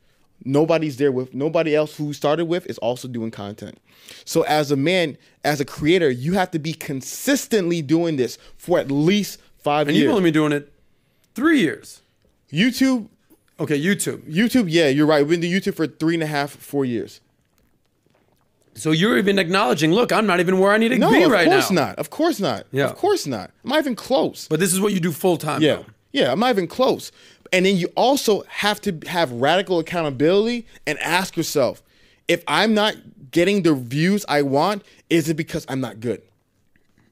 Nobody's 0.44 0.96
there 0.96 1.12
with 1.12 1.32
nobody 1.32 1.74
else 1.74 1.96
who 1.96 2.12
started 2.12 2.46
with 2.46 2.66
is 2.66 2.76
also 2.78 3.08
doing 3.08 3.30
content. 3.30 3.78
So 4.24 4.42
as 4.42 4.70
a 4.70 4.76
man, 4.76 5.16
as 5.44 5.60
a 5.60 5.64
creator, 5.64 6.10
you 6.10 6.34
have 6.34 6.50
to 6.50 6.58
be 6.58 6.74
consistently 6.74 7.80
doing 7.82 8.16
this 8.16 8.36
for 8.56 8.78
at 8.78 8.90
least 8.90 9.40
five 9.58 9.88
And 9.88 9.96
years. 9.96 10.02
And 10.02 10.08
you've 10.10 10.16
only 10.18 10.30
been 10.30 10.34
doing 10.34 10.52
it 10.52 10.72
three 11.34 11.60
years. 11.60 12.02
YouTube, 12.52 13.08
Okay, 13.60 13.80
YouTube. 13.80 14.22
YouTube, 14.30 14.66
yeah, 14.68 14.88
you're 14.88 15.06
right. 15.06 15.20
We've 15.26 15.40
been 15.40 15.48
doing 15.48 15.52
YouTube 15.60 15.74
for 15.76 15.86
three 15.86 16.14
and 16.14 16.22
a 16.22 16.26
half, 16.26 16.50
four 16.50 16.84
years. 16.84 17.20
So 18.76 18.90
you're 18.90 19.16
even 19.18 19.38
acknowledging, 19.38 19.92
look, 19.92 20.10
I'm 20.12 20.26
not 20.26 20.40
even 20.40 20.58
where 20.58 20.72
I 20.72 20.78
need 20.78 20.88
to 20.88 20.98
No, 20.98 21.10
be 21.10 21.24
right 21.26 21.46
now. 21.46 21.58
of 21.58 21.60
course 21.62 21.70
not. 21.70 21.96
Of 21.98 22.10
course 22.10 22.40
not. 22.40 22.66
Yeah. 22.72 22.86
Of 22.86 22.96
course 22.96 23.26
not. 23.26 23.50
I'm 23.62 23.70
not 23.70 23.78
even 23.78 23.94
close. 23.94 24.48
But 24.48 24.58
this 24.58 24.72
is 24.72 24.80
what 24.80 24.92
you 24.92 24.98
do 24.98 25.12
full 25.12 25.36
time. 25.36 25.62
yeah. 25.62 25.76
though. 25.76 25.84
Yeah, 26.12 26.32
I'm 26.32 26.40
not 26.40 26.50
even 26.50 26.66
close. 26.66 27.12
And 27.52 27.64
then 27.66 27.76
you 27.76 27.88
also 27.96 28.42
have 28.48 28.80
to 28.82 28.98
have 29.06 29.30
radical 29.32 29.78
accountability 29.78 30.66
and 30.86 30.98
ask 30.98 31.36
yourself, 31.36 31.82
if 32.26 32.42
I'm 32.48 32.74
not 32.74 32.96
getting 33.30 33.62
the 33.62 33.74
views 33.74 34.24
I 34.28 34.42
want, 34.42 34.82
is 35.10 35.28
it 35.28 35.34
because 35.34 35.64
I'm 35.68 35.80
not 35.80 36.00
good? 36.00 36.22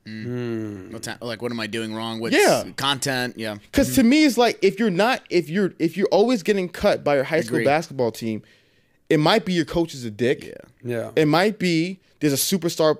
Mm. 0.07 0.93
What's 0.93 1.07
that, 1.07 1.23
like? 1.23 1.43
What 1.43 1.53
am 1.53 1.61
I 1.61 1.66
doing 1.66 1.95
wrong 1.95 2.20
with 2.20 2.33
Yeah. 2.33 2.65
content? 2.77 3.35
Yeah. 3.37 3.55
Because 3.55 3.95
to 3.95 4.01
mm-hmm. 4.01 4.11
me, 4.11 4.24
it's 4.24 4.37
like 4.37 4.59
if 4.62 4.79
you're 4.79 4.91
not, 4.91 5.23
if 5.31 5.49
you're, 5.49 5.74
if 5.79 5.97
you're 5.97 6.09
always 6.09 6.43
getting 6.43 6.69
cut 6.69 7.05
by 7.05 7.15
your 7.15 7.24
high 7.24 7.41
school 7.41 7.57
Agreed. 7.57 7.66
basketball 7.66 8.11
team, 8.11 8.43
it 9.09 9.19
might 9.19 9.45
be 9.45 9.53
your 9.53 9.65
coach 9.65 9.95
is 9.95 10.05
a 10.05 10.11
dick. 10.11 10.45
Yeah. 10.45 10.53
Yeah. 10.83 11.11
It 11.15 11.27
might 11.27 11.59
be 11.59 12.01
there's 12.20 12.33
a 12.33 12.37
superstar 12.37 12.99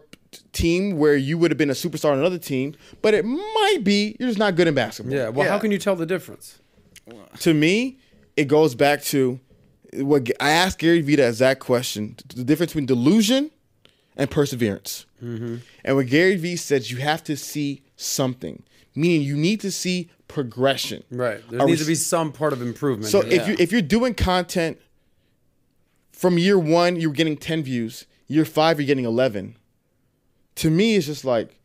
team 0.53 0.99
where 0.99 1.16
you 1.16 1.39
would 1.39 1.51
have 1.51 1.59
been 1.59 1.70
a 1.70 1.74
superstar 1.74 2.12
on 2.12 2.19
another 2.19 2.39
team, 2.39 2.74
but 3.01 3.15
it 3.15 3.24
might 3.24 3.79
be 3.83 4.16
you're 4.19 4.29
just 4.29 4.39
not 4.39 4.55
good 4.55 4.69
in 4.69 4.74
basketball. 4.74 5.15
Yeah. 5.15 5.29
Well, 5.29 5.49
how 5.49 5.59
can 5.59 5.70
you 5.70 5.79
tell 5.79 5.97
the 5.97 6.07
difference? 6.07 6.59
To 7.41 7.53
me, 7.53 7.99
it 8.37 8.47
goes 8.47 8.74
back 8.74 9.03
to 9.05 9.41
what 9.95 10.31
I 10.41 10.51
asked 10.51 10.79
Gary 10.79 11.01
Vee 11.01 11.16
that 11.16 11.29
exact 11.29 11.61
question: 11.61 12.16
the 12.35 12.45
difference 12.45 12.73
between 12.73 12.87
delusion 12.87 13.51
and 14.16 14.31
perseverance. 14.31 15.07
Mm-hmm. 15.23 15.57
And 15.85 15.97
what 15.97 16.07
Gary 16.07 16.36
Vee 16.36 16.57
says, 16.57 16.90
you 16.90 16.99
have 16.99 17.23
to 17.24 17.36
see 17.36 17.82
something, 17.97 18.62
meaning 18.94 19.23
you 19.23 19.36
need 19.36 19.61
to 19.61 19.70
see 19.70 20.11
progression. 20.28 21.05
Right. 21.11 21.43
There 21.51 21.61
Are 21.61 21.66
we 21.66 21.73
needs 21.73 21.82
to 21.82 21.86
be 21.86 21.94
some 21.94 22.32
part 22.32 22.53
of 22.53 22.62
improvement. 22.62 23.11
So 23.11 23.20
here. 23.23 23.40
if 23.40 23.49
you 23.49 23.57
if 23.59 23.73
you're 23.73 23.82
doing 23.82 24.15
content 24.15 24.78
from 26.12 26.39
year 26.39 26.59
one, 26.59 26.97
you're 26.97 27.12
getting 27.12 27.36
ten 27.36 27.62
views. 27.62 28.07
Year 28.27 28.44
five, 28.44 28.81
you're 28.81 28.86
getting 28.86 29.05
eleven. 29.05 29.57
To 30.57 30.70
me, 30.70 30.97
it's 30.97 31.07
just 31.07 31.24
like 31.24 31.59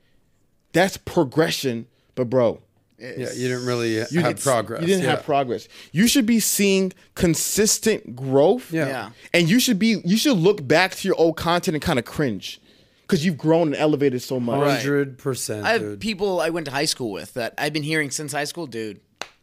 that's 0.74 0.98
progression. 0.98 1.88
But 2.16 2.30
bro, 2.30 2.62
yeah, 3.00 3.10
you 3.34 3.48
didn't 3.48 3.66
really 3.66 3.94
you 3.96 4.00
have 4.00 4.12
didn't- 4.12 4.42
progress. 4.42 4.82
You 4.82 4.88
didn't 4.88 5.04
yeah. 5.04 5.12
have 5.12 5.24
progress. 5.24 5.68
You 5.92 6.08
should 6.08 6.26
be 6.26 6.40
seeing 6.40 6.94
consistent 7.16 8.16
growth. 8.16 8.72
Yeah. 8.72 8.88
Yeah. 8.88 9.10
And 9.34 9.50
you 9.50 9.60
should 9.60 9.80
be 9.80 10.02
you 10.04 10.18
should 10.18 10.38
look 10.38 10.68
back 10.68 10.96
to 10.96 11.08
your 11.08 11.16
old 11.18 11.38
content 11.38 11.76
and 11.76 11.82
kind 11.82 12.00
of 12.00 12.06
cringe. 12.06 12.60
Because 13.08 13.26
you've 13.26 13.38
grown 13.38 13.68
and 13.70 13.76
elevated 13.78 14.22
so 14.22 14.40
much. 14.40 14.60
Right. 14.60 14.78
Hundred 14.82 15.18
percent, 15.18 15.66
I 15.66 15.72
have 15.74 15.82
dude. 15.82 16.00
people 16.02 16.42
I 16.42 16.50
went 16.50 16.66
to 16.66 16.72
high 16.72 16.86
school 16.86 17.12
with 17.12 17.34
that 17.36 17.54
I've 17.58 17.74
been 17.74 17.84
hearing 17.84 18.12
since 18.12 18.34
high 18.34 18.44
school, 18.44 18.68
dude. 18.68 19.00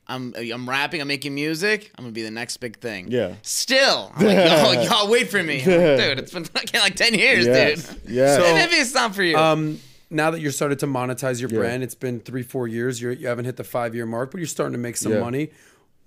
I'm 0.07 0.35
I'm 0.37 0.69
rapping, 0.69 1.01
I'm 1.01 1.09
making 1.09 1.35
music. 1.35 1.91
I'm 1.97 2.05
gonna 2.05 2.13
be 2.13 2.23
the 2.23 2.31
next 2.31 2.59
big 2.59 2.79
thing. 2.79 3.11
Yeah. 3.11 3.37
Still, 3.43 4.13
I'm 4.15 4.27
like, 4.27 4.37
y'all, 4.77 4.85
y'all 4.85 5.11
wait 5.11 5.31
for 5.31 5.43
me, 5.43 5.57
like, 5.59 5.65
dude. 5.65 6.19
It's 6.19 6.33
been 6.33 6.45
fucking 6.45 6.81
like 6.81 6.95
ten 6.95 7.15
years, 7.15 7.47
Yes. 7.47 7.89
dude. 7.89 8.11
Yes. 8.11 8.37
So, 8.39 8.45
So- 8.47 8.55
maybe 8.55 8.75
it's 8.75 8.93
not 8.95 9.15
for 9.15 9.23
you. 9.23 9.37
Um, 9.37 9.81
now 10.11 10.31
that 10.31 10.41
you're 10.41 10.53
started 10.53 10.79
to 10.81 10.87
monetize 10.87 11.41
your 11.41 11.49
Yeah. 11.51 11.59
brand, 11.61 11.83
it's 11.83 11.95
been 11.95 12.21
three, 12.21 12.43
four 12.43 12.69
years. 12.69 13.01
You're, 13.01 13.13
you 13.13 13.27
haven't 13.29 13.47
hit 13.47 13.57
the 13.57 13.65
five 13.65 13.95
year 13.95 14.05
mark, 14.05 14.31
but 14.31 14.39
you're 14.39 14.47
starting 14.47 14.75
to 14.75 14.79
make 14.79 14.97
some 14.99 15.13
Yeah. 15.13 15.21
money. 15.21 15.51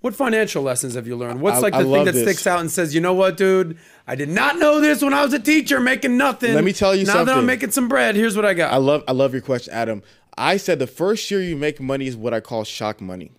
What 0.00 0.14
financial 0.14 0.62
lessons 0.62 0.94
have 0.94 1.08
you 1.08 1.16
learned? 1.16 1.40
What's 1.40 1.58
I- 1.58 1.60
like 1.60 1.74
I 1.74 1.82
the 1.82 1.90
thing 1.90 2.04
that 2.04 2.12
this. 2.12 2.22
sticks 2.22 2.46
out 2.46 2.60
and 2.60 2.70
says, 2.70 2.94
you 2.94 3.00
know 3.00 3.14
what, 3.14 3.36
dude? 3.36 3.76
I 4.06 4.14
did 4.14 4.28
not 4.28 4.56
know 4.56 4.80
this 4.80 5.02
when 5.02 5.12
I 5.12 5.22
was 5.24 5.32
a 5.32 5.40
teacher 5.40 5.80
making 5.80 6.16
nothing. 6.16 6.54
Let 6.54 6.64
me 6.64 6.72
tell 6.72 6.94
you 6.94 7.04
something. 7.04 7.26
now 7.26 7.32
that 7.32 7.38
I'm 7.38 7.46
making 7.46 7.72
some 7.72 7.88
bread, 7.88 8.14
here's 8.14 8.36
what 8.36 8.44
I 8.44 8.54
got. 8.54 8.72
I 8.72 8.76
love 8.76 9.02
I 9.08 9.12
love 9.12 9.32
your 9.32 9.42
question, 9.42 9.72
Adam. 9.74 10.02
I 10.36 10.56
said 10.56 10.78
the 10.78 10.86
first 10.86 11.28
year 11.30 11.42
you 11.42 11.56
make 11.56 11.80
money 11.80 12.06
is 12.06 12.16
what 12.16 12.32
I 12.32 12.40
call 12.40 12.62
shock 12.64 13.00
money. 13.00 13.32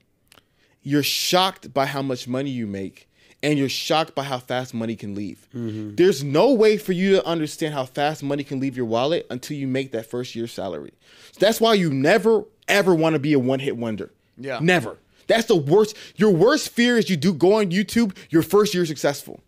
You're 0.82 1.04
shocked 1.04 1.74
by 1.74 1.86
how 1.86 2.02
much 2.02 2.28
money 2.28 2.50
you 2.50 2.68
make, 2.68 3.10
and 3.42 3.58
you're 3.58 3.70
shocked 3.70 4.14
by 4.14 4.24
how 4.24 4.40
fast 4.40 4.74
money 4.74 4.96
can 4.96 5.16
leave. 5.16 5.48
Mm-hmm. 5.56 5.96
There's 5.96 6.24
no 6.24 6.52
way 6.52 6.78
for 6.78 6.92
you 6.92 7.14
to 7.14 7.26
understand 7.26 7.74
how 7.74 7.86
fast 7.86 8.22
money 8.22 8.44
can 8.44 8.60
leave 8.60 8.76
your 8.76 8.86
wallet 8.86 9.26
until 9.30 9.56
you 9.56 9.68
make 9.68 9.92
that 9.94 10.06
first 10.10 10.36
year's 10.36 10.52
salary. 10.52 10.92
That's 11.40 11.62
why 11.62 11.76
you 11.76 11.90
never 11.92 12.44
ever 12.68 12.94
want 12.94 13.14
to 13.14 13.20
be 13.20 13.32
a 13.34 13.40
one 13.40 13.60
hit 13.60 13.78
wonder. 13.78 14.12
Yeah. 14.38 14.60
Never. 14.62 14.98
That's 15.30 15.46
the 15.46 15.56
worst. 15.56 15.96
Your 16.18 16.32
worst 16.32 16.70
fear 16.70 16.98
is 16.98 17.10
you 17.10 17.16
do 17.16 17.34
go 17.34 17.54
on 17.54 17.72
YouTube, 17.72 18.18
your 18.30 18.42
first 18.42 18.74
year 18.74 18.86
successful. 18.86 19.40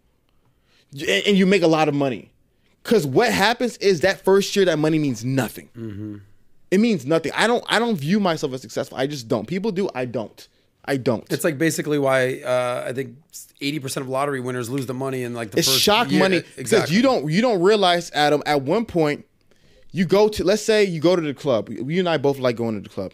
and, 0.94 1.36
you 1.38 1.46
make 1.46 1.62
a 1.64 1.68
lot 1.68 1.90
of 1.90 1.94
money. 1.96 2.32
Cause 2.84 3.06
what 3.06 3.32
happens 3.32 3.78
is 3.78 4.00
that 4.02 4.24
first 4.24 4.56
year 4.56 4.66
that 4.66 4.80
money 4.80 4.98
means 4.98 5.24
nothing. 5.26 6.22
It 6.72 6.80
means 6.80 7.06
nothing. 7.06 7.32
I 7.36 7.46
don't 7.48 7.64
I 7.68 7.78
don't 7.80 7.96
view 7.96 8.20
myself 8.20 8.54
as 8.54 8.62
successful. 8.62 8.98
I 8.98 9.06
just 9.08 9.28
don't. 9.28 9.46
People 9.48 9.72
do, 9.72 9.90
I 9.94 10.06
don't. 10.06 10.48
I 10.84 10.98
don't. 10.98 11.32
it's 11.32 11.44
like 11.44 11.60
basically 11.60 12.00
why 12.00 12.40
uh, 12.42 12.86
I 12.88 12.94
think 12.94 13.16
80% 13.62 13.98
of 13.98 14.10
lottery 14.10 14.40
winners 14.40 14.68
lose 14.68 14.88
the 14.88 14.96
money 14.96 15.22
in 15.22 15.36
like 15.36 15.52
the 15.52 15.60
it's 15.60 15.68
first 15.68 15.80
shock 15.82 16.10
year. 16.10 16.20
money 16.20 16.40
because 16.40 16.58
Exactly. 16.58 16.96
you 16.96 17.02
don't 17.04 17.30
you 17.30 17.42
don't 17.42 17.62
realize 17.62 18.10
Adam 18.16 18.42
at 18.48 18.64
one 18.64 18.86
point 18.86 19.26
you 19.92 20.06
go 20.06 20.28
to 20.30 20.44
let's 20.44 20.64
say 20.64 20.84
you 20.84 21.00
go 21.00 21.16
to 21.16 21.22
the 21.22 21.36
club 21.36 21.70
you 21.70 22.00
and 22.00 22.10
I 22.10 22.18
both 22.18 22.40
like 22.40 22.56
going 22.56 22.76
to 22.76 22.82
the 22.82 22.90
club 22.94 23.12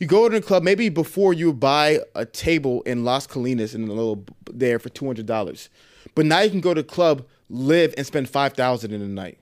you 0.00 0.06
go 0.06 0.28
to 0.28 0.40
the 0.40 0.44
club 0.44 0.62
maybe 0.62 0.88
before 0.88 1.32
you 1.32 1.52
buy 1.52 2.00
a 2.14 2.24
table 2.24 2.82
in 2.82 3.04
Las 3.04 3.26
Colinas 3.26 3.74
in 3.74 3.84
a 3.84 3.92
little 3.92 4.24
there 4.50 4.78
for 4.78 4.88
two 4.88 5.06
hundred 5.06 5.26
dollars. 5.26 5.68
But 6.14 6.26
now 6.26 6.40
you 6.40 6.50
can 6.50 6.60
go 6.60 6.74
to 6.74 6.82
the 6.82 6.88
club 6.88 7.26
live 7.48 7.94
and 7.96 8.06
spend 8.06 8.28
five 8.28 8.54
thousand 8.54 8.92
in 8.92 9.02
a 9.02 9.08
night. 9.08 9.38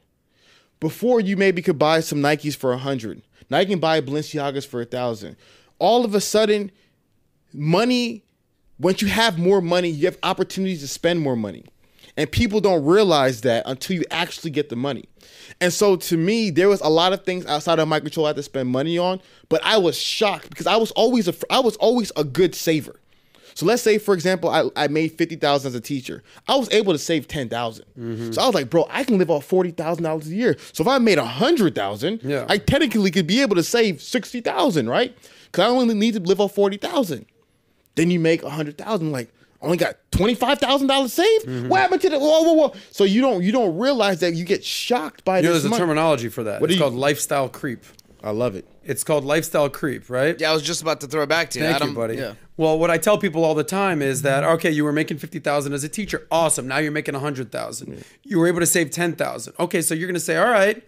Before 0.80 1.20
you 1.20 1.36
maybe 1.36 1.62
could 1.62 1.78
buy 1.78 2.00
some 2.00 2.18
Nikes 2.18 2.56
for 2.56 2.72
a 2.72 2.78
hundred. 2.78 3.22
Now 3.48 3.60
you 3.60 3.66
can 3.66 3.78
buy 3.78 4.00
Balenciagas 4.00 4.66
for 4.66 4.82
a 4.82 4.84
thousand. 4.84 5.36
All 5.78 6.04
of 6.04 6.14
a 6.14 6.20
sudden 6.20 6.72
money 7.52 8.24
once 8.78 9.00
you 9.00 9.08
have 9.08 9.38
more 9.38 9.60
money 9.60 9.88
you 9.88 10.06
have 10.06 10.18
opportunities 10.22 10.80
to 10.80 10.88
spend 10.88 11.20
more 11.20 11.36
money 11.36 11.64
and 12.18 12.30
people 12.30 12.60
don't 12.60 12.84
realize 12.84 13.40
that 13.42 13.62
until 13.64 13.96
you 13.96 14.04
actually 14.10 14.50
get 14.50 14.68
the 14.68 14.76
money. 14.76 15.04
And 15.60 15.72
so 15.72 15.96
to 15.96 16.16
me 16.18 16.50
there 16.50 16.68
was 16.68 16.80
a 16.82 16.88
lot 16.88 17.12
of 17.14 17.24
things 17.24 17.46
outside 17.46 17.78
of 17.78 17.88
my 17.88 18.00
control 18.00 18.26
i 18.26 18.30
had 18.30 18.36
to 18.36 18.42
spend 18.42 18.68
money 18.68 18.98
on 18.98 19.20
but 19.48 19.64
i 19.64 19.78
was 19.78 19.96
shocked 19.96 20.50
because 20.50 20.66
i 20.66 20.76
was 20.76 20.90
always 20.92 21.28
a 21.28 21.34
i 21.48 21.60
was 21.60 21.76
always 21.76 22.12
a 22.16 22.24
good 22.24 22.54
saver. 22.54 23.00
So 23.54 23.66
let's 23.66 23.82
say 23.82 23.98
for 23.98 24.14
example 24.14 24.50
i, 24.50 24.68
I 24.76 24.88
made 24.88 25.16
50000 25.16 25.68
as 25.68 25.74
a 25.74 25.80
teacher. 25.80 26.22
I 26.48 26.56
was 26.56 26.68
able 26.72 26.92
to 26.92 26.98
save 26.98 27.28
10000 27.28 27.84
mm-hmm. 27.98 28.32
so 28.32 28.42
i 28.42 28.46
was 28.46 28.54
like 28.54 28.68
bro 28.68 28.86
i 28.90 29.04
can 29.04 29.16
live 29.18 29.30
off 29.30 29.48
$40000 29.48 30.26
a 30.26 30.28
year. 30.34 30.56
So 30.72 30.82
if 30.82 30.88
i 30.88 30.98
made 30.98 31.18
100000 31.18 32.20
Yeah. 32.22 32.44
i 32.48 32.58
technically 32.58 33.10
could 33.10 33.26
be 33.26 33.40
able 33.40 33.56
to 33.56 33.62
save 33.62 34.02
60000 34.02 34.88
right? 34.88 35.16
Because 35.46 35.64
i 35.64 35.68
only 35.68 35.94
need 35.94 36.14
to 36.14 36.20
live 36.20 36.40
off 36.40 36.54
40000 36.54 37.26
then 37.94 38.10
you 38.12 38.20
make 38.20 38.42
a 38.44 38.50
hundred 38.50 38.78
thousand. 38.78 39.10
Like 39.12 39.28
only 39.60 39.76
got 39.76 39.96
twenty 40.12 40.34
five 40.34 40.58
thousand 40.58 40.86
dollars 40.86 41.12
saved. 41.12 41.46
Mm-hmm. 41.46 41.68
What 41.68 41.80
happened 41.80 42.00
to 42.02 42.10
the 42.10 42.18
whoa 42.18 42.42
whoa 42.42 42.52
whoa? 42.54 42.72
So 42.90 43.04
you 43.04 43.20
don't 43.20 43.42
you 43.42 43.52
don't 43.52 43.76
realize 43.78 44.20
that 44.20 44.34
you 44.34 44.44
get 44.44 44.64
shocked 44.64 45.24
by 45.24 45.38
You 45.38 45.44
know, 45.48 45.52
this. 45.54 45.62
there's 45.64 45.74
a 45.74 45.78
terminology 45.78 46.28
for 46.28 46.44
that. 46.44 46.60
What 46.60 46.70
it's 46.70 46.78
do 46.78 46.84
you- 46.84 46.90
called 46.90 46.98
lifestyle 46.98 47.48
creep. 47.48 47.84
I 48.22 48.30
love 48.30 48.56
it. 48.56 48.66
It's 48.82 49.04
called 49.04 49.24
lifestyle 49.24 49.68
creep, 49.70 50.10
right? 50.10 50.34
yeah, 50.40 50.50
I 50.50 50.54
was 50.54 50.62
just 50.62 50.82
about 50.82 51.00
to 51.02 51.06
throw 51.06 51.22
it 51.22 51.28
back 51.28 51.50
to 51.50 51.58
you, 51.60 51.64
Thank 51.66 51.76
Adam. 51.76 51.90
you, 51.90 51.94
buddy. 51.94 52.16
Yeah. 52.16 52.34
Well, 52.56 52.76
what 52.76 52.90
I 52.90 52.98
tell 52.98 53.16
people 53.16 53.44
all 53.44 53.54
the 53.54 53.62
time 53.62 54.02
is 54.02 54.22
that 54.22 54.42
okay, 54.42 54.70
you 54.72 54.82
were 54.82 54.92
making 54.92 55.18
fifty 55.18 55.38
thousand 55.38 55.72
as 55.72 55.84
a 55.84 55.88
teacher, 55.88 56.26
awesome. 56.30 56.66
Now 56.66 56.78
you're 56.78 56.90
making 56.90 57.14
a 57.14 57.20
hundred 57.20 57.52
thousand. 57.52 58.02
You 58.24 58.38
were 58.40 58.48
able 58.48 58.58
to 58.60 58.66
save 58.66 58.90
ten 58.90 59.14
thousand. 59.14 59.54
Okay, 59.60 59.82
so 59.82 59.94
you're 59.94 60.08
gonna 60.08 60.18
say, 60.18 60.36
all 60.36 60.50
right, 60.50 60.82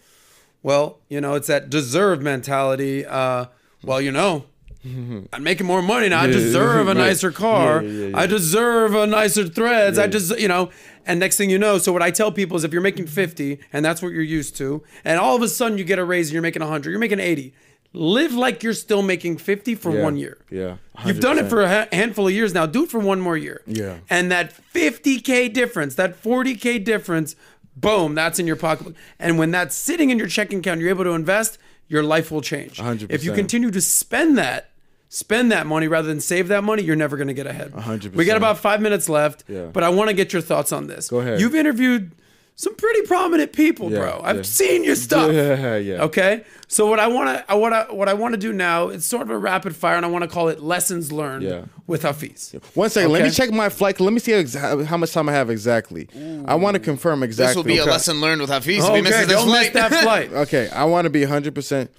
well, 0.62 0.98
you 1.08 1.20
know, 1.20 1.34
it's 1.34 1.46
that 1.46 1.70
deserve 1.70 2.20
mentality. 2.20 3.06
Uh, 3.06 3.46
well, 3.84 4.00
you 4.00 4.10
know, 4.10 4.44
I'm 4.84 5.42
making 5.42 5.66
more 5.66 5.82
money 5.82 6.08
now. 6.08 6.20
I 6.20 6.26
deserve 6.26 6.88
a 6.88 6.94
nicer 6.94 7.30
car. 7.30 7.82
Yeah, 7.82 7.90
yeah, 7.90 8.06
yeah. 8.08 8.18
I 8.18 8.26
deserve 8.26 8.94
a 8.94 9.06
nicer 9.06 9.46
threads. 9.46 9.98
I 9.98 10.06
just, 10.06 10.38
you 10.38 10.48
know, 10.48 10.70
and 11.06 11.20
next 11.20 11.36
thing 11.36 11.50
you 11.50 11.58
know, 11.58 11.78
so 11.78 11.92
what 11.92 12.02
I 12.02 12.10
tell 12.10 12.32
people 12.32 12.56
is 12.56 12.64
if 12.64 12.72
you're 12.72 12.82
making 12.82 13.06
50 13.06 13.58
and 13.72 13.84
that's 13.84 14.00
what 14.00 14.12
you're 14.12 14.22
used 14.22 14.56
to, 14.56 14.82
and 15.04 15.18
all 15.18 15.36
of 15.36 15.42
a 15.42 15.48
sudden 15.48 15.76
you 15.76 15.84
get 15.84 15.98
a 15.98 16.04
raise 16.04 16.28
and 16.28 16.34
you're 16.34 16.42
making 16.42 16.62
100, 16.62 16.90
you're 16.90 16.98
making 16.98 17.20
80. 17.20 17.54
Live 17.92 18.32
like 18.32 18.62
you're 18.62 18.72
still 18.72 19.02
making 19.02 19.38
50 19.38 19.74
for 19.74 19.90
one 19.90 20.16
year. 20.16 20.38
Yeah. 20.48 20.76
You've 21.04 21.18
done 21.18 21.38
it 21.38 21.48
for 21.48 21.62
a 21.62 21.88
handful 21.92 22.28
of 22.28 22.32
years 22.32 22.54
now. 22.54 22.64
Do 22.64 22.84
it 22.84 22.90
for 22.90 23.00
one 23.00 23.20
more 23.20 23.36
year. 23.36 23.62
Yeah. 23.66 23.98
And 24.08 24.30
that 24.30 24.54
50K 24.72 25.52
difference, 25.52 25.96
that 25.96 26.22
40K 26.22 26.84
difference, 26.84 27.34
boom, 27.74 28.14
that's 28.14 28.38
in 28.38 28.46
your 28.46 28.54
pocketbook. 28.54 28.94
And 29.18 29.38
when 29.38 29.50
that's 29.50 29.74
sitting 29.74 30.10
in 30.10 30.18
your 30.18 30.28
checking 30.28 30.60
account, 30.60 30.80
you're 30.80 30.90
able 30.90 31.02
to 31.02 31.10
invest, 31.10 31.58
your 31.88 32.04
life 32.04 32.30
will 32.30 32.42
change. 32.42 32.78
100%. 32.78 33.10
If 33.10 33.24
you 33.24 33.32
continue 33.32 33.72
to 33.72 33.80
spend 33.80 34.38
that, 34.38 34.69
spend 35.12 35.50
that 35.52 35.66
money 35.66 35.88
rather 35.88 36.06
than 36.08 36.20
save 36.20 36.48
that 36.48 36.62
money, 36.64 36.82
you're 36.82 36.96
never 36.96 37.16
going 37.16 37.28
to 37.28 37.34
get 37.34 37.46
ahead. 37.46 37.72
100%. 37.72 38.14
We 38.14 38.24
got 38.24 38.36
about 38.38 38.58
five 38.58 38.80
minutes 38.80 39.08
left, 39.08 39.44
Yeah. 39.48 39.64
but 39.66 39.82
I 39.82 39.88
want 39.90 40.08
to 40.08 40.14
get 40.14 40.32
your 40.32 40.40
thoughts 40.40 40.70
on 40.72 40.86
this. 40.86 41.08
Go 41.10 41.18
ahead. 41.20 41.40
You've 41.40 41.54
interviewed 41.56 42.12
some 42.54 42.74
pretty 42.76 43.02
prominent 43.06 43.52
people, 43.52 43.90
Yeah, 43.90 43.98
bro. 43.98 44.20
I've 44.22 44.36
yeah. 44.36 44.42
seen 44.42 44.84
your 44.84 44.94
stuff. 44.94 45.32
Yeah, 45.34 45.76
yeah. 45.78 46.02
Okay. 46.04 46.44
So 46.68 46.86
what 46.88 47.00
I 47.00 47.08
want 47.08 47.44
to, 47.48 47.56
what 47.56 47.72
I, 47.72 47.90
what 47.92 48.08
I 48.08 48.14
want 48.14 48.34
to 48.34 48.38
do 48.38 48.52
now, 48.52 48.88
it's 48.88 49.04
sort 49.04 49.22
of 49.22 49.30
a 49.30 49.36
rapid 49.38 49.74
fire, 49.74 49.96
and 49.96 50.04
I 50.06 50.08
want 50.08 50.22
to 50.22 50.28
call 50.30 50.48
it 50.48 50.60
lessons 50.62 51.10
learned 51.10 51.42
Yeah. 51.42 51.64
with 51.88 52.02
Hafeez. 52.02 52.54
One 52.76 52.88
second. 52.90 53.10
Let 53.10 53.22
me 53.24 53.30
check 53.30 53.50
my 53.50 53.68
flight. 53.70 53.98
Let 53.98 54.12
me 54.12 54.20
see 54.20 54.32
exa- 54.32 54.84
how 54.84 54.96
much 54.96 55.10
time 55.12 55.28
I 55.28 55.32
have 55.32 55.50
exactly. 55.50 56.08
I 56.46 56.54
want 56.54 56.74
to 56.74 56.80
confirm 56.80 57.22
exactly. 57.24 57.48
This 57.50 57.56
will 57.56 57.64
be 57.64 57.78
a 57.78 57.84
lesson 57.84 58.20
learned 58.20 58.42
with 58.42 58.50
Hafeez 58.50 58.78
if 58.78 58.84
he 58.84 58.90
Okay, 58.90 59.00
misses 59.00 59.26
don't 59.26 59.50
miss 59.50 59.70
flight. 59.70 59.72
that 59.72 60.02
flight. 60.04 60.32
Okay, 60.44 60.68
I 60.68 60.84
want 60.84 61.06
to 61.06 61.10
be 61.10 61.22
100. 61.22 61.52
percent 61.54 61.90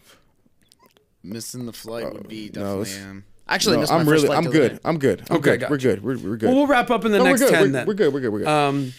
Missing 1.24 1.66
the 1.68 1.74
flight 1.74 2.12
would 2.12 2.28
be 2.28 2.46
no, 2.56 2.82
definitely. 2.82 2.82
it's- 2.92 3.06
um, 3.06 3.24
actually, 3.48 3.76
No, 3.76 3.80
missed 3.82 3.92
I'm 3.94 4.10
really. 4.10 4.30
I'm 4.30 4.44
good. 4.46 4.80
I'm 4.84 4.98
good. 4.98 5.24
I'm 5.30 5.38
Okay, 5.38 5.52
good. 5.52 5.60
gotcha. 5.62 5.72
We're 5.72 5.78
good. 5.78 6.04
We're, 6.04 6.18
we're 6.18 6.38
good. 6.38 6.48
Well, 6.48 6.56
we'll 6.56 6.68
wrap 6.68 6.90
up 6.90 7.06
in 7.06 7.12
the 7.12 7.20
No, 7.20 7.26
next 7.26 7.42
we're 7.42 7.48
good. 7.48 7.54
10 7.54 7.62
we're, 7.64 7.68
then. 7.72 7.88
we're 7.88 7.94
good. 7.94 8.14
We're 8.14 8.20
good. 8.22 8.34
We're 8.34 8.40
good. 8.40 8.48
Um, 8.48 8.94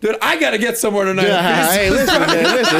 dude, 0.00 0.16
I 0.22 0.38
got 0.38 0.50
to 0.50 0.58
get 0.58 0.78
somewhere 0.78 1.04
tonight. 1.06 1.26
Yeah, 1.26 1.72
hey, 1.72 1.90
listen, 1.96 2.20
man, 2.20 2.44
listen. 2.44 2.78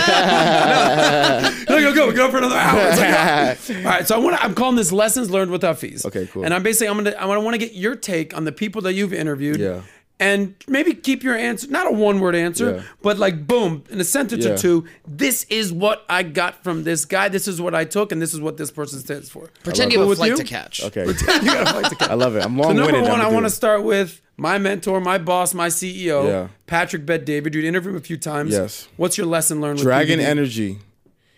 No, 1.69 1.81
go, 1.81 1.95
go, 1.95 2.13
go 2.13 2.31
for 2.31 2.39
another 2.39 2.57
hour. 2.57 2.79
Like, 2.91 3.71
oh. 3.71 3.75
All 3.79 3.83
right, 3.85 4.07
so 4.07 4.15
I 4.15 4.19
want 4.19 4.43
I'm 4.43 4.55
calling 4.55 4.77
this 4.77 4.93
lessons 4.93 5.31
learned 5.31 5.51
with 5.51 5.63
Hafeez. 5.63 6.05
Okay, 6.07 6.27
cool. 6.29 6.45
And 6.45 6.55
I'm 6.55 6.63
basically 6.63 6.89
I'm 6.89 6.97
gonna 7.03 7.11
I 7.17 7.25
want 7.37 7.55
to 7.55 7.59
get 7.59 7.75
your 7.75 7.97
take 7.97 8.37
on 8.37 8.45
the 8.45 8.53
people 8.53 8.83
that 8.83 8.93
you've 8.95 9.13
interviewed. 9.13 9.59
Yeah. 9.61 9.83
And 10.21 10.57
maybe 10.67 10.95
keep 10.95 11.23
your 11.23 11.37
answer, 11.37 11.69
not 11.69 11.87
a 11.87 11.93
one 11.93 12.19
word 12.19 12.35
answer, 12.35 12.75
Yeah. 12.77 12.83
but 13.03 13.19
like 13.19 13.47
boom, 13.47 13.85
in 13.89 14.01
a 14.01 14.05
sentence 14.05 14.45
Yeah. 14.45 14.53
or 14.53 14.59
two. 14.59 14.85
This 15.07 15.45
is 15.45 15.73
what 15.73 16.05
I 16.09 16.25
got 16.25 16.65
from 16.65 16.83
this 16.83 17.05
guy. 17.05 17.29
This 17.29 17.47
is 17.47 17.61
what 17.61 17.73
I 17.73 17.85
took, 17.85 18.11
and 18.11 18.21
this 18.21 18.35
is 18.35 18.41
what 18.41 18.57
this 18.57 18.73
person 18.73 18.99
stands 18.99 19.29
for. 19.29 19.49
Pretend 19.63 19.93
you 19.93 19.99
Cool 19.99 20.03
have 20.03 20.07
a 20.07 20.11
with 20.11 20.19
flight 20.19 20.31
you? 20.33 20.37
to 20.39 20.45
catch. 20.45 20.83
Okay. 20.83 21.07
you 21.07 21.15
gotta 21.15 21.73
fight 21.73 21.91
the 21.91 21.97
cat. 22.01 22.11
I 22.11 22.15
love 22.15 22.35
it. 22.35 22.45
I'm 22.45 22.57
long. 22.59 22.75
So 22.77 22.83
long 22.83 22.91
number 22.93 23.09
one, 23.09 23.21
I 23.21 23.29
want 23.31 23.47
to 23.47 23.51
start 23.51 23.85
with 23.85 24.21
my 24.37 24.59
mentor, 24.59 25.01
my 25.01 25.19
boss, 25.19 25.55
my 25.55 25.69
CEO, 25.69 26.27
Yeah. 26.27 26.49
Patrick 26.67 27.07
Bet 27.07 27.25
David. 27.25 27.55
You'd 27.55 27.65
interviewed 27.65 27.95
him 27.95 28.01
a 28.01 28.05
few 28.05 28.17
times. 28.17 28.51
Yes. 28.53 28.89
What's 28.97 29.17
your 29.19 29.27
lesson 29.29 29.61
learned? 29.61 29.79
Dragon 29.79 30.19
with 30.19 30.27
PBD? 30.27 30.31
energy. 30.31 30.79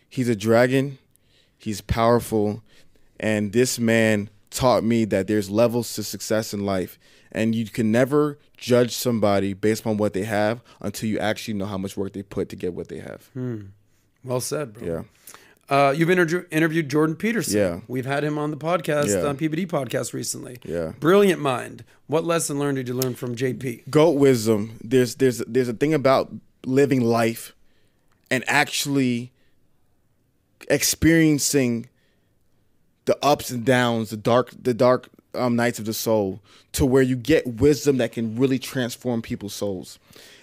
He's 0.08 0.30
a 0.30 0.36
dragon. 0.36 0.96
He's 1.58 1.82
powerful. 1.82 2.62
And 3.18 3.52
this 3.52 3.78
man 3.78 4.30
taught 4.50 4.82
me 4.84 5.04
that 5.04 5.26
there's 5.26 5.50
levels 5.50 5.92
to 5.96 6.02
success 6.02 6.54
in 6.54 6.64
life. 6.64 6.98
And 7.30 7.54
you 7.54 7.66
can 7.66 7.92
never 7.92 8.38
judge 8.60 8.94
somebody 8.94 9.54
based 9.54 9.86
on 9.86 9.96
what 9.96 10.12
they 10.12 10.24
have 10.24 10.62
until 10.80 11.08
you 11.08 11.18
actually 11.18 11.54
know 11.54 11.66
how 11.66 11.78
much 11.78 11.96
work 11.96 12.12
they 12.12 12.22
put 12.22 12.48
to 12.50 12.56
get 12.56 12.74
what 12.74 12.88
they 12.88 12.98
have. 13.00 13.28
Well 14.22 14.40
said, 14.40 14.74
bro. 14.74 14.86
Yeah. 14.86 15.02
Uh, 15.68 15.92
you've 15.92 16.10
interview- 16.10 16.44
interviewed 16.50 16.88
Jordan 16.88 17.14
Peterson. 17.16 17.56
Yeah. 17.56 17.80
We've 17.88 18.04
had 18.04 18.24
him 18.24 18.38
on 18.38 18.50
the 18.50 18.56
podcast, 18.56 19.08
Yeah. 19.08 19.26
on 19.28 19.36
PBD 19.36 19.66
podcast 19.66 20.12
recently. 20.12 20.58
Yeah. 20.64 20.92
Brilliant 21.00 21.40
mind. 21.40 21.84
What 22.08 22.24
lesson 22.24 22.58
learned 22.58 22.76
did 22.76 22.88
you 22.88 22.94
learn 22.94 23.14
from 23.14 23.36
JP? 23.36 23.88
goat 23.88 24.16
wisdom 24.16 24.78
there's 24.82 25.14
there's 25.14 25.38
there's 25.46 25.68
a 25.68 25.72
thing 25.72 25.94
about 25.94 26.32
living 26.66 27.00
life 27.00 27.54
and 28.32 28.42
actually 28.48 29.32
experiencing 30.68 31.88
the 33.06 33.16
ups 33.24 33.50
and 33.50 33.64
downs 33.64 34.10
the 34.10 34.16
dark 34.16 34.50
the 34.60 34.74
dark 34.74 35.08
um, 35.34 35.56
nights 35.56 35.78
of 35.78 35.84
the 35.84 35.92
soul 35.94 36.40
to 36.72 36.84
where 36.86 37.02
you 37.02 37.16
get 37.16 37.46
wisdom 37.46 37.98
that 37.98 38.12
can 38.12 38.36
really 38.36 38.58
transform 38.58 39.22
people's 39.22 39.54
souls 39.54 39.98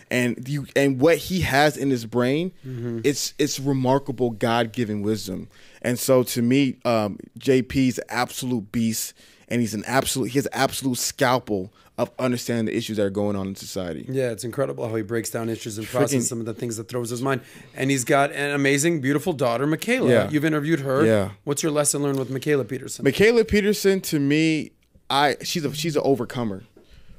and 0.10 0.48
you 0.48 0.66
and 0.76 1.00
what 1.02 1.18
he 1.18 1.42
has 1.42 1.76
in 1.76 1.90
his 1.90 2.06
brain, 2.06 2.52
Mm-hmm. 2.66 3.00
it's 3.04 3.34
it's 3.38 3.60
remarkable 3.60 4.30
God 4.32 4.72
given 4.72 5.02
wisdom. 5.02 5.50
And 5.82 6.00
so 6.00 6.24
to 6.24 6.42
me, 6.42 6.78
um, 6.86 7.18
JP's 7.40 8.00
absolute 8.08 8.72
beast, 8.72 9.14
and 9.50 9.60
he's 9.60 9.74
an 9.74 9.84
absolute 9.86 10.32
he 10.32 10.38
has 10.40 10.48
absolute 10.54 10.98
scalpel 10.98 11.74
of 11.98 12.10
understanding 12.20 12.66
the 12.66 12.78
issues 12.78 12.96
that 12.98 13.04
are 13.04 13.10
going 13.10 13.36
on 13.36 13.48
in 13.48 13.56
society. 13.56 14.06
Yeah, 14.08 14.30
it's 14.30 14.44
incredible 14.44 14.88
how 14.88 14.96
he 14.96 15.02
breaks 15.02 15.30
down 15.32 15.50
issues 15.50 15.78
and 15.80 15.86
processes 15.88 16.30
some 16.30 16.40
of 16.40 16.46
the 16.46 16.54
things 16.54 16.78
that 16.78 16.88
throws 16.88 17.10
his 17.10 17.22
mind. 17.24 17.42
And 17.76 17.90
he's 17.92 18.04
got 18.06 18.32
an 18.32 18.52
amazing, 18.52 19.02
beautiful 19.02 19.34
daughter, 19.34 19.66
Mikhaila. 19.66 20.10
Yeah. 20.10 20.30
You've 20.30 20.46
interviewed 20.46 20.82
her. 20.82 21.04
Yeah. 21.06 21.32
What's 21.44 21.64
your 21.64 21.72
lesson 21.72 22.04
learned 22.04 22.20
with 22.20 22.30
Mikhaila 22.30 22.68
Peterson? 22.68 23.04
Mikhaila 23.04 23.48
Peterson, 23.48 24.00
to 24.02 24.20
me, 24.20 24.72
I 25.10 25.38
she's 25.44 25.66
a 25.66 25.74
she's 25.74 25.96
an 25.96 26.02
overcomer. 26.06 26.64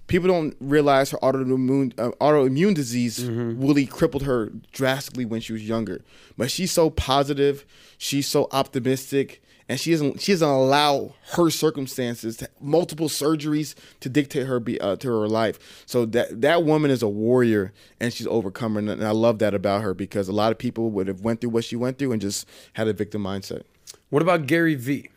People 0.07 0.29
don't 0.29 0.57
realize 0.59 1.11
her 1.11 1.19
autoimmune 1.19 1.93
uh, 1.99 2.11
autoimmune 2.21 2.75
disease 2.75 3.23
really 3.25 3.85
crippled 3.87 4.23
her 4.23 4.51
drastically 4.73 5.27
when 5.27 5.41
she 5.41 5.53
was 5.53 5.69
younger. 5.69 6.01
But 6.39 6.51
she's 6.51 6.73
so 6.73 6.89
positive, 6.89 7.67
she's 7.99 8.27
so 8.27 8.49
optimistic, 8.53 9.43
and 9.69 9.79
she 9.79 9.91
doesn't 9.91 10.21
she 10.23 10.33
doesn't 10.33 10.49
allow 10.49 11.13
her 11.33 11.51
circumstances, 11.51 12.39
to, 12.39 12.49
multiple 12.59 13.09
surgeries, 13.11 13.75
to 14.01 14.09
dictate 14.09 14.47
her 14.47 14.59
be 14.61 14.81
uh, 14.81 14.97
to 14.97 15.09
her 15.09 15.29
life. 15.29 15.85
So 15.85 16.07
that 16.07 16.41
that 16.41 16.65
woman 16.65 16.91
is 16.91 17.03
a 17.03 17.09
warrior, 17.09 17.73
and 18.01 18.11
she's 18.13 18.27
overcomer, 18.27 18.81
and 18.81 19.05
I 19.05 19.11
love 19.11 19.41
that 19.41 19.53
about 19.53 19.83
her 19.83 19.93
because 19.93 20.27
a 20.29 20.33
lot 20.33 20.53
of 20.53 20.59
people 20.59 20.91
would 20.93 21.07
have 21.07 21.21
went 21.21 21.43
through 21.43 21.51
what 21.51 21.65
she 21.65 21.77
went 21.77 21.99
through 21.99 22.13
and 22.13 22.21
just 22.21 22.49
had 22.75 22.89
a 22.89 22.95
victim 22.95 23.23
mindset. 23.23 23.65
what 24.09 24.23
about 24.23 24.47
Gary 24.47 24.75
Vee? 24.75 25.11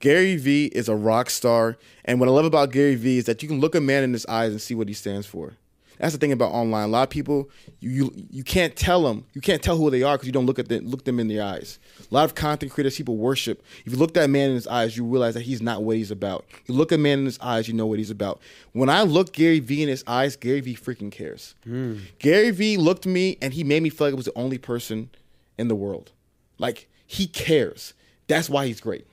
Gary 0.00 0.36
Vee 0.36 0.66
is 0.66 0.88
a 0.88 0.94
rock 0.94 1.28
star, 1.28 1.76
and 2.04 2.20
what 2.20 2.28
I 2.28 2.32
love 2.32 2.44
about 2.44 2.70
Gary 2.70 2.94
Vee 2.94 3.18
is 3.18 3.24
that 3.24 3.42
you 3.42 3.48
can 3.48 3.60
look 3.60 3.74
a 3.74 3.80
man 3.80 4.04
in 4.04 4.12
his 4.12 4.26
eyes 4.26 4.52
and 4.52 4.60
see 4.60 4.74
what 4.74 4.88
he 4.88 4.94
stands 4.94 5.26
for. 5.26 5.56
That's 5.98 6.12
the 6.12 6.18
thing 6.18 6.30
about 6.30 6.52
online. 6.52 6.84
A 6.84 6.92
lot 6.92 7.02
of 7.02 7.10
people, 7.10 7.50
you 7.80 7.90
you, 7.90 8.26
you 8.30 8.44
can't 8.44 8.76
tell 8.76 9.02
them, 9.02 9.24
you 9.32 9.40
can't 9.40 9.60
tell 9.60 9.76
who 9.76 9.90
they 9.90 10.04
are 10.04 10.16
because 10.16 10.26
you 10.26 10.32
don't 10.32 10.46
look 10.46 10.60
at 10.60 10.68
them, 10.68 10.86
look 10.86 11.04
them 11.04 11.18
in 11.18 11.26
the 11.26 11.40
eyes. 11.40 11.80
A 12.00 12.14
lot 12.14 12.24
of 12.24 12.36
content 12.36 12.70
creators, 12.70 12.96
people 12.96 13.16
worship. 13.16 13.64
If 13.84 13.92
you 13.92 13.98
look 13.98 14.14
that 14.14 14.30
man 14.30 14.50
in 14.50 14.54
his 14.54 14.68
eyes, 14.68 14.96
you 14.96 15.04
realize 15.04 15.34
that 15.34 15.42
he's 15.42 15.60
not 15.60 15.82
what 15.82 15.96
he's 15.96 16.12
about. 16.12 16.46
You 16.66 16.74
look 16.74 16.92
a 16.92 16.98
man 16.98 17.18
in 17.20 17.24
his 17.24 17.40
eyes, 17.40 17.66
you 17.66 17.74
know 17.74 17.86
what 17.86 17.98
he's 17.98 18.10
about. 18.10 18.40
When 18.72 18.88
I 18.88 19.02
look 19.02 19.32
Gary 19.32 19.58
Vee 19.58 19.82
in 19.82 19.88
his 19.88 20.04
eyes, 20.06 20.36
Gary 20.36 20.60
Vee 20.60 20.76
freaking 20.76 21.10
cares. 21.10 21.56
Hmm. 21.64 21.98
Gary 22.20 22.52
Vee 22.52 22.76
looked 22.76 23.04
me 23.04 23.36
and 23.42 23.52
he 23.52 23.64
made 23.64 23.82
me 23.82 23.90
feel 23.90 24.06
like 24.06 24.14
I 24.14 24.16
was 24.16 24.26
the 24.26 24.38
only 24.38 24.58
person 24.58 25.10
in 25.58 25.66
the 25.66 25.74
world. 25.74 26.12
Like 26.58 26.88
he 27.06 27.26
cares. 27.26 27.94
That's 28.28 28.48
why 28.48 28.66
he's 28.66 28.80
great. 28.80 29.06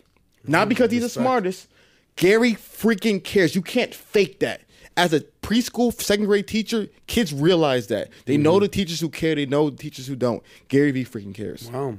Not 0.47 0.69
because 0.69 0.91
he's 0.91 1.03
the 1.03 1.09
smartest. 1.09 1.67
Gary 2.15 2.53
freaking 2.53 3.23
cares. 3.23 3.55
You 3.55 3.61
can't 3.61 3.93
fake 3.93 4.39
that. 4.39 4.61
As 4.97 5.11
a 5.11 5.19
preschool 5.41 5.93
second 6.01 6.26
grade 6.26 6.47
teacher, 6.47 6.88
kids 7.07 7.34
realize 7.34 7.88
that. 7.88 8.09
They 8.26 8.38
know 8.38 8.59
the 8.59 8.69
teachers 8.69 9.01
who 9.01 9.09
care, 9.09 9.35
they 9.35 9.45
know 9.45 9.69
the 9.69 9.76
teachers 9.77 10.07
who 10.07 10.15
don't. 10.15 10.41
Gary 10.69 10.91
Vee 10.91 11.03
freaking 11.03 11.35
cares. 11.35 11.69
Wow. 11.69 11.97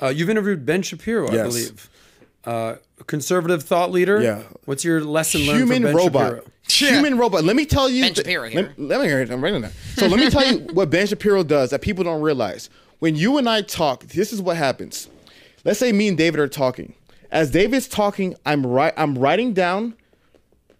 Uh, 0.00 0.08
you've 0.08 0.30
interviewed 0.30 0.64
Ben 0.64 0.82
Shapiro, 0.82 1.26
I 1.28 1.42
believe. 1.42 1.90
Uh, 2.44 2.76
conservative 3.06 3.64
thought 3.64 3.90
leader. 3.90 4.22
Yeah. 4.22 4.42
What's 4.64 4.84
your 4.84 5.02
lesson 5.02 5.42
learned 5.42 5.58
Human 5.58 5.82
from 5.82 5.92
Ben 5.92 5.94
robot. 5.96 6.44
Shapiro? 6.68 6.94
Human 6.94 7.18
robot. 7.18 7.44
Let 7.44 7.56
me 7.56 7.66
tell 7.66 7.90
you. 7.90 8.02
Ben 8.04 8.14
th- 8.14 8.24
Shapiro 8.24 8.44
Let, 8.44 8.52
here. 8.52 8.74
let 8.78 9.00
me 9.00 9.06
hear 9.06 9.20
it. 9.20 9.30
I'm 9.30 9.42
writing 9.42 9.62
that. 9.62 9.72
So 9.96 10.06
let 10.06 10.20
me 10.20 10.30
tell 10.30 10.46
you 10.46 10.60
what 10.72 10.88
Ben 10.88 11.06
Shapiro 11.08 11.42
does 11.42 11.70
that 11.70 11.82
people 11.82 12.04
don't 12.04 12.22
realize. 12.22 12.70
When 13.00 13.16
you 13.16 13.38
and 13.38 13.48
I 13.48 13.62
talk, 13.62 14.04
this 14.04 14.32
is 14.32 14.40
what 14.40 14.56
happens. 14.56 15.08
Let's 15.64 15.78
say 15.80 15.90
me 15.92 16.08
and 16.08 16.16
David 16.16 16.40
are 16.40 16.48
talking. 16.48 16.94
As 17.30 17.50
David's 17.50 17.88
talking, 17.88 18.34
I'm 18.46 18.66
right. 18.66 18.92
I'm 18.96 19.18
writing 19.18 19.52
down 19.52 19.94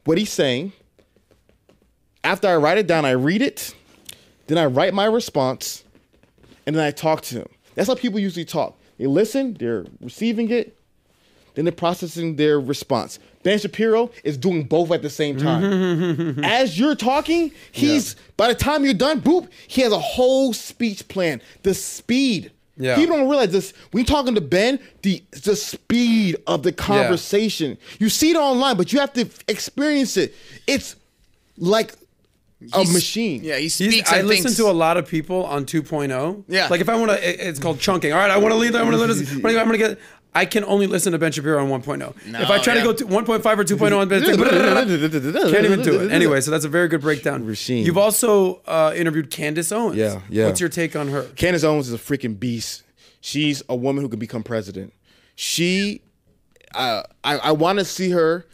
what 0.04 0.18
he's 0.18 0.32
saying. 0.32 0.72
After 2.24 2.48
I 2.48 2.56
write 2.56 2.78
it 2.78 2.86
down, 2.86 3.04
I 3.04 3.12
read 3.12 3.42
it. 3.42 3.74
Then 4.46 4.58
I 4.58 4.66
write 4.66 4.94
my 4.94 5.04
response, 5.04 5.84
and 6.66 6.74
then 6.74 6.82
I 6.84 6.90
talk 6.90 7.20
to 7.22 7.40
him. 7.40 7.48
That's 7.74 7.88
how 7.88 7.94
people 7.94 8.18
usually 8.18 8.46
talk. 8.46 8.78
They 8.96 9.06
listen, 9.06 9.54
they're 9.54 9.84
receiving 10.00 10.50
it, 10.50 10.78
then 11.54 11.64
they're 11.64 11.72
processing 11.72 12.36
their 12.36 12.58
response. 12.58 13.18
Ben 13.42 13.58
Shapiro 13.58 14.10
is 14.24 14.36
doing 14.36 14.64
both 14.64 14.90
at 14.90 15.02
the 15.02 15.10
same 15.10 15.36
time. 15.36 16.40
As 16.44 16.78
you're 16.78 16.94
talking, 16.94 17.52
he's 17.72 18.16
by 18.36 18.48
the 18.48 18.54
time 18.54 18.84
you're 18.84 18.94
done, 18.94 19.20
boop, 19.20 19.48
he 19.66 19.82
has 19.82 19.92
a 19.92 19.98
whole 19.98 20.52
speech 20.52 21.06
plan. 21.08 21.40
The 21.62 21.74
speed. 21.74 22.52
Yeah. 22.78 22.94
People 22.96 23.16
don't 23.16 23.28
realize 23.28 23.50
this. 23.50 23.72
When 23.90 24.00
you're 24.02 24.06
talking 24.06 24.34
to 24.36 24.40
Ben, 24.40 24.78
the 25.02 25.22
the 25.44 25.56
speed 25.56 26.36
of 26.46 26.62
the 26.62 26.72
conversation. 26.72 27.76
You 27.98 28.08
see 28.08 28.30
it 28.30 28.36
online, 28.36 28.76
but 28.76 28.92
you 28.92 29.00
have 29.00 29.12
to 29.14 29.28
experience 29.48 30.16
it. 30.16 30.34
It's 30.66 30.94
like 31.56 31.92
a 32.72 32.78
He's- 32.80 32.92
machine. 32.92 33.42
Yeah, 33.44 33.56
he 33.56 33.62
He's, 33.62 33.74
speaks. 33.74 34.10
I 34.12 34.22
listen 34.22 34.52
to 34.54 34.70
a 34.70 34.72
lot 34.72 34.96
of 34.96 35.06
people 35.06 35.44
on 35.46 35.64
2.0. 35.64 36.44
Yeah. 36.48 36.66
Like 36.68 36.80
if 36.80 36.88
I 36.88 36.96
want 36.96 37.12
to, 37.12 37.48
it's 37.48 37.58
called 37.58 37.78
chunking. 37.78 38.12
All 38.12 38.18
right, 38.18 38.30
I 38.30 38.36
want 38.42 38.52
to 38.52 38.58
leave. 38.58 38.74
I 38.74 38.82
want 38.82 38.94
to 38.96 39.00
listen. 39.00 39.36
I'm 39.36 39.42
going 39.42 39.70
to 39.72 39.78
get. 39.78 39.98
I 40.38 40.44
can 40.44 40.64
only 40.66 40.86
listen 40.86 41.10
to 41.14 41.18
Ben 41.18 41.32
Shapiro 41.32 41.60
on 41.60 41.82
1.0. 41.82 41.98
No, 41.98 42.40
if 42.40 42.48
I 42.48 42.58
try 42.58 42.74
yeah. 42.74 42.84
to 42.84 42.86
go 42.86 42.92
to 42.92 43.06
1.5 43.06 43.58
or 43.58 43.64
2.0 43.64 43.98
on 43.98 44.08
Ben, 44.08 44.22
it's 44.22 45.50
can't 45.50 45.64
even 45.64 45.82
do 45.82 46.00
it. 46.00 46.12
Anyway, 46.12 46.40
so 46.40 46.52
that's 46.52 46.64
a 46.64 46.68
very 46.68 46.86
good 46.86 47.00
breakdown. 47.00 47.44
Machine. 47.44 47.84
You've 47.84 47.98
also 47.98 48.62
uh, 48.64 48.92
interviewed 48.94 49.32
Candace 49.32 49.72
Owens. 49.72 49.96
Yeah, 49.96 50.20
yeah. 50.28 50.46
What's 50.46 50.60
your 50.60 50.68
take 50.68 50.94
on 50.94 51.08
her? 51.08 51.24
Candace 51.34 51.64
Owens 51.64 51.88
is 51.88 51.94
a 51.94 51.98
freaking 51.98 52.38
beast. 52.38 52.84
She's 53.20 53.64
a 53.68 53.74
woman 53.74 54.04
who 54.04 54.08
can 54.08 54.20
become 54.20 54.44
president. 54.44 54.92
She, 55.34 56.02
uh, 56.72 57.02
I, 57.24 57.38
I 57.38 57.50
want 57.50 57.80
to 57.80 57.84
see 57.84 58.10
her 58.10 58.46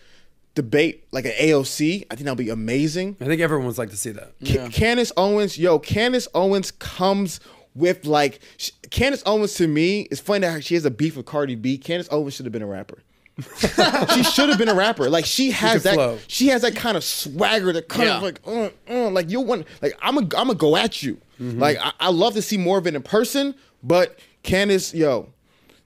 debate 0.55 1.07
like 1.13 1.27
an 1.27 1.33
AOC. 1.33 2.07
I 2.11 2.15
think 2.15 2.25
that'll 2.25 2.35
be 2.35 2.49
amazing. 2.49 3.19
I 3.21 3.27
think 3.27 3.43
everyone 3.43 3.67
would 3.67 3.77
like 3.77 3.91
to 3.91 3.97
see 3.99 4.13
that. 4.13 4.33
Ca- 4.43 4.71
Candace 4.71 5.13
Owens, 5.19 5.59
yo, 5.59 5.79
Candace 5.79 6.29
Owens 6.35 6.71
comes 6.71 7.41
with 7.75 8.07
like 8.07 8.41
sh- 8.57 8.71
Candace 8.95 9.25
Owens 9.27 9.55
to 9.55 9.67
me. 9.67 10.03
It's 10.03 10.21
funny 10.21 10.47
that 10.47 10.63
she 10.63 10.75
has 10.75 10.85
a 10.85 10.91
beef 10.91 11.17
with 11.17 11.27
Cardi 11.27 11.57
B. 11.57 11.77
Candace 11.77 12.09
Owens 12.13 12.35
should 12.35 12.47
have 12.47 12.53
been 12.53 12.63
a 12.63 12.67
rapper. 12.67 13.03
she 13.59 14.23
should 14.23 14.49
have 14.49 14.57
been 14.57 14.69
a 14.69 14.75
rapper. 14.75 15.11
Like 15.11 15.25
she 15.25 15.51
has 15.51 15.83
that. 15.83 15.95
flow. 15.95 16.19
She 16.29 16.47
has 16.49 16.63
that 16.63 16.77
kind 16.77 16.97
of 16.97 17.03
swagger. 17.03 17.73
That 17.73 17.89
kind 17.89 18.09
of 18.09 18.23
like, 18.23 18.41
uh, 18.47 18.69
uh, 18.89 19.11
like 19.11 19.31
you 19.31 19.41
want. 19.41 19.67
Like 19.83 19.99
I'm 20.01 20.17
a, 20.17 20.21
I'm 20.21 20.29
gonna 20.29 20.55
go 20.55 20.77
at 20.77 21.03
you. 21.03 21.21
Like 21.41 21.77
I, 21.81 21.91
I 21.99 22.11
love 22.11 22.35
to 22.35 22.43
see 22.43 22.57
more 22.57 22.79
of 22.79 22.87
it 22.87 22.95
in 22.95 23.03
person. 23.03 23.57
But 23.83 24.21
Candace, 24.45 24.95
yo, 24.95 25.33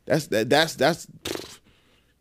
that's 0.04 0.26
that, 0.26 0.50
that's 0.50 0.74
that's. 0.74 1.06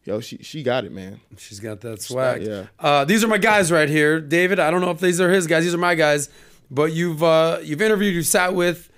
Yo, 0.06 0.22
she 0.22 0.38
she 0.38 0.64
got 0.64 0.86
it, 0.86 0.94
man. 0.94 1.20
She's 1.38 1.60
got 1.60 1.82
that 1.82 2.02
swag. 2.02 2.44
yeah. 2.44 2.68
Uh, 2.80 3.04
these 3.04 3.26
are 3.26 3.28
my 3.28 3.38
guys 3.38 3.74
right 3.74 3.90
here, 3.90 4.22
David. 4.22 4.58
I 4.58 4.72
don't 4.72 4.80
know 4.80 4.92
if 4.92 5.02
these 5.02 5.20
are 5.20 5.30
his 5.30 5.48
guys. 5.48 5.66
These 5.66 5.74
are 5.74 5.78
my 5.80 5.96
guys. 5.96 6.30
But 6.72 6.94
you've 6.94 7.22
uh, 7.22 7.60
you've 7.62 7.82
interviewed, 7.82 8.16
you've 8.16 8.26
sat 8.26 8.56
with 8.56 8.90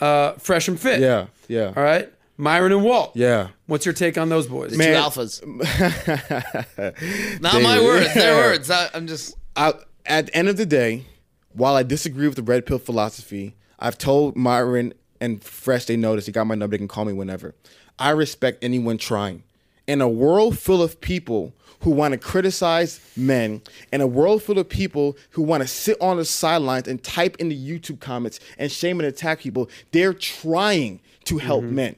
uh, 0.00 0.32
Fresh 0.34 0.68
and 0.68 0.78
Fit. 0.78 1.00
Yeah, 1.00 1.26
yeah, 1.48 1.72
All 1.76 1.82
right, 1.82 2.12
Myron 2.36 2.72
and 2.72 2.84
Walt. 2.84 3.12
yeah. 3.14 3.48
What's 3.66 3.84
your 3.86 3.94
take 3.94 4.16
on 4.18 4.28
those 4.28 4.46
boys? 4.46 4.72
two 4.72 4.78
Man. 4.78 4.94
alphas. 5.02 5.42
Not 7.40 7.62
my 7.62 7.76
David. 7.76 7.84
words, 7.84 8.14
their 8.14 8.36
words. 8.36 8.70
I, 8.70 8.88
I'm 8.94 9.06
just. 9.06 9.36
I, 9.56 9.74
at 10.04 10.26
the 10.26 10.36
end 10.36 10.48
of 10.48 10.56
the 10.56 10.66
day, 10.66 11.04
while 11.52 11.74
I 11.74 11.82
disagree 11.82 12.26
with 12.26 12.36
the 12.36 12.42
red 12.42 12.66
pill 12.66 12.78
philosophy, 12.78 13.56
I've 13.78 13.98
told 13.98 14.36
Myron 14.36 14.92
and 15.20 15.42
Fresh 15.42 15.86
they 15.86 15.96
know 15.96 16.14
this. 16.14 16.26
They 16.26 16.32
got 16.32 16.46
my 16.46 16.54
number. 16.54 16.74
They 16.74 16.78
can 16.78 16.88
call 16.88 17.04
me 17.06 17.12
whenever. 17.12 17.54
I 17.98 18.10
respect 18.10 18.62
anyone 18.62 18.98
trying. 18.98 19.42
In 19.86 20.00
a 20.00 20.08
world 20.08 20.58
full 20.58 20.82
of 20.82 21.00
people 21.00 21.54
who 21.86 21.92
want 21.92 22.10
to 22.10 22.18
criticize 22.18 22.98
men, 23.16 23.62
and 23.92 24.02
a 24.02 24.06
world 24.08 24.42
full 24.42 24.58
of 24.58 24.68
people 24.68 25.16
who 25.30 25.40
want 25.40 25.62
to 25.62 25.68
sit 25.68 25.96
on 26.00 26.16
the 26.16 26.24
sidelines 26.24 26.88
and 26.88 27.00
type 27.00 27.36
in 27.38 27.48
the 27.48 27.56
YouTube 27.56 28.00
comments 28.00 28.40
and 28.58 28.72
shame 28.72 28.98
and 28.98 29.06
attack 29.06 29.38
people, 29.38 29.70
they're 29.92 30.12
trying 30.12 30.98
to 31.26 31.38
help 31.38 31.62
mm-hmm. 31.62 31.76
men. 31.76 31.96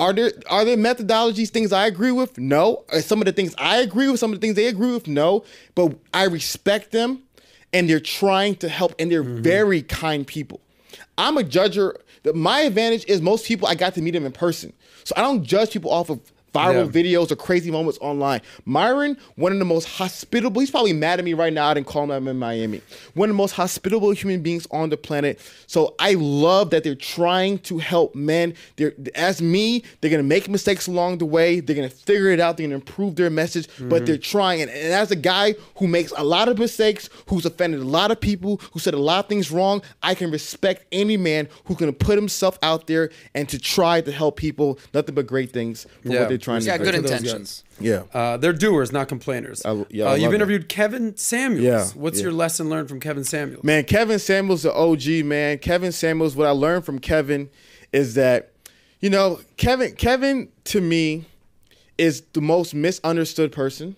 Are 0.00 0.12
there 0.12 0.32
are 0.48 0.64
there 0.64 0.76
methodologies 0.76 1.50
things 1.50 1.72
I 1.72 1.86
agree 1.86 2.10
with? 2.10 2.38
No. 2.38 2.84
Are 2.88 3.00
some 3.00 3.20
of 3.20 3.24
the 3.24 3.32
things 3.32 3.54
I 3.56 3.76
agree 3.76 4.08
with, 4.08 4.18
some 4.18 4.32
of 4.32 4.40
the 4.40 4.44
things 4.44 4.56
they 4.56 4.66
agree 4.66 4.90
with? 4.90 5.06
No. 5.06 5.44
But 5.76 5.96
I 6.12 6.24
respect 6.24 6.90
them 6.90 7.22
and 7.72 7.88
they're 7.88 8.00
trying 8.00 8.56
to 8.56 8.68
help 8.68 8.96
and 8.98 9.12
they're 9.12 9.22
mm-hmm. 9.22 9.42
very 9.42 9.82
kind 9.82 10.26
people. 10.26 10.60
I'm 11.16 11.38
a 11.38 11.42
judger. 11.42 11.94
My 12.34 12.62
advantage 12.62 13.04
is 13.06 13.22
most 13.22 13.46
people 13.46 13.68
I 13.68 13.76
got 13.76 13.94
to 13.94 14.02
meet 14.02 14.10
them 14.10 14.26
in 14.26 14.32
person. 14.32 14.72
So 15.04 15.14
I 15.16 15.20
don't 15.20 15.44
judge 15.44 15.70
people 15.70 15.92
off 15.92 16.10
of 16.10 16.20
viral 16.54 16.92
Yeah. 16.92 17.02
videos 17.02 17.30
or 17.30 17.36
crazy 17.36 17.70
moments 17.70 17.98
online. 18.00 18.40
Myron, 18.64 19.16
one 19.36 19.52
of 19.52 19.58
the 19.58 19.64
most 19.64 19.86
hospitable, 19.86 20.60
he's 20.60 20.70
probably 20.70 20.92
mad 20.92 21.18
at 21.18 21.24
me 21.24 21.34
right 21.34 21.52
now. 21.52 21.68
I 21.68 21.74
didn't 21.74 21.86
call 21.86 22.04
him 22.04 22.10
I'm 22.10 22.28
in 22.28 22.38
Miami. 22.38 22.80
One 23.14 23.30
of 23.30 23.34
the 23.34 23.38
most 23.38 23.52
hospitable 23.52 24.10
human 24.12 24.42
beings 24.42 24.66
on 24.70 24.90
the 24.90 24.96
planet. 24.96 25.40
So 25.66 25.94
I 25.98 26.14
love 26.14 26.70
that 26.70 26.84
they're 26.84 26.94
trying 26.94 27.58
to 27.60 27.78
help 27.78 28.14
men. 28.14 28.54
They're 28.76 28.94
as 29.14 29.40
me, 29.42 29.82
they're 30.00 30.10
gonna 30.10 30.22
make 30.22 30.48
mistakes 30.48 30.86
along 30.86 31.18
the 31.18 31.26
way. 31.26 31.60
They're 31.60 31.76
gonna 31.76 31.88
figure 31.88 32.30
it 32.30 32.40
out. 32.40 32.56
They're 32.56 32.66
gonna 32.66 32.76
improve 32.76 33.16
their 33.16 33.30
message, 33.30 33.68
but 33.78 33.88
mm-hmm. 33.96 34.04
they're 34.06 34.18
trying. 34.18 34.62
And, 34.62 34.70
and 34.70 34.92
as 34.92 35.10
a 35.10 35.16
guy 35.16 35.54
who 35.76 35.86
makes 35.86 36.12
a 36.16 36.24
lot 36.24 36.48
of 36.48 36.58
mistakes, 36.58 37.08
who's 37.26 37.46
offended 37.46 37.80
a 37.80 37.84
lot 37.84 38.10
of 38.10 38.20
people, 38.20 38.60
who 38.72 38.78
said 38.78 38.94
a 38.94 38.98
lot 38.98 39.24
of 39.24 39.28
things 39.28 39.50
wrong, 39.50 39.82
I 40.02 40.14
can 40.14 40.30
respect 40.30 40.86
any 40.92 41.16
man 41.16 41.48
who 41.64 41.74
can 41.74 41.92
put 41.92 42.16
himself 42.16 42.58
out 42.62 42.86
there 42.86 43.10
and 43.34 43.48
to 43.48 43.58
try 43.58 44.00
to 44.00 44.12
help 44.12 44.36
people. 44.36 44.78
Nothing 44.94 45.14
but 45.14 45.26
great 45.26 45.52
things 45.52 45.86
for 46.02 46.08
Yeah. 46.12 46.20
what 46.20 46.28
they're 46.28 46.38
trying 46.40 46.56
He's 46.58 46.64
to. 46.66 46.78
got 46.78 46.84
good 46.84 46.94
intentions. 46.94 47.62
Yeah. 47.78 48.02
Uh, 48.12 48.36
they're 48.36 48.52
doers, 48.52 48.92
not 48.92 49.08
complainers. 49.08 49.64
I- 49.64 49.84
yeah, 49.90 50.06
uh, 50.10 50.14
you've 50.14 50.30
that. 50.30 50.34
interviewed 50.36 50.68
Kevin 50.68 51.16
Samuels. 51.16 51.62
Yeah, 51.64 51.86
What's 52.00 52.18
yeah. 52.18 52.24
your 52.24 52.32
lesson 52.32 52.68
learned 52.68 52.88
from 52.88 53.00
Kevin 53.00 53.24
Samuels? 53.24 53.62
Man, 53.64 53.84
Kevin 53.84 54.18
Samuels, 54.18 54.62
the 54.64 54.74
OG 54.74 55.24
man. 55.24 55.58
Kevin 55.58 55.92
Samuels. 55.92 56.34
What 56.36 56.46
I 56.46 56.50
learned 56.50 56.84
from 56.84 56.98
Kevin 56.98 57.48
is 57.92 58.14
that, 58.14 58.52
you 59.00 59.10
know, 59.10 59.40
Kevin. 59.56 59.92
Kevin 59.94 60.48
to 60.64 60.80
me 60.80 61.24
is 61.98 62.22
the 62.32 62.40
most 62.40 62.74
misunderstood 62.74 63.52
person, 63.52 63.96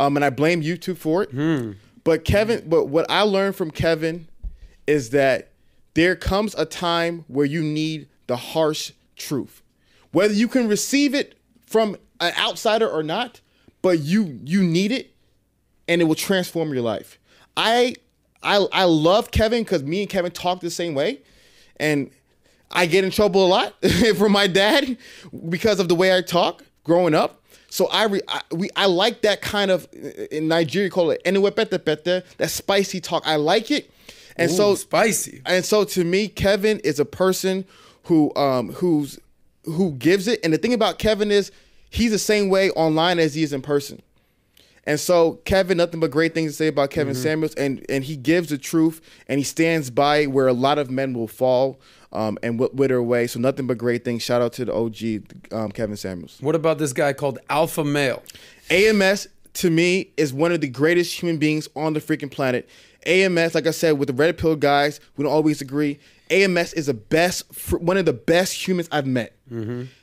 um, 0.00 0.16
and 0.16 0.24
I 0.24 0.30
blame 0.30 0.62
YouTube 0.62 0.96
for 0.96 1.22
it. 1.24 1.76
But 2.04 2.24
Kevin, 2.24 2.68
but 2.68 2.86
what 2.86 3.06
I 3.08 3.22
learned 3.22 3.56
from 3.56 3.70
Kevin 3.70 4.28
is 4.86 5.10
that 5.10 5.50
there 5.94 6.14
comes 6.14 6.54
a 6.56 6.64
time 6.64 7.24
where 7.26 7.46
you 7.46 7.62
need 7.62 8.06
the 8.28 8.36
harsh 8.36 8.92
truth, 9.16 9.62
whether 10.16 10.32
you 10.32 10.48
can 10.48 10.66
receive 10.66 11.14
it 11.14 11.36
from 11.66 11.94
an 12.20 12.32
outsider 12.38 12.88
or 12.88 13.02
not, 13.02 13.42
but 13.82 13.98
you 13.98 14.40
you 14.44 14.62
need 14.62 14.90
it 14.90 15.12
and 15.88 16.00
it 16.00 16.04
will 16.06 16.14
transform 16.14 16.72
your 16.72 16.82
life. 16.82 17.18
I 17.54 17.96
I 18.42 18.66
I 18.72 18.84
love 18.84 19.30
Kevin 19.30 19.62
because 19.62 19.82
me 19.82 20.00
and 20.00 20.08
Kevin 20.08 20.32
talk 20.32 20.60
the 20.60 20.70
same 20.70 20.94
way, 20.94 21.20
and 21.76 22.10
I 22.70 22.86
get 22.86 23.04
in 23.04 23.10
trouble 23.10 23.44
a 23.44 23.48
lot 23.48 23.74
from 24.16 24.32
my 24.32 24.46
dad 24.46 24.96
because 25.50 25.80
of 25.80 25.88
the 25.90 25.94
way 25.94 26.16
I 26.16 26.22
talk 26.22 26.64
growing 26.82 27.14
up. 27.14 27.42
So 27.68 27.86
I 27.88 28.04
re, 28.04 28.22
I, 28.26 28.40
we 28.52 28.70
I 28.74 28.86
like 28.86 29.20
that 29.20 29.42
kind 29.42 29.70
of 29.70 29.86
in 30.30 30.48
Nigeria 30.48 30.88
call 30.88 31.10
it 31.10 31.22
enuepetepete, 31.26 32.24
that 32.38 32.50
spicy 32.50 33.02
talk. 33.02 33.22
I 33.26 33.36
like 33.36 33.70
it, 33.70 33.90
and 34.36 34.50
so 34.50 34.76
spicy. 34.76 35.42
and 35.44 35.62
so 35.62 35.84
to 35.84 36.04
me, 36.04 36.28
Kevin 36.28 36.78
is 36.78 36.98
a 36.98 37.04
person 37.04 37.66
who 38.04 38.34
um 38.34 38.72
who's 38.72 39.18
who 39.66 39.92
gives 39.92 40.26
it. 40.26 40.40
And 40.42 40.52
the 40.52 40.58
thing 40.58 40.72
about 40.72 40.98
Kevin 40.98 41.30
is 41.30 41.52
he's 41.90 42.10
the 42.10 42.18
same 42.18 42.48
way 42.48 42.70
online 42.70 43.18
as 43.18 43.34
he 43.34 43.42
is 43.42 43.52
in 43.52 43.62
person. 43.62 44.00
And 44.84 45.00
so 45.00 45.34
Kevin, 45.44 45.78
nothing 45.78 45.98
but 45.98 46.12
great 46.12 46.32
things 46.32 46.52
to 46.52 46.56
say 46.56 46.66
about 46.68 46.90
Kevin 46.90 47.14
Samuels, 47.14 47.54
and 47.54 47.84
and 47.88 48.04
he 48.04 48.16
gives 48.16 48.50
the 48.50 48.58
truth, 48.58 49.00
and 49.28 49.38
he 49.38 49.44
stands 49.44 49.90
by 49.90 50.26
where 50.26 50.46
a 50.46 50.52
lot 50.52 50.78
of 50.78 50.90
men 50.90 51.12
will 51.12 51.26
fall 51.26 51.80
um, 52.12 52.38
and 52.42 52.58
wi- 52.58 52.70
wither 52.72 52.96
away. 52.96 53.26
So 53.26 53.40
nothing 53.40 53.66
but 53.66 53.78
great 53.78 54.04
things. 54.04 54.22
Shout 54.22 54.42
out 54.42 54.52
to 54.54 54.64
the 54.64 54.72
OG 54.72 55.52
um, 55.52 55.72
Kevin 55.72 55.96
Samuels. 55.96 56.38
What 56.40 56.54
about 56.54 56.78
this 56.78 56.92
guy 56.92 57.12
called 57.12 57.40
Alpha 57.50 57.84
Male? 57.84 58.22
AMS 58.70 59.26
to 59.54 59.70
me 59.70 60.10
is 60.16 60.32
one 60.32 60.52
of 60.52 60.60
the 60.60 60.68
greatest 60.68 61.20
human 61.20 61.38
beings 61.38 61.68
on 61.74 61.92
the 61.92 62.00
freaking 62.00 62.30
planet. 62.30 62.68
AMS, 63.06 63.54
like 63.54 63.66
I 63.66 63.70
said, 63.70 63.98
with 63.98 64.08
the 64.08 64.14
red 64.14 64.36
pill 64.36 64.56
guys, 64.56 65.00
we 65.16 65.24
don't 65.24 65.32
always 65.32 65.60
agree. 65.60 65.98
AMS 66.30 66.72
is 66.74 66.86
the 66.86 66.94
best, 66.94 67.44
one 67.72 67.96
of 67.96 68.04
the 68.04 68.12
best 68.12 68.66
humans 68.66 68.88
I've 68.92 69.06
met. 69.06 69.32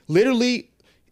Literally, 0.07 0.69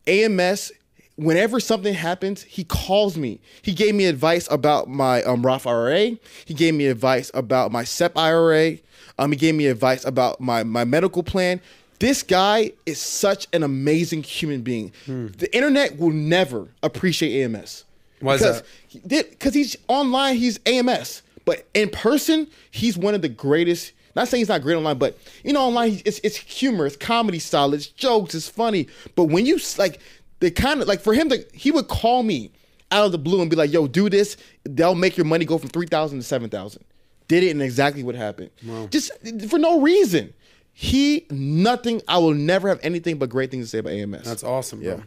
AMS. 0.07 0.71
Whenever 1.17 1.59
something 1.59 1.93
happens, 1.93 2.41
he 2.43 2.63
calls 2.63 3.15
me. 3.17 3.39
He 3.61 3.73
gave 3.73 3.93
me 3.93 4.05
advice 4.05 4.47
about 4.49 4.89
my 4.89 5.21
um, 5.23 5.45
Roth 5.45 5.67
IRA. 5.67 6.17
He 6.45 6.53
gave 6.55 6.73
me 6.73 6.87
advice 6.87 7.29
about 7.35 7.71
my 7.71 7.83
SEP 7.83 8.17
IRA. 8.17 8.77
Um, 9.19 9.31
he 9.31 9.37
gave 9.37 9.53
me 9.53 9.67
advice 9.67 10.03
about 10.05 10.39
my 10.41 10.63
my 10.63 10.83
medical 10.83 11.21
plan. 11.21 11.61
This 11.99 12.23
guy 12.23 12.71
is 12.87 12.99
such 12.99 13.45
an 13.53 13.61
amazing 13.61 14.23
human 14.23 14.61
being. 14.61 14.93
The 15.05 15.53
internet 15.53 15.97
will 15.99 16.09
never 16.11 16.69
appreciate 16.81 17.43
AMS. 17.43 17.83
Why 18.21 18.35
is 18.35 18.41
that? 18.41 19.29
Because 19.29 19.53
he's 19.53 19.75
online, 19.87 20.37
he's 20.37 20.59
AMS, 20.65 21.21
but 21.45 21.67
in 21.75 21.89
person, 21.89 22.47
he's 22.71 22.97
one 22.97 23.13
of 23.13 23.21
the 23.21 23.29
greatest. 23.29 23.91
Not 24.15 24.27
saying 24.27 24.41
he's 24.41 24.49
not 24.49 24.61
great 24.61 24.75
online, 24.75 24.97
but 24.97 25.17
you 25.43 25.53
know, 25.53 25.61
online 25.61 26.01
it's 26.05 26.19
it's 26.23 26.37
humor, 26.37 26.85
it's 26.85 26.97
comedy 26.97 27.39
style, 27.39 27.73
it's 27.73 27.87
jokes, 27.87 28.35
it's 28.35 28.49
funny. 28.49 28.87
But 29.15 29.25
when 29.25 29.45
you 29.45 29.59
like, 29.77 29.99
they 30.39 30.51
kind 30.51 30.81
of 30.81 30.87
like 30.87 31.01
for 31.01 31.13
him 31.13 31.29
to 31.29 31.45
he 31.53 31.71
would 31.71 31.87
call 31.87 32.23
me 32.23 32.51
out 32.91 33.05
of 33.05 33.11
the 33.11 33.17
blue 33.17 33.41
and 33.41 33.49
be 33.49 33.55
like, 33.55 33.71
"Yo, 33.71 33.87
do 33.87 34.09
this. 34.09 34.37
They'll 34.63 34.95
make 34.95 35.15
your 35.17 35.25
money 35.25 35.45
go 35.45 35.57
from 35.57 35.69
three 35.69 35.87
thousand 35.87 36.19
to 36.19 36.23
seven 36.23 36.49
thousand. 36.49 36.83
Did 37.27 37.43
it, 37.43 37.51
and 37.51 37.61
exactly 37.61 38.03
what 38.03 38.15
happened. 38.15 38.49
Just 38.89 39.11
for 39.49 39.57
no 39.59 39.81
reason. 39.81 40.33
He 40.73 41.27
nothing. 41.29 42.01
I 42.07 42.17
will 42.17 42.33
never 42.33 42.69
have 42.69 42.79
anything 42.81 43.17
but 43.17 43.29
great 43.29 43.51
things 43.51 43.65
to 43.65 43.69
say 43.69 43.77
about 43.79 43.93
AMS. 43.93 44.23
That's 44.23 44.43
awesome, 44.43 44.81
bro. 44.81 45.01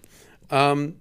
Yeah. 0.50 0.70
Um, 0.70 0.96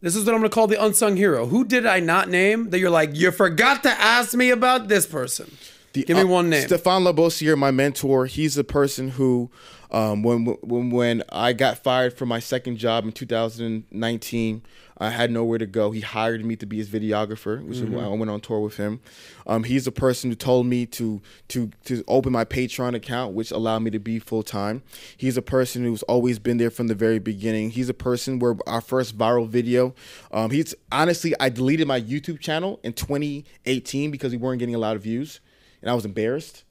this 0.00 0.16
is 0.16 0.24
what 0.24 0.34
I'm 0.34 0.40
going 0.40 0.50
to 0.50 0.54
call 0.54 0.66
the 0.66 0.84
unsung 0.84 1.16
hero. 1.16 1.46
Who 1.46 1.64
did 1.64 1.86
I 1.86 2.00
not 2.00 2.28
name 2.28 2.70
that 2.70 2.80
you're 2.80 2.90
like, 2.90 3.14
you 3.14 3.30
forgot 3.30 3.84
to 3.84 3.90
ask 3.90 4.34
me 4.34 4.50
about 4.50 4.88
this 4.88 5.06
person? 5.06 5.56
The- 5.92 6.04
Give 6.04 6.16
me 6.16 6.24
one 6.24 6.48
name. 6.50 6.66
Stephan 6.66 7.04
Labossiere, 7.04 7.56
my 7.56 7.70
mentor. 7.70 8.26
He's 8.26 8.54
the 8.54 8.64
person 8.64 9.10
who, 9.10 9.50
um, 9.90 10.22
when 10.22 10.44
when 10.62 10.90
when 10.90 11.22
I 11.30 11.52
got 11.52 11.78
fired 11.78 12.16
from 12.16 12.28
my 12.30 12.38
second 12.40 12.78
job 12.78 13.04
in 13.04 13.12
2019, 13.12 14.62
I 14.98 15.10
had 15.10 15.30
nowhere 15.30 15.58
to 15.58 15.66
go. 15.66 15.90
He 15.90 16.00
hired 16.00 16.44
me 16.44 16.56
to 16.56 16.66
be 16.66 16.78
his 16.78 16.88
videographer, 16.88 17.62
which 17.64 17.78
is 17.78 17.84
why 17.90 18.04
I 18.04 18.08
went 18.08 18.30
on 18.30 18.40
tour 18.40 18.60
with 18.60 18.76
him. 18.76 19.00
Um, 19.46 19.64
he's 19.64 19.84
the 19.84 19.92
person 19.92 20.30
who 20.30 20.36
told 20.36 20.66
me 20.66 20.86
to 20.86 21.20
to 21.48 21.70
to 21.84 22.04
open 22.08 22.32
my 22.32 22.44
Patreon 22.44 22.94
account, 22.94 23.34
which 23.34 23.50
allowed 23.50 23.80
me 23.80 23.90
to 23.90 23.98
be 23.98 24.18
full 24.18 24.42
time. 24.42 24.82
He's 25.16 25.36
a 25.36 25.42
person 25.42 25.84
who's 25.84 26.02
always 26.04 26.38
been 26.38 26.56
there 26.56 26.70
from 26.70 26.86
the 26.86 26.94
very 26.94 27.18
beginning. 27.18 27.70
He's 27.70 27.88
a 27.90 27.94
person 27.94 28.38
where 28.38 28.56
our 28.66 28.80
first 28.80 29.18
viral 29.18 29.46
video. 29.48 29.94
Um, 30.30 30.50
he's 30.52 30.74
honestly, 30.90 31.34
I 31.38 31.48
deleted 31.50 31.86
my 31.86 32.00
YouTube 32.00 32.40
channel 32.40 32.80
in 32.82 32.92
2018 32.94 34.10
because 34.10 34.32
we 34.32 34.38
weren't 34.38 34.58
getting 34.58 34.74
a 34.74 34.78
lot 34.78 34.96
of 34.96 35.02
views 35.02 35.40
and 35.82 35.90
I 35.90 35.94
was 35.94 36.06
embarrassed. 36.06 36.64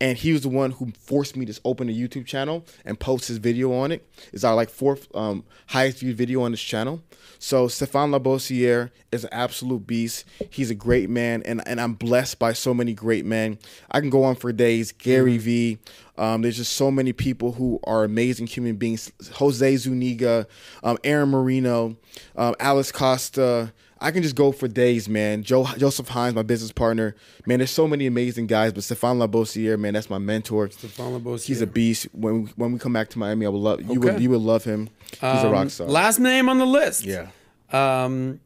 And 0.00 0.18
he 0.18 0.32
was 0.32 0.40
the 0.40 0.48
one 0.48 0.72
who 0.72 0.90
forced 0.98 1.36
me 1.36 1.46
to 1.46 1.60
open 1.64 1.88
a 1.88 1.92
YouTube 1.92 2.26
channel 2.26 2.66
and 2.84 2.98
post 2.98 3.28
his 3.28 3.38
video 3.38 3.72
on 3.72 3.92
it. 3.92 4.04
It's 4.32 4.42
our 4.42 4.56
like 4.56 4.68
fourth 4.68 5.06
um, 5.14 5.44
highest 5.68 6.00
viewed 6.00 6.16
video 6.16 6.42
on 6.42 6.50
this 6.50 6.60
channel. 6.60 7.00
So 7.38 7.68
Stephan 7.68 8.10
Labossiere 8.10 8.90
is 9.12 9.22
an 9.22 9.30
absolute 9.32 9.86
beast. 9.86 10.24
He's 10.50 10.70
a 10.70 10.74
great 10.74 11.08
man, 11.08 11.44
and, 11.44 11.62
and 11.68 11.80
I'm 11.80 11.94
blessed 11.94 12.40
by 12.40 12.52
so 12.52 12.74
many 12.74 12.94
great 12.94 13.24
men. 13.24 13.58
I 13.92 14.00
can 14.00 14.10
go 14.10 14.24
on 14.24 14.34
for 14.34 14.52
days. 14.52 14.90
Gary 14.90 15.38
V. 15.38 15.78
Um, 16.18 16.42
there's 16.42 16.56
just 16.56 16.72
so 16.72 16.90
many 16.90 17.12
people 17.12 17.52
who 17.52 17.78
are 17.84 18.02
amazing 18.02 18.48
human 18.48 18.76
beings. 18.76 19.12
Jose 19.34 19.76
Zuniga, 19.76 20.48
um, 20.82 20.98
Aaron 21.04 21.30
Marino, 21.30 21.96
um, 22.34 22.56
Alex 22.58 22.90
Costa. 22.90 23.72
I 24.02 24.10
can 24.10 24.22
just 24.22 24.34
go 24.36 24.52
for 24.52 24.68
days, 24.68 25.08
man. 25.08 25.42
Joe 25.42 25.64
Joseph 25.78 26.08
Hines, 26.08 26.34
my 26.34 26.42
business 26.42 26.72
partner. 26.72 27.14
Man, 27.46 27.58
there's 27.60 27.70
so 27.70 27.86
many 27.88 28.06
amazing 28.06 28.46
guys, 28.48 28.72
but 28.72 28.82
Stephan 28.84 29.18
Labossiere, 29.18 29.78
man, 29.78 29.94
that's 29.94 30.10
my 30.10 30.18
mentor. 30.18 30.68
Stephan 30.70 31.20
Labossiere. 31.20 31.44
He's 31.46 31.60
a 31.62 31.66
beast. 31.66 32.08
When 32.12 32.46
when 32.56 32.72
we 32.72 32.78
come 32.78 32.92
back 32.92 33.08
to 33.10 33.18
Miami, 33.18 33.46
I 33.46 33.48
would 33.48 33.58
love 33.58 33.80
you 33.82 34.00
would 34.00 34.20
you 34.20 34.30
would 34.30 34.40
love 34.42 34.64
him. 34.64 34.90
He's 35.12 35.22
a 35.22 35.50
rock 35.50 35.70
star. 35.70 35.86
Last 35.86 36.18
name 36.18 36.48
on 36.48 36.58
the 36.58 36.66
list. 36.66 37.04
yeah. 37.04 37.28
Um, 37.72 38.40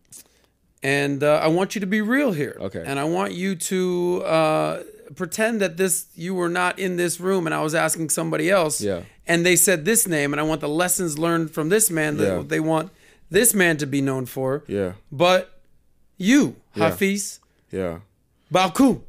and 0.83 1.23
uh, 1.23 1.41
I 1.43 1.49
want 1.49 1.74
you 1.74 1.81
to 1.81 1.87
be 1.87 2.01
real 2.01 2.33
here. 2.33 2.57
Okay. 2.61 2.83
And 2.87 2.99
I 2.99 3.05
want 3.05 3.33
you 3.33 3.57
to 3.57 4.23
uh, 4.24 4.83
pretend 5.15 5.61
that 5.61 5.77
this 5.77 6.07
you 6.15 6.35
were 6.35 6.49
not 6.49 6.78
in 6.78 6.97
this 6.97 7.19
room, 7.19 7.47
and 7.47 7.55
I 7.55 7.61
was 7.62 7.74
asking 7.74 8.11
somebody 8.11 8.51
else. 8.51 8.81
Yeah. 8.81 9.03
And 9.27 9.45
they 9.45 9.57
said 9.57 9.85
this 9.85 10.07
name, 10.07 10.33
and 10.33 10.39
I 10.41 10.45
want 10.45 10.61
the 10.61 10.69
lessons 10.69 11.19
learned 11.19 11.51
from 11.51 11.69
this 11.70 11.91
man 11.91 12.19
that 12.19 12.37
Yeah. 12.37 12.43
they 12.47 12.61
want 12.61 12.93
this 13.31 13.55
man 13.55 13.77
to 13.78 13.86
be 13.86 14.01
known 14.01 14.27
for. 14.27 14.65
Yeah. 14.66 14.93
But 15.11 15.61
you, 16.16 16.57
Yeah. 16.74 16.90
Hafeez, 16.90 17.40
Yeah. 17.70 18.01
Balku, 18.53 19.01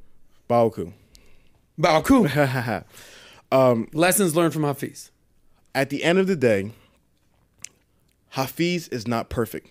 Baoku. 0.49 0.93
Balku. 1.79 2.83
Um, 3.49 3.87
lessons 3.93 4.35
learned 4.35 4.51
from 4.51 4.63
Hafeez. 4.63 5.09
At 5.73 5.89
the 5.89 6.03
end 6.03 6.19
of 6.19 6.27
the 6.27 6.35
day, 6.35 6.71
Hafeez 8.33 8.91
is 8.91 9.07
not 9.07 9.29
perfect. 9.29 9.69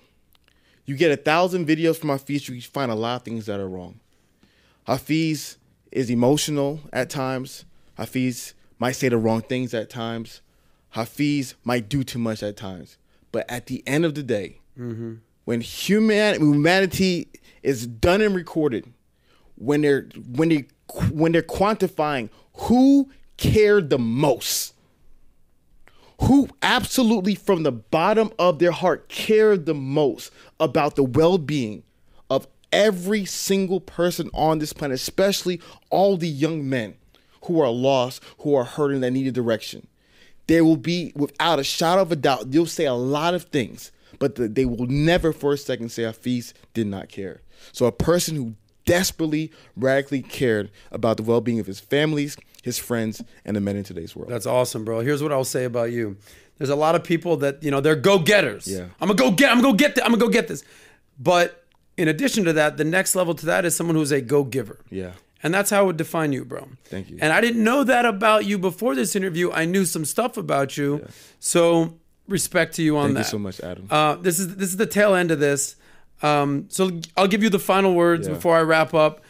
You 0.86 0.96
get 0.96 1.10
a 1.10 1.16
thousand 1.16 1.66
videos 1.66 1.98
from 1.98 2.08
Hafeez, 2.08 2.48
you 2.48 2.60
find 2.62 2.90
a 2.90 2.94
lot 2.94 3.16
of 3.16 3.22
things 3.24 3.44
that 3.46 3.60
are 3.60 3.68
wrong. 3.68 4.00
Hafeez 4.88 5.56
is 5.92 6.08
emotional 6.08 6.80
at 6.92 7.10
times. 7.10 7.64
Hafeez 7.98 8.54
might 8.78 8.92
say 8.92 9.08
the 9.10 9.18
wrong 9.18 9.42
things 9.42 9.74
at 9.74 9.90
times. 9.90 10.40
Hafiz 10.90 11.54
might 11.64 11.88
do 11.88 12.02
too 12.02 12.18
much 12.18 12.42
at 12.42 12.56
times. 12.56 12.96
But 13.36 13.50
at 13.50 13.66
the 13.66 13.82
end 13.86 14.06
of 14.06 14.14
the 14.14 14.22
day, 14.22 14.60
mm-hmm. 14.80 15.16
when 15.44 15.60
human 15.60 16.40
humanity 16.40 17.28
is 17.62 17.86
done 17.86 18.22
and 18.22 18.34
recorded, 18.34 18.90
when 19.56 19.82
they're 19.82 20.08
when 20.26 20.48
they 20.48 20.64
when 21.12 21.32
they're 21.32 21.42
quantifying 21.42 22.30
who 22.54 23.10
cared 23.36 23.90
the 23.90 23.98
most, 23.98 24.72
who 26.22 26.48
absolutely 26.62 27.34
from 27.34 27.62
the 27.62 27.72
bottom 27.72 28.32
of 28.38 28.58
their 28.58 28.70
heart 28.70 29.10
cared 29.10 29.66
the 29.66 29.74
most 29.74 30.32
about 30.58 30.96
the 30.96 31.04
well-being 31.04 31.82
of 32.30 32.46
every 32.72 33.26
single 33.26 33.80
person 33.80 34.30
on 34.32 34.60
this 34.60 34.72
planet, 34.72 34.94
especially 34.94 35.60
all 35.90 36.16
the 36.16 36.26
young 36.26 36.66
men 36.66 36.94
who 37.42 37.60
are 37.60 37.68
lost, 37.68 38.22
who 38.38 38.54
are 38.54 38.64
hurting, 38.64 39.02
that 39.02 39.10
need 39.10 39.26
a 39.26 39.30
direction. 39.30 39.86
There 40.46 40.64
will 40.64 40.76
be, 40.76 41.12
without 41.16 41.58
a 41.58 41.64
shadow 41.64 42.02
of 42.02 42.12
a 42.12 42.16
doubt, 42.16 42.52
you'll 42.52 42.66
say 42.66 42.84
a 42.84 42.94
lot 42.94 43.34
of 43.34 43.44
things, 43.44 43.90
but 44.18 44.36
the, 44.36 44.48
they 44.48 44.64
will 44.64 44.86
never 44.86 45.32
for 45.32 45.52
a 45.52 45.58
second 45.58 45.90
say 45.90 46.02
Hafeez 46.04 46.52
did 46.74 46.86
not 46.86 47.08
care. 47.08 47.40
So 47.72 47.86
a 47.86 47.92
person 47.92 48.36
who 48.36 48.54
desperately, 48.84 49.50
radically 49.76 50.22
cared 50.22 50.70
about 50.92 51.16
the 51.16 51.22
well-being 51.24 51.58
of 51.58 51.66
his 51.66 51.80
families, 51.80 52.36
his 52.62 52.78
friends, 52.78 53.22
and 53.44 53.56
the 53.56 53.60
men 53.60 53.76
in 53.76 53.84
today's 53.84 54.14
world. 54.14 54.30
That's 54.30 54.46
awesome, 54.46 54.84
bro. 54.84 55.00
Here's 55.00 55.22
what 55.22 55.32
I'll 55.32 55.44
say 55.44 55.64
about 55.64 55.90
you. 55.90 56.16
There's 56.58 56.70
a 56.70 56.76
lot 56.76 56.94
of 56.94 57.04
people 57.04 57.36
that 57.38 57.62
you 57.62 57.70
know 57.70 57.80
they're 57.80 57.96
go 57.96 58.18
getters. 58.18 58.66
Yeah. 58.66 58.86
I'm 59.00 59.08
gonna 59.08 59.14
go 59.14 59.30
get. 59.30 59.50
I'm 59.50 59.60
gonna 59.60 59.72
go 59.72 59.76
get. 59.76 59.94
Th- 59.94 60.04
I'm 60.04 60.12
gonna 60.12 60.24
go 60.24 60.28
get 60.30 60.48
this. 60.48 60.64
But 61.18 61.64
in 61.98 62.08
addition 62.08 62.44
to 62.44 62.54
that, 62.54 62.76
the 62.78 62.84
next 62.84 63.14
level 63.14 63.34
to 63.34 63.46
that 63.46 63.64
is 63.64 63.76
someone 63.76 63.94
who's 63.96 64.10
a 64.12 64.20
go 64.22 64.42
giver. 64.42 64.78
Yeah. 64.90 65.12
And 65.42 65.52
that's 65.52 65.70
how 65.70 65.80
I 65.80 65.82
would 65.82 65.96
define 65.98 66.32
you, 66.32 66.44
bro. 66.44 66.68
Thank 66.86 67.10
you. 67.10 67.18
And 67.20 67.32
I 67.32 67.40
didn't 67.40 67.62
know 67.62 67.84
that 67.84 68.04
about 68.06 68.46
you 68.46 68.58
before 68.58 68.94
this 68.94 69.14
interview. 69.14 69.50
I 69.52 69.64
knew 69.66 69.84
some 69.84 70.04
stuff 70.04 70.36
about 70.36 70.76
you. 70.76 71.06
So 71.40 71.98
respect 72.26 72.74
to 72.76 72.82
you 72.82 72.96
on 72.96 73.14
Thank 73.14 73.14
that. 73.14 73.22
Thank 73.24 73.26
you 73.26 73.30
so 73.30 73.38
much, 73.38 73.60
Adam. 73.60 73.86
Uh, 73.90 74.16
this 74.16 74.38
is 74.38 74.56
this 74.56 74.70
is 74.70 74.76
the 74.78 74.86
tail 74.86 75.14
end 75.14 75.30
of 75.30 75.38
this. 75.38 75.76
Um, 76.22 76.64
so 76.68 76.90
I'll 77.16 77.28
give 77.28 77.42
you 77.42 77.50
the 77.50 77.58
final 77.58 77.94
words 77.94 78.26
Yeah. 78.26 78.34
before 78.34 78.56
I 78.56 78.62
wrap 78.62 78.94
up. 78.94 79.20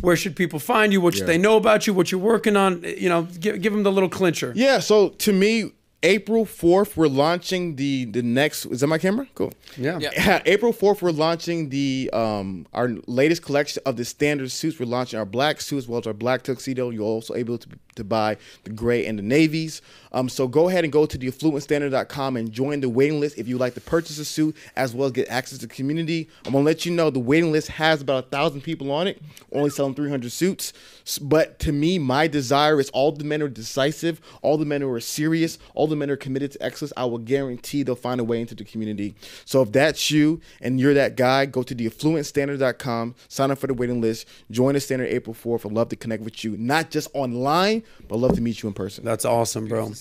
Where 0.00 0.16
should 0.16 0.36
people 0.36 0.58
find 0.58 0.92
you? 0.92 1.00
What 1.00 1.14
should 1.14 1.22
Yeah. 1.22 1.26
they 1.34 1.38
know 1.38 1.56
about 1.56 1.86
you? 1.86 1.94
What 1.94 2.12
you're 2.12 2.20
working 2.20 2.56
on? 2.56 2.84
You 2.84 3.08
know, 3.08 3.22
give, 3.40 3.60
give 3.60 3.72
them 3.72 3.82
the 3.82 3.90
little 3.92 4.08
clincher. 4.10 4.52
Yeah, 4.54 4.78
so 4.80 5.08
to 5.10 5.32
me, 5.32 5.72
April 6.02 6.44
4th, 6.44 6.96
we're 6.96 7.08
launching 7.08 7.74
the 7.74 8.04
the 8.04 8.22
next 8.22 8.66
is 8.66 8.80
that 8.80 8.86
my 8.86 8.98
camera? 8.98 9.26
Cool. 9.34 9.52
Yeah. 9.76 9.98
Yeah. 9.98 10.42
April 10.46 10.72
4th, 10.72 11.02
we're 11.02 11.10
launching 11.10 11.70
the 11.70 12.08
um 12.12 12.66
our 12.72 12.90
latest 13.06 13.42
collection 13.42 13.82
of 13.84 13.96
the 13.96 14.04
standard 14.04 14.50
suits. 14.52 14.78
We're 14.78 14.86
launching 14.86 15.18
our 15.18 15.24
black 15.26 15.60
suits, 15.60 15.84
as 15.84 15.88
well 15.88 15.98
as 16.00 16.06
our 16.06 16.12
black 16.14 16.42
tuxedo. 16.42 16.90
You're 16.90 17.02
also 17.02 17.34
able 17.34 17.58
to, 17.58 17.68
to 17.98 18.04
buy 18.04 18.36
the 18.64 18.70
gray 18.70 19.06
and 19.06 19.18
the 19.18 19.22
navies. 19.22 19.82
Um, 20.12 20.28
so 20.28 20.48
go 20.48 20.68
ahead 20.68 20.84
and 20.84 20.92
go 20.92 21.06
to 21.06 21.18
theaffluentstandard.com 21.18 22.36
and 22.36 22.50
join 22.50 22.80
the 22.80 22.88
waiting 22.88 23.20
list 23.20 23.38
if 23.38 23.46
you'd 23.46 23.60
like 23.60 23.74
to 23.74 23.80
purchase 23.80 24.18
a 24.18 24.24
suit 24.24 24.56
as 24.74 24.94
well 24.94 25.06
as 25.06 25.12
get 25.12 25.28
access 25.28 25.58
to 25.58 25.66
the 25.66 25.74
community. 25.74 26.28
I'm 26.46 26.52
gonna 26.52 26.64
let 26.64 26.86
you 26.86 26.92
know 26.92 27.10
the 27.10 27.18
waiting 27.18 27.52
list 27.52 27.68
has 27.68 28.00
about 28.00 28.24
a 28.24 28.28
thousand 28.28 28.62
people 28.62 28.90
on 28.90 29.06
it, 29.06 29.20
only 29.52 29.70
selling 29.70 29.94
300 29.94 30.32
suits. 30.32 30.72
But 31.20 31.58
to 31.60 31.72
me, 31.72 31.98
my 31.98 32.26
desire 32.26 32.80
is 32.80 32.90
all 32.90 33.12
the 33.12 33.24
men 33.24 33.42
are 33.42 33.48
decisive, 33.48 34.20
all 34.42 34.56
the 34.56 34.64
men 34.64 34.80
who 34.80 34.90
are 34.90 35.00
serious, 35.00 35.58
all 35.74 35.86
the 35.86 35.96
men 35.96 36.10
are 36.10 36.16
committed 36.16 36.52
to 36.52 36.62
excellence. 36.62 36.92
I 36.96 37.04
will 37.04 37.18
guarantee 37.18 37.82
they'll 37.82 37.96
find 37.96 38.20
a 38.20 38.24
way 38.24 38.40
into 38.40 38.54
the 38.54 38.64
community. 38.64 39.14
So 39.44 39.62
if 39.62 39.72
that's 39.72 40.10
you 40.10 40.40
and 40.60 40.78
you're 40.80 40.94
that 40.94 41.16
guy, 41.16 41.46
go 41.46 41.62
to 41.62 41.74
theaffluentstandard.com, 41.74 43.14
sign 43.28 43.50
up 43.50 43.58
for 43.58 43.66
the 43.66 43.74
waiting 43.74 44.00
list, 44.00 44.26
join 44.50 44.74
the 44.74 44.80
standard 44.80 45.08
April 45.08 45.34
4th. 45.34 45.66
I'd 45.66 45.72
love 45.72 45.88
to 45.90 45.96
connect 45.96 46.22
with 46.22 46.44
you, 46.44 46.56
not 46.56 46.90
just 46.90 47.08
online, 47.14 47.82
but 48.08 48.14
I'd 48.16 48.20
love 48.20 48.34
to 48.36 48.40
meet 48.40 48.62
you 48.62 48.68
in 48.68 48.74
person. 48.74 49.04
That's 49.04 49.24
awesome, 49.24 49.66
bro. 49.66 49.92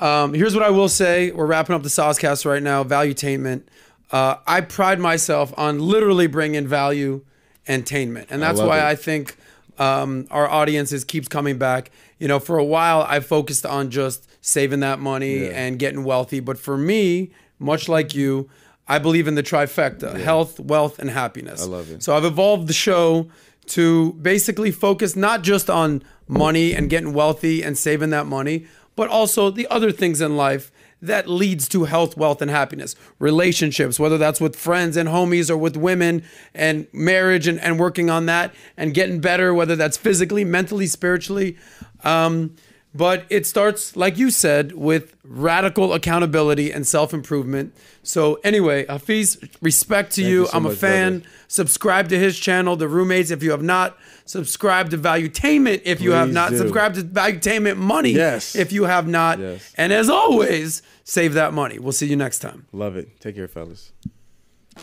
Um, 0.00 0.34
here's 0.34 0.54
what 0.54 0.62
I 0.64 0.70
will 0.70 0.88
say. 0.88 1.30
We're 1.30 1.46
wrapping 1.46 1.74
up 1.74 1.82
the 1.82 1.88
SOSCAST 1.88 2.44
right 2.44 2.62
now. 2.62 2.82
Valuetainment. 2.84 3.62
Uh, 4.10 4.36
I 4.46 4.60
pride 4.60 4.98
myself 5.00 5.52
on 5.56 5.78
literally 5.80 6.26
bringing 6.26 6.66
value 6.66 7.22
and 7.66 7.84
tainment, 7.84 8.26
and 8.30 8.42
that's 8.42 8.58
love 8.58 8.68
why 8.68 8.78
it. 8.78 8.84
I 8.84 8.94
think 8.96 9.36
um, 9.78 10.26
our 10.30 10.48
audiences 10.48 11.04
keeps 11.04 11.28
coming 11.28 11.58
back. 11.58 11.90
You 12.18 12.28
know, 12.28 12.38
for 12.38 12.58
a 12.58 12.64
while 12.64 13.02
I 13.08 13.20
focused 13.20 13.66
on 13.66 13.90
just 13.90 14.28
saving 14.44 14.80
that 14.80 14.98
money 15.00 15.38
Yeah. 15.44 15.50
and 15.50 15.78
getting 15.78 16.04
wealthy, 16.04 16.40
but 16.40 16.58
for 16.58 16.76
me, 16.76 17.30
much 17.58 17.88
like 17.88 18.14
you, 18.14 18.48
I 18.86 18.98
believe 18.98 19.26
in 19.26 19.34
the 19.34 19.42
trifecta: 19.42 20.18
health, 20.20 20.60
wealth, 20.60 20.98
and 20.98 21.08
happiness. 21.10 21.62
I 21.62 21.66
love 21.66 21.90
it. 21.90 22.02
So 22.02 22.16
I've 22.16 22.24
evolved 22.24 22.66
the 22.68 22.72
show 22.74 23.28
to 23.68 24.12
basically 24.14 24.70
focus 24.70 25.16
not 25.16 25.42
just 25.42 25.68
on 25.68 26.02
money 26.26 26.74
and 26.74 26.90
getting 26.90 27.12
wealthy 27.12 27.62
and 27.62 27.76
saving 27.76 28.10
that 28.10 28.26
money, 28.26 28.66
but 28.96 29.08
also 29.08 29.50
the 29.50 29.66
other 29.68 29.90
things 29.90 30.20
in 30.20 30.36
life 30.36 30.70
that 31.02 31.28
leads 31.28 31.68
to 31.68 31.84
health, 31.84 32.16
wealth, 32.16 32.40
and 32.40 32.50
happiness. 32.50 32.96
Relationships, 33.18 34.00
whether 34.00 34.16
that's 34.16 34.40
with 34.40 34.56
friends 34.56 34.96
and 34.96 35.08
homies 35.08 35.50
or 35.50 35.56
with 35.56 35.76
women, 35.76 36.22
and 36.54 36.86
marriage 36.92 37.46
and, 37.46 37.60
and 37.60 37.78
working 37.78 38.08
on 38.08 38.24
that 38.26 38.54
and 38.76 38.94
getting 38.94 39.20
better, 39.20 39.52
whether 39.52 39.76
that's 39.76 39.98
physically, 39.98 40.44
mentally, 40.44 40.86
spiritually. 40.86 41.58
Um, 42.04 42.56
but 42.94 43.24
it 43.28 43.44
starts, 43.46 43.96
like 43.96 44.16
you 44.18 44.30
said, 44.30 44.72
with 44.72 45.16
radical 45.24 45.92
accountability 45.92 46.70
and 46.72 46.86
self 46.86 47.12
improvement. 47.12 47.74
So, 48.02 48.34
anyway, 48.44 48.84
Hafeez, 48.86 49.48
respect 49.60 50.12
to 50.14 50.22
you. 50.22 50.28
you 50.42 50.46
so 50.46 50.52
I'm 50.56 50.66
a 50.66 50.68
much, 50.68 50.78
fan. 50.78 51.18
brother. 51.20 51.30
Subscribe 51.48 52.08
to 52.10 52.18
his 52.18 52.38
channel, 52.38 52.76
The 52.76 52.86
Roommates, 52.88 53.30
if 53.30 53.42
you 53.42 53.50
have 53.50 53.62
not. 53.62 53.96
Subscribe 54.26 54.90
to 54.90 54.98
Valuetainment 54.98 55.82
if 55.84 56.00
you 56.00 56.12
have 56.12 56.32
not. 56.32 56.50
do. 56.50 56.58
Subscribe 56.58 56.94
to 56.94 57.02
Valuetainment 57.02 57.76
Money 57.76 58.10
Yes. 58.12 58.54
if 58.56 58.72
you 58.72 58.84
have 58.84 59.08
not. 59.08 59.38
Yes. 59.38 59.72
And 59.76 59.92
as 59.92 60.08
always, 60.08 60.82
save 61.04 61.34
that 61.34 61.52
money. 61.52 61.78
We'll 61.78 61.92
see 61.92 62.06
you 62.06 62.16
next 62.16 62.38
time. 62.40 62.66
Love 62.72 62.96
it. 62.96 63.20
Take 63.20 63.34
care, 63.36 63.48
fellas. 63.48 63.92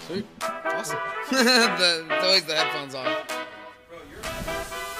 Sweet. 0.07 0.25
Awesome. 0.41 0.99
the, 1.31 2.05
it's 2.09 2.23
always 2.23 2.45
the 2.45 2.55
headphones 2.55 2.95
on. 2.95 4.90